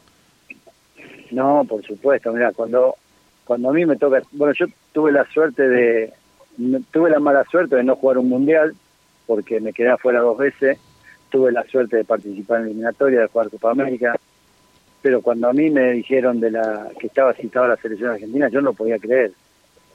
No, 1.32 1.66
por 1.68 1.84
supuesto, 1.84 2.32
mira, 2.34 2.52
cuando 2.54 2.96
cuando 3.44 3.70
a 3.70 3.74
mí 3.74 3.86
me 3.86 3.96
toca, 3.96 4.22
bueno, 4.32 4.54
yo 4.54 4.68
tuve 4.94 5.12
la 5.12 5.26
suerte 5.32 5.68
de 5.68 6.14
tuve 6.92 7.10
la 7.10 7.20
mala 7.20 7.44
suerte 7.46 7.76
de 7.76 7.84
no 7.84 7.96
jugar 7.96 8.18
un 8.18 8.30
mundial 8.30 8.76
porque 9.26 9.60
me 9.60 9.74
quedé 9.74 9.90
afuera 9.90 10.22
dos 10.22 10.38
veces, 10.38 10.78
tuve 11.30 11.52
la 11.52 11.64
suerte 11.64 11.98
de 11.98 12.04
participar 12.04 12.58
en 12.58 12.64
la 12.64 12.70
eliminatoria, 12.70 13.22
de 13.22 13.28
jugar 13.28 13.50
Copa 13.50 13.72
América, 13.72 14.16
pero 15.02 15.22
cuando 15.22 15.50
a 15.50 15.54
mí 15.54 15.70
me 15.70 15.94
dijeron 15.94 16.40
de 16.40 16.52
la 16.52 16.90
que 17.00 17.08
estaba 17.08 17.34
citada 17.34 17.70
la 17.70 17.78
selección 17.78 18.12
argentina, 18.12 18.50
yo 18.50 18.62
no 18.62 18.74
podía 18.74 19.00
creer. 19.00 19.32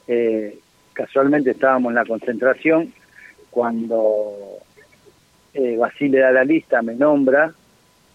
Eh, 0.09 0.59
casualmente 0.93 1.51
estábamos 1.51 1.91
en 1.91 1.97
la 1.97 2.05
concentración 2.05 2.93
cuando 3.51 4.59
eh, 5.53 5.77
Basile 5.77 6.19
da 6.19 6.33
la 6.33 6.45
lista, 6.45 6.83
me 6.83 6.95
nombra, 6.95 7.53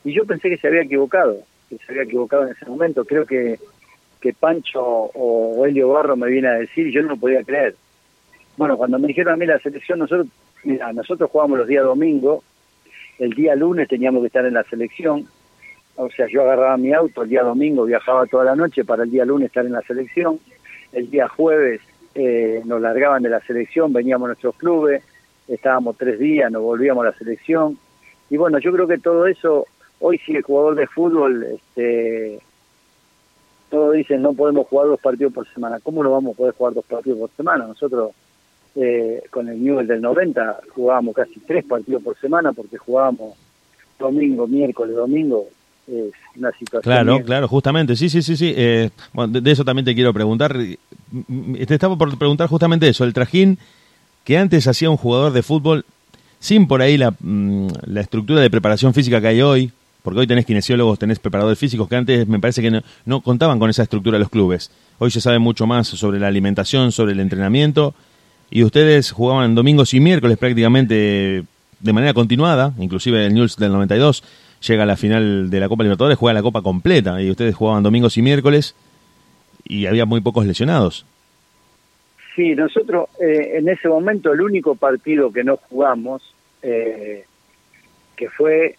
y 0.03 0.14
yo 0.14 0.26
pensé 0.26 0.49
que 0.49 0.57
se 0.57 0.68
había 0.68 0.82
equivocado, 0.82 1.40
que 1.70 1.78
se 1.78 1.91
había 1.91 2.03
equivocado 2.03 2.44
en 2.44 2.49
ese 2.49 2.66
momento. 2.66 3.06
Creo 3.06 3.26
que, 3.26 3.60
que 4.20 4.34
Pancho 4.34 4.82
o 4.82 5.66
Helio 5.66 5.90
Barro 5.90 6.16
me 6.16 6.30
viene 6.30 6.48
a 6.48 6.53
decir 6.53 6.88
y 6.88 6.91
yo 6.91 7.02
no 7.02 7.10
lo 7.10 7.18
podía 7.18 7.44
creer. 7.44 7.76
Bueno, 8.57 8.78
cuando 8.78 8.99
me 8.99 9.07
dijeron 9.07 9.34
a 9.34 9.38
mí 9.38 9.45
la 9.45 9.60
selección, 9.60 9.99
nosotros, 9.99 10.28
mira, 10.64 10.91
nosotros 10.91 11.30
jugábamos 11.32 11.60
los 11.60 11.68
días 11.68 11.84
domingo, 11.84 12.44
el 13.20 13.32
día 13.32 13.56
lunes 13.56 13.88
teníamos 13.88 14.22
que 14.22 14.28
estar 14.28 14.45
en 14.45 14.53
la 14.53 14.64
selección, 14.64 15.28
o 15.99 16.09
sea, 16.11 16.27
yo 16.27 16.43
agarraba 16.43 16.77
mi 16.77 16.93
auto 16.93 17.23
el 17.23 17.30
día 17.30 17.43
domingo, 17.43 17.84
viajaba 17.84 18.26
toda 18.26 18.45
la 18.45 18.55
noche 18.55 18.85
para 18.85 19.03
el 19.03 19.11
día 19.11 19.26
lunes 19.26 19.47
estar 19.47 19.65
en 19.65 19.73
la 19.73 19.81
selección, 19.81 20.39
el 20.93 21.11
día 21.11 21.27
jueves 21.27 21.81
eh, 22.15 22.61
nos 22.63 22.80
largaban 22.80 23.21
de 23.21 23.30
la 23.30 23.41
selección, 23.41 23.91
veníamos 23.91 24.27
a 24.27 24.30
nuestros 24.30 24.55
clubes, 24.55 25.03
estábamos 25.49 25.97
tres 25.97 26.17
días, 26.17 26.49
nos 26.49 26.61
volvíamos 26.61 27.03
a 27.03 27.09
la 27.09 27.17
selección, 27.17 27.77
y 28.30 28.38
bueno, 28.38 28.59
yo 28.59 28.71
creo 28.71 28.88
que 28.88 28.97
todo 28.97 29.27
eso, 29.27 29.67
hoy 29.99 30.17
si 30.19 30.38
el 30.38 30.43
jugador 30.43 30.76
de 30.76 30.88
fútbol, 30.88 31.43
este, 31.43 32.39
todos 33.69 33.93
dicen 33.93 34.21
no 34.21 34.34
podemos 34.34 34.67
jugar 34.67 34.88
dos 34.88 35.01
partidos 35.01 35.34
por 35.34 35.47
semana, 35.53 35.81
¿cómo 35.84 36.01
no 36.01 36.11
vamos 36.11 36.34
a 36.34 36.38
poder 36.38 36.53
jugar 36.53 36.76
dos 36.76 36.85
partidos 36.85 37.19
por 37.19 37.31
semana? 37.31 37.67
Nosotros 37.67 38.11
eh, 38.76 39.21
con 39.31 39.49
el 39.49 39.61
Newell 39.61 39.88
del 39.88 39.99
90 39.99 40.61
jugábamos 40.73 41.13
casi 41.13 41.41
tres 41.41 41.65
partidos 41.65 42.01
por 42.01 42.17
semana 42.17 42.53
porque 42.53 42.77
jugábamos 42.77 43.35
domingo, 43.99 44.47
miércoles, 44.47 44.95
domingo, 44.95 45.49
es 45.91 46.14
una 46.38 46.52
situación... 46.52 46.82
Claro, 46.82 47.14
bien- 47.14 47.26
claro, 47.26 47.48
justamente, 47.48 47.95
sí, 47.95 48.10
sí, 48.10 48.22
sí, 48.22 48.38
sí. 48.38 48.53
Eh, 48.56 48.90
bueno, 49.14 49.34
de, 49.34 49.41
de 49.41 49.52
eso 49.52 49.64
también 49.66 49.86
te 49.86 49.95
quiero 49.95 50.14
preguntar. 50.14 50.56
Mm, 50.57 51.20
mm, 51.28 51.53
Te 51.66 51.74
estaba 51.74 51.98
por 51.98 52.18
preguntar 52.18 52.48
justamente 52.48 52.88
eso, 52.88 53.03
el 53.03 53.14
trajín 53.14 53.57
que 54.24 54.38
antes 54.38 54.68
hacía 54.68 54.90
un 54.90 54.98
jugador 54.98 55.32
de 55.34 55.41
fútbol 55.44 55.86
sin 56.40 56.68
por 56.68 56.82
ahí 56.82 56.98
la, 56.98 57.11
mm, 57.20 57.68
la 57.88 58.02
estructura 58.02 58.41
de 58.41 58.49
preparación 58.49 58.94
física 58.94 59.20
que 59.20 59.28
hay 59.28 59.41
hoy, 59.41 59.72
porque 60.03 60.22
hoy 60.22 60.28
tenés 60.28 60.45
kinesiólogos, 60.45 60.98
tenés 60.99 61.20
preparadores 61.20 61.60
físicos 61.60 61.90
que 61.90 61.95
antes 61.95 62.28
me 62.28 62.40
parece 62.40 62.61
que 62.61 62.72
no, 62.72 62.82
no 63.06 63.22
contaban 63.22 63.60
con 63.60 63.70
esa 63.70 63.84
estructura 63.84 64.18
los 64.20 64.30
clubes. 64.30 64.72
Hoy 64.99 65.11
se 65.11 65.20
sabe 65.22 65.40
mucho 65.40 65.68
más 65.68 65.88
sobre 65.88 66.20
la 66.20 66.28
alimentación, 66.28 66.91
sobre 66.91 67.11
el 67.14 67.20
entrenamiento, 67.20 67.94
y 68.52 68.64
ustedes 68.64 69.11
jugaban 69.11 69.56
domingos 69.56 69.94
y 69.94 69.99
miércoles 69.99 70.38
prácticamente 70.38 71.44
de 71.82 71.94
manera 71.94 72.14
continuada, 72.14 72.74
inclusive 72.80 73.26
el 73.26 73.34
News 73.34 73.56
del 73.57 73.72
92 73.72 74.24
llega 74.61 74.84
a 74.84 74.86
la 74.86 74.98
final 74.98 75.49
de 75.49 75.60
la 75.60 75.69
Copa 75.69 75.84
Libertadores, 75.84 76.18
juega 76.18 76.34
la 76.34 76.41
Copa 76.41 76.61
completa, 76.61 77.22
y 77.22 77.30
ustedes 77.30 77.56
jugaban 77.56 77.84
domingos 77.84 78.18
y 78.18 78.22
miércoles, 78.22 78.76
y 79.64 79.86
había 79.86 80.06
muy 80.06 80.22
pocos 80.22 80.45
lesionados. 80.45 81.06
Sí, 82.36 82.56
nosotros 82.56 83.10
eh, 83.19 83.57
en 83.57 83.69
ese 83.69 83.88
momento 83.88 84.31
el 84.31 84.41
único 84.41 84.76
partido 84.76 85.31
que 85.31 85.44
no 85.44 85.57
jugamos, 85.57 86.34
eh, 86.61 87.26
que 88.15 88.30
fue, 88.30 88.76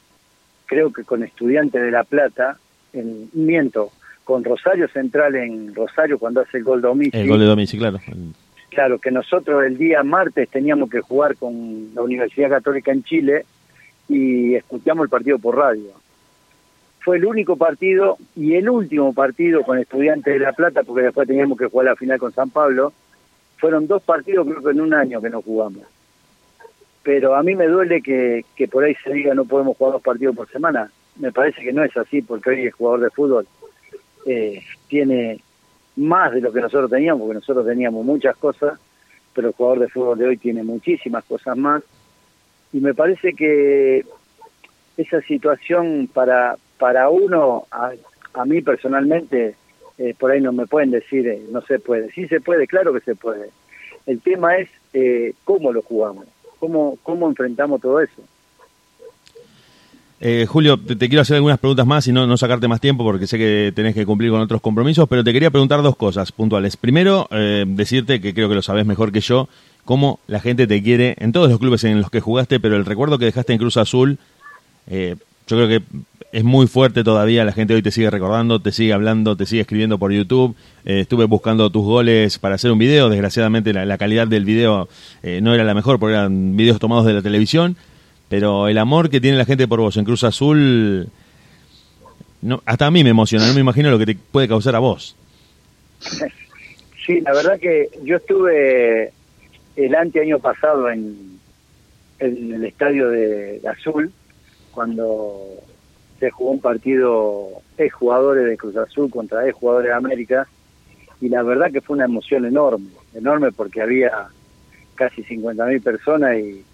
creo 0.66 0.92
que 0.92 1.04
con 1.04 1.22
Estudiantes 1.22 1.82
de 1.82 1.90
La 1.90 2.04
Plata, 2.04 2.58
en, 2.92 3.28
miento, 3.32 3.92
con 4.24 4.44
Rosario 4.44 4.88
Central 4.88 5.34
en 5.36 5.74
Rosario 5.74 6.18
cuando 6.18 6.40
hace 6.40 6.58
el 6.58 6.64
gol 6.64 6.80
Domici. 6.80 7.16
El 7.16 7.28
gol 7.28 7.40
de 7.40 7.46
Domici, 7.46 7.76
claro. 7.76 7.98
Claro, 8.68 8.98
que 8.98 9.10
nosotros 9.10 9.64
el 9.64 9.76
día 9.76 10.02
martes 10.04 10.48
teníamos 10.48 10.88
que 10.88 11.00
jugar 11.00 11.36
con 11.36 11.90
la 11.94 12.02
Universidad 12.02 12.48
Católica 12.48 12.92
en 12.92 13.02
Chile 13.02 13.44
y 14.10 14.56
escuchamos 14.56 15.04
el 15.04 15.08
partido 15.08 15.38
por 15.38 15.56
radio. 15.56 15.92
Fue 16.98 17.16
el 17.16 17.24
único 17.24 17.56
partido 17.56 18.18
y 18.34 18.54
el 18.54 18.68
último 18.68 19.14
partido 19.14 19.62
con 19.62 19.78
Estudiantes 19.78 20.34
de 20.34 20.40
La 20.40 20.52
Plata, 20.52 20.82
porque 20.82 21.02
después 21.02 21.28
teníamos 21.28 21.56
que 21.56 21.66
jugar 21.66 21.86
la 21.86 21.96
final 21.96 22.18
con 22.18 22.32
San 22.32 22.50
Pablo. 22.50 22.92
Fueron 23.58 23.86
dos 23.86 24.02
partidos, 24.02 24.46
creo 24.48 24.62
que 24.62 24.70
en 24.70 24.80
un 24.80 24.92
año 24.92 25.22
que 25.22 25.30
no 25.30 25.40
jugamos. 25.40 25.84
Pero 27.04 27.36
a 27.36 27.42
mí 27.44 27.54
me 27.54 27.68
duele 27.68 28.02
que, 28.02 28.44
que 28.56 28.66
por 28.66 28.82
ahí 28.82 28.96
se 29.02 29.12
diga 29.12 29.32
no 29.32 29.44
podemos 29.44 29.76
jugar 29.76 29.92
dos 29.92 30.02
partidos 30.02 30.34
por 30.34 30.50
semana. 30.50 30.90
Me 31.16 31.30
parece 31.30 31.62
que 31.62 31.72
no 31.72 31.84
es 31.84 31.96
así, 31.96 32.20
porque 32.20 32.50
hoy 32.50 32.62
el 32.62 32.72
jugador 32.72 33.00
de 33.00 33.10
fútbol 33.10 33.46
eh, 34.26 34.60
tiene 34.88 35.40
más 35.96 36.32
de 36.32 36.40
lo 36.40 36.52
que 36.52 36.60
nosotros 36.60 36.90
teníamos, 36.90 37.22
porque 37.22 37.34
nosotros 37.34 37.64
teníamos 37.64 38.04
muchas 38.04 38.36
cosas, 38.36 38.78
pero 39.34 39.48
el 39.48 39.54
jugador 39.54 39.78
de 39.78 39.88
fútbol 39.88 40.18
de 40.18 40.26
hoy 40.26 40.36
tiene 40.36 40.64
muchísimas 40.64 41.24
cosas 41.24 41.56
más. 41.56 41.84
Y 42.72 42.80
me 42.80 42.94
parece 42.94 43.32
que 43.34 44.04
esa 44.96 45.20
situación 45.22 46.08
para, 46.12 46.56
para 46.78 47.08
uno, 47.08 47.66
a, 47.70 47.92
a 48.34 48.44
mí 48.44 48.60
personalmente, 48.62 49.54
eh, 49.98 50.14
por 50.18 50.30
ahí 50.30 50.40
no 50.40 50.52
me 50.52 50.66
pueden 50.66 50.90
decir, 50.90 51.26
eh, 51.26 51.42
no 51.50 51.62
se 51.62 51.78
puede. 51.78 52.10
Sí 52.12 52.28
se 52.28 52.40
puede, 52.40 52.66
claro 52.66 52.92
que 52.92 53.00
se 53.00 53.14
puede. 53.14 53.50
El 54.06 54.20
tema 54.20 54.56
es 54.56 54.68
eh, 54.92 55.34
cómo 55.44 55.72
lo 55.72 55.82
jugamos, 55.82 56.26
cómo, 56.58 56.98
cómo 57.02 57.28
enfrentamos 57.28 57.80
todo 57.80 58.00
eso. 58.00 58.22
Eh, 60.22 60.44
Julio, 60.46 60.78
te, 60.78 60.96
quiero 61.08 61.22
hacer 61.22 61.36
algunas 61.36 61.58
preguntas 61.58 61.86
más 61.86 62.06
y 62.06 62.12
no, 62.12 62.26
no 62.26 62.36
sacarte 62.36 62.68
más 62.68 62.80
tiempo 62.80 63.04
porque 63.04 63.26
sé 63.26 63.38
que 63.38 63.72
tenés 63.74 63.94
que 63.94 64.04
cumplir 64.04 64.30
con 64.30 64.40
otros 64.40 64.60
compromisos, 64.60 65.08
pero 65.08 65.24
te 65.24 65.32
quería 65.32 65.50
preguntar 65.50 65.82
dos 65.82 65.96
cosas 65.96 66.30
puntuales. 66.30 66.76
Primero, 66.76 67.26
eh, 67.30 67.64
decirte 67.66 68.20
que 68.20 68.34
creo 68.34 68.48
que 68.48 68.54
lo 68.54 68.62
sabes 68.62 68.84
mejor 68.84 69.12
que 69.12 69.20
yo, 69.20 69.48
cómo 69.86 70.20
la 70.26 70.40
gente 70.40 70.66
te 70.66 70.82
quiere 70.82 71.16
en 71.18 71.32
todos 71.32 71.48
los 71.48 71.58
clubes 71.58 71.84
en 71.84 72.00
los 72.00 72.10
que 72.10 72.20
jugaste, 72.20 72.60
pero 72.60 72.76
el 72.76 72.84
recuerdo 72.84 73.18
que 73.18 73.24
dejaste 73.24 73.54
en 73.54 73.58
Cruz 73.58 73.78
Azul, 73.78 74.18
eh, 74.88 75.16
yo 75.46 75.56
creo 75.56 75.68
que 75.68 75.82
es 76.32 76.44
muy 76.44 76.66
fuerte 76.66 77.02
todavía, 77.02 77.44
la 77.44 77.52
gente 77.52 77.74
hoy 77.74 77.82
te 77.82 77.90
sigue 77.90 78.10
recordando, 78.10 78.60
te 78.60 78.72
sigue 78.72 78.92
hablando, 78.92 79.36
te 79.36 79.46
sigue 79.46 79.62
escribiendo 79.62 79.98
por 79.98 80.12
YouTube. 80.12 80.54
Eh, 80.84 81.00
estuve 81.00 81.24
buscando 81.24 81.70
tus 81.70 81.84
goles 81.84 82.38
para 82.38 82.54
hacer 82.54 82.70
un 82.70 82.78
video, 82.78 83.08
desgraciadamente 83.08 83.72
la, 83.72 83.84
la 83.84 83.98
calidad 83.98 84.28
del 84.28 84.44
video 84.44 84.88
eh, 85.22 85.40
no 85.42 85.54
era 85.54 85.64
la 85.64 85.74
mejor 85.74 85.98
porque 85.98 86.14
eran 86.14 86.56
videos 86.56 86.78
tomados 86.78 87.04
de 87.06 87.14
la 87.14 87.22
televisión, 87.22 87.76
pero 88.30 88.68
el 88.68 88.78
amor 88.78 89.10
que 89.10 89.20
tiene 89.20 89.36
la 89.36 89.44
gente 89.44 89.66
por 89.66 89.80
vos 89.80 89.96
en 89.96 90.04
Cruz 90.04 90.22
Azul, 90.22 91.08
no, 92.42 92.62
hasta 92.64 92.86
a 92.86 92.90
mí 92.92 93.02
me 93.02 93.10
emociona, 93.10 93.44
no 93.48 93.54
me 93.54 93.60
imagino 93.60 93.90
lo 93.90 93.98
que 93.98 94.06
te 94.06 94.14
puede 94.14 94.46
causar 94.46 94.76
a 94.76 94.78
vos. 94.78 95.16
Sí, 97.04 97.20
la 97.22 97.32
verdad 97.34 97.58
que 97.58 97.88
yo 98.04 98.18
estuve 98.18 99.12
el 99.74 99.94
anteaño 99.96 100.38
pasado 100.38 100.88
en, 100.88 101.40
en 102.20 102.54
el 102.54 102.64
estadio 102.66 103.08
de, 103.08 103.58
de 103.58 103.68
Azul, 103.68 104.12
cuando 104.70 105.36
se 106.20 106.30
jugó 106.30 106.52
un 106.52 106.60
partido 106.60 107.48
ex 107.78 107.92
jugadores 107.92 108.46
de 108.46 108.56
Cruz 108.56 108.76
Azul 108.76 109.10
contra 109.10 109.44
ex 109.48 109.56
jugadores 109.56 109.88
de 109.88 109.94
América, 109.94 110.46
y 111.20 111.28
la 111.30 111.42
verdad 111.42 111.72
que 111.72 111.80
fue 111.80 111.96
una 111.96 112.04
emoción 112.04 112.44
enorme, 112.44 112.90
enorme 113.12 113.50
porque 113.50 113.82
había 113.82 114.28
casi 114.94 115.24
50.000 115.24 115.82
personas 115.82 116.38
y, 116.38 116.64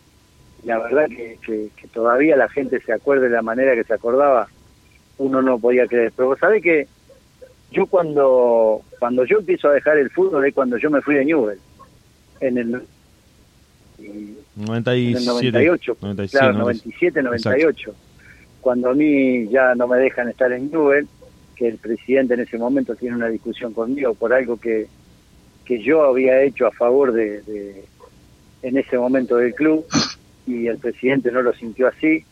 la 0.67 0.79
verdad 0.79 1.07
que, 1.09 1.39
que- 1.45 1.69
que 1.77 1.89
todavía 1.89 2.37
la 2.37 2.49
gente 2.49 2.81
se 2.81 2.93
acuerde 2.93 3.29
de 3.29 3.35
la 3.37 3.43
manera 3.43 3.75
que 3.75 3.85
se 3.85 3.95
acordaba, 3.95 4.49
uno 5.19 5.41
no 5.41 5.59
podía 5.59 5.87
creer. 5.87 6.13
Pero 6.15 6.29
vos 6.29 6.39
sabés 6.39 6.63
que 6.63 6.87
yo 7.71 7.87
cuando 7.87 8.83
cuando 8.99 9.25
yo 9.25 9.39
empiezo 9.39 9.69
a 9.69 9.73
dejar 9.75 9.97
el 9.99 10.11
fútbol 10.11 10.45
es 10.47 10.55
cuando 10.55 10.77
yo 10.79 10.91
me 10.91 11.01
fui 11.03 11.15
de 11.17 11.25
Newell, 11.25 11.59
en 12.41 12.59
el, 12.59 12.83
en 13.99 14.37
97. 14.57 15.19
el 15.19 15.25
98, 15.27 15.97
97, 16.01 16.39
claro, 16.39 16.59
97. 16.59 17.23
97, 17.23 17.23
98. 17.23 17.95
Cuando 18.61 18.91
a 18.91 18.95
mí 18.95 19.49
ya 19.49 19.75
no 19.75 19.87
me 19.87 19.99
dejan 19.99 20.29
estar 20.29 20.53
en 20.53 20.71
Newell, 20.71 21.07
que 21.55 21.69
el 21.69 21.79
presidente 21.79 22.35
en 22.35 22.41
ese 22.41 22.59
momento 22.59 22.95
tiene 22.97 23.17
una 23.17 23.29
discusión 23.29 23.73
conmigo 23.73 24.15
por 24.15 24.33
algo 24.33 24.59
que, 24.59 24.87
que 25.65 25.83
yo 25.83 26.03
había 26.05 26.43
hecho 26.43 26.67
a 26.67 26.73
favor 26.73 27.13
de, 27.13 27.41
de- 27.43 27.85
en 28.63 28.77
ese 28.77 28.99
momento 28.99 29.37
del 29.37 29.55
club 29.55 29.87
y 30.47 30.66
el 30.68 30.78
presidente 30.78 31.31
no 31.32 31.43
lo 31.43 31.52
sintió 31.52 31.89
así. 31.89 32.24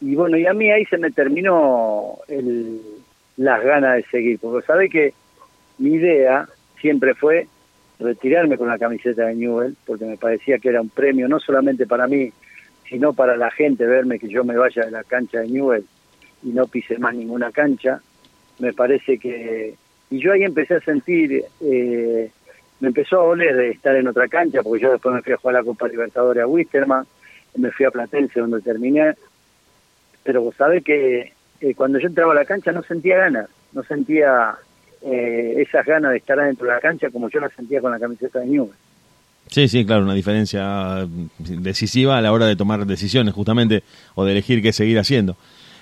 Y 0.00 0.14
bueno, 0.14 0.36
y 0.36 0.46
a 0.46 0.52
mí 0.52 0.70
ahí 0.70 0.84
se 0.86 0.98
me 0.98 1.10
terminó 1.10 2.18
el- 2.28 2.80
las 3.36 3.62
ganas 3.64 3.96
de 3.96 4.02
seguir, 4.10 4.38
porque 4.38 4.66
sabe 4.66 4.88
que 4.88 5.14
mi 5.78 5.94
idea 5.94 6.46
siempre 6.80 7.14
fue 7.14 7.46
retirarme 7.98 8.58
con 8.58 8.68
la 8.68 8.78
camiseta 8.78 9.26
de 9.26 9.34
Newell, 9.34 9.76
porque 9.86 10.04
me 10.04 10.16
parecía 10.16 10.58
que 10.58 10.68
era 10.68 10.80
un 10.80 10.90
premio 10.90 11.28
no 11.28 11.40
solamente 11.40 11.86
para 11.86 12.06
mí, 12.06 12.32
sino 12.88 13.12
para 13.12 13.36
la 13.36 13.50
gente 13.50 13.86
verme 13.86 14.18
que 14.18 14.28
yo 14.28 14.44
me 14.44 14.56
vaya 14.56 14.84
de 14.84 14.90
la 14.90 15.04
cancha 15.04 15.40
de 15.40 15.48
Newell 15.48 15.84
y 16.42 16.48
no 16.48 16.66
pise 16.66 16.98
más 16.98 17.14
ninguna 17.14 17.50
cancha. 17.50 18.00
Me 18.58 18.72
parece 18.72 19.18
que... 19.18 19.74
Y 20.10 20.18
yo 20.18 20.32
ahí 20.32 20.42
empecé 20.44 20.74
a 20.74 20.80
sentir, 20.80 21.44
eh, 21.60 22.30
me 22.80 22.88
empezó 22.88 23.20
a 23.20 23.24
oler 23.24 23.56
de 23.56 23.70
estar 23.70 23.96
en 23.96 24.06
otra 24.06 24.28
cancha, 24.28 24.62
porque 24.62 24.82
yo 24.82 24.92
después 24.92 25.14
me 25.14 25.22
fui 25.22 25.32
a 25.32 25.38
jugar 25.38 25.54
la 25.54 25.64
Copa 25.64 25.88
Libertadores 25.88 26.42
a 26.42 26.46
Wisterman, 26.46 27.06
me 27.56 27.70
fui 27.70 27.86
a 27.86 27.90
Platense 27.90 28.40
donde 28.40 28.60
terminé, 28.60 29.14
pero 30.22 30.42
vos 30.42 30.54
sabés 30.56 30.82
que 30.82 31.32
eh, 31.60 31.74
cuando 31.74 31.98
yo 31.98 32.08
entraba 32.08 32.32
a 32.32 32.36
la 32.36 32.44
cancha 32.44 32.72
no 32.72 32.82
sentía 32.82 33.18
ganas, 33.18 33.48
no 33.72 33.82
sentía 33.84 34.54
eh, 35.02 35.54
esas 35.58 35.84
ganas 35.86 36.12
de 36.12 36.18
estar 36.18 36.38
adentro 36.38 36.66
de 36.66 36.72
la 36.72 36.80
cancha 36.80 37.10
como 37.10 37.28
yo 37.28 37.40
las 37.40 37.52
sentía 37.52 37.80
con 37.80 37.92
la 37.92 37.98
camiseta 37.98 38.40
de 38.40 38.46
Newell. 38.46 38.72
Sí, 39.48 39.68
sí, 39.68 39.84
claro, 39.84 40.04
una 40.04 40.14
diferencia 40.14 41.06
mm, 41.06 41.62
decisiva 41.62 42.18
a 42.18 42.22
la 42.22 42.32
hora 42.32 42.46
de 42.46 42.56
tomar 42.56 42.86
decisiones, 42.86 43.34
justamente, 43.34 43.82
o 44.14 44.24
de 44.24 44.32
elegir 44.32 44.62
qué 44.62 44.72
seguir 44.72 44.98
haciendo. 44.98 45.36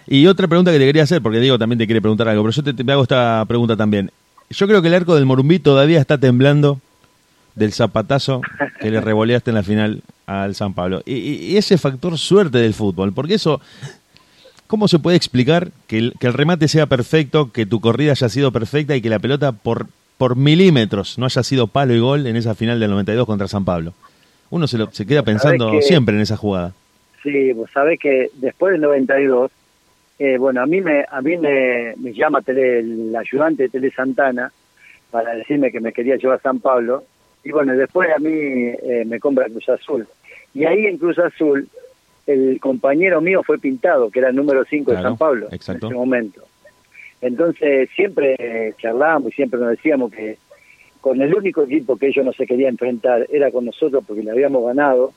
Y 0.06 0.26
otra 0.26 0.48
pregunta 0.48 0.72
que 0.72 0.78
te 0.78 0.86
quería 0.86 1.04
hacer, 1.04 1.22
porque 1.22 1.38
Diego 1.38 1.58
también 1.58 1.78
te 1.78 1.86
quiere 1.86 2.00
preguntar 2.00 2.28
algo, 2.28 2.42
pero 2.42 2.52
yo 2.52 2.62
te, 2.64 2.74
te 2.74 2.92
hago 2.92 3.02
esta 3.02 3.44
pregunta 3.46 3.76
también. 3.76 4.10
Yo 4.50 4.66
creo 4.66 4.82
que 4.82 4.88
el 4.88 4.94
arco 4.94 5.14
del 5.14 5.26
Morumbí 5.26 5.60
todavía 5.60 6.00
está 6.00 6.18
temblando 6.18 6.80
del 7.54 7.72
zapatazo 7.72 8.40
que 8.80 8.90
le 8.90 9.00
revoleaste 9.00 9.50
en 9.50 9.54
la 9.54 9.62
final 9.62 10.02
al 10.26 10.54
San 10.54 10.74
Pablo. 10.74 11.02
Y, 11.06 11.14
y- 11.14 11.56
ese 11.56 11.78
factor 11.78 12.16
suerte 12.18 12.58
del 12.58 12.74
fútbol, 12.74 13.12
porque 13.12 13.34
eso, 13.34 13.60
¿cómo 14.66 14.88
se 14.88 14.98
puede 14.98 15.16
explicar 15.16 15.70
que 15.86 15.98
el, 15.98 16.14
que 16.18 16.26
el 16.26 16.32
remate 16.32 16.68
sea 16.68 16.86
perfecto, 16.86 17.50
que 17.52 17.66
tu 17.66 17.80
corrida 17.80 18.12
haya 18.12 18.28
sido 18.28 18.52
perfecta 18.52 18.96
y 18.96 19.02
que 19.02 19.08
la 19.10 19.18
pelota 19.18 19.52
por, 19.52 19.86
por 20.18 20.36
milímetros 20.36 21.18
no 21.18 21.26
haya 21.26 21.42
sido 21.42 21.66
palo 21.66 21.94
y 21.94 22.00
gol 22.00 22.26
en 22.26 22.36
esa 22.36 22.54
final 22.54 22.80
del 22.80 22.90
92 22.90 23.26
contra 23.26 23.48
San 23.48 23.64
Pablo? 23.64 23.92
Uno 24.50 24.66
se, 24.66 24.78
lo, 24.78 24.90
se 24.92 25.06
queda 25.06 25.22
pensando 25.22 25.70
que- 25.72 25.82
siempre 25.82 26.14
en 26.14 26.20
esa 26.22 26.36
jugada. 26.36 26.72
Sí, 27.22 27.52
vos 27.52 27.70
sabés 27.72 27.98
que 28.00 28.30
después 28.34 28.72
del 28.72 28.80
92, 28.80 29.50
eh, 30.18 30.36
bueno, 30.38 30.60
a 30.60 30.66
mí 30.66 30.80
me 30.80 31.04
a 31.08 31.20
mí 31.22 31.36
me, 31.36 31.94
me 31.96 32.12
llama 32.12 32.40
Tele- 32.42 32.80
el 32.80 33.14
ayudante 33.16 33.62
de 33.64 33.68
Tele 33.68 33.90
Santana 33.92 34.52
para 35.10 35.32
decirme 35.34 35.70
que 35.70 35.80
me 35.80 35.92
quería 35.92 36.16
llevar 36.16 36.38
a 36.38 36.42
San 36.42 36.58
Pablo. 36.58 37.04
Y 37.44 37.50
bueno, 37.50 37.74
después 37.74 38.08
a 38.14 38.18
mí 38.18 38.30
eh, 38.30 39.04
me 39.06 39.18
compra 39.18 39.48
Cruz 39.48 39.68
Azul. 39.68 40.06
Y 40.54 40.64
ahí 40.64 40.86
en 40.86 40.98
Cruz 40.98 41.18
Azul, 41.18 41.68
el 42.26 42.60
compañero 42.60 43.20
mío 43.20 43.42
fue 43.42 43.58
pintado, 43.58 44.10
que 44.10 44.20
era 44.20 44.28
el 44.28 44.36
número 44.36 44.64
5 44.64 44.92
de 44.92 45.02
San 45.02 45.16
Pablo 45.16 45.48
exacto. 45.50 45.86
en 45.86 45.92
ese 45.92 45.98
momento. 45.98 46.42
Entonces 47.20 47.88
siempre 47.94 48.74
charlábamos 48.78 49.32
y 49.32 49.36
siempre 49.36 49.60
nos 49.60 49.70
decíamos 49.70 50.12
que 50.12 50.38
con 51.00 51.20
el 51.20 51.34
único 51.34 51.62
equipo 51.62 51.96
que 51.96 52.08
ellos 52.08 52.24
no 52.24 52.32
se 52.32 52.46
querían 52.46 52.70
enfrentar 52.70 53.26
era 53.30 53.50
con 53.50 53.64
nosotros 53.64 54.04
porque 54.06 54.22
le 54.22 54.30
habíamos 54.30 54.64
ganado. 54.64 55.12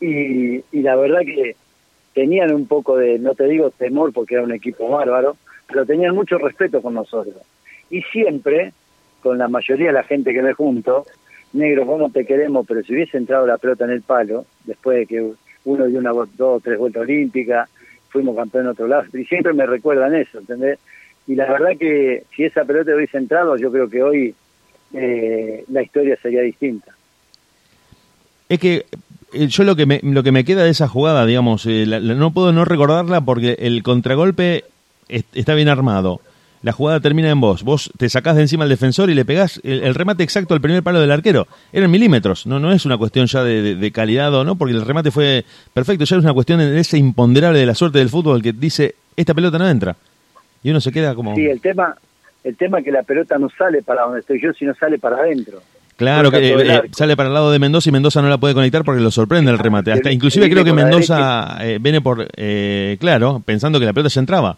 Y, 0.00 0.64
y 0.72 0.82
la 0.82 0.96
verdad 0.96 1.20
que 1.20 1.54
tenían 2.12 2.52
un 2.54 2.66
poco 2.66 2.96
de, 2.96 3.18
no 3.18 3.34
te 3.34 3.46
digo 3.46 3.70
temor 3.70 4.12
porque 4.12 4.34
era 4.34 4.44
un 4.44 4.52
equipo 4.52 4.88
bárbaro, 4.88 5.36
pero 5.68 5.86
tenían 5.86 6.14
mucho 6.14 6.38
respeto 6.38 6.82
con 6.82 6.94
nosotros. 6.94 7.36
Y 7.90 8.02
siempre, 8.02 8.72
con 9.22 9.38
la 9.38 9.48
mayoría 9.48 9.88
de 9.88 9.92
la 9.92 10.02
gente 10.04 10.32
que 10.32 10.42
me 10.42 10.52
junto, 10.52 11.06
negro, 11.52 11.86
¿cómo 11.86 12.10
te 12.10 12.24
queremos? 12.26 12.66
Pero 12.66 12.82
si 12.82 12.92
hubiese 12.94 13.16
entrado 13.18 13.46
la 13.46 13.58
pelota 13.58 13.84
en 13.84 13.90
el 13.92 14.02
palo, 14.02 14.44
después 14.64 14.98
de 14.98 15.06
que 15.06 15.32
uno 15.64 15.86
dio 15.86 15.98
una, 15.98 16.12
dos 16.36 16.62
tres 16.62 16.78
vueltas 16.78 17.02
olímpicas, 17.02 17.68
fuimos 18.08 18.36
campeón 18.36 18.64
en 18.64 18.70
otro 18.70 18.86
lado, 18.88 19.04
y 19.14 19.24
siempre 19.24 19.52
me 19.52 19.64
recuerdan 19.66 20.14
eso, 20.14 20.38
¿entendés? 20.38 20.78
Y 21.26 21.34
la 21.36 21.50
verdad 21.50 21.76
que 21.78 22.24
si 22.34 22.44
esa 22.44 22.64
pelota 22.64 22.94
hubiese 22.94 23.16
entrado, 23.16 23.56
yo 23.56 23.70
creo 23.70 23.88
que 23.88 24.02
hoy 24.02 24.34
eh, 24.92 25.64
la 25.68 25.82
historia 25.82 26.18
sería 26.20 26.42
distinta. 26.42 26.92
Es 28.48 28.58
que 28.58 28.84
eh, 29.32 29.46
yo 29.46 29.64
lo 29.64 29.76
que 29.76 29.86
me, 29.86 30.00
lo 30.02 30.22
que 30.22 30.32
me 30.32 30.44
queda 30.44 30.64
de 30.64 30.70
esa 30.70 30.88
jugada, 30.88 31.24
digamos, 31.24 31.64
eh, 31.66 31.86
la- 31.86 32.00
no 32.00 32.32
puedo 32.32 32.52
no 32.52 32.64
recordarla 32.64 33.20
porque 33.22 33.56
el 33.60 33.82
contragolpe 33.82 34.64
es- 35.08 35.24
está 35.32 35.54
bien 35.54 35.68
armado. 35.68 36.20
La 36.62 36.72
jugada 36.72 37.00
termina 37.00 37.28
en 37.28 37.40
vos. 37.40 37.64
Vos 37.64 37.90
te 37.98 38.08
sacás 38.08 38.36
de 38.36 38.42
encima 38.42 38.62
al 38.62 38.70
defensor 38.70 39.10
y 39.10 39.14
le 39.14 39.24
pegás 39.24 39.60
el, 39.64 39.82
el 39.82 39.94
remate 39.96 40.22
exacto 40.22 40.54
al 40.54 40.60
primer 40.60 40.82
palo 40.84 41.00
del 41.00 41.10
arquero. 41.10 41.48
Eran 41.72 41.90
milímetros. 41.90 42.46
No, 42.46 42.60
no 42.60 42.70
es 42.72 42.86
una 42.86 42.96
cuestión 42.98 43.26
ya 43.26 43.42
de, 43.42 43.62
de- 43.62 43.74
de 43.74 43.90
calidad 43.90 44.32
o 44.34 44.44
no, 44.44 44.54
porque 44.54 44.74
el 44.74 44.84
remate 44.86 45.10
fue 45.10 45.44
perfecto. 45.74 46.04
Ya 46.04 46.16
es 46.18 46.22
una 46.22 46.32
cuestión 46.32 46.60
de 46.60 46.78
ese 46.78 46.98
imponderable 46.98 47.58
de 47.58 47.66
la 47.66 47.74
suerte 47.74 47.98
del 47.98 48.08
fútbol 48.10 48.40
que 48.42 48.52
dice, 48.52 48.94
esta 49.16 49.34
pelota 49.34 49.58
no 49.58 49.68
entra. 49.68 49.96
Y 50.62 50.70
uno 50.70 50.80
se 50.80 50.92
queda 50.92 51.14
como... 51.16 51.34
Sí, 51.34 51.46
el 51.46 51.60
tema, 51.60 51.96
el 52.44 52.56
tema 52.56 52.78
es 52.78 52.84
que 52.84 52.92
la 52.92 53.02
pelota 53.02 53.36
no 53.38 53.48
sale 53.58 53.82
para 53.82 54.02
donde 54.02 54.20
estoy 54.20 54.40
yo, 54.40 54.52
sino 54.52 54.72
sale 54.76 54.98
para 55.00 55.16
adentro. 55.16 55.60
Claro, 55.96 56.30
que 56.30 56.52
eh, 56.52 56.82
sale 56.92 57.16
para 57.16 57.28
el 57.28 57.34
lado 57.34 57.50
de 57.50 57.58
Mendoza 57.58 57.88
y 57.88 57.92
Mendoza 57.92 58.22
no 58.22 58.28
la 58.28 58.38
puede 58.38 58.54
conectar 58.54 58.84
porque 58.84 59.00
lo 59.02 59.10
sorprende 59.10 59.50
el 59.50 59.58
remate. 59.58 59.92
Hasta 59.92 60.10
inclusive 60.12 60.48
creo 60.48 60.64
que 60.64 60.72
Mendoza 60.72 61.58
eh, 61.60 61.78
viene 61.80 62.00
por, 62.00 62.26
eh, 62.36 62.96
claro, 63.00 63.42
pensando 63.44 63.78
que 63.80 63.86
la 63.86 63.92
pelota 63.92 64.08
ya 64.08 64.20
entraba. 64.20 64.56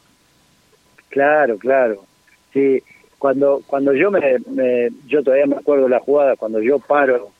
Claro, 1.14 1.58
claro. 1.58 2.04
Sí, 2.52 2.82
cuando 3.18 3.62
cuando 3.68 3.92
yo 3.94 4.10
me, 4.10 4.20
me- 4.50 4.88
yo 5.06 5.22
todavía 5.22 5.46
me 5.46 5.54
acuerdo 5.56 5.88
la 5.88 6.00
jugada 6.00 6.34
cuando 6.34 6.60
yo 6.60 6.80
paro 6.80 7.30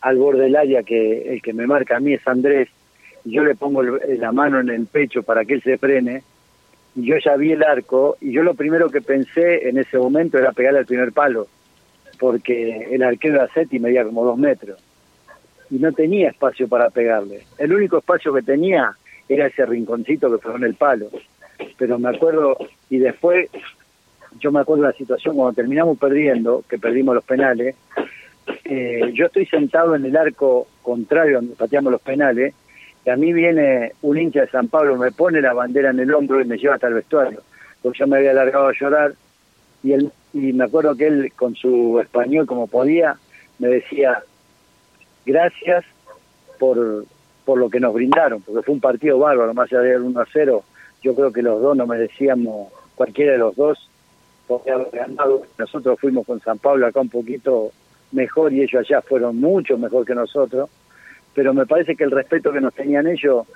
al 0.00 0.16
borde 0.18 0.44
del 0.44 0.54
área 0.54 0.84
que 0.84 1.32
el 1.34 1.42
que 1.42 1.52
me 1.52 1.66
marca 1.66 1.96
a 1.96 2.00
mí 2.00 2.12
es 2.14 2.26
Andrés 2.28 2.68
y 3.24 3.32
yo 3.32 3.42
le 3.42 3.56
pongo 3.56 3.82
el- 3.82 4.20
la 4.20 4.30
mano 4.30 4.60
en 4.60 4.68
el 4.70 4.86
pecho 4.86 5.24
para 5.24 5.44
que 5.44 5.54
él 5.54 5.62
se 5.62 5.78
frene 5.78 6.22
y 6.94 7.06
yo 7.06 7.16
ya 7.18 7.34
vi 7.36 7.50
el 7.50 7.64
arco 7.64 8.16
y 8.20 8.30
yo 8.30 8.44
lo 8.44 8.54
primero 8.54 8.88
que 8.88 9.00
pensé 9.00 9.68
en 9.68 9.78
ese 9.78 9.98
momento 9.98 10.38
era 10.38 10.52
pegarle 10.52 10.78
al 10.78 10.86
primer 10.86 11.10
palo 11.10 11.48
porque 12.20 12.86
el 12.92 13.02
arquero 13.02 13.34
era 13.34 13.48
Seti 13.52 13.80
medía 13.80 14.04
como 14.04 14.24
dos 14.24 14.38
metros 14.38 14.78
y 15.70 15.76
no 15.80 15.90
tenía 15.92 16.28
espacio 16.28 16.68
para 16.68 16.88
pegarle. 16.90 17.42
El 17.58 17.72
único 17.74 17.98
espacio 17.98 18.32
que 18.32 18.42
tenía 18.42 18.92
era 19.28 19.46
ese 19.48 19.66
rinconcito 19.66 20.30
que 20.30 20.38
fue 20.40 20.54
en 20.54 20.62
el 20.64 20.74
palo. 20.74 21.08
Pero 21.78 21.98
me 21.98 22.14
acuerdo, 22.14 22.56
y 22.90 22.98
después, 22.98 23.48
yo 24.40 24.52
me 24.52 24.60
acuerdo 24.60 24.84
de 24.84 24.90
la 24.90 24.96
situación 24.96 25.36
cuando 25.36 25.54
terminamos 25.54 25.98
perdiendo, 25.98 26.64
que 26.68 26.78
perdimos 26.78 27.14
los 27.14 27.24
penales, 27.24 27.76
eh, 28.64 29.10
yo 29.14 29.26
estoy 29.26 29.46
sentado 29.46 29.94
en 29.94 30.04
el 30.04 30.16
arco 30.16 30.66
contrario 30.82 31.36
donde 31.36 31.56
pateamos 31.56 31.92
los 31.92 32.02
penales, 32.02 32.54
y 33.04 33.10
a 33.10 33.16
mí 33.16 33.32
viene 33.32 33.92
un 34.02 34.18
hincha 34.18 34.42
de 34.42 34.48
San 34.48 34.68
Pablo, 34.68 34.96
me 34.96 35.12
pone 35.12 35.40
la 35.40 35.52
bandera 35.52 35.90
en 35.90 36.00
el 36.00 36.14
hombro 36.14 36.40
y 36.40 36.44
me 36.44 36.56
lleva 36.56 36.74
hasta 36.74 36.88
el 36.88 36.94
vestuario, 36.94 37.42
porque 37.82 37.98
yo 37.98 38.06
me 38.06 38.16
había 38.16 38.32
largado 38.32 38.68
a 38.68 38.72
llorar, 38.72 39.14
y 39.84 39.92
él 39.92 40.10
y 40.34 40.52
me 40.52 40.64
acuerdo 40.64 40.96
que 40.96 41.06
él 41.06 41.32
con 41.36 41.54
su 41.54 42.00
español 42.00 42.46
como 42.46 42.66
podía 42.66 43.16
me 43.58 43.68
decía 43.68 44.22
gracias 45.24 45.84
por 46.58 47.04
por 47.44 47.58
lo 47.58 47.70
que 47.70 47.78
nos 47.78 47.94
brindaron 47.94 48.42
porque 48.42 48.62
fue 48.62 48.74
un 48.74 48.80
partido 48.80 49.18
bárbaro 49.18 49.54
más 49.54 49.72
allá 49.72 49.82
del 49.82 50.02
1 50.02 50.20
a 50.20 50.26
0 50.32 50.64
yo 51.04 51.14
creo 51.14 51.32
que 51.32 51.42
los 51.42 51.60
dos 51.60 51.76
no 51.76 51.86
merecíamos 51.86 52.72
cualquiera 52.96 53.32
de 53.32 53.38
los 53.38 53.54
dos 53.54 53.90
podía 54.46 54.74
haber 54.74 54.90
ganado 54.90 55.42
nosotros 55.58 56.00
fuimos 56.00 56.26
con 56.26 56.40
San 56.40 56.58
Pablo 56.58 56.86
acá 56.86 57.00
un 57.00 57.10
poquito 57.10 57.70
mejor 58.12 58.52
y 58.52 58.62
ellos 58.62 58.80
allá 58.80 59.02
fueron 59.02 59.38
mucho 59.38 59.76
mejor 59.78 60.04
que 60.04 60.14
nosotros 60.14 60.70
pero 61.34 61.52
me 61.52 61.66
parece 61.66 61.94
que 61.94 62.04
el 62.04 62.10
respeto 62.10 62.52
que 62.52 62.60
nos 62.60 62.74
tenían 62.74 63.06
ellos 63.06 63.46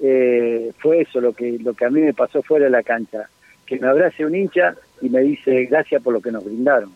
eh, 0.00 0.72
fue 0.78 1.02
eso 1.02 1.20
lo 1.20 1.32
que 1.32 1.58
lo 1.58 1.74
que 1.74 1.84
a 1.84 1.90
mí 1.90 2.00
me 2.00 2.14
pasó 2.14 2.42
fuera 2.42 2.66
de 2.66 2.70
la 2.70 2.82
cancha 2.82 3.28
que 3.66 3.78
me 3.78 3.88
abrace 3.88 4.24
un 4.24 4.34
hincha 4.34 4.74
y 5.00 5.08
me 5.08 5.20
dice 5.20 5.64
gracias 5.66 6.02
por 6.02 6.12
lo 6.12 6.20
que 6.20 6.30
nos 6.30 6.44
brindaron. 6.44 6.92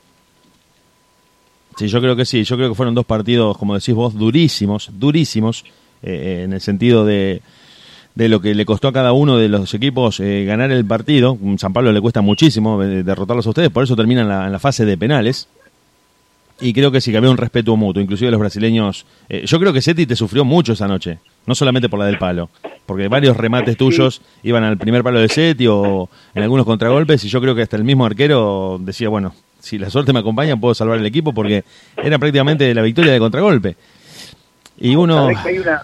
Sí, 1.77 1.89
yo 1.89 2.01
creo 2.01 2.17
que 2.17 2.25
sí. 2.25 2.43
Yo 2.45 2.57
creo 2.57 2.71
que 2.71 2.75
fueron 2.75 2.95
dos 2.95 3.05
partidos, 3.05 3.57
como 3.59 3.75
decís 3.75 3.95
vos, 3.95 4.15
durísimos, 4.15 4.91
durísimos, 4.93 5.65
eh, 6.03 6.43
en 6.45 6.53
el 6.53 6.61
sentido 6.61 7.05
de, 7.05 7.43
de 8.17 8.31
lo 8.31 8.41
que 8.41 8.55
le 8.55 8.65
costó 8.65 8.89
a 8.89 8.93
cada 8.93 9.13
uno 9.13 9.37
de 9.37 9.49
los 9.49 9.73
equipos 9.75 10.19
eh, 10.21 10.45
ganar 10.45 10.73
el 10.73 10.85
partido. 10.85 11.39
San 11.59 11.73
Pablo 11.73 11.93
le 11.93 12.01
cuesta 12.01 12.23
muchísimo 12.23 12.83
eh, 12.83 13.05
derrotarlos 13.05 13.47
a 13.47 13.51
ustedes, 13.51 13.71
por 13.71 13.85
eso 13.85 13.95
terminan 13.95 14.25
en 14.25 14.29
la, 14.31 14.47
en 14.47 14.53
la 14.53 14.59
fase 14.59 14.85
de 14.85 14.97
penales. 14.97 15.49
Y 16.59 16.73
creo 16.73 16.91
que 16.91 17.03
sí, 17.03 17.11
que 17.11 17.19
había 17.19 17.29
un 17.29 17.37
respeto 17.37 17.77
mutuo, 17.77 18.03
inclusive 18.03 18.31
los 18.31 18.41
brasileños. 18.41 19.05
eh, 19.29 19.45
yo 19.45 19.61
creo 19.61 19.75
que 19.75 19.83
Seti 19.83 20.07
te 20.07 20.17
sufrió 20.17 20.47
mucho 20.47 20.73
esa 20.73 20.89
noche, 20.89 21.19
no 21.45 21.55
solamente 21.55 21.91
por 21.91 21.99
la 21.99 22.07
del 22.07 22.17
palo, 22.17 22.49
porque 22.87 23.09
varios 23.09 23.37
remates 23.37 23.77
tuyos 23.77 24.23
iban 24.43 24.65
al 24.65 24.79
primer 24.79 25.03
palo 25.03 25.21
de 25.21 25.29
Seti 25.29 25.67
o 25.67 26.09
en 26.35 26.43
algunos 26.43 26.65
contragolpes 26.65 27.23
y 27.25 27.29
yo 27.29 27.43
creo 27.43 27.55
que 27.55 27.61
hasta 27.61 27.77
el 27.77 27.85
mismo 27.85 28.07
arquero 28.07 28.79
decía, 28.81 29.11
bueno, 29.11 29.35
si 29.61 29.77
la 29.77 29.91
suerte 29.91 30.15
me 30.15 30.21
acompaña 30.21 30.57
puedo 30.57 30.75
salvar 30.75 30.99
el 30.99 31.05
equipo 31.05 31.35
porque 31.35 31.65
era 32.03 32.19
prácticamente 32.19 32.73
la 32.73 32.81
victoria 32.81 33.13
de 33.13 33.19
contragolpe. 33.19 33.77
Y 34.79 34.97
uno... 34.97 35.29
Hay 35.29 35.59
una, 35.59 35.83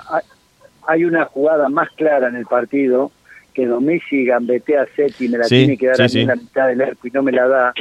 hay- 0.87 1.05
una 1.05 1.25
jugada 1.27 1.69
más 1.69 1.89
clara 1.91 2.29
en 2.29 2.37
el 2.37 2.47
partido 2.47 3.11
que 3.55 3.67
Domisi 3.67 4.25
gambetea 4.25 4.83
a 4.83 4.87
Seti, 4.97 5.29
me 5.29 5.39
la 5.39 5.45
Sí, 5.45 5.57
tiene 5.57 5.77
que 5.77 5.87
dar 5.89 5.97
sí, 5.97 6.03
a 6.03 6.05
mí 6.05 6.09
sí. 6.11 6.21
en 6.21 6.27
la 6.29 6.37
mitad 6.37 6.67
del 6.69 6.83
arco 6.83 7.07
y 7.07 7.11
no 7.11 7.23
me 7.23 7.33
la 7.33 7.49
da. 7.49 7.75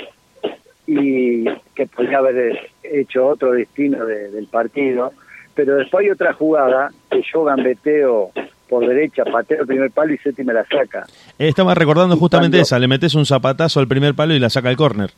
Y 0.87 1.45
que 1.75 1.87
podría 1.87 2.17
haber 2.17 2.59
hecho 2.83 3.27
otro 3.27 3.51
destino 3.53 4.05
de- 4.05 4.31
del 4.31 4.47
partido. 4.47 5.13
Pero 5.55 5.75
después 5.75 6.03
hay 6.05 6.11
otra 6.11 6.33
jugada 6.33 6.89
que 7.09 7.21
yo 7.31 7.43
gambeteo 7.43 8.31
por 8.67 8.87
derecha, 8.87 9.23
pateo 9.25 9.61
el 9.61 9.67
primer 9.67 9.91
palo 9.91 10.13
y 10.13 10.17
Seti 10.17 10.43
me 10.43 10.53
la 10.53 10.65
saca. 10.65 11.05
Estaba 11.37 11.75
recordando 11.75 12.15
justamente 12.17 12.55
cuando- 12.57 12.63
esa, 12.63 12.79
le 12.79 12.87
metes 12.87 13.15
un 13.15 13.25
zapatazo 13.25 13.79
al 13.79 13.87
primer 13.87 14.13
palo 14.13 14.33
y 14.33 14.39
la 14.39 14.49
saca 14.49 14.69
al 14.69 14.77
córner. 14.77 15.11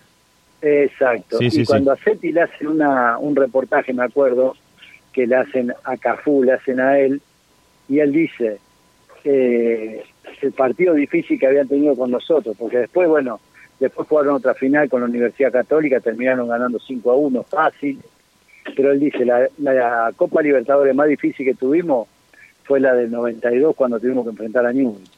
Exacto. 0.62 1.38
Y 1.40 1.66
cuando 1.66 1.92
a 1.92 1.98
Seti 1.98 2.32
le 2.32 2.42
hacen 2.42 2.68
una, 2.68 3.18
un 3.20 3.36
reportaje, 3.36 3.94
me 3.94 4.04
acuerdo, 4.04 4.56
que 5.12 5.28
le 5.28 5.36
hacen 5.36 5.74
a 5.84 5.98
Cafú, 5.98 6.44
le 6.44 6.54
hacen 6.54 6.80
a 6.80 6.98
él, 7.00 7.22
y 7.90 8.00
él 8.00 8.12
dice 8.12 8.58
eh, 9.24 10.04
el 10.42 10.52
partido 10.54 10.94
difícil 10.94 11.40
que 11.40 11.48
habían 11.48 11.68
tenido 11.68 11.96
con 11.96 12.12
nosotros, 12.12 12.56
porque 12.58 12.78
después, 12.80 13.08
bueno, 13.08 13.40
después 13.80 14.08
jugaron 14.08 14.36
otra 14.36 14.54
final 14.54 14.90
con 14.90 15.02
la 15.02 15.08
Universidad 15.08 15.52
Católica, 15.52 16.00
terminaron 16.00 16.48
ganando 16.48 16.80
5 16.80 17.12
a 17.12 17.16
1, 17.16 17.44
fácil, 17.44 18.00
pero 18.76 18.92
él 18.92 19.00
dice, 19.00 19.26
la, 19.26 20.12
Copa 20.16 20.42
Libertadores 20.42 20.96
más 20.96 21.08
difícil 21.08 21.46
que 21.46 21.54
tuvimos 21.54 22.08
fue 22.64 22.80
la 22.80 22.94
del 22.94 23.12
92 23.12 23.76
cuando 23.76 24.00
tuvimos 24.00 24.24
que 24.24 24.30
enfrentar 24.32 24.66
a 24.66 24.72
Newell's. 24.74 25.10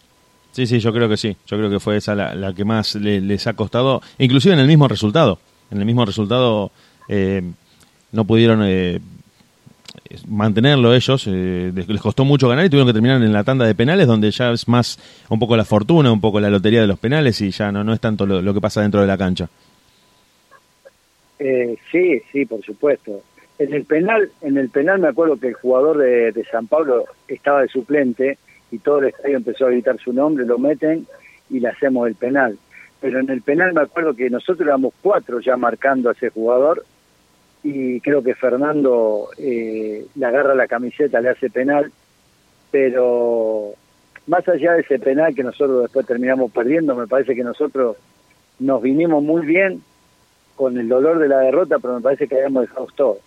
Sí, 0.52 0.66
sí, 0.66 0.80
yo 0.80 0.94
creo 0.94 1.10
que 1.10 1.18
sí. 1.18 1.36
Yo 1.46 1.58
creo 1.58 1.70
que 1.70 1.80
fue 1.82 1.98
esa 1.98 2.16
la, 2.16 2.34
la 2.34 2.54
que 2.54 2.64
más 2.64 2.96
le- 2.96 3.20
les 3.22 3.46
ha 3.46 3.54
costado, 3.54 4.02
inclusive 4.18 4.54
en 4.54 4.62
el 4.62 4.68
mismo 4.68 4.88
resultado. 4.88 5.38
En 5.70 5.80
el 5.80 5.86
mismo 5.86 6.06
resultado 6.06 6.72
eh, 7.10 7.42
no 8.14 8.24
pudieron 8.26 8.62
eh, 8.64 9.00
mantenerlo 10.27 10.94
ellos. 10.94 11.26
eh, 11.27 11.72
les 11.73 12.02
costó 12.02 12.26
mucho 12.26 12.48
ganar 12.48 12.65
y 12.65 12.69
tuvieron 12.69 12.88
que 12.88 12.94
terminar 12.94 13.22
en 13.22 13.34
la 13.34 13.44
tanda 13.44 13.65
de 13.65 13.76
penales, 13.76 14.07
donde 14.07 14.32
ya 14.32 14.52
es 14.52 14.68
más 14.68 14.99
un 15.30 15.40
poco 15.40 15.57
la 15.57 15.65
fortuna, 15.65 16.11
un 16.11 16.22
poco 16.22 16.40
la 16.40 16.49
lotería 16.49 16.82
de 16.82 16.88
los 16.88 16.99
penales 16.99 17.41
y 17.41 17.52
ya 17.52 17.72
no, 17.72 17.84
no 17.84 17.94
es 17.94 17.99
tanto 17.99 18.26
lo, 18.26 18.41
lo 18.41 18.53
que 18.53 18.61
pasa 18.61 18.82
dentro 18.82 19.02
de 19.02 19.07
la 19.07 19.18
cancha. 19.18 19.49
Eh, 21.40 21.77
sí, 21.91 22.22
sí, 22.32 22.45
por 22.45 22.64
supuesto. 22.64 23.22
En 23.57 23.73
el 23.73 23.86
penal, 23.86 24.30
en 24.41 24.57
el 24.57 24.69
penal 24.69 24.99
me 24.99 25.07
acuerdo 25.07 25.38
que 25.38 25.48
el 25.48 25.53
jugador 25.53 25.98
de, 25.98 26.32
de 26.32 26.44
San 26.45 26.68
Pablo 26.68 27.06
estaba 27.27 27.61
de 27.61 27.68
suplente 27.69 28.38
y 28.72 28.80
todo 28.80 28.99
el 28.99 29.07
estadio 29.07 29.38
empezó 29.38 29.68
a 29.68 29.69
gritar 29.69 29.98
su 29.99 30.11
nombre, 30.11 30.45
lo 30.45 30.57
meten 30.57 31.07
y 31.49 31.60
le 31.60 31.69
hacemos 31.69 32.07
el 32.07 32.15
penal. 32.15 32.57
Pero 32.99 33.19
en 33.19 33.30
el 33.30 33.41
penal 33.41 33.73
me 33.73 33.82
acuerdo 33.82 34.14
que 34.14 34.30
nosotros 34.30 34.68
éramos 34.68 34.94
cuatro 35.02 35.40
ya 35.40 35.57
marcando 35.57 36.10
a 36.10 36.14
ese 36.14 36.30
jugador 36.30 36.86
y 37.68 38.00
creo 38.00 38.22
que 38.22 38.36
Fernando 38.36 39.30
eh, 39.40 40.06
le 40.16 40.26
agarra 40.26 40.54
la 40.54 40.68
camiseta, 40.68 41.20
le 41.20 41.30
hace 41.30 41.50
penal, 41.50 41.92
pero 42.72 43.72
más 44.28 44.48
allá 44.48 44.74
de 44.74 44.82
ese 44.82 45.00
penal 45.00 45.34
que 45.34 45.44
nosotros 45.44 45.82
después 45.84 46.06
terminamos 46.06 46.52
perdiendo, 46.52 46.96
me 46.96 47.08
parece 47.08 47.34
que 47.36 47.44
nosotros 47.44 47.98
nos 48.60 48.82
vinimos 48.82 49.24
muy 49.24 49.46
bien 49.46 49.82
con 50.56 50.78
el 50.78 50.88
dolor 50.88 51.20
de 51.20 51.28
la 51.28 51.40
derrota, 51.40 51.78
pero 51.80 51.96
me 51.96 52.02
parece 52.02 52.28
que 52.28 52.36
habíamos 52.36 52.64
dejado 52.64 52.88
todo. 52.96 53.18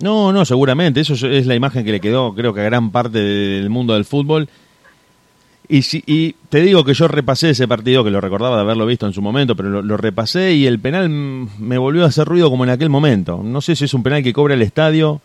No, 0.00 0.32
no, 0.32 0.44
seguramente. 0.44 1.00
Eso 1.00 1.14
es- 1.14 1.46
la 1.46 1.54
imagen 1.54 1.84
que 1.84 1.92
le 1.92 2.00
quedó, 2.00 2.34
creo 2.34 2.54
que 2.54 2.60
a 2.60 2.64
gran 2.64 2.90
parte 2.92 3.18
del 3.18 3.68
mundo 3.70 3.94
del 3.94 4.04
fútbol. 4.04 4.48
Y, 5.68 5.82
si, 5.82 6.02
y 6.06 6.34
te 6.48 6.60
digo 6.60 6.84
que 6.84 6.92
yo 6.92 7.08
repasé 7.08 7.50
ese 7.50 7.68
partido, 7.68 8.04
que 8.04 8.10
lo 8.10 8.20
recordaba 8.20 8.56
de 8.56 8.62
haberlo 8.62 8.84
visto 8.84 9.06
en 9.06 9.12
su 9.12 9.22
momento, 9.22 9.56
pero 9.56 9.70
lo, 9.70 9.82
lo 9.82 9.96
repasé 9.96 10.52
y 10.52 10.66
el 10.66 10.78
penal 10.78 11.08
me 11.08 11.78
volvió 11.78 12.04
a 12.04 12.08
hacer 12.08 12.26
ruido 12.26 12.50
como 12.50 12.64
en 12.64 12.70
aquel 12.70 12.90
momento. 12.90 13.40
No 13.42 13.60
sé 13.60 13.76
si 13.76 13.84
es 13.84 13.94
un 13.94 14.02
penal 14.02 14.22
que 14.22 14.32
cobra 14.32 14.54
el 14.54 14.62
estadio 14.62 15.20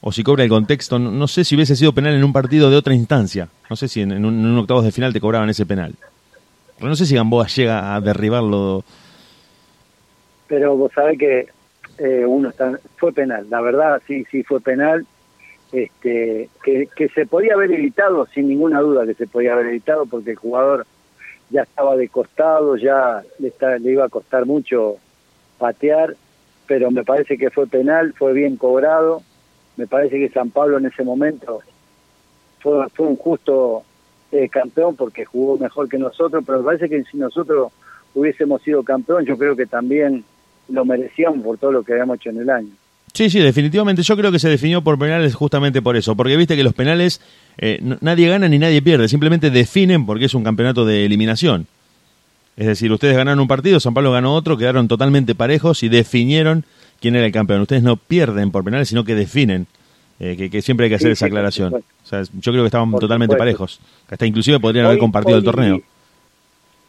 o 0.00 0.12
si 0.12 0.22
cobra 0.22 0.42
el 0.42 0.50
contexto. 0.50 0.98
No, 0.98 1.10
no 1.10 1.28
sé 1.28 1.44
si 1.44 1.54
hubiese 1.54 1.76
sido 1.76 1.92
penal 1.92 2.14
en 2.14 2.24
un 2.24 2.32
partido 2.32 2.70
de 2.70 2.76
otra 2.76 2.94
instancia. 2.94 3.48
No 3.70 3.76
sé 3.76 3.88
si 3.88 4.00
en, 4.00 4.12
en 4.12 4.24
un, 4.24 4.38
en 4.44 4.58
octavos 4.58 4.84
de 4.84 4.92
final 4.92 5.12
te 5.12 5.20
cobraban 5.20 5.48
ese 5.50 5.66
penal. 5.66 5.94
Pero 6.76 6.88
no 6.88 6.96
sé 6.96 7.06
si 7.06 7.14
Gamboa 7.14 7.46
llega 7.46 7.94
a 7.94 8.00
derribarlo. 8.00 8.84
Pero 10.48 10.76
vos 10.76 10.92
sabés 10.94 11.18
que 11.18 11.48
eh, 11.98 12.24
uno 12.26 12.48
está, 12.48 12.78
fue 12.96 13.12
penal, 13.12 13.46
la 13.48 13.60
verdad 13.60 14.02
sí, 14.06 14.24
sí 14.30 14.42
fue 14.42 14.60
penal, 14.60 15.06
este, 15.74 16.48
que, 16.62 17.08
se 17.08 17.26
podía 17.26 17.54
haber 17.54 17.72
evitado, 17.72 18.26
sin 18.26 18.48
ninguna 18.48 18.80
duda 18.80 19.06
que 19.06 19.14
se 19.14 19.26
podía 19.26 19.54
haber 19.54 19.66
evitado, 19.66 20.06
porque 20.06 20.30
el 20.30 20.36
jugador 20.36 20.86
ya 21.50 21.62
estaba 21.62 21.96
de 21.96 22.08
costado, 22.08 22.76
ya 22.76 23.22
le, 23.38 23.48
está- 23.48 23.78
le 23.78 23.90
iba 23.92 24.04
a 24.04 24.08
costar 24.08 24.46
mucho 24.46 24.96
patear, 25.58 26.14
pero 26.66 26.90
me 26.90 27.04
parece 27.04 27.36
que 27.36 27.50
fue 27.50 27.66
penal, 27.66 28.14
fue 28.16 28.32
bien 28.32 28.56
cobrado, 28.56 29.22
me 29.76 29.86
parece 29.86 30.18
que 30.18 30.28
San 30.28 30.50
Pablo 30.50 30.78
en 30.78 30.86
ese 30.86 31.02
momento 31.02 31.60
fue, 32.60 32.88
fue 32.90 33.06
un 33.08 33.16
justo 33.16 33.82
eh, 34.30 34.48
campeón 34.48 34.94
porque 34.96 35.24
jugó 35.24 35.58
mejor 35.58 35.88
que 35.88 35.98
nosotros, 35.98 36.44
pero 36.46 36.58
me 36.58 36.64
parece 36.64 36.88
que 36.88 37.02
si 37.04 37.16
nosotros 37.16 37.72
hubiésemos 38.14 38.62
sido 38.62 38.82
campeón, 38.84 39.24
yo 39.24 39.36
creo 39.36 39.56
que 39.56 39.66
también 39.66 40.24
lo 40.68 40.84
merecíamos 40.84 41.44
por 41.44 41.58
todo 41.58 41.72
lo 41.72 41.82
que 41.82 41.92
habíamos 41.92 42.16
hecho 42.16 42.30
en 42.30 42.38
el 42.38 42.50
año. 42.50 42.70
Sí, 43.14 43.30
sí, 43.30 43.38
definitivamente. 43.38 44.02
Yo 44.02 44.16
creo 44.16 44.32
que 44.32 44.38
se 44.40 44.48
definió 44.48 44.82
por 44.82 44.98
penales 44.98 45.34
justamente 45.34 45.80
por 45.80 45.96
eso. 45.96 46.16
Porque 46.16 46.36
viste 46.36 46.56
que 46.56 46.64
los 46.64 46.74
penales 46.74 47.20
eh, 47.58 47.78
nadie 48.00 48.28
gana 48.28 48.48
ni 48.48 48.58
nadie 48.58 48.82
pierde. 48.82 49.08
Simplemente 49.08 49.50
definen 49.50 50.04
porque 50.04 50.24
es 50.24 50.34
un 50.34 50.42
campeonato 50.42 50.84
de 50.84 51.04
eliminación. 51.06 51.66
Es 52.56 52.66
decir, 52.66 52.90
ustedes 52.92 53.16
ganaron 53.16 53.40
un 53.40 53.48
partido, 53.48 53.78
San 53.80 53.94
Pablo 53.94 54.12
ganó 54.12 54.34
otro, 54.34 54.56
quedaron 54.56 54.86
totalmente 54.88 55.34
parejos 55.34 55.82
y 55.84 55.88
definieron 55.88 56.64
quién 57.00 57.14
era 57.16 57.24
el 57.26 57.32
campeón. 57.32 57.60
Ustedes 57.62 57.82
no 57.84 57.96
pierden 57.96 58.50
por 58.50 58.64
penales, 58.64 58.88
sino 58.88 59.04
que 59.04 59.14
definen. 59.14 59.66
Eh, 60.20 60.36
que, 60.36 60.48
que 60.50 60.62
siempre 60.62 60.84
hay 60.84 60.90
que 60.90 60.96
hacer 60.96 61.08
Sí, 61.08 61.12
esa 61.12 61.26
aclaración. 61.26 61.74
O 61.74 61.82
sea, 62.06 62.22
yo 62.22 62.52
creo 62.52 62.62
que 62.62 62.66
estaban 62.66 62.90
Por 62.90 63.00
totalmente 63.00 63.34
supuesto. 63.34 63.38
parejos. 63.58 63.80
Hasta 64.08 64.26
inclusive 64.26 64.58
podrían 64.60 64.86
haber 64.86 64.96
Hoy- 64.96 65.00
compartido 65.00 65.38
el 65.38 65.44
torneo. 65.44 65.80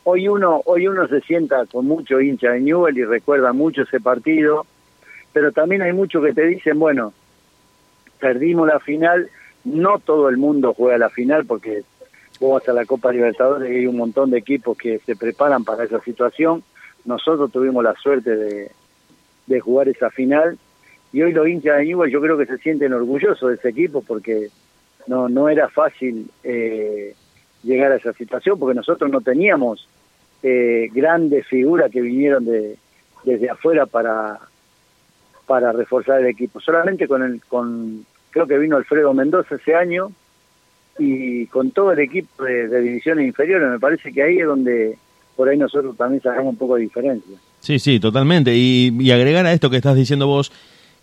Hoy 0.06 0.27
uno, 0.27 0.61
hoy 0.65 0.88
uno 0.88 1.07
se 1.07 1.22
sienta 1.22 1.65
con 1.72 1.85
mucho 1.88 2.22
hincha 2.22 2.52
de 2.52 2.61
Newell 2.61 2.95
y 2.97 3.03
recuerda 3.06 3.53
mucho 3.53 3.81
ese 3.81 3.99
partido, 3.99 4.65
pero 5.36 5.52
también 5.52 5.82
hay 5.82 5.91
muchos 5.91 6.24
que 6.24 6.32
te 6.32 6.48
dicen, 6.48 6.80
bueno, 6.80 7.12
perdimos 8.22 8.70
la 8.70 8.80
final, 8.80 9.30
no 9.66 9.99
todo 9.99 10.30
el 10.30 10.38
mundo 10.38 10.74
juega 10.74 10.98
la 10.98 11.10
final 11.10 11.45
porque 11.45 11.84
vos 12.40 12.66
a 12.70 12.72
la 12.72 12.86
Copa 12.86 13.12
Libertadores 13.12 13.70
y 13.70 13.80
hay 13.80 13.86
un 13.86 13.98
montón 13.98 14.32
de 14.32 14.38
equipos 14.38 14.78
que 14.78 14.99
se 14.99 15.18
preparan 15.18 15.66
para 15.66 15.84
esa 15.84 15.99
situación. 15.99 16.64
Nosotros 17.03 17.52
tuvimos 17.52 17.84
la 17.84 17.95
suerte 17.95 18.34
de, 18.34 18.72
de 19.48 19.60
jugar 19.60 19.90
esa 19.90 20.10
final 20.10 20.57
y 21.12 21.22
hoy 21.22 21.34
los 21.34 21.49
hinchas 21.49 21.80
de 21.80 21.84
Newell 21.84 22.12
yo 22.12 22.22
creo 22.22 22.38
que 22.38 22.45
se 22.45 22.57
sienten 22.60 22.94
orgullosos 22.94 23.49
de 23.49 23.56
ese 23.56 23.68
equipo 23.68 24.02
porque 24.07 24.48
no, 25.06 25.28
no 25.28 25.49
era 25.49 25.68
fácil 25.68 26.32
eh, 26.45 27.14
llegar 27.62 27.91
a 27.91 27.98
esa 27.98 28.14
situación 28.14 28.57
porque 28.57 28.76
nosotros 28.76 29.12
no 29.12 29.20
teníamos 29.20 29.86
eh, 30.44 30.88
grandes 30.94 31.45
figuras 31.45 31.91
que 31.91 31.99
vinieron 31.99 32.45
de, 32.45 32.78
desde 33.26 33.49
afuera 33.49 33.86
para 33.86 34.40
para 35.45 35.72
reforzar 35.72 36.19
el 36.22 36.27
equipo. 36.27 36.59
Solamente 36.59 37.07
con 37.07 37.23
el 37.23 37.41
con 37.43 38.05
creo 38.31 38.47
que 38.47 38.57
vino 38.57 38.77
Alfredo 38.77 39.13
Mendoza 39.13 39.55
ese 39.55 39.76
año 39.76 40.11
y 40.99 41.45
con 41.47 41.72
todo 41.72 41.91
el 41.91 41.99
equipo 41.99 42.43
de, 42.43 42.81
divisiones 42.81 43.27
inferiores. 43.27 43.69
Me 43.69 43.80
parece 43.80 44.11
que 44.11 44.23
ahí 44.23 44.39
es 44.39 44.45
donde 44.45 44.97
por 45.35 45.49
ahí 45.49 45.57
nosotros 45.57 45.95
también 45.97 46.22
sacamos 46.22 46.53
un 46.53 46.57
poco 46.57 46.76
de 46.76 46.81
diferencia. 46.81 47.38
Sí, 47.59 47.80
sí, 47.80 47.99
totalmente. 47.99 48.55
Y, 48.55 48.95
y 48.99 49.11
agregar 49.11 49.45
a 49.45 49.53
esto 49.53 49.69
que 49.69 49.77
estás 49.77 49.95
diciendo 49.95 50.27
vos, 50.27 50.51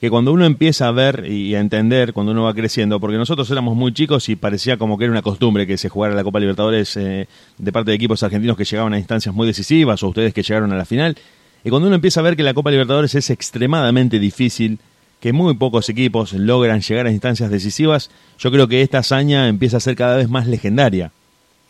que 0.02 0.10
cuando 0.10 0.32
uno 0.32 0.44
empieza 0.44 0.88
a 0.88 0.90
ver 0.90 1.26
y 1.26 1.54
a 1.54 1.60
entender, 1.60 2.12
cuando 2.12 2.32
uno 2.32 2.42
va 2.42 2.54
creciendo, 2.54 2.98
porque 2.98 3.16
nosotros 3.16 3.48
éramos 3.52 3.76
muy 3.76 3.92
chicos 3.92 4.28
y 4.28 4.34
parecía 4.34 4.76
como 4.76 4.98
que 4.98 5.04
era 5.04 5.12
una 5.12 5.22
costumbre 5.22 5.64
que 5.64 5.78
se 5.78 5.88
jugara 5.88 6.14
la 6.14 6.24
Copa 6.24 6.40
Libertadores 6.40 6.96
eh, 6.96 7.28
de 7.56 7.72
parte 7.72 7.92
de 7.92 7.98
equipos 7.98 8.20
argentinos 8.24 8.56
que 8.56 8.64
llegaban 8.64 8.94
a 8.94 8.98
instancias 8.98 9.32
muy 9.32 9.46
decisivas 9.46 10.02
o 10.02 10.08
ustedes 10.08 10.34
que 10.34 10.42
llegaron 10.42 10.72
a 10.72 10.76
la 10.76 10.84
final. 10.84 11.16
Y 11.64 11.70
cuando 11.70 11.86
uno 11.86 11.96
empieza 11.96 12.20
a 12.20 12.22
ver 12.24 12.36
que 12.36 12.42
la 12.42 12.54
Copa 12.54 12.70
Libertadores 12.70 13.14
es 13.14 13.30
extremadamente 13.30 14.18
difícil, 14.18 14.78
que 15.20 15.32
muy 15.32 15.54
pocos 15.54 15.88
equipos 15.88 16.32
logran 16.32 16.80
llegar 16.80 17.06
a 17.06 17.12
instancias 17.12 17.50
decisivas, 17.50 18.10
yo 18.38 18.50
creo 18.50 18.66
que 18.66 18.82
esta 18.82 18.98
hazaña 18.98 19.48
empieza 19.48 19.76
a 19.76 19.80
ser 19.80 19.94
cada 19.94 20.16
vez 20.16 20.28
más 20.28 20.48
legendaria. 20.48 21.12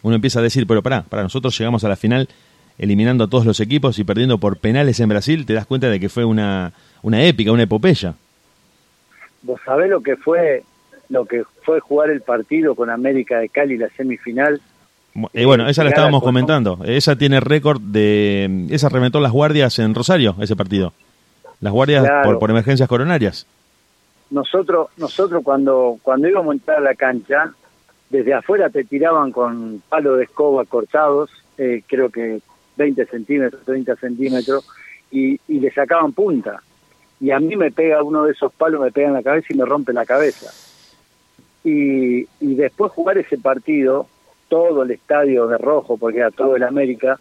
Uno 0.03 0.15
empieza 0.15 0.41
a 0.41 0.43
decir, 0.43 0.67
pero 0.67 0.83
pará, 0.83 1.03
para 1.03 1.23
nosotros 1.23 1.57
llegamos 1.59 1.85
a 1.85 1.89
la 1.89 1.97
final 1.97 2.29
eliminando 2.79 3.25
a 3.25 3.29
todos 3.29 3.45
los 3.45 3.61
equipos 3.61 3.99
y 3.99 4.05
perdiendo 4.05 4.39
por 4.39 4.57
penales 4.57 4.99
en 5.01 5.11
Brasil, 5.11 5.45
te 5.45 5.53
das 5.53 5.67
cuenta 5.67 5.91
de 5.91 6.01
que 6.01 6.09
fue 6.09 6.25
una, 6.25 6.73
una 7.03 7.25
épica, 7.25 7.53
una 7.53 7.65
epopeya. 7.65 8.15
Vos 9.43 9.61
sabés 9.65 9.91
lo 9.91 10.01
que 10.01 10.17
fue 10.17 10.65
lo 11.09 11.27
que 11.27 11.45
fue 11.63 11.81
jugar 11.81 12.09
el 12.09 12.23
partido 12.23 12.75
con 12.75 12.89
América 12.89 13.39
de 13.39 13.51
Cali 13.51 13.77
la 13.77 13.91
semifinal. 13.91 14.63
Eh, 15.35 15.45
bueno, 15.45 15.69
esa 15.69 15.85
la 15.85 15.91
estábamos 15.91 16.23
comentando. 16.23 16.79
Esa 16.85 17.17
tiene 17.17 17.39
récord 17.41 17.81
de... 17.81 18.67
Esa 18.71 18.89
reventó 18.89 19.21
las 19.21 19.33
guardias 19.33 19.79
en 19.79 19.95
Rosario, 19.95 20.37
ese 20.41 20.57
partido. 20.57 20.93
Las 21.61 21.73
guardias 21.73 22.05
Claro. 22.05 22.23
por, 22.31 22.39
por 22.39 22.51
emergencias 22.51 22.89
coronarias. 22.89 23.47
nosotros 24.31 24.89
nosotros 24.97 25.43
cuando 25.45 25.99
cuando 26.03 26.29
íbamos 26.29 26.51
a 26.51 26.55
entrar 26.55 26.79
a 26.79 26.81
la 26.81 26.95
cancha 26.95 27.53
desde 28.09 28.33
afuera 28.35 28.71
te 28.71 28.85
tiraban 28.85 29.31
con 29.31 29.83
palo 29.89 30.17
de 30.17 30.25
escoba 30.25 30.65
cortados 30.65 31.31
eh, 31.59 31.83
creo 31.87 32.09
que 32.11 32.41
20 32.77 33.05
centímetros 33.07 33.63
30 33.67 33.97
centímetros 33.97 34.65
y, 35.11 35.39
y 35.47 35.61
le 35.61 35.71
sacaban 35.71 36.13
punta 36.13 36.63
y 37.21 37.31
a 37.31 37.39
mí 37.39 37.55
me 37.57 37.71
pega 37.71 38.03
uno 38.03 38.25
de 38.25 38.33
esos 38.33 38.53
palos 38.55 38.81
me 38.81 38.91
pega 38.91 39.09
en 39.09 39.15
la 39.15 39.23
cabeza 39.23 39.49
y 39.51 39.57
me 39.59 39.67
rompe 39.67 39.93
la 39.93 40.07
cabeza 40.07 40.51
y, 41.65 42.23
y 42.41 42.55
después 42.57 42.91
jugar 42.93 43.19
ese 43.19 43.39
partido 43.39 44.07
todo 44.53 44.83
el 44.83 44.91
estadio 44.91 45.47
de 45.47 45.57
rojo 45.57 45.97
porque 45.97 46.19
era 46.19 46.31
todo 46.31 46.57
el 46.57 46.63
América 46.63 47.19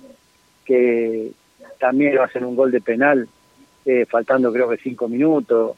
que 0.66 1.32
también 1.80 2.20
hacen 2.20 2.44
un 2.44 2.58
gol 2.58 2.72
de 2.72 2.82
penal 2.82 3.26
eh, 3.86 4.06
faltando 4.06 4.52
creo 4.52 4.68
que 4.68 4.76
cinco 4.76 5.08
minutos 5.08 5.78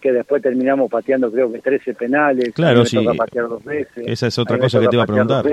que 0.00 0.10
después 0.10 0.40
terminamos 0.40 0.90
pateando 0.90 1.30
creo 1.30 1.52
que 1.52 1.58
13 1.58 1.92
penales. 1.92 2.54
Claro, 2.54 2.86
sí. 2.86 2.96
toca 2.96 3.12
patear 3.12 3.46
dos 3.46 3.62
veces. 3.62 4.06
Esa 4.06 4.28
es 4.28 4.38
otra 4.38 4.58
cosa 4.58 4.80
que 4.80 4.88
te 4.88 4.96
iba 4.96 5.02
a 5.02 5.06
preguntar. 5.06 5.44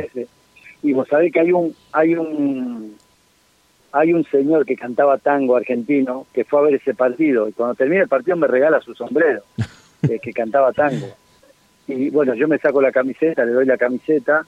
Y 0.82 0.94
vos 0.94 1.10
sabés 1.10 1.30
que 1.34 1.42
hay 1.42 1.52
un 1.52 1.76
hay 1.92 2.16
un 2.16 2.96
hay 3.92 4.14
un 4.14 4.24
señor 4.24 4.66
que 4.66 4.78
cantaba 4.78 5.18
tango 5.18 5.58
argentino 5.58 6.26
que 6.34 6.46
fue 6.46 6.62
a 6.62 6.64
ver 6.64 6.76
ese 6.76 6.94
partido 6.94 7.50
y 7.50 7.52
cuando 7.52 7.76
termina 7.76 8.04
el 8.04 8.08
partido 8.08 8.38
me 8.38 8.48
regala 8.48 8.80
su 8.80 8.96
sombrero 8.96 9.42
eh, 10.10 10.20
que 10.22 10.32
cantaba 10.32 10.72
tango. 10.72 11.08
Y 11.86 12.12
bueno, 12.12 12.34
yo 12.34 12.48
me 12.48 12.60
saco 12.60 12.82
la 12.82 12.94
camiseta, 12.94 13.44
le 13.44 13.52
doy 13.52 13.66
la 13.66 13.78
camiseta. 13.78 14.46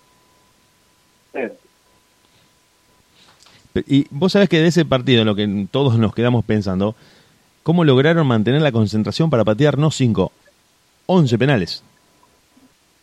Y 3.87 4.07
vos 4.09 4.31
sabés 4.31 4.47
que 4.47 4.59
de 4.61 4.67
ese 4.67 4.85
partido, 4.85 5.25
lo 5.25 5.35
que 5.35 5.67
todos 5.69 5.97
nos 5.97 6.13
quedamos 6.15 6.45
pensando, 6.45 6.95
¿cómo 7.63 7.83
lograron 7.83 8.25
mantener 8.25 8.61
la 8.61 8.71
concentración 8.71 9.29
para 9.29 9.43
patear 9.43 9.77
no 9.77 9.91
5, 9.91 10.31
11 11.07 11.37
penales? 11.37 11.83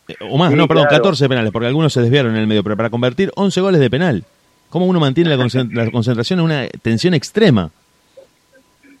Eh, 0.07 0.15
O 0.31 0.37
más, 0.37 0.49
Sí, 0.51 0.55
no, 0.57 0.67
perdón, 0.67 0.85
claro. 0.87 1.03
14 1.03 1.29
penales, 1.29 1.51
porque 1.51 1.67
algunos 1.67 1.93
se 1.93 2.01
desviaron 2.01 2.33
en 2.35 2.41
el 2.41 2.47
medio, 2.47 2.63
pero 2.63 2.75
para 2.75 2.89
convertir 2.89 3.31
11 3.35 3.61
goles 3.61 3.79
de 3.79 3.89
penal. 3.89 4.23
¿Cómo 4.69 4.87
uno 4.87 4.99
mantiene 4.99 5.29
la, 5.29 5.37
concen- 5.37 5.71
la 5.73 5.91
concentración 5.91 6.39
en 6.39 6.45
una 6.45 6.67
tensión 6.81 7.13
extrema? 7.13 7.69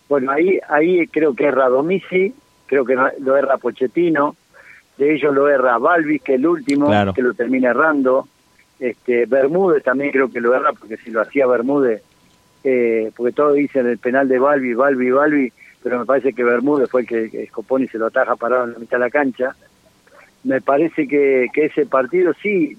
Bueno, 0.07 0.31
ahí 0.31 0.59
ahí 0.69 1.07
creo 1.07 1.33
que 1.33 1.45
erra 1.45 1.69
Domici, 1.69 2.35
creo 2.67 2.85
que 2.85 2.95
lo 3.19 3.35
erra 3.35 3.57
Pochettino, 3.57 4.35
de 4.99 5.15
ellos 5.15 5.33
lo 5.33 5.49
erra 5.49 5.79
Balvis, 5.79 6.21
que 6.21 6.33
es 6.33 6.39
el 6.39 6.45
último, 6.45 6.85
Claro. 6.85 7.15
que 7.15 7.23
lo 7.23 7.33
termina 7.33 7.71
errando. 7.71 8.27
Este, 8.83 9.25
Bermúdez 9.27 9.81
también 9.81 10.11
creo 10.11 10.29
que 10.29 10.41
lo 10.41 10.53
erra, 10.53 10.73
porque 10.73 10.97
si 10.97 11.09
lo 11.09 11.21
hacía 11.21 11.47
Bermúdez, 11.47 12.03
eh, 12.65 13.13
porque 13.15 13.31
todos 13.31 13.55
dicen 13.55 13.87
el 13.87 13.97
penal 13.97 14.27
de 14.27 14.37
Balbi, 14.37 14.73
Balbi, 14.73 15.09
Balbi, 15.09 15.53
pero 15.81 15.99
me 15.99 16.05
parece 16.05 16.33
que 16.33 16.43
Bermúdez 16.43 16.89
fue 16.89 17.01
el 17.01 17.07
que, 17.07 17.47
Scoponi 17.47 17.87
se 17.87 17.97
lo 17.97 18.07
ataja 18.07 18.35
parado 18.35 18.65
en 18.65 18.73
la 18.73 18.79
mitad 18.79 18.97
de 18.97 19.05
la 19.05 19.09
cancha. 19.09 19.55
Me 20.43 20.59
parece 20.59 21.07
que, 21.07 21.47
que 21.53 21.67
ese 21.67 21.85
partido 21.85 22.33
sí, 22.41 22.77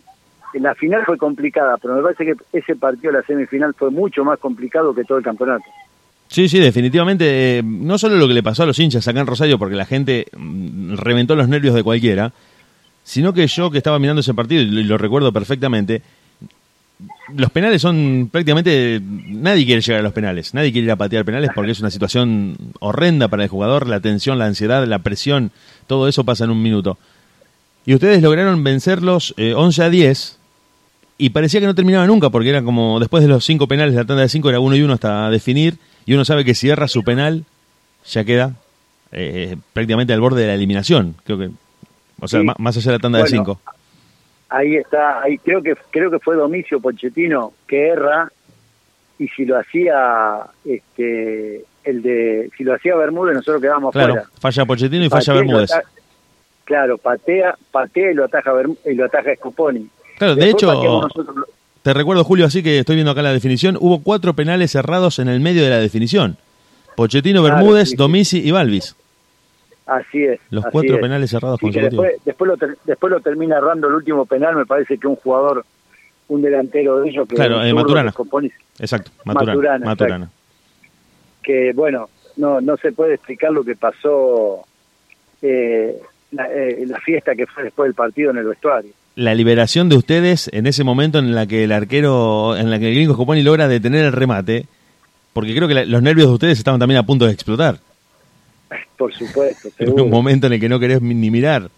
la 0.52 0.74
final 0.74 1.06
fue 1.06 1.16
complicada, 1.16 1.78
pero 1.78 1.94
me 1.94 2.02
parece 2.02 2.26
que 2.26 2.34
ese 2.52 2.76
partido, 2.76 3.10
la 3.10 3.22
semifinal, 3.22 3.72
fue 3.72 3.90
mucho 3.90 4.26
más 4.26 4.38
complicado 4.38 4.94
que 4.94 5.04
todo 5.04 5.16
el 5.16 5.24
campeonato. 5.24 5.64
Sí, 6.28 6.50
sí, 6.50 6.60
definitivamente. 6.60 7.60
eh, 7.60 7.62
no 7.64 7.96
solo 7.96 8.16
lo 8.16 8.28
que 8.28 8.34
le 8.34 8.42
pasó 8.42 8.64
a 8.64 8.66
los 8.66 8.78
hinchas 8.78 9.08
acá 9.08 9.20
en 9.20 9.26
Rosario, 9.26 9.58
porque 9.58 9.74
la 9.74 9.86
gente 9.86 10.26
mm, 10.36 10.96
reventó 10.96 11.34
los 11.34 11.48
nervios 11.48 11.74
de 11.74 11.82
cualquiera, 11.82 12.30
sino 13.04 13.32
que 13.32 13.46
yo 13.46 13.70
que 13.70 13.78
estaba 13.78 13.98
mirando 13.98 14.20
ese 14.20 14.34
partido, 14.34 14.62
y 14.62 14.82
lo, 14.82 14.98
recuerdo 14.98 15.30
perfectamente, 15.30 16.02
los 17.36 17.50
penales 17.50 17.82
son 17.82 18.28
prácticamente... 18.32 19.00
Nadie 19.02 19.66
quiere 19.66 19.82
llegar 19.82 20.00
a 20.00 20.02
los 20.02 20.12
penales, 20.12 20.54
nadie 20.54 20.72
quiere 20.72 20.86
ir 20.86 20.90
a 20.90 20.96
patear 20.96 21.24
penales 21.24 21.50
porque 21.54 21.72
es 21.72 21.80
una 21.80 21.90
situación 21.90 22.56
horrenda 22.80 23.28
para 23.28 23.44
el 23.44 23.48
jugador, 23.48 23.86
la 23.88 24.00
tensión, 24.00 24.38
la 24.38 24.46
ansiedad, 24.46 24.86
la 24.86 25.00
presión, 25.00 25.50
todo 25.86 26.08
eso 26.08 26.24
pasa 26.24 26.44
en 26.44 26.50
un 26.50 26.62
minuto. 26.62 26.98
Y 27.86 27.94
ustedes 27.94 28.22
lograron 28.22 28.64
vencerlos 28.64 29.34
eh, 29.36 29.52
11 29.54 29.82
a 29.82 29.90
10 29.90 30.38
y 31.18 31.30
parecía 31.30 31.60
que 31.60 31.66
no 31.66 31.74
terminaba 31.74 32.06
nunca 32.06 32.30
porque 32.30 32.48
era 32.48 32.62
como 32.62 32.98
después 32.98 33.22
de 33.22 33.28
los 33.28 33.44
cinco 33.44 33.68
penales, 33.68 33.94
la 33.94 34.04
tanda 34.04 34.22
de 34.22 34.28
cinco 34.28 34.48
era 34.48 34.60
uno 34.60 34.74
y 34.74 34.82
uno 34.82 34.94
hasta 34.94 35.28
definir 35.30 35.78
y 36.06 36.14
uno 36.14 36.24
sabe 36.24 36.44
que 36.44 36.54
si 36.54 36.68
erra 36.70 36.88
su 36.88 37.04
penal 37.04 37.44
ya 38.06 38.24
queda 38.24 38.56
eh, 39.12 39.56
prácticamente 39.72 40.12
al 40.12 40.20
borde 40.20 40.40
de 40.42 40.48
la 40.48 40.54
eliminación. 40.54 41.14
Creo 41.24 41.38
que, 41.38 41.50
o 42.20 42.28
sea, 42.28 42.40
Sí. 42.40 42.46
más 42.58 42.76
allá 42.76 42.92
de 42.92 42.98
la 42.98 43.02
tanda 43.02 43.18
de 43.20 43.26
cinco. 43.28 43.60
ahí 44.48 44.76
está, 44.76 45.22
ahí 45.22 45.38
creo 45.38 45.62
que 45.62 45.74
creo 45.90 46.10
que 46.10 46.18
fue 46.18 46.36
Domicio 46.36 46.80
Pochettino 46.80 47.52
que 47.66 47.88
erra 47.88 48.30
y 49.18 49.28
si 49.28 49.44
lo 49.44 49.58
hacía 49.58 50.40
este 50.64 51.64
el 51.84 52.02
de 52.02 52.50
si 52.56 52.64
lo 52.64 52.74
hacía 52.74 52.94
Bermúdez 52.96 53.34
nosotros 53.34 53.60
quedábamos 53.62 53.92
Claro, 53.92 54.14
afuera. 54.14 54.28
falla 54.40 54.64
Pochettino 54.64 55.04
y 55.04 55.08
falla 55.08 55.32
y 55.34 55.36
Bermúdez. 55.36 55.70
Claro, 56.64 56.96
patea, 56.98 57.56
patea 57.70 58.10
y 58.12 58.14
lo 58.14 58.24
ataja 58.24 58.52
Bermú- 58.52 58.78
y 58.86 58.94
lo 58.94 59.04
ataja 59.04 59.34
Scoponi. 59.36 59.86
Claro, 60.16 60.34
de 60.34 60.48
hecho, 60.48 60.66
nosotros- 60.72 61.46
te 61.82 61.92
recuerdo, 61.92 62.24
Julio, 62.24 62.46
así 62.46 62.62
que 62.62 62.78
estoy 62.78 62.94
viendo 62.94 63.10
acá 63.12 63.20
la 63.20 63.32
definición, 63.34 63.76
hubo 63.78 64.02
cuatro 64.02 64.32
penales 64.34 64.70
cerrados 64.70 65.18
en 65.18 65.28
el 65.28 65.40
medio 65.40 65.62
de 65.62 65.68
la 65.70 65.78
definición. 65.78 66.38
Pochettino, 66.96 67.42
Claro, 67.42 67.56
Bermúdez, 67.56 67.88
sí, 67.88 67.90
sí. 67.90 67.96
Domici 67.96 68.38
y 68.38 68.50
Balvis. 68.50 68.96
Así 69.86 70.24
es. 70.24 70.40
Los 70.50 70.64
así 70.64 70.72
cuatro 70.72 70.94
es. 70.96 71.00
penales 71.02 71.30
cerrados 71.30 71.58
Sí, 71.60 71.66
consecutivos. 71.66 72.04
después, 72.06 72.24
después, 72.24 72.48
lo 72.48 72.56
ter- 72.56 72.78
después 72.84 73.10
lo 73.12 73.20
termina 73.20 73.58
errando 73.58 73.88
el 73.88 73.94
último 73.94 74.24
penal, 74.26 74.56
me 74.56 74.64
parece 74.66 74.96
que 74.98 75.06
un 75.06 75.16
jugador, 75.16 75.64
un 76.28 76.40
delantero 76.42 77.00
de 77.00 77.10
ellos 77.10 77.28
que 77.28 77.34
Claro, 77.34 77.62
eh, 77.62 77.74
Maturana. 77.74 78.12
Exacto, 78.78 79.10
Maturana. 79.24 79.52
Maturana, 79.54 79.84
Maturana. 79.86 80.30
que 81.42 81.72
bueno, 81.74 82.08
no 82.36 82.60
no 82.60 82.76
se 82.78 82.92
puede 82.92 83.14
explicar 83.14 83.52
lo 83.52 83.62
que 83.62 83.76
pasó 83.76 84.64
eh, 85.42 85.98
la, 86.32 86.46
eh, 86.50 86.84
la 86.86 86.98
fiesta 87.00 87.34
que 87.34 87.46
fue 87.46 87.64
después 87.64 87.86
del 87.88 87.94
partido 87.94 88.30
en 88.30 88.38
el 88.38 88.44
vestuario. 88.46 88.90
la 89.16 89.34
liberación 89.34 89.88
de 89.88 89.96
ustedes 89.96 90.48
en 90.52 90.66
ese 90.66 90.82
momento 90.82 91.18
en 91.18 91.34
la 91.34 91.46
que 91.46 91.64
el 91.64 91.72
arquero, 91.72 92.56
en 92.56 92.70
la 92.70 92.78
que 92.78 92.88
el 92.88 92.94
gringo 92.94 93.14
Scoponi 93.14 93.42
logra 93.42 93.68
detener 93.68 94.06
el 94.06 94.12
remate, 94.12 94.66
porque 95.34 95.54
creo 95.54 95.68
que 95.68 95.74
la- 95.74 95.84
los 95.84 96.02
nervios 96.02 96.28
de 96.28 96.34
ustedes 96.34 96.58
estaban 96.58 96.80
también 96.80 96.98
a 96.98 97.04
punto 97.06 97.26
de 97.26 97.32
explotar. 97.32 97.78
Por 98.96 99.12
supuesto, 99.12 99.68
En 99.78 100.00
un 100.00 100.10
momento 100.10 100.46
en 100.46 100.54
el 100.54 100.60
que 100.60 100.68
no 100.68 100.78
querés 100.78 101.02
ni 101.02 101.30
mirar. 101.30 101.70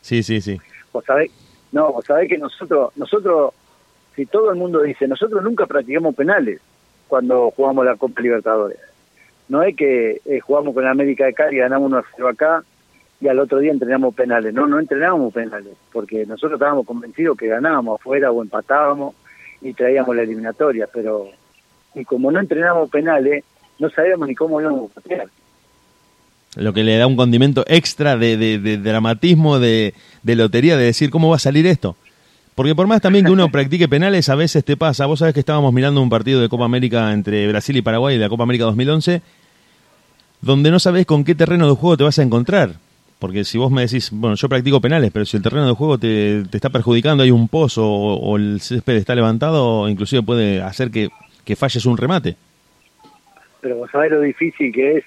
Sí, 0.00 0.22
sí, 0.22 0.40
sí. 0.40 0.58
Vos 0.92 1.04
sabés, 1.04 1.30
no, 1.72 1.92
vos 1.92 2.04
sabés 2.04 2.28
que 2.28 2.38
nosotros, 2.38 2.96
nosotros, 2.96 3.52
si 4.16 4.26
todo 4.26 4.50
el 4.50 4.56
mundo 4.56 4.82
dice, 4.82 5.06
nosotros 5.06 5.42
nunca 5.42 5.66
practicamos 5.66 6.14
penales 6.14 6.60
cuando 7.08 7.50
jugamos 7.50 7.84
la 7.84 7.96
Copa 7.96 8.20
Libertadores. 8.20 8.78
No 9.48 9.62
es 9.62 9.76
que 9.76 10.20
eh, 10.24 10.40
jugamos 10.40 10.74
con 10.74 10.84
la 10.84 10.92
América 10.92 11.26
de 11.26 11.34
Cali, 11.34 11.58
ganamos 11.58 11.88
1 11.88 11.98
a 11.98 12.04
0 12.16 12.28
acá 12.28 12.64
y 13.20 13.28
al 13.28 13.38
otro 13.38 13.58
día 13.58 13.72
entrenamos 13.72 14.14
penales. 14.14 14.54
No, 14.54 14.66
no 14.66 14.78
entrenábamos 14.78 15.34
penales, 15.34 15.74
porque 15.92 16.24
nosotros 16.24 16.54
estábamos 16.54 16.86
convencidos 16.86 17.36
que 17.36 17.48
ganábamos 17.48 18.00
afuera 18.00 18.30
o 18.30 18.42
empatábamos 18.42 19.14
y 19.60 19.74
traíamos 19.74 20.14
la 20.16 20.22
eliminatoria, 20.22 20.88
pero 20.92 21.28
y 21.94 22.04
como 22.04 22.30
no 22.30 22.38
entrenamos 22.38 22.88
penales, 22.90 23.44
no 23.78 23.90
sabíamos 23.90 24.28
ni 24.28 24.34
cómo 24.34 24.60
íbamos 24.60 24.90
a 24.90 24.94
patear. 24.94 25.28
Lo 26.56 26.72
que 26.72 26.82
le 26.82 26.96
da 26.96 27.06
un 27.06 27.16
condimento 27.16 27.64
extra 27.68 28.16
de, 28.16 28.36
de- 28.36 28.58
de 28.58 28.76
dramatismo, 28.78 29.58
de, 29.60 29.94
de 30.22 30.36
lotería, 30.36 30.76
de 30.76 30.84
decir 30.84 31.10
cómo 31.10 31.28
va 31.30 31.36
a 31.36 31.38
salir 31.40 31.66
esto. 31.66 31.96
Porque 32.56 32.74
por 32.74 32.86
más 32.88 33.00
también 33.00 33.24
que 33.24 33.30
uno 33.30 33.48
practique 33.52 33.88
penales, 33.88 34.28
a 34.28 34.34
veces 34.34 34.64
te 34.64 34.76
pasa. 34.76 35.06
Vos 35.06 35.20
sabés 35.20 35.32
que 35.34 35.40
estábamos 35.40 35.72
mirando 35.72 36.02
un 36.02 36.10
partido 36.10 36.40
de 36.40 36.48
Copa 36.48 36.64
América 36.64 37.12
entre 37.12 37.46
Brasil 37.48 37.76
y 37.76 37.82
Paraguay, 37.82 38.16
de 38.16 38.24
la 38.24 38.28
Copa 38.28 38.42
América 38.42 38.64
2011, 38.64 39.22
donde 40.40 40.70
no 40.70 40.78
sabés 40.78 41.06
con 41.06 41.22
qué 41.24 41.34
terreno 41.34 41.68
de 41.68 41.74
juego 41.76 41.96
te 41.96 42.04
vas 42.04 42.18
a 42.18 42.22
encontrar. 42.22 42.72
Porque 43.18 43.44
si 43.44 43.58
vos 43.58 43.70
me 43.70 43.82
decís, 43.82 44.08
bueno, 44.12 44.34
yo 44.34 44.48
practico 44.48 44.80
penales, 44.80 45.10
pero 45.12 45.26
si 45.26 45.36
el 45.36 45.42
terreno 45.42 45.66
de 45.66 45.74
juego 45.74 45.98
te, 45.98 46.42
te 46.50 46.56
está 46.56 46.70
perjudicando, 46.70 47.22
hay 47.22 47.30
un 47.30 47.48
pozo 47.48 47.86
o, 47.86 48.14
o 48.14 48.36
el 48.38 48.60
césped 48.62 48.96
está 48.96 49.14
levantado, 49.14 49.88
inclusive 49.90 50.22
puede 50.22 50.62
hacer 50.62 50.90
que, 50.90 51.10
que 51.44 51.54
falles 51.54 51.84
un 51.84 51.98
remate. 51.98 52.36
pero 53.60 53.76
vos 53.76 53.90
sabés 53.92 54.10
lo 54.10 54.20
difícil 54.22 54.72
que 54.72 54.96
es, 54.98 55.04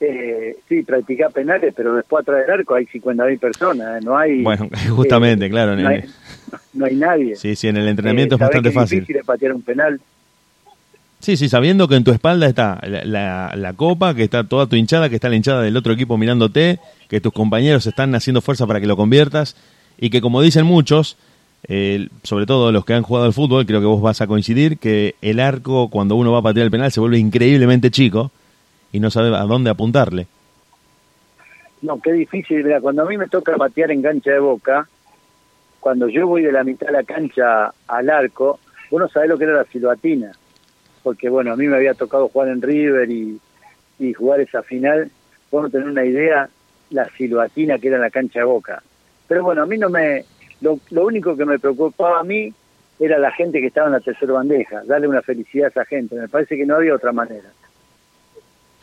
eh, 0.00 0.56
sí, 0.68 0.82
practicar 0.82 1.30
penales, 1.32 1.72
pero 1.76 1.94
después 1.94 2.22
atrás 2.22 2.42
del 2.46 2.50
arco 2.60 2.74
hay 2.74 2.84
50.000 2.86 3.38
personas, 3.38 4.02
eh, 4.02 4.04
no 4.04 4.16
hay... 4.16 4.42
Bueno, 4.42 4.68
justamente, 4.90 5.46
eh, 5.46 5.50
claro. 5.50 5.76
No 5.76 5.88
hay, 5.88 6.04
no 6.74 6.86
hay 6.86 6.94
nadie. 6.96 7.36
Sí, 7.36 7.56
sí, 7.56 7.68
en 7.68 7.76
el 7.76 7.88
entrenamiento 7.88 8.34
Eh, 8.34 8.36
es 8.36 8.38
sabés 8.40 8.48
bastante 8.56 8.68
que 8.70 8.74
fácil. 8.74 9.00
difícil 9.00 9.16
es 9.16 9.24
patear 9.26 9.52
un 9.52 9.62
penal. 9.62 10.00
Sí, 11.20 11.38
sí, 11.38 11.48
sabiendo 11.48 11.88
que 11.88 11.94
en 11.96 12.04
tu 12.04 12.10
espalda 12.10 12.46
está 12.46 12.78
la, 12.86 13.02
la- 13.04 13.52
la 13.56 13.72
copa, 13.72 14.14
que 14.14 14.24
está 14.24 14.44
toda 14.44 14.66
tu 14.66 14.76
hinchada, 14.76 15.08
que 15.08 15.14
está 15.14 15.30
la 15.30 15.36
hinchada 15.36 15.62
del 15.62 15.74
otro 15.76 15.94
equipo 15.94 16.18
mirándote, 16.18 16.78
que 17.08 17.20
tus 17.20 17.32
compañeros 17.32 17.86
están 17.86 18.14
haciendo 18.14 18.42
fuerza 18.42 18.66
para 18.66 18.78
que 18.80 18.86
lo 18.86 18.96
conviertas 18.96 19.56
y 19.98 20.10
que 20.10 20.20
como 20.20 20.42
dicen 20.42 20.66
muchos, 20.66 21.16
eh, 21.66 22.08
sobre 22.24 22.44
todo 22.44 22.72
los 22.72 22.84
que 22.84 22.92
han 22.92 23.02
jugado 23.04 23.24
al 23.24 23.32
fútbol, 23.32 23.64
creo 23.64 23.80
que 23.80 23.86
vos 23.86 24.02
vas 24.02 24.20
a 24.20 24.26
coincidir, 24.26 24.76
que 24.76 25.14
el 25.22 25.40
arco 25.40 25.88
cuando 25.88 26.14
uno 26.14 26.30
va 26.30 26.40
a 26.40 26.42
patear 26.42 26.64
el 26.66 26.70
penal 26.70 26.92
se 26.92 27.00
vuelve 27.00 27.16
increíblemente 27.18 27.90
chico 27.90 28.30
y 28.94 29.00
no 29.00 29.10
sabe 29.10 29.36
a 29.36 29.42
dónde 29.42 29.70
apuntarle. 29.70 30.28
No, 31.82 32.00
qué 32.00 32.12
difícil. 32.12 32.62
Mira, 32.62 32.80
cuando 32.80 33.02
a 33.02 33.06
mí 33.06 33.18
me 33.18 33.26
toca 33.26 33.56
patear 33.56 33.90
en 33.90 34.02
cancha 34.02 34.30
de 34.30 34.38
boca, 34.38 34.88
cuando 35.80 36.08
yo 36.08 36.28
voy 36.28 36.42
de 36.42 36.52
la 36.52 36.62
mitad 36.62 36.86
de 36.86 36.92
la 36.92 37.02
cancha 37.02 37.74
al 37.88 38.08
arco, 38.08 38.60
uno 38.92 39.08
sabe 39.08 39.26
lo 39.26 39.36
que 39.36 39.44
era 39.44 39.54
la 39.54 39.64
silbatina. 39.64 40.30
Porque, 41.02 41.28
bueno, 41.28 41.52
a 41.52 41.56
mí 41.56 41.66
me 41.66 41.74
había 41.74 41.94
tocado 41.94 42.28
jugar 42.28 42.50
en 42.50 42.62
River 42.62 43.10
y, 43.10 43.40
y 43.98 44.12
jugar 44.12 44.40
esa 44.40 44.62
final, 44.62 45.10
podemos 45.50 45.72
tener 45.72 45.88
una 45.88 46.04
idea 46.04 46.48
la 46.90 47.08
silbatina 47.16 47.80
que 47.80 47.88
era 47.88 47.98
la 47.98 48.10
cancha 48.10 48.38
de 48.38 48.44
Boca. 48.44 48.80
Pero 49.26 49.42
bueno, 49.42 49.64
a 49.64 49.66
mí 49.66 49.76
no 49.76 49.90
me... 49.90 50.24
Lo, 50.60 50.78
lo 50.92 51.04
único 51.04 51.36
que 51.36 51.44
me 51.44 51.58
preocupaba 51.58 52.20
a 52.20 52.24
mí 52.24 52.54
era 53.00 53.18
la 53.18 53.32
gente 53.32 53.60
que 53.60 53.66
estaba 53.66 53.88
en 53.88 53.94
la 53.94 54.00
tercera 54.00 54.34
bandeja, 54.34 54.84
darle 54.84 55.08
una 55.08 55.20
felicidad 55.20 55.66
a 55.66 55.70
esa 55.70 55.84
gente. 55.84 56.14
Me 56.14 56.28
parece 56.28 56.56
que 56.56 56.64
no 56.64 56.76
había 56.76 56.94
otra 56.94 57.10
manera. 57.10 57.50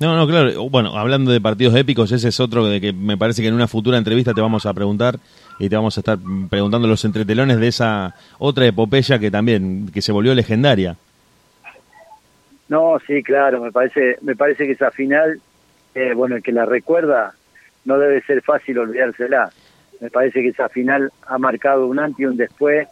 No, 0.02 0.16
no, 0.16 0.26
claro. 0.26 0.68
Bueno, 0.68 0.98
hablando 0.98 1.32
de 1.32 1.40
partidos 1.40 1.76
épicos, 1.76 2.12
ese 2.12 2.30
es 2.30 2.40
otro 2.40 2.66
de 2.66 2.82
que 2.82 2.92
me 2.92 3.18
parece 3.18 3.44
que 3.44 3.50
en 3.50 3.54
una 3.54 3.68
futura 3.68 4.00
entrevista 4.00 4.34
te 4.34 4.42
vamos 4.42 4.66
a 4.66 4.74
preguntar 4.74 5.20
y 5.60 5.70
te 5.70 5.76
vamos 5.76 5.96
a 5.96 6.02
estar 6.02 6.18
preguntando 6.50 6.88
los 6.88 7.06
entretelones 7.06 7.60
de 7.60 7.68
esa 7.68 8.16
otra 8.40 8.66
epopeya 8.66 9.20
que 9.20 9.30
también, 9.30 9.92
que 9.94 10.02
se 10.02 10.12
volvió 10.12 10.34
legendaria. 10.34 10.98
No, 12.68 12.98
sí, 13.06 13.22
claro, 13.22 13.62
me 13.62 13.72
parece, 13.72 14.18
me 14.24 14.36
parece 14.36 14.66
que 14.66 14.72
esa 14.72 14.90
final, 14.90 15.40
eh, 15.94 16.16
bueno, 16.16 16.38
el 16.38 16.42
que 16.42 16.52
la 16.52 16.66
recuerda, 16.66 17.36
no 17.86 18.00
debe 18.00 18.24
ser 18.24 18.42
fácil 18.42 18.80
olvidársela. 18.80 19.52
Me 20.00 20.10
parece 20.10 20.42
que 20.42 20.48
esa 20.48 20.68
final 20.68 21.12
ha 21.28 21.38
marcado 21.38 21.86
un 21.86 22.00
antes 22.00 22.22
y 22.22 22.26
un 22.26 22.38
después 22.38 22.88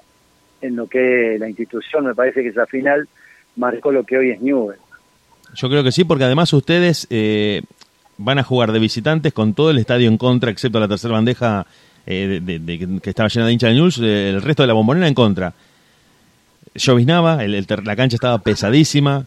en 0.62 0.76
lo 0.76 0.86
que 0.86 1.38
la 1.40 1.50
institución. 1.50 2.06
Me 2.06 2.14
parece 2.14 2.44
que 2.44 2.50
esa 2.50 2.68
final 2.68 3.08
marcó 3.56 3.92
lo 3.92 4.04
que 4.04 4.16
hoy 4.16 4.30
es 4.30 4.42
Newell. 4.42 4.78
Yo 5.56 5.70
creo 5.70 5.84
que 5.84 5.92
sí, 5.92 6.04
porque 6.04 6.24
además 6.24 6.52
ustedes 6.54 7.08
eh, 7.10 7.62
van 8.18 8.40
a 8.40 8.44
jugar 8.44 8.72
de 8.72 8.80
visitantes 8.80 9.34
con 9.34 9.54
todo 9.54 9.72
el 9.72 9.78
estadio 9.80 10.08
en 10.08 10.18
contra, 10.18 10.52
excepto 10.52 10.80
la 10.80 10.88
tercera 10.88 11.14
bandeja 11.16 11.66
eh, 12.06 12.40
de, 12.44 12.60
de- 12.60 12.60
de- 12.78 13.00
que 13.02 13.10
estaba 13.10 13.30
llena 13.30 13.46
de 13.48 13.54
hinchas 13.54 13.70
de 13.70 13.76
News, 13.76 14.00
eh, 14.02 14.30
el 14.30 14.42
resto 14.42 14.64
de 14.64 14.68
la 14.68 14.74
bombonera 14.74 15.08
en 15.08 15.14
contra. 15.14 15.54
Lloviznaba, 16.76 17.44
el- 17.44 17.56
el 17.56 17.66
la 17.84 17.96
cancha 17.96 18.16
estaba 18.16 18.38
pesadísima. 18.40 19.26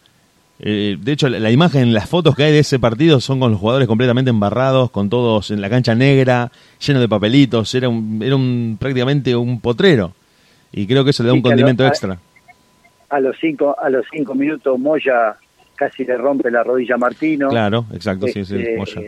Eh, 0.59 0.97
de 0.99 1.11
hecho, 1.11 1.27
la, 1.29 1.39
la 1.39 1.51
imagen, 1.51 1.93
las 1.93 2.07
fotos 2.09 2.35
que 2.35 2.43
hay 2.43 2.51
de 2.53 2.59
ese 2.59 2.79
partido 2.79 3.19
son 3.19 3.39
con 3.39 3.51
los 3.51 3.59
jugadores 3.59 3.87
completamente 3.87 4.29
embarrados, 4.29 4.91
con 4.91 5.09
todos 5.09 5.51
en 5.51 5.59
la 5.61 5.69
cancha 5.69 5.93
negra, 5.93 6.51
lleno 6.85 6.99
de 7.01 7.09
papelitos. 7.09 7.73
Era, 7.75 7.89
un, 7.89 8.21
era 8.23 8.35
un, 8.35 8.77
prácticamente 8.79 9.35
un 9.35 9.59
potrero. 9.59 10.13
Y 10.71 10.87
creo 10.87 11.03
que 11.03 11.09
eso 11.11 11.21
le 11.23 11.27
da 11.27 11.33
Sí, 11.33 11.37
un 11.37 11.43
condimento 11.43 11.83
a- 11.83 11.87
extra. 11.89 12.17
A 13.09 13.19
los 13.19 13.35
cinco, 13.39 13.75
a 13.79 13.89
los 13.89 14.05
cinco 14.11 14.33
minutos 14.33 14.79
Moya 14.79 15.35
casi 15.75 16.05
le 16.05 16.17
rompe 16.17 16.49
la 16.51 16.63
rodilla 16.63 16.95
a 16.95 16.97
Martino. 16.99 17.49
Claro, 17.49 17.85
exacto, 17.93 18.27
sí, 18.27 18.43
sí, 18.45 18.55
Este, 18.55 18.77
Moya. 18.77 19.01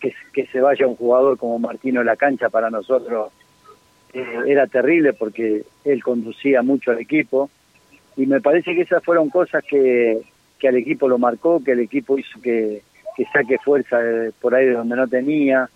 que, 0.00 0.14
que 0.32 0.46
se 0.46 0.60
vaya 0.60 0.86
un 0.86 0.96
jugador 0.96 1.38
como 1.38 1.58
Martino 1.58 2.00
en 2.00 2.06
la 2.06 2.16
cancha 2.16 2.48
para 2.50 2.70
nosotros 2.70 3.32
eh, 4.12 4.24
era 4.46 4.66
terrible 4.66 5.12
porque 5.14 5.64
él 5.84 6.02
conducía 6.02 6.62
mucho 6.62 6.90
al 6.90 6.98
equipo 6.98 7.50
y 8.16 8.26
me 8.26 8.40
parece 8.40 8.74
que 8.74 8.82
esas 8.82 9.02
fueron 9.04 9.28
cosas 9.30 9.62
que, 9.64 10.20
que 10.58 10.68
al 10.68 10.76
equipo 10.76 11.08
lo 11.08 11.18
marcó, 11.18 11.62
que 11.62 11.72
el 11.72 11.80
equipo 11.80 12.18
hizo 12.18 12.40
que, 12.40 12.82
que 13.16 13.24
saque 13.32 13.58
fuerza 13.58 13.98
de- 13.98 14.32
por 14.32 14.54
ahí 14.54 14.66
de 14.66 14.72
donde 14.72 14.96
no 14.96 15.06
tenía, 15.08 15.68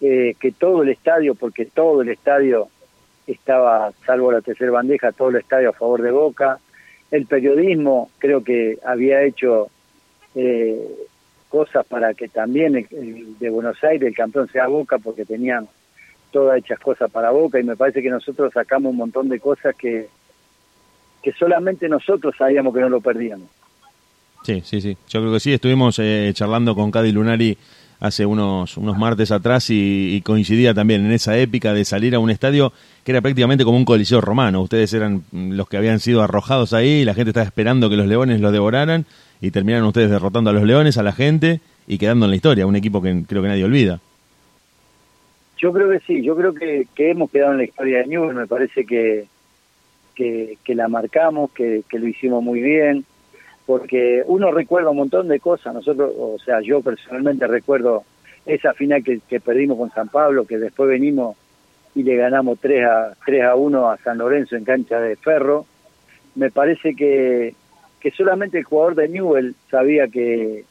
eh, 0.00 0.34
que 0.40 0.52
todo 0.52 0.82
el 0.82 0.88
estadio, 0.90 1.34
porque 1.34 1.66
todo 1.66 2.00
el 2.02 2.08
estadio 2.08 2.68
estaba, 3.26 3.92
salvo 4.06 4.32
la 4.32 4.40
tercera 4.40 4.70
bandeja, 4.70 5.12
todo 5.12 5.28
el 5.30 5.36
estadio 5.36 5.70
a 5.70 5.74
favor 5.74 6.02
de 6.02 6.10
Boca. 6.10 6.58
El 7.12 7.26
periodismo 7.26 8.10
creo 8.18 8.42
que 8.42 8.78
había 8.84 9.22
hecho 9.22 9.68
eh, 10.34 10.88
cosas 11.48 11.86
para 11.86 12.14
que 12.14 12.26
también 12.26 12.74
el, 12.74 13.38
de 13.38 13.50
Buenos 13.50 13.76
Aires 13.84 14.08
el 14.08 14.16
campeón 14.16 14.48
sea 14.48 14.66
Boca, 14.66 14.98
porque 14.98 15.24
tenían 15.24 15.68
todas 16.32 16.58
hechas 16.58 16.80
cosas 16.80 17.10
para 17.10 17.30
Boca 17.30 17.60
y 17.60 17.62
me 17.62 17.76
parece 17.76 18.02
que 18.02 18.10
nosotros 18.10 18.52
sacamos 18.52 18.90
un 18.90 18.96
montón 18.96 19.28
de 19.28 19.38
cosas 19.38 19.76
que, 19.76 20.08
que 21.22 21.32
solamente 21.32 21.88
nosotros 21.88 22.34
sabíamos 22.36 22.74
que 22.74 22.80
no 22.80 22.88
lo 22.88 23.00
perdíamos. 23.00 23.48
Sí, 24.42 24.60
sí, 24.64 24.80
sí. 24.80 24.96
Yo 25.08 25.20
creo 25.20 25.32
que 25.32 25.40
sí. 25.40 25.52
Estuvimos 25.52 25.98
eh, 26.00 26.30
charlando 26.34 26.74
con 26.74 26.90
Cady 26.90 27.12
Lunari 27.12 27.56
hace 28.02 28.26
unos, 28.26 28.76
unos 28.76 28.98
martes 28.98 29.30
atrás 29.30 29.66
y, 29.70 30.20
coincidía 30.24 30.74
también 30.74 31.06
en 31.06 31.12
esa 31.12 31.38
épica 31.38 31.72
de 31.72 31.84
salir 31.84 32.16
a 32.16 32.18
un 32.18 32.30
estadio 32.30 32.72
que 33.04 33.12
era 33.12 33.20
prácticamente 33.20 33.64
como 33.64 33.76
un 33.76 33.84
coliseo 33.84 34.20
romano. 34.20 34.60
Ustedes 34.60 34.92
eran 34.92 35.22
los 35.30 35.68
que 35.68 35.76
habían 35.76 36.00
sido 36.00 36.20
arrojados 36.20 36.72
ahí 36.72 37.02
y 37.02 37.04
la 37.04 37.14
gente 37.14 37.30
estaba 37.30 37.46
esperando 37.46 37.88
que 37.88 37.96
los 37.96 38.08
leones 38.08 38.40
los 38.40 38.52
devoraran 38.52 39.06
y 39.40 39.52
terminaron 39.52 39.86
ustedes 39.86 40.10
derrotando 40.10 40.50
a 40.50 40.52
los 40.52 40.64
leones, 40.64 40.98
a 40.98 41.04
la 41.04 41.12
gente 41.12 41.60
y 41.86 41.98
quedando 41.98 42.26
en 42.26 42.30
la 42.30 42.36
historia. 42.36 42.66
Un 42.66 42.74
equipo 42.74 43.00
que 43.00 43.22
creo 43.24 43.40
que 43.40 43.48
nadie 43.48 43.64
olvida. 43.64 44.00
Yo 45.58 45.72
creo 45.72 45.88
que 45.88 46.00
sí, 46.00 46.24
yo 46.24 46.34
creo 46.34 46.54
que, 46.54 46.88
que 46.96 47.12
hemos 47.12 47.30
quedado 47.30 47.52
en 47.52 47.58
la 47.58 47.64
historia 47.64 47.98
de 47.98 48.08
Newell, 48.08 48.34
me 48.34 48.48
parece 48.48 48.84
que, 48.84 49.26
que, 50.16 50.58
que 50.64 50.74
la 50.74 50.88
marcamos, 50.88 51.52
que, 51.52 51.84
que 51.88 52.00
lo 52.00 52.08
hicimos 52.08 52.42
muy 52.42 52.60
bien, 52.60 53.04
porque 53.66 54.22
uno 54.26 54.50
recuerda 54.50 54.90
un 54.90 54.96
montón 54.96 55.28
de 55.28 55.40
cosas, 55.40 55.74
nosotros, 55.74 56.12
o 56.18 56.38
sea, 56.44 56.60
yo 56.60 56.80
personalmente 56.80 57.46
recuerdo 57.46 58.04
esa 58.44 58.72
final 58.74 59.04
que, 59.04 59.20
que 59.28 59.40
perdimos 59.40 59.78
con 59.78 59.90
San 59.90 60.08
Pablo, 60.08 60.44
que 60.44 60.58
después 60.58 60.88
venimos 60.88 61.36
y 61.94 62.02
le 62.02 62.16
ganamos 62.16 62.58
3 62.60 62.84
a, 62.84 63.16
3 63.24 63.44
a 63.44 63.54
1 63.54 63.90
a 63.90 63.96
San 63.98 64.18
Lorenzo 64.18 64.56
en 64.56 64.64
cancha 64.64 65.00
de 65.00 65.16
ferro, 65.16 65.66
me 66.34 66.50
parece 66.50 66.94
que, 66.94 67.54
que 68.00 68.10
solamente 68.10 68.58
el 68.58 68.64
jugador 68.64 68.94
de 68.94 69.08
Newell 69.08 69.54
sabía 69.70 70.08
que, 70.08 70.64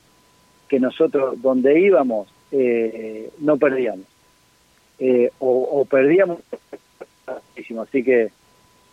que 0.68 0.80
nosotros 0.80 1.41
donde 1.41 1.80
íbamos 1.80 2.27
eh, 2.51 3.30
no 3.39 3.57
perdíamos. 3.57 4.05
Eh, 4.99 5.31
o, 5.39 5.61
o 5.61 5.85
perdíamos. 5.85 6.39
Así 7.81 8.03
que 8.03 8.31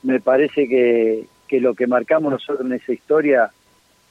me 0.02 0.20
parece 0.20 0.68
que, 0.68 1.24
que 1.48 1.60
lo 1.60 1.74
que 1.74 1.86
marcamos 1.86 2.32
nosotros 2.32 2.66
en 2.66 2.74
esa 2.74 2.92
historia 2.92 3.50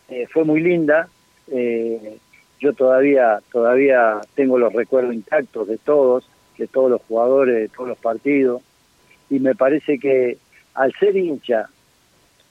eh, 0.09 0.27
fue 0.31 0.43
muy 0.43 0.61
linda. 0.61 1.07
Eh, 1.51 2.17
yo 2.59 2.73
todavía 2.73 3.39
todavía 3.51 4.19
tengo 4.35 4.57
los 4.57 4.73
recuerdos 4.73 5.13
intactos 5.13 5.67
de 5.67 5.77
todos, 5.77 6.27
de 6.57 6.67
todos 6.67 6.89
los 6.91 7.01
jugadores, 7.07 7.55
de 7.55 7.67
todos 7.69 7.89
los 7.89 7.97
partidos. 7.97 8.61
Y 9.29 9.39
me 9.39 9.55
parece 9.55 9.99
que 9.99 10.37
al 10.73 10.93
ser 10.99 11.15
hincha 11.15 11.69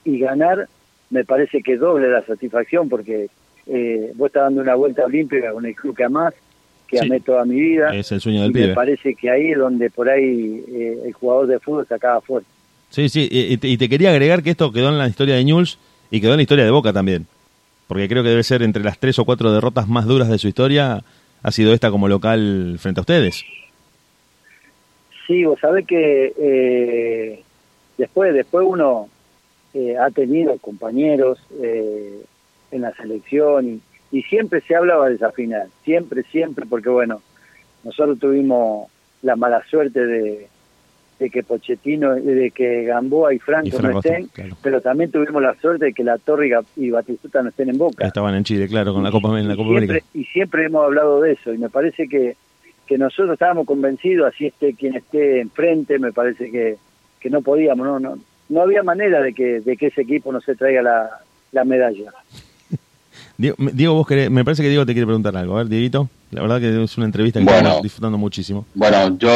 y 0.04 0.18
ganar, 0.18 0.68
me 1.10 1.24
parece 1.24 1.62
que 1.62 1.76
doble 1.76 2.08
la 2.08 2.22
satisfacción 2.24 2.88
porque 2.88 3.28
eh, 3.66 4.12
vos 4.14 4.26
estás 4.28 4.44
dando 4.44 4.60
una 4.62 4.74
vuelta 4.76 5.04
olímpica 5.04 5.52
con 5.52 5.66
el 5.66 5.74
club 5.74 5.96
que 5.96 6.04
amás, 6.04 6.34
que 6.86 6.98
Sí. 6.98 7.06
amé 7.06 7.20
toda 7.20 7.44
mi 7.44 7.60
vida 7.60 7.92
Es 7.96 8.12
el 8.12 8.20
sueño 8.20 8.42
del 8.42 8.50
y 8.50 8.54
me 8.54 8.60
pibe. 8.62 8.74
parece 8.74 9.14
que 9.16 9.28
ahí 9.28 9.50
es 9.50 9.58
donde 9.58 9.90
por 9.90 10.08
ahí 10.08 10.64
eh, 10.68 10.98
el 11.06 11.12
jugador 11.14 11.48
de 11.48 11.58
fútbol 11.58 11.84
sacaba 11.88 12.20
fuerza. 12.20 12.48
Sí, 12.90 13.08
sí, 13.08 13.26
y, 13.28 13.52
y 13.54 13.56
te- 13.56 13.66
y 13.68 13.76
te 13.76 13.88
quería 13.88 14.10
agregar 14.10 14.42
que 14.44 14.50
esto 14.50 14.70
quedó 14.70 14.90
en 14.90 14.98
la 14.98 15.08
historia 15.08 15.34
de 15.34 15.44
Newell's 15.44 15.78
y 16.12 16.20
quedó 16.20 16.32
en 16.32 16.36
la 16.36 16.42
historia 16.42 16.64
de 16.64 16.70
Boca 16.70 16.92
también. 16.92 17.26
Porque 17.86 18.08
creo 18.08 18.22
que 18.22 18.30
debe 18.30 18.42
ser 18.42 18.62
entre 18.62 18.82
las 18.82 18.98
tres 18.98 19.18
o 19.18 19.24
cuatro 19.24 19.52
derrotas 19.52 19.88
más 19.88 20.06
duras 20.06 20.28
de 20.28 20.38
su 20.38 20.48
historia, 20.48 21.02
ha 21.42 21.52
sido 21.52 21.72
esta 21.72 21.90
como 21.90 22.08
local 22.08 22.76
frente 22.78 23.00
a 23.00 23.02
ustedes. 23.02 23.44
Sí, 25.26 25.44
vos 25.44 25.58
sabés 25.60 25.86
que 25.86 26.32
eh, 26.38 27.42
después, 27.98 28.34
después 28.34 28.66
uno 28.68 29.08
eh, 29.74 29.96
ha 29.98 30.10
tenido 30.10 30.56
compañeros 30.58 31.38
eh, 31.62 32.24
en 32.70 32.82
la 32.82 32.92
selección 32.94 33.80
y, 34.12 34.18
y 34.18 34.22
siempre 34.22 34.60
se 34.62 34.76
hablaba 34.76 35.08
de 35.08 35.16
esa 35.16 35.32
final, 35.32 35.68
siempre, 35.84 36.22
siempre, 36.24 36.66
porque 36.66 36.88
bueno, 36.88 37.22
nosotros 37.84 38.18
tuvimos 38.18 38.88
la 39.22 39.36
mala 39.36 39.64
suerte 39.68 40.06
de, 40.06 40.48
de 41.18 41.30
que 41.30 41.43
Pochettino, 41.43 42.14
de 42.14 42.51
que 42.51 42.84
Gamboa 42.84 43.32
y 43.32 43.38
Franco, 43.38 43.68
Y 43.68 43.70
Franco, 43.70 43.88
no 43.93 43.98
estén, 44.01 44.26
claro. 44.28 44.56
pero 44.62 44.80
también 44.80 45.10
tuvimos 45.10 45.40
la 45.43 45.55
suerte 45.55 45.86
de 45.86 45.93
que 45.93 46.05
la 46.05 46.18
Torre 46.18 46.51
y 46.76 46.90
Batistuta 46.90 47.43
no 47.43 47.48
estén 47.48 47.70
en 47.70 47.78
Boca. 47.78 48.06
Estaban 48.06 48.34
en 48.34 48.44
Chile, 48.44 48.68
claro, 48.68 48.93
con 48.93 49.02
la 49.02 49.10
Copa, 49.10 49.38
en 49.38 49.48
la 49.48 49.55
y 49.55 49.56
Copa 49.56 49.68
siempre, 49.70 49.84
América. 49.86 50.06
y 50.14 50.24
siempre 50.24 50.64
hemos 50.66 50.84
hablado 50.84 51.20
de 51.22 51.32
eso 51.32 51.55
y 51.55 51.59
me 51.59 51.70
parece 51.70 52.06
que, 52.09 52.36
que 52.86 52.98
nosotros 52.98 53.32
estábamos 53.32 53.66
convencidos 53.66 54.32
así 54.32 54.47
esté 54.47 54.74
quien 54.74 54.94
esté 54.94 55.40
enfrente 55.40 55.98
me 55.98 56.12
parece 56.12 56.51
que, 56.51 56.76
que 57.18 57.30
no 57.30 57.40
podíamos 57.43 57.86
no 57.86 57.98
no 57.98 58.18
no 58.48 58.60
había 58.62 58.82
manera 58.82 59.20
de 59.22 59.32
que 59.32 59.60
de 59.60 59.76
que 59.76 59.86
ese 59.86 60.02
equipo 60.02 60.30
no 60.32 60.40
se 60.40 60.55
traiga 60.55 60.82
la, 60.82 61.10
la 61.52 61.64
medalla 61.64 62.12
Diego, 63.38 63.94
vos 63.94 64.06
querés, 64.06 64.30
me 64.30 64.44
parece 64.44 64.62
que 64.62 64.68
Diego 64.68 64.86
te 64.86 64.92
quiere 64.92 65.06
preguntar 65.06 65.36
algo. 65.36 65.54
A 65.54 65.58
ver, 65.58 65.68
Dieguito, 65.68 66.08
la 66.30 66.40
verdad 66.42 66.60
que 66.60 66.82
es 66.84 66.96
una 66.96 67.06
entrevista 67.06 67.38
que 67.38 67.44
Bueno. 67.44 67.58
estamos 67.58 67.82
disfrutando 67.82 68.18
muchísimo. 68.18 68.64
Bueno, 68.74 69.18
yo 69.18 69.30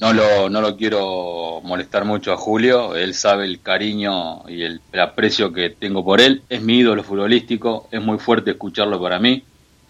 no 0.00 0.12
lo, 0.12 0.48
no 0.48 0.60
lo 0.60 0.76
quiero 0.76 1.60
molestar 1.64 2.04
mucho 2.04 2.32
a 2.32 2.36
Julio, 2.36 2.94
él 2.94 3.14
sabe 3.14 3.44
el 3.46 3.60
cariño 3.60 4.48
y 4.48 4.62
el, 4.62 4.80
el 4.92 5.00
aprecio 5.00 5.52
que 5.52 5.70
tengo 5.70 6.04
por 6.04 6.20
él, 6.20 6.42
es 6.48 6.62
mi 6.62 6.78
ídolo 6.78 7.02
futbolístico, 7.02 7.88
es 7.90 8.00
muy 8.00 8.18
fuerte 8.18 8.52
escucharlo 8.52 9.00
para 9.00 9.18
mí. 9.18 9.42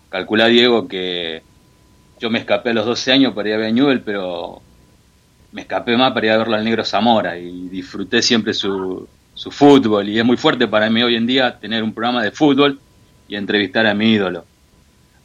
Calculá, 0.08 0.46
Diego, 0.46 0.88
que 0.88 1.42
yo 2.20 2.30
me 2.30 2.38
escapé 2.38 2.70
a 2.70 2.74
los 2.74 2.86
12 2.86 3.12
años 3.12 3.34
para 3.34 3.48
ir 3.50 3.54
a 3.54 3.58
ver 3.58 3.66
a 3.68 3.72
Newell, 3.72 4.00
pero 4.00 4.62
me 5.52 5.62
escapé 5.62 5.96
más 5.98 6.12
para 6.12 6.26
ir 6.26 6.32
a 6.32 6.38
verlo 6.38 6.54
al 6.56 6.64
negro 6.64 6.84
Zamora 6.84 7.36
y 7.36 7.68
disfruté 7.68 8.22
siempre 8.22 8.54
su, 8.54 9.06
su 9.34 9.50
fútbol 9.50 10.08
y 10.08 10.18
es 10.18 10.24
muy 10.24 10.38
fuerte 10.38 10.66
para 10.66 10.88
mí 10.88 11.02
hoy 11.02 11.16
en 11.16 11.26
día 11.26 11.58
tener 11.58 11.82
un 11.82 11.92
programa 11.92 12.22
de 12.22 12.30
fútbol 12.30 12.80
y 13.28 13.36
entrevistar 13.36 13.86
a 13.86 13.94
mi 13.94 14.12
ídolo. 14.12 14.44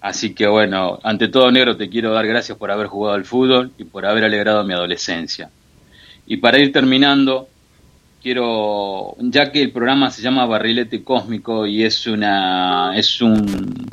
Así 0.01 0.33
que 0.33 0.47
bueno, 0.47 0.99
ante 1.03 1.27
todo 1.27 1.51
negro 1.51 1.75
te 1.75 1.89
quiero 1.89 2.13
dar 2.13 2.27
gracias 2.27 2.57
por 2.57 2.71
haber 2.71 2.87
jugado 2.87 3.15
al 3.15 3.25
fútbol 3.25 3.71
y 3.77 3.83
por 3.83 4.05
haber 4.05 4.23
alegrado 4.23 4.63
mi 4.63 4.73
adolescencia. 4.73 5.49
Y 6.27 6.37
para 6.37 6.59
ir 6.59 6.71
terminando, 6.71 7.47
quiero, 8.21 9.15
ya 9.19 9.51
que 9.51 9.61
el 9.61 9.71
programa 9.71 10.11
se 10.11 10.21
llama 10.21 10.45
Barrilete 10.45 11.03
Cósmico 11.03 11.65
y 11.65 11.83
es 11.83 12.05
una, 12.07 12.91
es 12.95 13.21
un, 13.21 13.89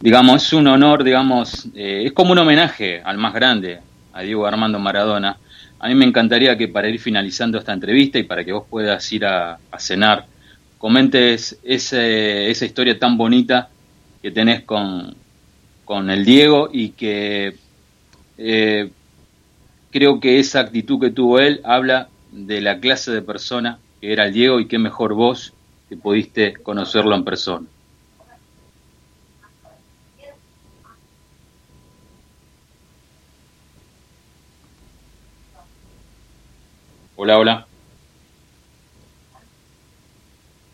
digamos, 0.00 0.44
es 0.44 0.52
un 0.52 0.68
honor, 0.68 1.02
digamos, 1.02 1.66
eh, 1.74 2.04
es 2.06 2.12
como 2.12 2.32
un 2.32 2.38
homenaje 2.38 3.00
al 3.02 3.18
más 3.18 3.34
grande, 3.34 3.80
a 4.12 4.22
Diego 4.22 4.46
Armando 4.46 4.78
Maradona. 4.78 5.38
A 5.78 5.88
mí 5.88 5.94
me 5.94 6.04
encantaría 6.04 6.56
que 6.56 6.68
para 6.68 6.88
ir 6.88 7.00
finalizando 7.00 7.58
esta 7.58 7.72
entrevista 7.72 8.18
y 8.18 8.22
para 8.22 8.44
que 8.44 8.52
vos 8.52 8.64
puedas 8.68 9.12
ir 9.12 9.26
a, 9.26 9.58
a 9.70 9.78
cenar, 9.78 10.26
comentes 10.78 11.58
ese, 11.62 12.50
esa 12.50 12.64
historia 12.64 12.98
tan 12.98 13.16
bonita 13.16 13.70
que 14.22 14.30
tenés 14.30 14.62
con, 14.62 15.14
con 15.84 16.10
el 16.10 16.24
Diego 16.24 16.68
y 16.72 16.90
que 16.90 17.56
eh, 18.38 18.90
creo 19.90 20.20
que 20.20 20.38
esa 20.38 20.60
actitud 20.60 21.00
que 21.00 21.10
tuvo 21.10 21.38
él 21.38 21.60
habla 21.64 22.08
de 22.32 22.60
la 22.60 22.80
clase 22.80 23.12
de 23.12 23.22
persona 23.22 23.78
que 24.00 24.12
era 24.12 24.26
el 24.26 24.32
Diego 24.32 24.60
y 24.60 24.66
qué 24.66 24.78
mejor 24.78 25.14
vos 25.14 25.52
que 25.88 25.96
pudiste 25.96 26.54
conocerlo 26.54 27.14
en 27.14 27.24
persona. 27.24 27.66
Hola, 37.18 37.38
hola. 37.38 37.66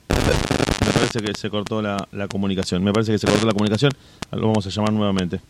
Me 0.09 0.93
parece 1.13 1.33
que 1.33 1.39
se 1.39 1.51
cortó 1.51 1.83
la, 1.83 2.09
la 2.13 2.27
comunicación. 2.29 2.83
Me 2.83 2.93
parece 2.93 3.13
que 3.13 3.19
se 3.19 3.27
cortó 3.27 3.47
la 3.47 3.53
comunicación. 3.53 3.93
Lo 4.31 4.49
vamos 4.49 4.67
a 4.67 4.71
llamar 4.71 4.93
nuevamente. 4.93 5.41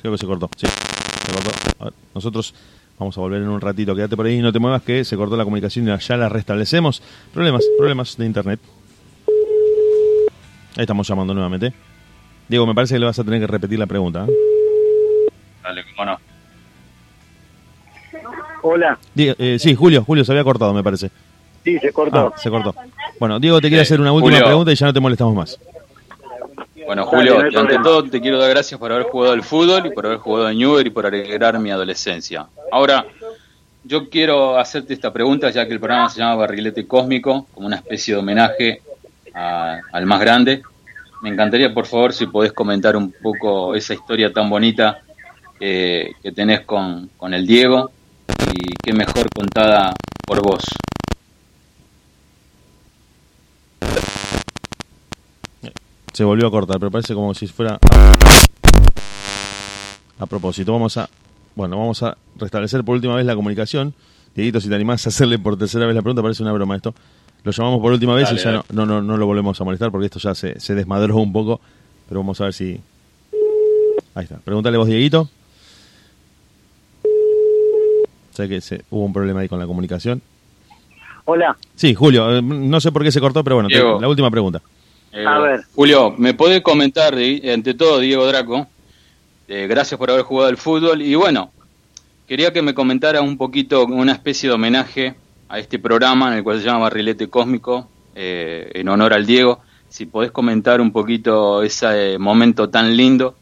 Creo 0.00 0.12
que 0.12 0.18
se 0.18 0.26
cortó. 0.26 0.48
Sí, 0.56 0.66
se 0.66 1.32
cortó. 1.32 1.50
A 1.80 1.84
ver, 1.86 1.94
nosotros 2.14 2.54
vamos 2.98 3.16
a 3.18 3.20
volver 3.20 3.42
en 3.42 3.48
un 3.48 3.60
ratito. 3.60 3.94
Quédate 3.94 4.16
por 4.16 4.26
ahí, 4.26 4.40
no 4.40 4.52
te 4.52 4.58
muevas, 4.58 4.82
que 4.82 5.04
se 5.04 5.16
cortó 5.16 5.36
la 5.36 5.44
comunicación 5.44 5.88
y 5.88 5.98
ya 5.98 6.16
la 6.16 6.28
restablecemos. 6.28 7.02
Problemas, 7.32 7.64
problemas 7.76 8.16
de 8.16 8.26
internet. 8.26 8.60
Ahí 10.76 10.82
estamos 10.82 11.08
llamando 11.08 11.34
nuevamente. 11.34 11.72
Diego, 12.48 12.66
me 12.66 12.74
parece 12.74 12.94
que 12.94 13.00
le 13.00 13.06
vas 13.06 13.18
a 13.18 13.24
tener 13.24 13.40
que 13.40 13.46
repetir 13.46 13.78
la 13.78 13.86
pregunta. 13.86 14.24
¿eh? 14.28 15.32
Dale, 15.64 15.84
cómo 15.96 16.12
no. 16.12 16.18
Hola. 18.62 18.98
Diego, 19.14 19.34
eh, 19.38 19.58
sí, 19.58 19.74
Julio, 19.74 20.04
Julio 20.04 20.24
se 20.24 20.32
había 20.32 20.44
cortado, 20.44 20.72
me 20.72 20.84
parece. 20.84 21.10
Sí, 21.64 21.78
se 21.78 21.92
cortó. 21.92 22.32
Ah, 22.34 22.38
se 22.38 22.50
cortó. 22.50 22.74
Bueno, 23.18 23.38
Diego 23.38 23.60
te 23.60 23.68
quiere 23.68 23.82
hacer 23.82 24.00
una 24.00 24.12
última 24.12 24.32
Julio. 24.36 24.46
pregunta 24.46 24.72
y 24.72 24.74
ya 24.74 24.86
no 24.86 24.92
te 24.92 25.00
molestamos 25.00 25.34
más. 25.34 25.58
Bueno, 26.86 27.04
Dale, 27.04 27.16
Julio, 27.30 27.50
no 27.50 27.60
ante 27.60 27.78
todo 27.80 28.02
te 28.04 28.20
quiero 28.20 28.38
dar 28.38 28.48
gracias 28.50 28.78
por 28.80 28.90
haber 28.90 29.04
jugado 29.04 29.34
al 29.34 29.42
fútbol 29.42 29.86
y 29.86 29.90
por 29.90 30.06
haber 30.06 30.18
jugado 30.18 30.48
en 30.48 30.58
Newell 30.58 30.86
y 30.86 30.90
por 30.90 31.04
alegrar 31.06 31.58
mi 31.58 31.70
adolescencia. 31.70 32.46
Ahora, 32.72 33.04
yo 33.84 34.08
quiero 34.08 34.58
hacerte 34.58 34.94
esta 34.94 35.12
pregunta, 35.12 35.50
ya 35.50 35.66
que 35.66 35.74
el 35.74 35.80
programa 35.80 36.08
se 36.08 36.20
llama 36.20 36.36
Barrilete 36.36 36.86
Cósmico, 36.86 37.46
como 37.52 37.66
una 37.66 37.76
especie 37.76 38.14
de 38.14 38.20
homenaje 38.20 38.82
a- 39.34 39.78
al 39.92 40.06
más 40.06 40.20
grande. 40.20 40.62
Me 41.22 41.28
encantaría, 41.30 41.74
por 41.74 41.84
favor, 41.86 42.12
si 42.14 42.26
podés 42.26 42.52
comentar 42.52 42.96
un 42.96 43.12
poco 43.12 43.74
esa 43.74 43.92
historia 43.92 44.32
tan 44.32 44.48
bonita 44.48 45.00
eh, 45.60 46.12
que 46.22 46.32
tenés 46.32 46.60
con, 46.62 47.10
con 47.18 47.34
el 47.34 47.46
Diego 47.46 47.90
y 48.54 48.74
qué 48.82 48.92
mejor 48.92 49.26
contada 49.34 49.92
por 50.26 50.40
vos. 50.40 50.62
Se 56.18 56.24
volvió 56.24 56.48
a 56.48 56.50
cortar, 56.50 56.80
pero 56.80 56.90
parece 56.90 57.14
como 57.14 57.32
si 57.32 57.46
fuera 57.46 57.78
a 60.18 60.26
propósito. 60.26 60.72
Vamos 60.72 60.96
a, 60.96 61.08
bueno, 61.54 61.78
vamos 61.78 62.02
a 62.02 62.16
restablecer 62.34 62.82
por 62.82 62.96
última 62.96 63.14
vez 63.14 63.24
la 63.24 63.36
comunicación. 63.36 63.94
Dieguito, 64.34 64.60
si 64.60 64.68
te 64.68 64.74
animás 64.74 65.06
a 65.06 65.10
hacerle 65.10 65.38
por 65.38 65.56
tercera 65.56 65.86
vez 65.86 65.94
la 65.94 66.02
pregunta, 66.02 66.20
parece 66.20 66.42
una 66.42 66.50
broma 66.50 66.74
esto. 66.74 66.92
Lo 67.44 67.52
llamamos 67.52 67.80
por 67.80 67.92
última 67.92 68.16
vez 68.16 68.24
Dale, 68.24 68.40
y 68.40 68.42
ya 68.42 68.50
no, 68.50 68.64
no, 68.72 68.84
no, 68.84 69.00
no 69.00 69.16
lo 69.16 69.26
volvemos 69.26 69.60
a 69.60 69.62
molestar 69.62 69.92
porque 69.92 70.06
esto 70.06 70.18
ya 70.18 70.34
se, 70.34 70.58
se 70.58 70.74
desmadró 70.74 71.18
un 71.18 71.32
poco. 71.32 71.60
Pero 72.08 72.18
vamos 72.18 72.40
a 72.40 72.44
ver 72.46 72.52
si. 72.52 72.80
Ahí 74.16 74.24
está. 74.24 74.38
Pregúntale 74.38 74.76
vos, 74.76 74.88
Dieguito. 74.88 75.30
Sé 78.32 78.48
que 78.48 78.60
se, 78.60 78.82
hubo 78.90 79.04
un 79.04 79.12
problema 79.12 79.38
ahí 79.38 79.48
con 79.48 79.60
la 79.60 79.68
comunicación. 79.68 80.20
Hola. 81.26 81.56
Sí, 81.76 81.94
Julio, 81.94 82.38
eh, 82.38 82.42
no 82.42 82.80
sé 82.80 82.90
por 82.90 83.04
qué 83.04 83.12
se 83.12 83.20
cortó, 83.20 83.44
pero 83.44 83.54
bueno, 83.54 83.68
te- 83.68 83.78
la 84.00 84.08
última 84.08 84.32
pregunta. 84.32 84.60
Eh, 85.20 85.26
A 85.26 85.38
ver. 85.40 85.60
Julio, 85.74 86.14
¿me 86.16 86.34
podés 86.34 86.62
comentar, 86.62 87.14
de- 87.16 87.50
ante 87.52 87.74
todo, 87.74 87.98
Diego 87.98 88.26
Draco? 88.26 88.66
eh, 89.48 89.66
gracias 89.66 89.98
por 89.98 90.10
haber 90.10 90.22
jugado 90.24 90.48
al 90.48 90.56
fútbol. 90.58 91.00
Y 91.02 91.14
bueno, 91.14 91.50
quería 92.26 92.52
que 92.52 92.62
me 92.62 92.74
comentara 92.74 93.20
un 93.22 93.36
poquito, 93.36 93.84
una 93.86 94.12
especie 94.12 94.48
de 94.48 94.54
homenaje 94.54 95.14
a 95.48 95.58
este 95.58 95.78
programa 95.78 96.28
en 96.30 96.34
el 96.38 96.44
cual 96.44 96.58
se 96.60 96.66
llama 96.66 96.80
Barrilete 96.80 97.28
Cósmico, 97.28 97.88
eh, 98.14 98.70
en 98.74 98.88
honor 98.90 99.14
al 99.14 99.24
Diego. 99.26 99.60
Si 99.88 100.04
podés 100.06 100.30
comentar 100.30 100.80
un 100.82 100.92
poquito 100.92 101.62
ese 101.62 102.12
eh, 102.14 102.18
momento 102.18 102.68
tan 102.68 102.94
lindo 102.96 103.34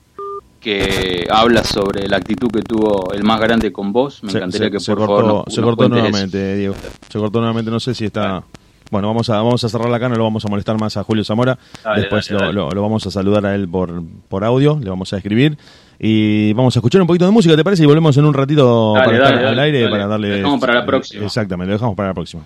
que 0.60 1.26
habla 1.30 1.62
sobre 1.64 2.08
la 2.08 2.16
actitud 2.16 2.50
que 2.50 2.62
tuvo 2.62 3.12
el 3.12 3.22
más 3.24 3.40
grande 3.40 3.72
con 3.72 3.92
vos, 3.92 4.22
me 4.22 4.30
Se- 4.30 4.38
encantaría 4.38 4.68
se- 4.68 4.72
que 4.72 4.80
se 4.80 4.92
por 4.92 4.98
cortó, 5.06 5.16
favor 5.16 5.44
nos- 5.46 5.54
se 5.54 5.60
nos 5.60 5.68
cortó 5.70 5.84
eso. 5.84 5.94
nuevamente, 5.94 6.56
Diego. 6.56 6.74
Se 7.10 7.18
cortó 7.18 7.38
nuevamente, 7.40 7.70
no 7.70 7.80
sé 7.80 7.94
si 7.94 8.04
está... 8.06 8.42
Bueno, 8.90 9.08
vamos 9.08 9.28
a 9.30 9.36
vamos 9.38 9.62
a 9.64 9.68
cerrar 9.68 9.88
la 9.90 9.98
cana, 9.98 10.10
no 10.14 10.18
lo 10.18 10.24
vamos 10.24 10.44
a 10.44 10.48
molestar 10.48 10.78
más 10.78 10.96
a 10.96 11.02
Julio 11.02 11.24
Zamora. 11.24 11.58
Dale, 11.84 12.00
Después 12.02 12.28
dale, 12.28 12.38
lo, 12.38 12.46
dale. 12.46 12.54
lo- 12.54 12.70
lo 12.70 12.82
vamos 12.82 13.06
a 13.06 13.10
saludar 13.10 13.44
a 13.46 13.54
él 13.54 13.68
por, 13.68 14.02
por 14.28 14.44
audio, 14.44 14.78
le 14.82 14.88
vamos 14.90 15.12
a 15.12 15.16
escribir. 15.16 15.56
Y 15.98 16.52
vamos 16.52 16.76
a 16.76 16.78
escuchar 16.80 17.00
un 17.00 17.06
poquito 17.06 17.24
de 17.24 17.30
música, 17.30 17.56
¿te 17.56 17.64
parece? 17.64 17.82
Y 17.82 17.86
volvemos 17.86 18.14
en 18.18 18.26
un 18.26 18.34
ratito 18.34 18.92
para 18.94 19.16
estar 19.16 19.34
al 19.46 19.58
aire, 19.58 19.88
para 19.88 20.06
darle... 20.06 20.28
Lo 20.28 20.34
dejamos 20.36 20.60
para 20.60 20.74
la 20.74 20.84
próxima. 20.86 21.24
Exactamente, 21.24 21.68
lo 21.68 21.72
dejamos 21.78 21.96
para 21.96 22.08
la 22.10 22.14
próxima. 22.14 22.42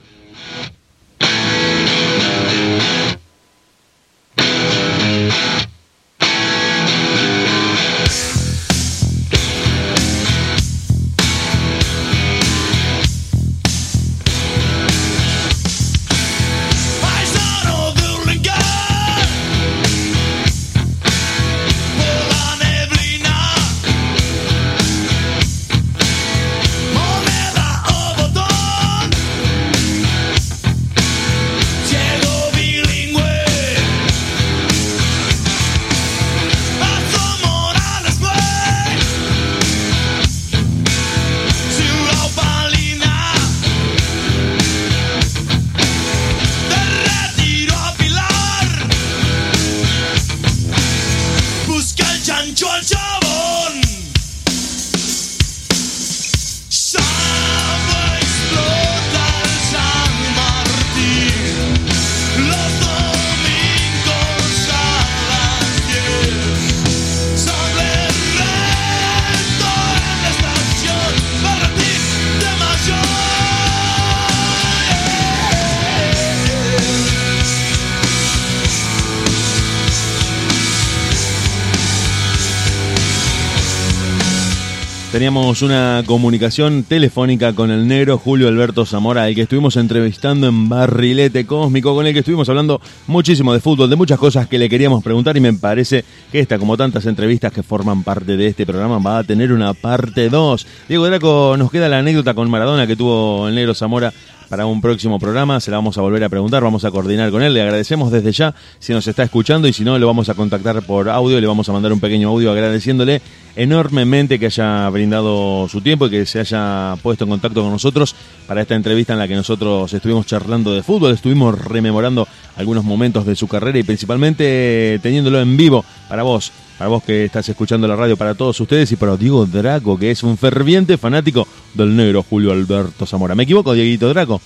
Teníamos 85.20 85.60
una 85.60 86.02
comunicación 86.06 86.82
telefónica 86.82 87.52
con 87.52 87.70
el 87.70 87.86
negro 87.86 88.16
Julio 88.16 88.48
Alberto 88.48 88.86
Zamora, 88.86 89.28
el 89.28 89.34
que 89.34 89.42
estuvimos 89.42 89.76
entrevistando 89.76 90.48
en 90.48 90.70
Barrilete 90.70 91.44
Cósmico, 91.44 91.94
con 91.94 92.06
el 92.06 92.14
que 92.14 92.20
estuvimos 92.20 92.48
hablando 92.48 92.80
muchísimo 93.06 93.52
de 93.52 93.60
fútbol, 93.60 93.90
de 93.90 93.96
muchas 93.96 94.18
cosas 94.18 94.48
que 94.48 94.58
le 94.58 94.70
queríamos 94.70 95.04
preguntar 95.04 95.36
y 95.36 95.40
me 95.40 95.52
parece 95.52 96.06
que 96.32 96.40
esta, 96.40 96.58
como 96.58 96.78
tantas 96.78 97.04
entrevistas 97.04 97.52
que 97.52 97.62
forman 97.62 98.02
parte 98.02 98.38
de 98.38 98.46
este 98.46 98.64
programa, 98.64 98.98
va 98.98 99.18
a 99.18 99.24
tener 99.24 99.52
una 99.52 99.74
parte 99.74 100.30
2. 100.30 100.66
Diego 100.88 101.04
Draco, 101.04 101.54
nos 101.58 101.70
queda 101.70 101.90
la 101.90 101.98
anécdota 101.98 102.32
con 102.32 102.48
Maradona 102.48 102.86
que 102.86 102.96
tuvo 102.96 103.46
el 103.48 103.54
negro 103.54 103.74
Zamora 103.74 104.14
para 104.50 104.66
un 104.66 104.80
próximo 104.80 105.20
programa, 105.20 105.60
se 105.60 105.70
la 105.70 105.76
vamos 105.76 105.96
a 105.96 106.00
volver 106.00 106.24
a 106.24 106.28
preguntar, 106.28 106.64
vamos 106.64 106.84
a 106.84 106.90
coordinar 106.90 107.30
con 107.30 107.40
él, 107.40 107.54
le 107.54 107.62
agradecemos 107.62 108.10
desde 108.10 108.32
ya 108.32 108.52
si 108.80 108.92
nos 108.92 109.06
está 109.06 109.22
escuchando 109.22 109.68
y 109.68 109.72
si 109.72 109.84
no, 109.84 109.96
lo 109.96 110.08
vamos 110.08 110.28
a 110.28 110.34
contactar 110.34 110.82
por 110.82 111.08
audio, 111.08 111.40
le 111.40 111.46
vamos 111.46 111.68
a 111.68 111.72
mandar 111.72 111.92
un 111.92 112.00
pequeño 112.00 112.28
audio 112.30 112.50
agradeciéndole 112.50 113.22
enormemente 113.54 114.40
que 114.40 114.46
haya 114.46 114.90
brindado 114.90 115.68
su 115.68 115.80
tiempo 115.80 116.08
y 116.08 116.10
que 116.10 116.26
se 116.26 116.40
haya 116.40 116.96
puesto 117.00 117.24
en 117.24 117.30
contacto 117.30 117.62
con 117.62 117.70
nosotros 117.70 118.16
para 118.48 118.62
esta 118.62 118.74
entrevista 118.74 119.12
en 119.12 119.20
la 119.20 119.28
que 119.28 119.36
nosotros 119.36 119.92
estuvimos 119.92 120.26
charlando 120.26 120.74
de 120.74 120.82
fútbol, 120.82 121.12
estuvimos 121.12 121.56
rememorando 121.56 122.26
algunos 122.56 122.82
momentos 122.82 123.24
de 123.24 123.36
su 123.36 123.46
carrera 123.46 123.78
y 123.78 123.84
principalmente 123.84 124.98
teniéndolo 125.00 125.40
en 125.40 125.56
vivo 125.56 125.84
para 126.08 126.24
vos 126.24 126.50
para 126.80 126.88
vos 126.88 127.02
que 127.02 127.26
estás 127.26 127.46
escuchando 127.46 127.86
la 127.86 127.94
radio, 127.94 128.16
para 128.16 128.34
todos 128.34 128.58
ustedes 128.58 128.90
y 128.90 128.96
para 128.96 129.14
Diego 129.14 129.44
Draco, 129.44 129.98
que 129.98 130.10
es 130.10 130.22
un 130.22 130.38
ferviente 130.38 130.96
fanático 130.96 131.46
del 131.74 131.94
negro 131.94 132.22
Julio 132.22 132.52
Alberto 132.52 133.04
Zamora. 133.04 133.34
¿Me 133.34 133.42
equivoco, 133.42 133.74
Dieguito 133.74 134.08
Draco? 134.08 134.40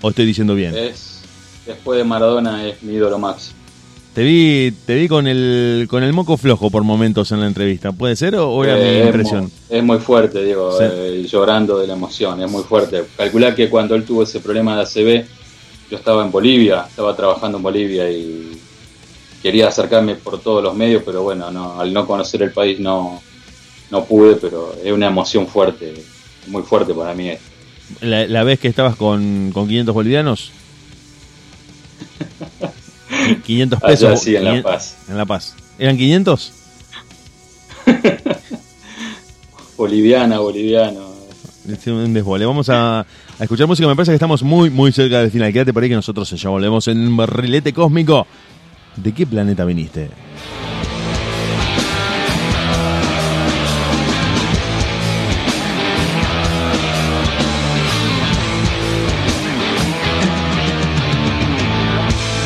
¿O 0.00 0.08
estoy 0.08 0.24
diciendo 0.24 0.54
bien? 0.54 0.74
Es, 0.74 1.20
después 1.66 1.98
de 1.98 2.04
Maradona 2.04 2.66
es 2.66 2.82
mi 2.82 2.94
ídolo 2.94 3.18
máximo. 3.18 3.58
Te 4.14 4.22
vi, 4.22 4.72
te 4.86 4.94
vi 4.94 5.08
con 5.08 5.26
el 5.26 5.86
con 5.90 6.02
el 6.02 6.14
moco 6.14 6.38
flojo 6.38 6.70
por 6.70 6.84
momentos 6.84 7.30
en 7.32 7.40
la 7.40 7.48
entrevista. 7.48 7.92
¿Puede 7.92 8.16
ser 8.16 8.34
o, 8.36 8.64
era 8.64 8.78
Eh, 8.78 8.82
mi 8.82 8.98
es 9.00 9.06
impresión? 9.08 9.40
muy- 9.42 9.50
Es 9.78 9.84
muy 9.84 9.98
fuerte, 9.98 10.42
digo, 10.42 10.78
Sí. 10.78 10.84
eh, 10.88 11.26
llorando 11.30 11.78
de 11.80 11.86
la 11.86 11.92
emoción, 11.92 12.40
es 12.42 12.50
muy 12.50 12.62
fuerte. 12.62 13.04
Calculá 13.14 13.54
que 13.54 13.68
cuando 13.68 13.94
él 13.94 14.04
tuvo 14.04 14.22
ese 14.22 14.40
problema 14.40 14.74
de 14.74 14.82
ACV, 14.84 15.26
yo 15.90 15.98
estaba 15.98 16.24
en 16.24 16.30
Bolivia, 16.32 16.86
estaba 16.88 17.14
trabajando 17.14 17.58
en 17.58 17.62
Bolivia 17.62 18.10
y 18.10 18.52
quería 19.44 19.68
acercarme 19.68 20.14
por 20.16 20.40
todos 20.40 20.62
los 20.62 20.74
medios, 20.74 21.02
pero 21.04 21.22
bueno, 21.22 21.50
no, 21.50 21.78
al 21.78 21.92
no 21.92 22.06
conocer 22.06 22.40
el 22.42 22.50
país 22.50 22.80
no, 22.80 23.20
no 23.90 24.04
pude, 24.06 24.36
pero 24.36 24.74
es 24.82 24.90
una 24.90 25.06
emoción 25.08 25.46
fuerte, 25.46 26.02
muy 26.46 26.62
fuerte 26.62 26.94
para 26.94 27.12
mí. 27.14 27.30
La, 28.00 28.26
la 28.26 28.42
vez 28.42 28.58
que 28.58 28.68
estabas 28.68 28.96
con, 28.96 29.50
con 29.52 29.68
500 29.68 29.94
bolivianos. 29.94 30.50
Qui- 33.10 33.42
500 33.42 33.82
Allá 33.82 33.86
pesos. 33.92 34.20
sí, 34.22 34.34
en 34.34 34.44
La 34.44 34.50
500 34.52 34.72
Paz. 34.72 34.96
En 35.08 35.16
La 35.18 35.26
Paz. 35.26 35.54
¿Eran 35.78 35.98
500? 35.98 36.52
Boliviana, 39.76 40.38
boliviano. 40.38 41.12
Es 41.68 41.86
un 41.86 42.12
desbole. 42.14 42.44
Vamos 42.46 42.68
a, 42.68 43.00
a 43.00 43.06
escuchar 43.40 43.66
música. 43.66 43.88
Me 43.88 43.96
parece 43.96 44.12
que 44.12 44.16
estamos 44.16 44.42
muy, 44.42 44.70
muy 44.70 44.92
cerca 44.92 45.20
del 45.20 45.30
final. 45.30 45.52
Quédate 45.52 45.72
por 45.72 45.82
ahí 45.82 45.88
que 45.88 45.94
nosotros 45.94 46.30
ya 46.30 46.48
volvemos 46.48 46.86
en 46.88 46.98
un 47.08 47.16
barrilete 47.16 47.72
cósmico. 47.72 48.26
¿De 48.96 49.12
qué 49.12 49.26
planeta 49.26 49.64
viniste? 49.64 50.08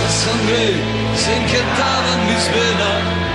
La 0.03 0.09
sangre 0.11 0.73
se 1.17 1.37
inquietaba 1.37 2.15
en 2.15 2.27
mis 2.27 2.47
venas. 2.49 3.29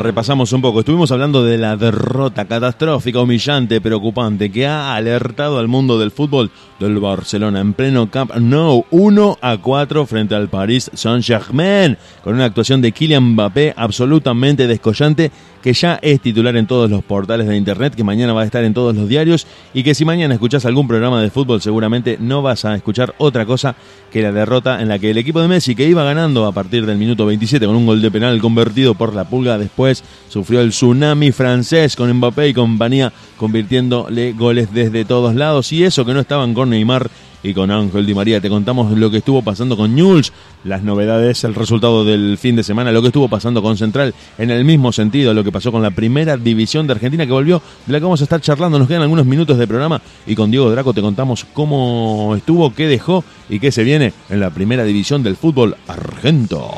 Repasamos 0.00 0.52
un 0.52 0.62
poco. 0.62 0.80
Estuvimos 0.80 1.12
hablando 1.12 1.44
de 1.44 1.58
la 1.58 1.76
derrota 1.76 2.46
catastrófica, 2.46 3.20
humillante, 3.20 3.80
preocupante 3.82 4.50
que 4.50 4.66
ha 4.66 4.94
alertado 4.96 5.58
al 5.58 5.68
mundo 5.68 5.98
del 5.98 6.10
fútbol 6.10 6.50
del 6.80 6.98
Barcelona 6.98 7.60
en 7.60 7.74
pleno 7.74 8.10
Camp 8.10 8.34
Nou 8.36 8.86
1 8.90 9.38
a 9.40 9.58
4 9.58 10.06
frente 10.06 10.34
al 10.34 10.48
Paris 10.48 10.90
Saint-Germain 10.94 11.98
con 12.24 12.34
una 12.34 12.46
actuación 12.46 12.80
de 12.80 12.92
Kylian 12.92 13.34
Mbappé 13.34 13.74
absolutamente 13.76 14.66
descollante 14.66 15.30
que 15.62 15.72
ya 15.72 15.98
es 16.02 16.20
titular 16.20 16.56
en 16.56 16.66
todos 16.66 16.90
los 16.90 17.04
portales 17.04 17.46
de 17.46 17.56
internet, 17.56 17.94
que 17.94 18.04
mañana 18.04 18.32
va 18.32 18.42
a 18.42 18.44
estar 18.44 18.64
en 18.64 18.74
todos 18.74 18.94
los 18.94 19.08
diarios 19.08 19.46
y 19.74 19.82
que 19.82 19.94
si 19.94 20.04
mañana 20.04 20.34
escuchás 20.34 20.64
algún 20.64 20.88
programa 20.88 21.22
de 21.22 21.30
fútbol 21.30 21.60
seguramente 21.60 22.16
no 22.18 22.42
vas 22.42 22.64
a 22.64 22.74
escuchar 22.74 23.14
otra 23.18 23.46
cosa 23.46 23.76
que 24.10 24.22
la 24.22 24.32
derrota 24.32 24.80
en 24.80 24.88
la 24.88 24.98
que 24.98 25.10
el 25.10 25.18
equipo 25.18 25.40
de 25.40 25.48
Messi, 25.48 25.74
que 25.74 25.86
iba 25.86 26.02
ganando 26.02 26.46
a 26.46 26.52
partir 26.52 26.86
del 26.86 26.96
minuto 26.96 27.26
27 27.26 27.66
con 27.66 27.76
un 27.76 27.86
gol 27.86 28.00
de 28.00 28.10
penal 28.10 28.40
convertido 28.40 28.94
por 28.94 29.14
la 29.14 29.28
pulga, 29.28 29.58
después 29.58 30.02
sufrió 30.28 30.60
el 30.60 30.70
tsunami 30.70 31.32
francés 31.32 31.94
con 31.94 32.12
Mbappé 32.12 32.48
y 32.48 32.54
compañía 32.54 33.12
convirtiéndole 33.36 34.32
goles 34.32 34.72
desde 34.72 35.04
todos 35.04 35.34
lados 35.34 35.72
y 35.72 35.84
eso 35.84 36.04
que 36.04 36.14
no 36.14 36.20
estaban 36.20 36.54
con 36.54 36.69
Neymar 36.70 37.10
y 37.42 37.54
con 37.54 37.70
Ángel 37.70 38.06
Di 38.06 38.14
María. 38.14 38.40
Te 38.40 38.48
contamos 38.48 38.96
lo 38.96 39.10
que 39.10 39.18
estuvo 39.18 39.42
pasando 39.42 39.76
con 39.76 39.94
Newell's, 39.94 40.32
las 40.64 40.82
novedades, 40.82 41.44
el 41.44 41.54
resultado 41.54 42.04
del 42.04 42.38
fin 42.38 42.56
de 42.56 42.62
semana, 42.62 42.92
lo 42.92 43.00
que 43.02 43.08
estuvo 43.08 43.28
pasando 43.28 43.62
con 43.62 43.76
Central, 43.76 44.14
en 44.38 44.50
el 44.50 44.64
mismo 44.64 44.92
sentido, 44.92 45.34
lo 45.34 45.44
que 45.44 45.52
pasó 45.52 45.72
con 45.72 45.82
la 45.82 45.90
primera 45.90 46.36
división 46.36 46.86
de 46.86 46.94
Argentina 46.94 47.26
que 47.26 47.32
volvió, 47.32 47.62
de 47.86 47.92
la 47.92 47.98
que 47.98 48.04
vamos 48.04 48.20
a 48.20 48.24
estar 48.24 48.40
charlando. 48.40 48.78
Nos 48.78 48.88
quedan 48.88 49.02
algunos 49.02 49.26
minutos 49.26 49.58
de 49.58 49.66
programa 49.66 50.00
y 50.26 50.34
con 50.34 50.50
Diego 50.50 50.70
Draco 50.70 50.92
te 50.92 51.02
contamos 51.02 51.46
cómo 51.52 52.34
estuvo, 52.36 52.74
qué 52.74 52.86
dejó 52.86 53.24
y 53.48 53.58
qué 53.58 53.72
se 53.72 53.84
viene 53.84 54.12
en 54.28 54.40
la 54.40 54.50
primera 54.50 54.84
división 54.84 55.22
del 55.22 55.36
fútbol 55.36 55.76
argento. 55.86 56.70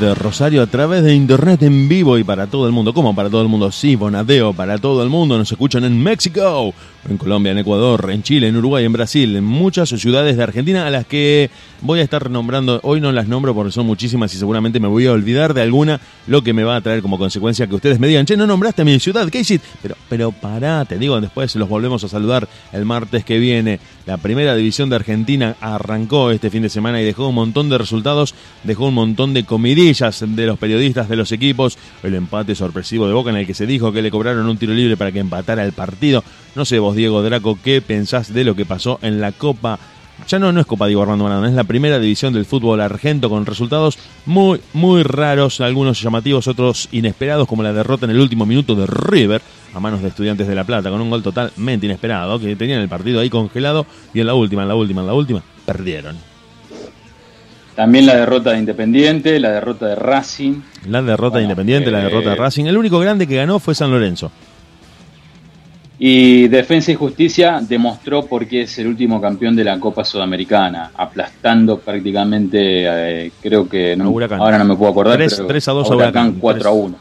Desde 0.00 0.14
Rosario 0.14 0.62
a 0.62 0.66
través 0.66 1.04
de 1.04 1.14
internet 1.14 1.62
en 1.62 1.86
vivo 1.86 2.16
y 2.16 2.24
para 2.24 2.46
todo 2.46 2.66
el 2.66 2.72
mundo. 2.72 2.94
¿Cómo 2.94 3.14
para 3.14 3.28
todo 3.28 3.42
el 3.42 3.48
mundo? 3.48 3.70
Sí, 3.70 3.96
Bonadeo, 3.96 4.54
para 4.54 4.78
todo 4.78 5.02
el 5.02 5.10
mundo. 5.10 5.36
Nos 5.36 5.52
escuchan 5.52 5.84
en 5.84 6.02
México, 6.02 6.72
en 7.08 7.16
Colombia, 7.16 7.52
en 7.52 7.58
Ecuador, 7.58 8.10
en 8.10 8.22
Chile, 8.22 8.48
en 8.48 8.56
Uruguay, 8.56 8.84
en 8.84 8.92
Brasil, 8.92 9.34
en 9.36 9.44
muchas 9.44 9.88
ciudades 9.88 10.36
de 10.36 10.42
Argentina 10.42 10.86
a 10.86 10.90
las 10.90 11.06
que 11.06 11.50
voy 11.80 12.00
a 12.00 12.02
estar 12.02 12.30
nombrando. 12.30 12.80
Hoy 12.82 13.00
no 13.00 13.10
las 13.12 13.26
nombro 13.26 13.54
porque 13.54 13.72
son 13.72 13.86
muchísimas 13.86 14.34
y 14.34 14.38
seguramente 14.38 14.80
me 14.80 14.88
voy 14.88 15.06
a 15.06 15.12
olvidar 15.12 15.54
de 15.54 15.62
alguna, 15.62 16.00
lo 16.26 16.42
que 16.42 16.52
me 16.52 16.64
va 16.64 16.76
a 16.76 16.80
traer 16.80 17.02
como 17.02 17.18
consecuencia 17.18 17.66
que 17.66 17.74
ustedes 17.74 17.98
me 17.98 18.06
digan, 18.06 18.26
che, 18.26 18.36
no 18.36 18.46
nombraste 18.46 18.84
mi 18.84 18.98
ciudad, 19.00 19.28
¿qué 19.30 19.40
hiciste? 19.40 19.66
Pero, 19.82 19.96
pero 20.08 20.32
pará, 20.32 20.84
te 20.84 20.98
digo, 20.98 21.20
después 21.20 21.54
los 21.56 21.68
volvemos 21.68 22.04
a 22.04 22.08
saludar 22.08 22.48
el 22.72 22.84
martes 22.84 23.24
que 23.24 23.38
viene. 23.38 23.80
La 24.06 24.16
primera 24.16 24.54
división 24.54 24.90
de 24.90 24.96
Argentina 24.96 25.56
arrancó 25.60 26.30
este 26.30 26.50
fin 26.50 26.62
de 26.62 26.68
semana 26.68 27.00
y 27.00 27.04
dejó 27.04 27.28
un 27.28 27.34
montón 27.34 27.68
de 27.68 27.78
resultados, 27.78 28.34
dejó 28.64 28.88
un 28.88 28.94
montón 28.94 29.34
de 29.34 29.44
comidillas 29.44 30.24
de 30.26 30.46
los 30.46 30.58
periodistas 30.58 31.08
de 31.08 31.16
los 31.16 31.32
equipos, 31.32 31.78
el 32.02 32.14
empate 32.14 32.54
sorpresivo 32.54 33.06
de 33.06 33.12
Boca 33.12 33.30
en 33.30 33.36
el 33.36 33.46
que 33.46 33.54
se 33.54 33.66
dijo 33.66 33.92
que 33.92 34.02
le 34.02 34.10
cobraron 34.10 34.46
un 34.48 34.56
tiro 34.56 34.74
libre 34.74 34.96
para 34.96 35.12
que 35.12 35.20
empatara 35.20 35.64
el 35.64 35.72
partido. 35.72 36.24
No 36.54 36.64
sé 36.64 36.78
vos, 36.78 36.96
Diego 36.96 37.22
Draco, 37.22 37.58
¿qué 37.62 37.80
pensás 37.80 38.32
de 38.32 38.44
lo 38.44 38.54
que 38.56 38.66
pasó 38.66 38.98
en 39.02 39.20
la 39.20 39.32
Copa? 39.32 39.78
Ya 40.28 40.38
no, 40.38 40.52
no 40.52 40.60
es 40.60 40.66
Copa 40.66 40.86
Diego 40.86 41.02
Armando 41.02 41.24
Maradona, 41.24 41.48
es 41.48 41.54
la 41.54 41.64
primera 41.64 41.98
división 41.98 42.32
del 42.32 42.44
fútbol 42.44 42.80
argento 42.80 43.30
con 43.30 43.46
resultados 43.46 43.98
muy, 44.26 44.60
muy 44.72 45.02
raros, 45.02 45.60
algunos 45.60 46.00
llamativos, 46.00 46.46
otros 46.46 46.88
inesperados, 46.92 47.48
como 47.48 47.62
la 47.62 47.72
derrota 47.72 48.04
en 48.04 48.10
el 48.10 48.20
último 48.20 48.44
minuto 48.44 48.74
de 48.74 48.86
River 48.86 49.40
a 49.74 49.80
manos 49.80 50.02
de 50.02 50.08
Estudiantes 50.08 50.48
de 50.48 50.54
La 50.54 50.64
Plata, 50.64 50.90
con 50.90 51.00
un 51.00 51.10
gol 51.10 51.22
totalmente 51.22 51.86
inesperado, 51.86 52.38
que 52.38 52.56
tenían 52.56 52.80
el 52.80 52.88
partido 52.88 53.20
ahí 53.20 53.30
congelado 53.30 53.86
y 54.12 54.20
en 54.20 54.26
la 54.26 54.34
última, 54.34 54.62
en 54.62 54.68
la 54.68 54.74
última, 54.74 55.00
en 55.00 55.06
la 55.06 55.14
última, 55.14 55.42
perdieron. 55.64 56.16
También 57.76 58.04
la 58.04 58.16
derrota 58.16 58.50
de 58.50 58.58
Independiente, 58.58 59.38
la 59.40 59.52
derrota 59.52 59.86
de 59.86 59.94
Racing. 59.94 60.60
La 60.86 61.00
derrota 61.02 61.38
de 61.38 61.44
Independiente, 61.44 61.90
la 61.90 62.00
eh, 62.00 62.04
derrota 62.04 62.30
de 62.30 62.36
Racing. 62.36 62.66
El 62.66 62.76
único 62.76 62.98
grande 62.98 63.26
que 63.26 63.36
ganó 63.36 63.58
fue 63.58 63.74
San 63.74 63.90
Lorenzo. 63.90 64.30
Y 66.02 66.48
Defensa 66.48 66.90
y 66.92 66.94
Justicia 66.94 67.60
demostró 67.60 68.24
por 68.24 68.46
qué 68.46 68.62
es 68.62 68.78
el 68.78 68.86
último 68.86 69.20
campeón 69.20 69.54
de 69.54 69.64
la 69.64 69.78
Copa 69.78 70.02
Sudamericana, 70.02 70.92
aplastando 70.96 71.78
prácticamente, 71.78 73.26
eh, 73.26 73.32
creo 73.42 73.68
que, 73.68 73.94
no- 73.96 74.10
Huracán. 74.10 74.40
ahora 74.40 74.56
no 74.58 74.64
me 74.64 74.76
puedo 74.76 74.92
acordar, 74.92 75.18
Tres- 75.18 75.34
pero 75.36 75.46
tres 75.48 75.68
a 75.68 75.72
dos 75.72 75.90
a 75.90 75.94
Huracán. 75.94 76.36
4 76.40 76.70
a 76.70 76.72
1. 76.72 76.96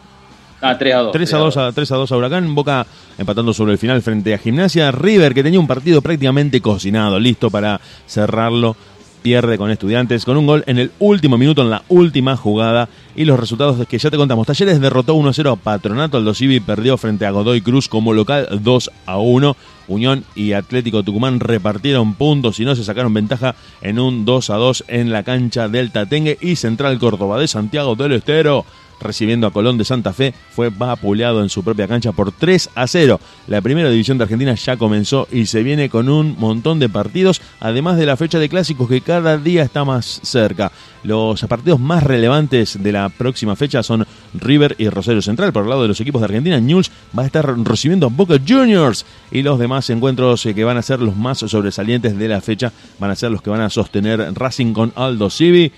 Ah, 0.62 0.78
3 0.78 0.94
a 0.94 0.98
2. 0.98 1.12
3 1.14 1.34
a 1.34 1.38
2 1.38 1.56
a, 1.56 1.72
3 1.72 1.90
a 1.94 1.96
2 1.96 2.12
a 2.12 2.18
Huracán, 2.18 2.54
Boca 2.54 2.86
empatando 3.18 3.54
sobre 3.54 3.72
el 3.72 3.78
final 3.78 4.02
frente 4.02 4.34
a 4.34 4.38
Gimnasia. 4.38 4.92
River, 4.92 5.34
que 5.34 5.44
tenía 5.44 5.62
un 5.62 5.68
partido 5.68 6.02
prácticamente 6.02 6.60
cocinado, 6.60 7.18
listo 7.22 7.50
para 7.50 7.80
cerrarlo, 8.06 8.76
pierde 9.22 9.58
con 9.58 9.72
estudiantes, 9.72 10.26
con 10.26 10.38
un 10.38 10.48
gol 10.48 10.64
en 10.68 10.80
el 10.80 10.92
último 11.00 11.38
minuto, 11.38 11.62
en 11.62 11.70
la 11.70 11.84
última 11.90 12.36
jugada. 12.36 12.90
Y 13.16 13.26
los 13.26 13.40
resultados 13.40 13.86
que 13.88 13.98
ya 13.98 14.10
te 14.10 14.18
contamos. 14.18 14.48
Talleres 14.48 14.80
derrotó 14.80 15.14
1 15.16 15.30
a 15.30 15.34
0 15.34 15.52
a 15.52 15.56
Patronato, 15.56 16.18
Aldo 16.18 16.34
Civi 16.34 16.60
perdió 16.60 16.98
frente 16.98 17.26
a 17.26 17.32
Godoy 17.32 17.62
Cruz 17.62 17.90
como 17.90 18.14
local 18.14 18.48
2 18.62 18.92
a 19.06 19.18
1. 19.18 19.56
Unión 19.88 20.24
y 20.36 20.54
Atlético 20.54 21.02
Tucumán 21.04 21.40
repartieron 21.40 22.14
puntos 22.14 22.60
y 22.60 22.66
no 22.66 22.76
se 22.76 22.84
sacaron 22.84 23.14
ventaja 23.14 23.56
en 23.82 24.00
un 24.00 24.24
2 24.24 24.50
a 24.52 24.56
2 24.56 24.86
en 24.88 25.12
la 25.12 25.24
cancha 25.24 25.68
del 25.68 25.92
Tatengue 25.92 26.38
y 26.40 26.58
Central 26.58 27.00
Córdoba 27.00 27.40
de 27.40 27.48
Santiago 27.48 27.96
del 27.96 28.14
Estero 28.14 28.66
recibiendo 29.02 29.48
a 29.48 29.52
Colón 29.52 29.78
de 29.78 29.86
Santa 29.86 30.14
Fe, 30.14 30.34
fue 30.52 30.70
vapuleado 30.70 31.42
en 31.42 31.50
su 31.50 31.64
propia 31.64 31.88
cancha 31.88 32.12
por 32.12 32.32
3 32.32 32.70
a 32.76 32.88
0. 32.88 33.20
La 33.48 33.62
primera 33.62 33.90
división 33.90 34.18
de 34.18 34.24
Argentina 34.24 34.56
ya 34.56 34.78
comenzó 34.78 35.28
y 35.32 35.46
se 35.46 35.64
viene 35.64 35.90
con 35.90 36.10
un 36.10 36.36
montón 36.38 36.80
de 36.80 36.90
partidos, 36.90 37.42
además 37.60 37.98
de 37.98 38.06
la 38.06 38.18
fecha 38.18 38.40
de 38.40 38.50
clásicos 38.50 38.90
que 38.90 39.02
cada 39.02 39.38
día 39.38 39.64
está 39.64 39.84
más 39.84 40.20
cerca. 40.24 40.72
Los 41.04 41.42
partidos 41.44 41.80
más 41.80 42.04
relevantes 42.04 42.82
de 42.82 42.92
la 42.92 43.08
próxima 43.08 43.56
fecha 43.56 43.84
son 43.84 44.06
River 44.34 44.76
y 44.78 44.90
Rosario 44.90 45.22
Central. 45.22 45.54
Por 45.54 45.64
el 45.64 45.70
lado 45.70 45.84
de 45.84 45.88
los 45.88 46.02
equipos 46.02 46.22
de 46.22 46.26
Argentina, 46.26 46.60
News 46.60 46.92
va 47.18 47.24
a 47.24 47.26
estar 47.26 47.58
recibiendo 47.66 48.08
a 48.08 48.10
Boca 48.10 48.36
Juniors 48.46 49.06
y 49.32 49.42
los 49.42 49.60
demás 49.60 49.90
encuentros 49.90 50.46
eh, 50.46 50.54
que 50.54 50.64
van 50.64 50.78
a 50.78 50.82
ser 50.82 51.00
los 51.00 51.16
más 51.16 51.40
sobresalientes 51.40 52.18
de 52.18 52.28
la 52.28 52.42
fecha 52.42 52.74
van 53.00 53.12
a 53.12 53.16
ser 53.16 53.32
los 53.32 53.42
que 53.42 53.50
van 53.50 53.62
a 53.62 53.70
sostener 53.70 54.34
Racing 54.34 54.74
con 54.74 54.92
Aldo 54.96 55.30
Civi. 55.30 55.72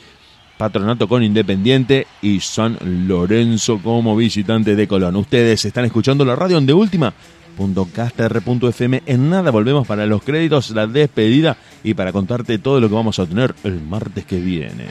Patronato 0.62 1.08
con 1.08 1.24
Independiente 1.24 2.06
y 2.22 2.40
San 2.40 2.78
Lorenzo 3.08 3.80
como 3.80 4.16
visitante 4.16 4.76
de 4.76 4.88
Colón. 4.88 5.16
Ustedes 5.16 5.66
están 5.66 5.86
escuchando 5.86 6.24
la 6.24 6.36
radio 6.36 6.60
en 6.60 6.68
de 6.68 6.74
última. 6.74 7.16
.caster.fm 7.92 9.02
en 9.08 9.30
nada 9.32 9.50
volvemos 9.50 9.88
para 9.88 10.06
los 10.06 10.22
créditos, 10.22 10.70
la 10.70 10.86
despedida 10.86 11.58
y 11.84 11.96
para 11.96 12.12
contarte 12.12 12.60
todo 12.60 12.80
lo 12.80 12.90
que 12.90 12.94
vamos 12.94 13.18
a 13.18 13.26
tener 13.26 13.56
el 13.64 13.82
martes 13.82 14.24
que 14.24 14.40
viene. 14.40 14.86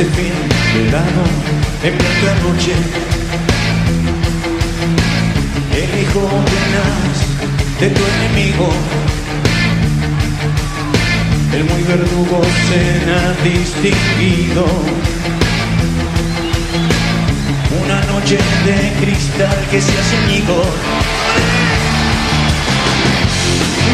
En 0.00 0.10
fin 0.14 0.32
de 0.74 0.84
verano, 0.84 1.24
en 1.84 1.94
plena 1.98 2.34
noche. 2.46 2.72
El 5.76 6.00
hijo 6.00 6.20
tenaz 6.54 7.16
de 7.80 7.88
tu 7.90 8.02
enemigo, 8.14 8.68
el 11.54 11.64
muy 11.64 11.82
verdugo 11.82 12.40
cena 12.68 13.34
distinguido. 13.44 14.64
Una 17.84 18.00
noche 18.12 18.38
de 18.64 19.04
cristal 19.04 19.58
que 19.70 19.80
se 19.82 19.98
hace 19.98 20.16
añigo. 20.24 20.62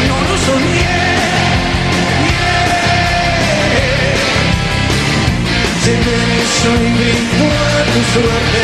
No 0.07 0.17
lo 0.29 0.37
soñé. 0.37 1.06
Me 5.87 5.93
soy 5.93 6.91
a 7.47 7.83
tu 7.93 8.01
suerte. 8.11 8.63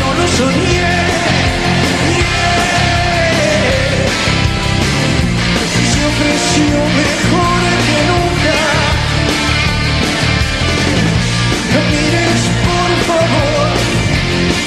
No 0.00 0.08
lo 0.14 0.26
soñé. 0.26 0.90
yeah. 2.16 2.34
Se 5.92 6.00
ofreció 6.04 6.74
mejor 7.00 7.60
que 7.86 7.98
nunca. 8.10 8.58
No 11.72 11.80
mires 11.92 12.40
por 12.66 12.90
favor 13.06 13.70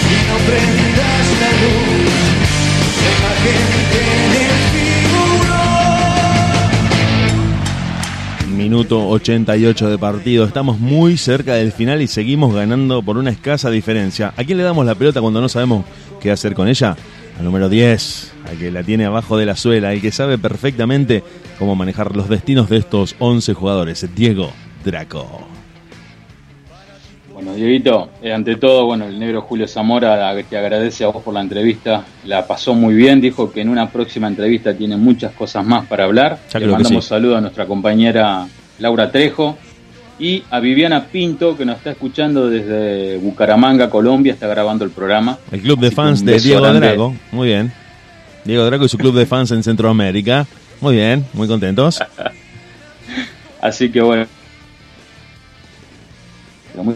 y 0.07 0.17
no 0.29 0.35
prendas 0.47 1.25
la 1.41 1.51
luz. 1.61 2.23
La 3.01 3.09
imagen 3.17 3.63
que 3.91 4.58
Minuto 8.59 9.07
88 9.07 9.89
de 9.89 9.97
partido. 9.97 10.43
Estamos 10.43 10.81
muy 10.81 11.15
cerca 11.15 11.53
del 11.53 11.71
final 11.71 12.01
y 12.01 12.07
seguimos 12.07 12.53
ganando 12.53 13.01
por 13.01 13.17
una 13.17 13.29
escasa 13.29 13.69
diferencia. 13.69 14.33
¿A 14.35 14.43
quién 14.43 14.57
le 14.57 14.65
damos 14.65 14.85
la 14.85 14.95
pelota 14.95 15.21
cuando 15.21 15.39
no 15.39 15.47
sabemos 15.47 15.85
qué 16.19 16.29
hacer 16.29 16.55
con 16.55 16.67
ella? 16.67 16.97
Al 17.37 17.45
número 17.45 17.69
10, 17.69 18.33
al 18.49 18.57
que 18.57 18.69
la 18.69 18.83
tiene 18.83 19.05
abajo 19.05 19.37
de 19.37 19.45
la 19.45 19.55
suela, 19.55 19.93
el 19.93 20.01
que 20.01 20.11
sabe 20.11 20.37
perfectamente 20.37 21.23
cómo 21.57 21.77
manejar 21.77 22.17
los 22.17 22.27
destinos 22.27 22.67
de 22.67 22.79
estos 22.79 23.15
11 23.19 23.53
jugadores, 23.53 24.05
Diego 24.13 24.51
Draco. 24.83 25.58
Bueno, 27.39 27.55
Dieguito, 27.55 28.09
eh, 28.21 28.33
ante 28.33 28.57
todo, 28.57 28.85
bueno, 28.85 29.05
el 29.05 29.17
negro 29.17 29.43
Julio 29.43 29.65
Zamora 29.65 30.35
te 30.49 30.57
agradece 30.57 31.05
a 31.05 31.07
vos 31.07 31.23
por 31.23 31.33
la 31.33 31.39
entrevista. 31.39 32.03
La 32.25 32.45
pasó 32.45 32.73
muy 32.73 32.93
bien, 32.93 33.21
dijo 33.21 33.49
que 33.49 33.61
en 33.61 33.69
una 33.69 33.89
próxima 33.89 34.27
entrevista 34.27 34.73
tiene 34.73 34.97
muchas 34.97 35.31
cosas 35.31 35.65
más 35.65 35.85
para 35.85 36.03
hablar. 36.03 36.37
Ya 36.51 36.59
Le 36.59 36.67
mandamos 36.67 37.05
sí. 37.05 37.09
saludos 37.09 37.37
a 37.37 37.41
nuestra 37.41 37.65
compañera 37.65 38.45
Laura 38.79 39.09
Trejo 39.09 39.57
y 40.19 40.43
a 40.51 40.59
Viviana 40.59 41.05
Pinto, 41.05 41.55
que 41.55 41.63
nos 41.63 41.77
está 41.77 41.91
escuchando 41.91 42.49
desde 42.49 43.15
Bucaramanga, 43.19 43.89
Colombia, 43.89 44.33
está 44.33 44.47
grabando 44.47 44.83
el 44.83 44.91
programa. 44.91 45.37
El 45.49 45.61
club 45.61 45.79
de 45.79 45.87
Así 45.87 45.95
fans 45.95 46.25
de 46.25 46.41
Diego 46.41 46.61
grande. 46.61 46.87
Draco. 46.87 47.15
Muy 47.31 47.47
bien. 47.47 47.71
Diego 48.43 48.65
Draco 48.65 48.83
y 48.83 48.89
su 48.89 48.97
club 48.97 49.15
de 49.15 49.25
fans 49.25 49.51
en 49.51 49.63
Centroamérica. 49.63 50.45
Muy 50.81 50.95
bien, 50.95 51.25
muy 51.31 51.47
contentos. 51.47 52.03
Así 53.61 53.89
que 53.89 54.01
bueno. 54.01 54.25
Muy- 56.75 56.95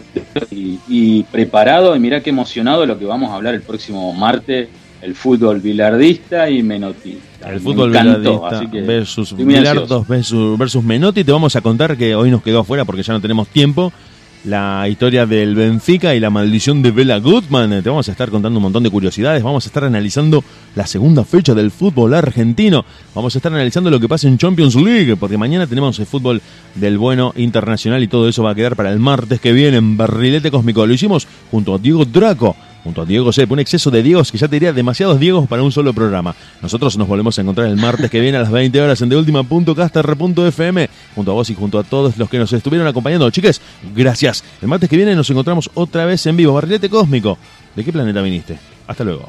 Y, 0.50 0.78
y 0.88 1.22
preparado, 1.24 1.94
y 1.94 1.98
mirá 1.98 2.20
qué 2.20 2.30
emocionado 2.30 2.86
lo 2.86 2.98
que 2.98 3.04
vamos 3.04 3.30
a 3.30 3.34
hablar 3.34 3.54
el 3.54 3.62
próximo 3.62 4.12
martes, 4.12 4.68
el 5.02 5.14
fútbol 5.14 5.60
bilardista 5.60 6.48
y 6.48 6.62
menotista. 6.62 7.48
El 7.48 7.54
Me 7.56 7.60
fútbol 7.60 7.90
encantó, 7.90 8.42
bilardista 8.42 8.86
versus. 8.86 9.36
Bilardos 9.36 10.08
versus, 10.08 10.58
versus 10.58 10.82
Menotti. 10.82 11.24
Te 11.24 11.32
vamos 11.32 11.54
a 11.56 11.60
contar 11.60 11.96
que 11.96 12.14
hoy 12.14 12.30
nos 12.30 12.42
quedó 12.42 12.60
afuera 12.60 12.84
porque 12.84 13.02
ya 13.02 13.12
no 13.12 13.20
tenemos 13.20 13.48
tiempo. 13.48 13.92
La 14.44 14.86
historia 14.90 15.24
del 15.24 15.54
Benfica 15.54 16.14
y 16.14 16.20
la 16.20 16.28
maldición 16.28 16.82
de 16.82 16.90
Bela 16.90 17.18
Goodman. 17.18 17.82
Te 17.82 17.88
vamos 17.88 18.06
a 18.08 18.12
estar 18.12 18.28
contando 18.28 18.58
un 18.58 18.64
montón 18.64 18.82
de 18.82 18.90
curiosidades. 18.90 19.42
Vamos 19.42 19.64
a 19.64 19.68
estar 19.68 19.84
analizando 19.84 20.44
la 20.74 20.86
segunda 20.86 21.24
fecha 21.24 21.54
del 21.54 21.70
fútbol 21.70 22.12
argentino. 22.12 22.84
Vamos 23.14 23.34
a 23.34 23.38
estar 23.38 23.50
analizando 23.50 23.88
lo 23.88 23.98
que 23.98 24.06
pasa 24.06 24.28
en 24.28 24.36
Champions 24.36 24.74
League. 24.74 25.16
Porque 25.16 25.38
mañana 25.38 25.66
tenemos 25.66 25.98
el 25.98 26.04
fútbol 26.04 26.42
del 26.74 26.98
bueno 26.98 27.32
internacional 27.36 28.02
y 28.02 28.06
todo 28.06 28.28
eso 28.28 28.42
va 28.42 28.50
a 28.50 28.54
quedar 28.54 28.76
para 28.76 28.92
el 28.92 28.98
martes 28.98 29.40
que 29.40 29.54
viene 29.54 29.78
en 29.78 29.96
Barrilete 29.96 30.50
Cósmico. 30.50 30.86
Lo 30.86 30.92
hicimos 30.92 31.26
junto 31.50 31.74
a 31.74 31.78
Diego 31.78 32.04
Draco 32.04 32.54
junto 32.84 33.02
a 33.02 33.06
Diego 33.06 33.32
Sepp, 33.32 33.50
un 33.50 33.58
exceso 33.58 33.90
de 33.90 34.02
Diegos 34.02 34.30
que 34.30 34.38
ya 34.38 34.46
te 34.46 34.56
diría 34.56 34.72
demasiados 34.72 35.18
Diegos 35.18 35.48
para 35.48 35.62
un 35.62 35.72
solo 35.72 35.92
programa. 35.94 36.36
Nosotros 36.62 36.96
nos 36.98 37.08
volvemos 37.08 37.36
a 37.38 37.42
encontrar 37.42 37.66
el 37.66 37.76
martes 37.76 38.10
que 38.10 38.20
viene 38.20 38.36
a 38.36 38.42
las 38.42 38.50
20 38.50 38.80
horas 38.80 39.00
en 39.00 39.08
deultima.caster.fm, 39.08 40.90
junto 41.14 41.30
a 41.30 41.34
vos 41.34 41.50
y 41.50 41.54
junto 41.54 41.78
a 41.78 41.82
todos 41.82 42.16
los 42.18 42.28
que 42.28 42.38
nos 42.38 42.52
estuvieron 42.52 42.86
acompañando. 42.86 43.28
Chiques, 43.30 43.60
gracias. 43.94 44.44
El 44.60 44.68
martes 44.68 44.88
que 44.88 44.96
viene 44.96 45.14
nos 45.16 45.30
encontramos 45.30 45.70
otra 45.74 46.04
vez 46.04 46.24
en 46.26 46.36
vivo. 46.36 46.52
Barrilete 46.52 46.90
Cósmico. 46.90 47.38
¿De 47.74 47.84
qué 47.84 47.92
planeta 47.92 48.20
viniste? 48.20 48.58
Hasta 48.86 49.02
luego. 49.02 49.26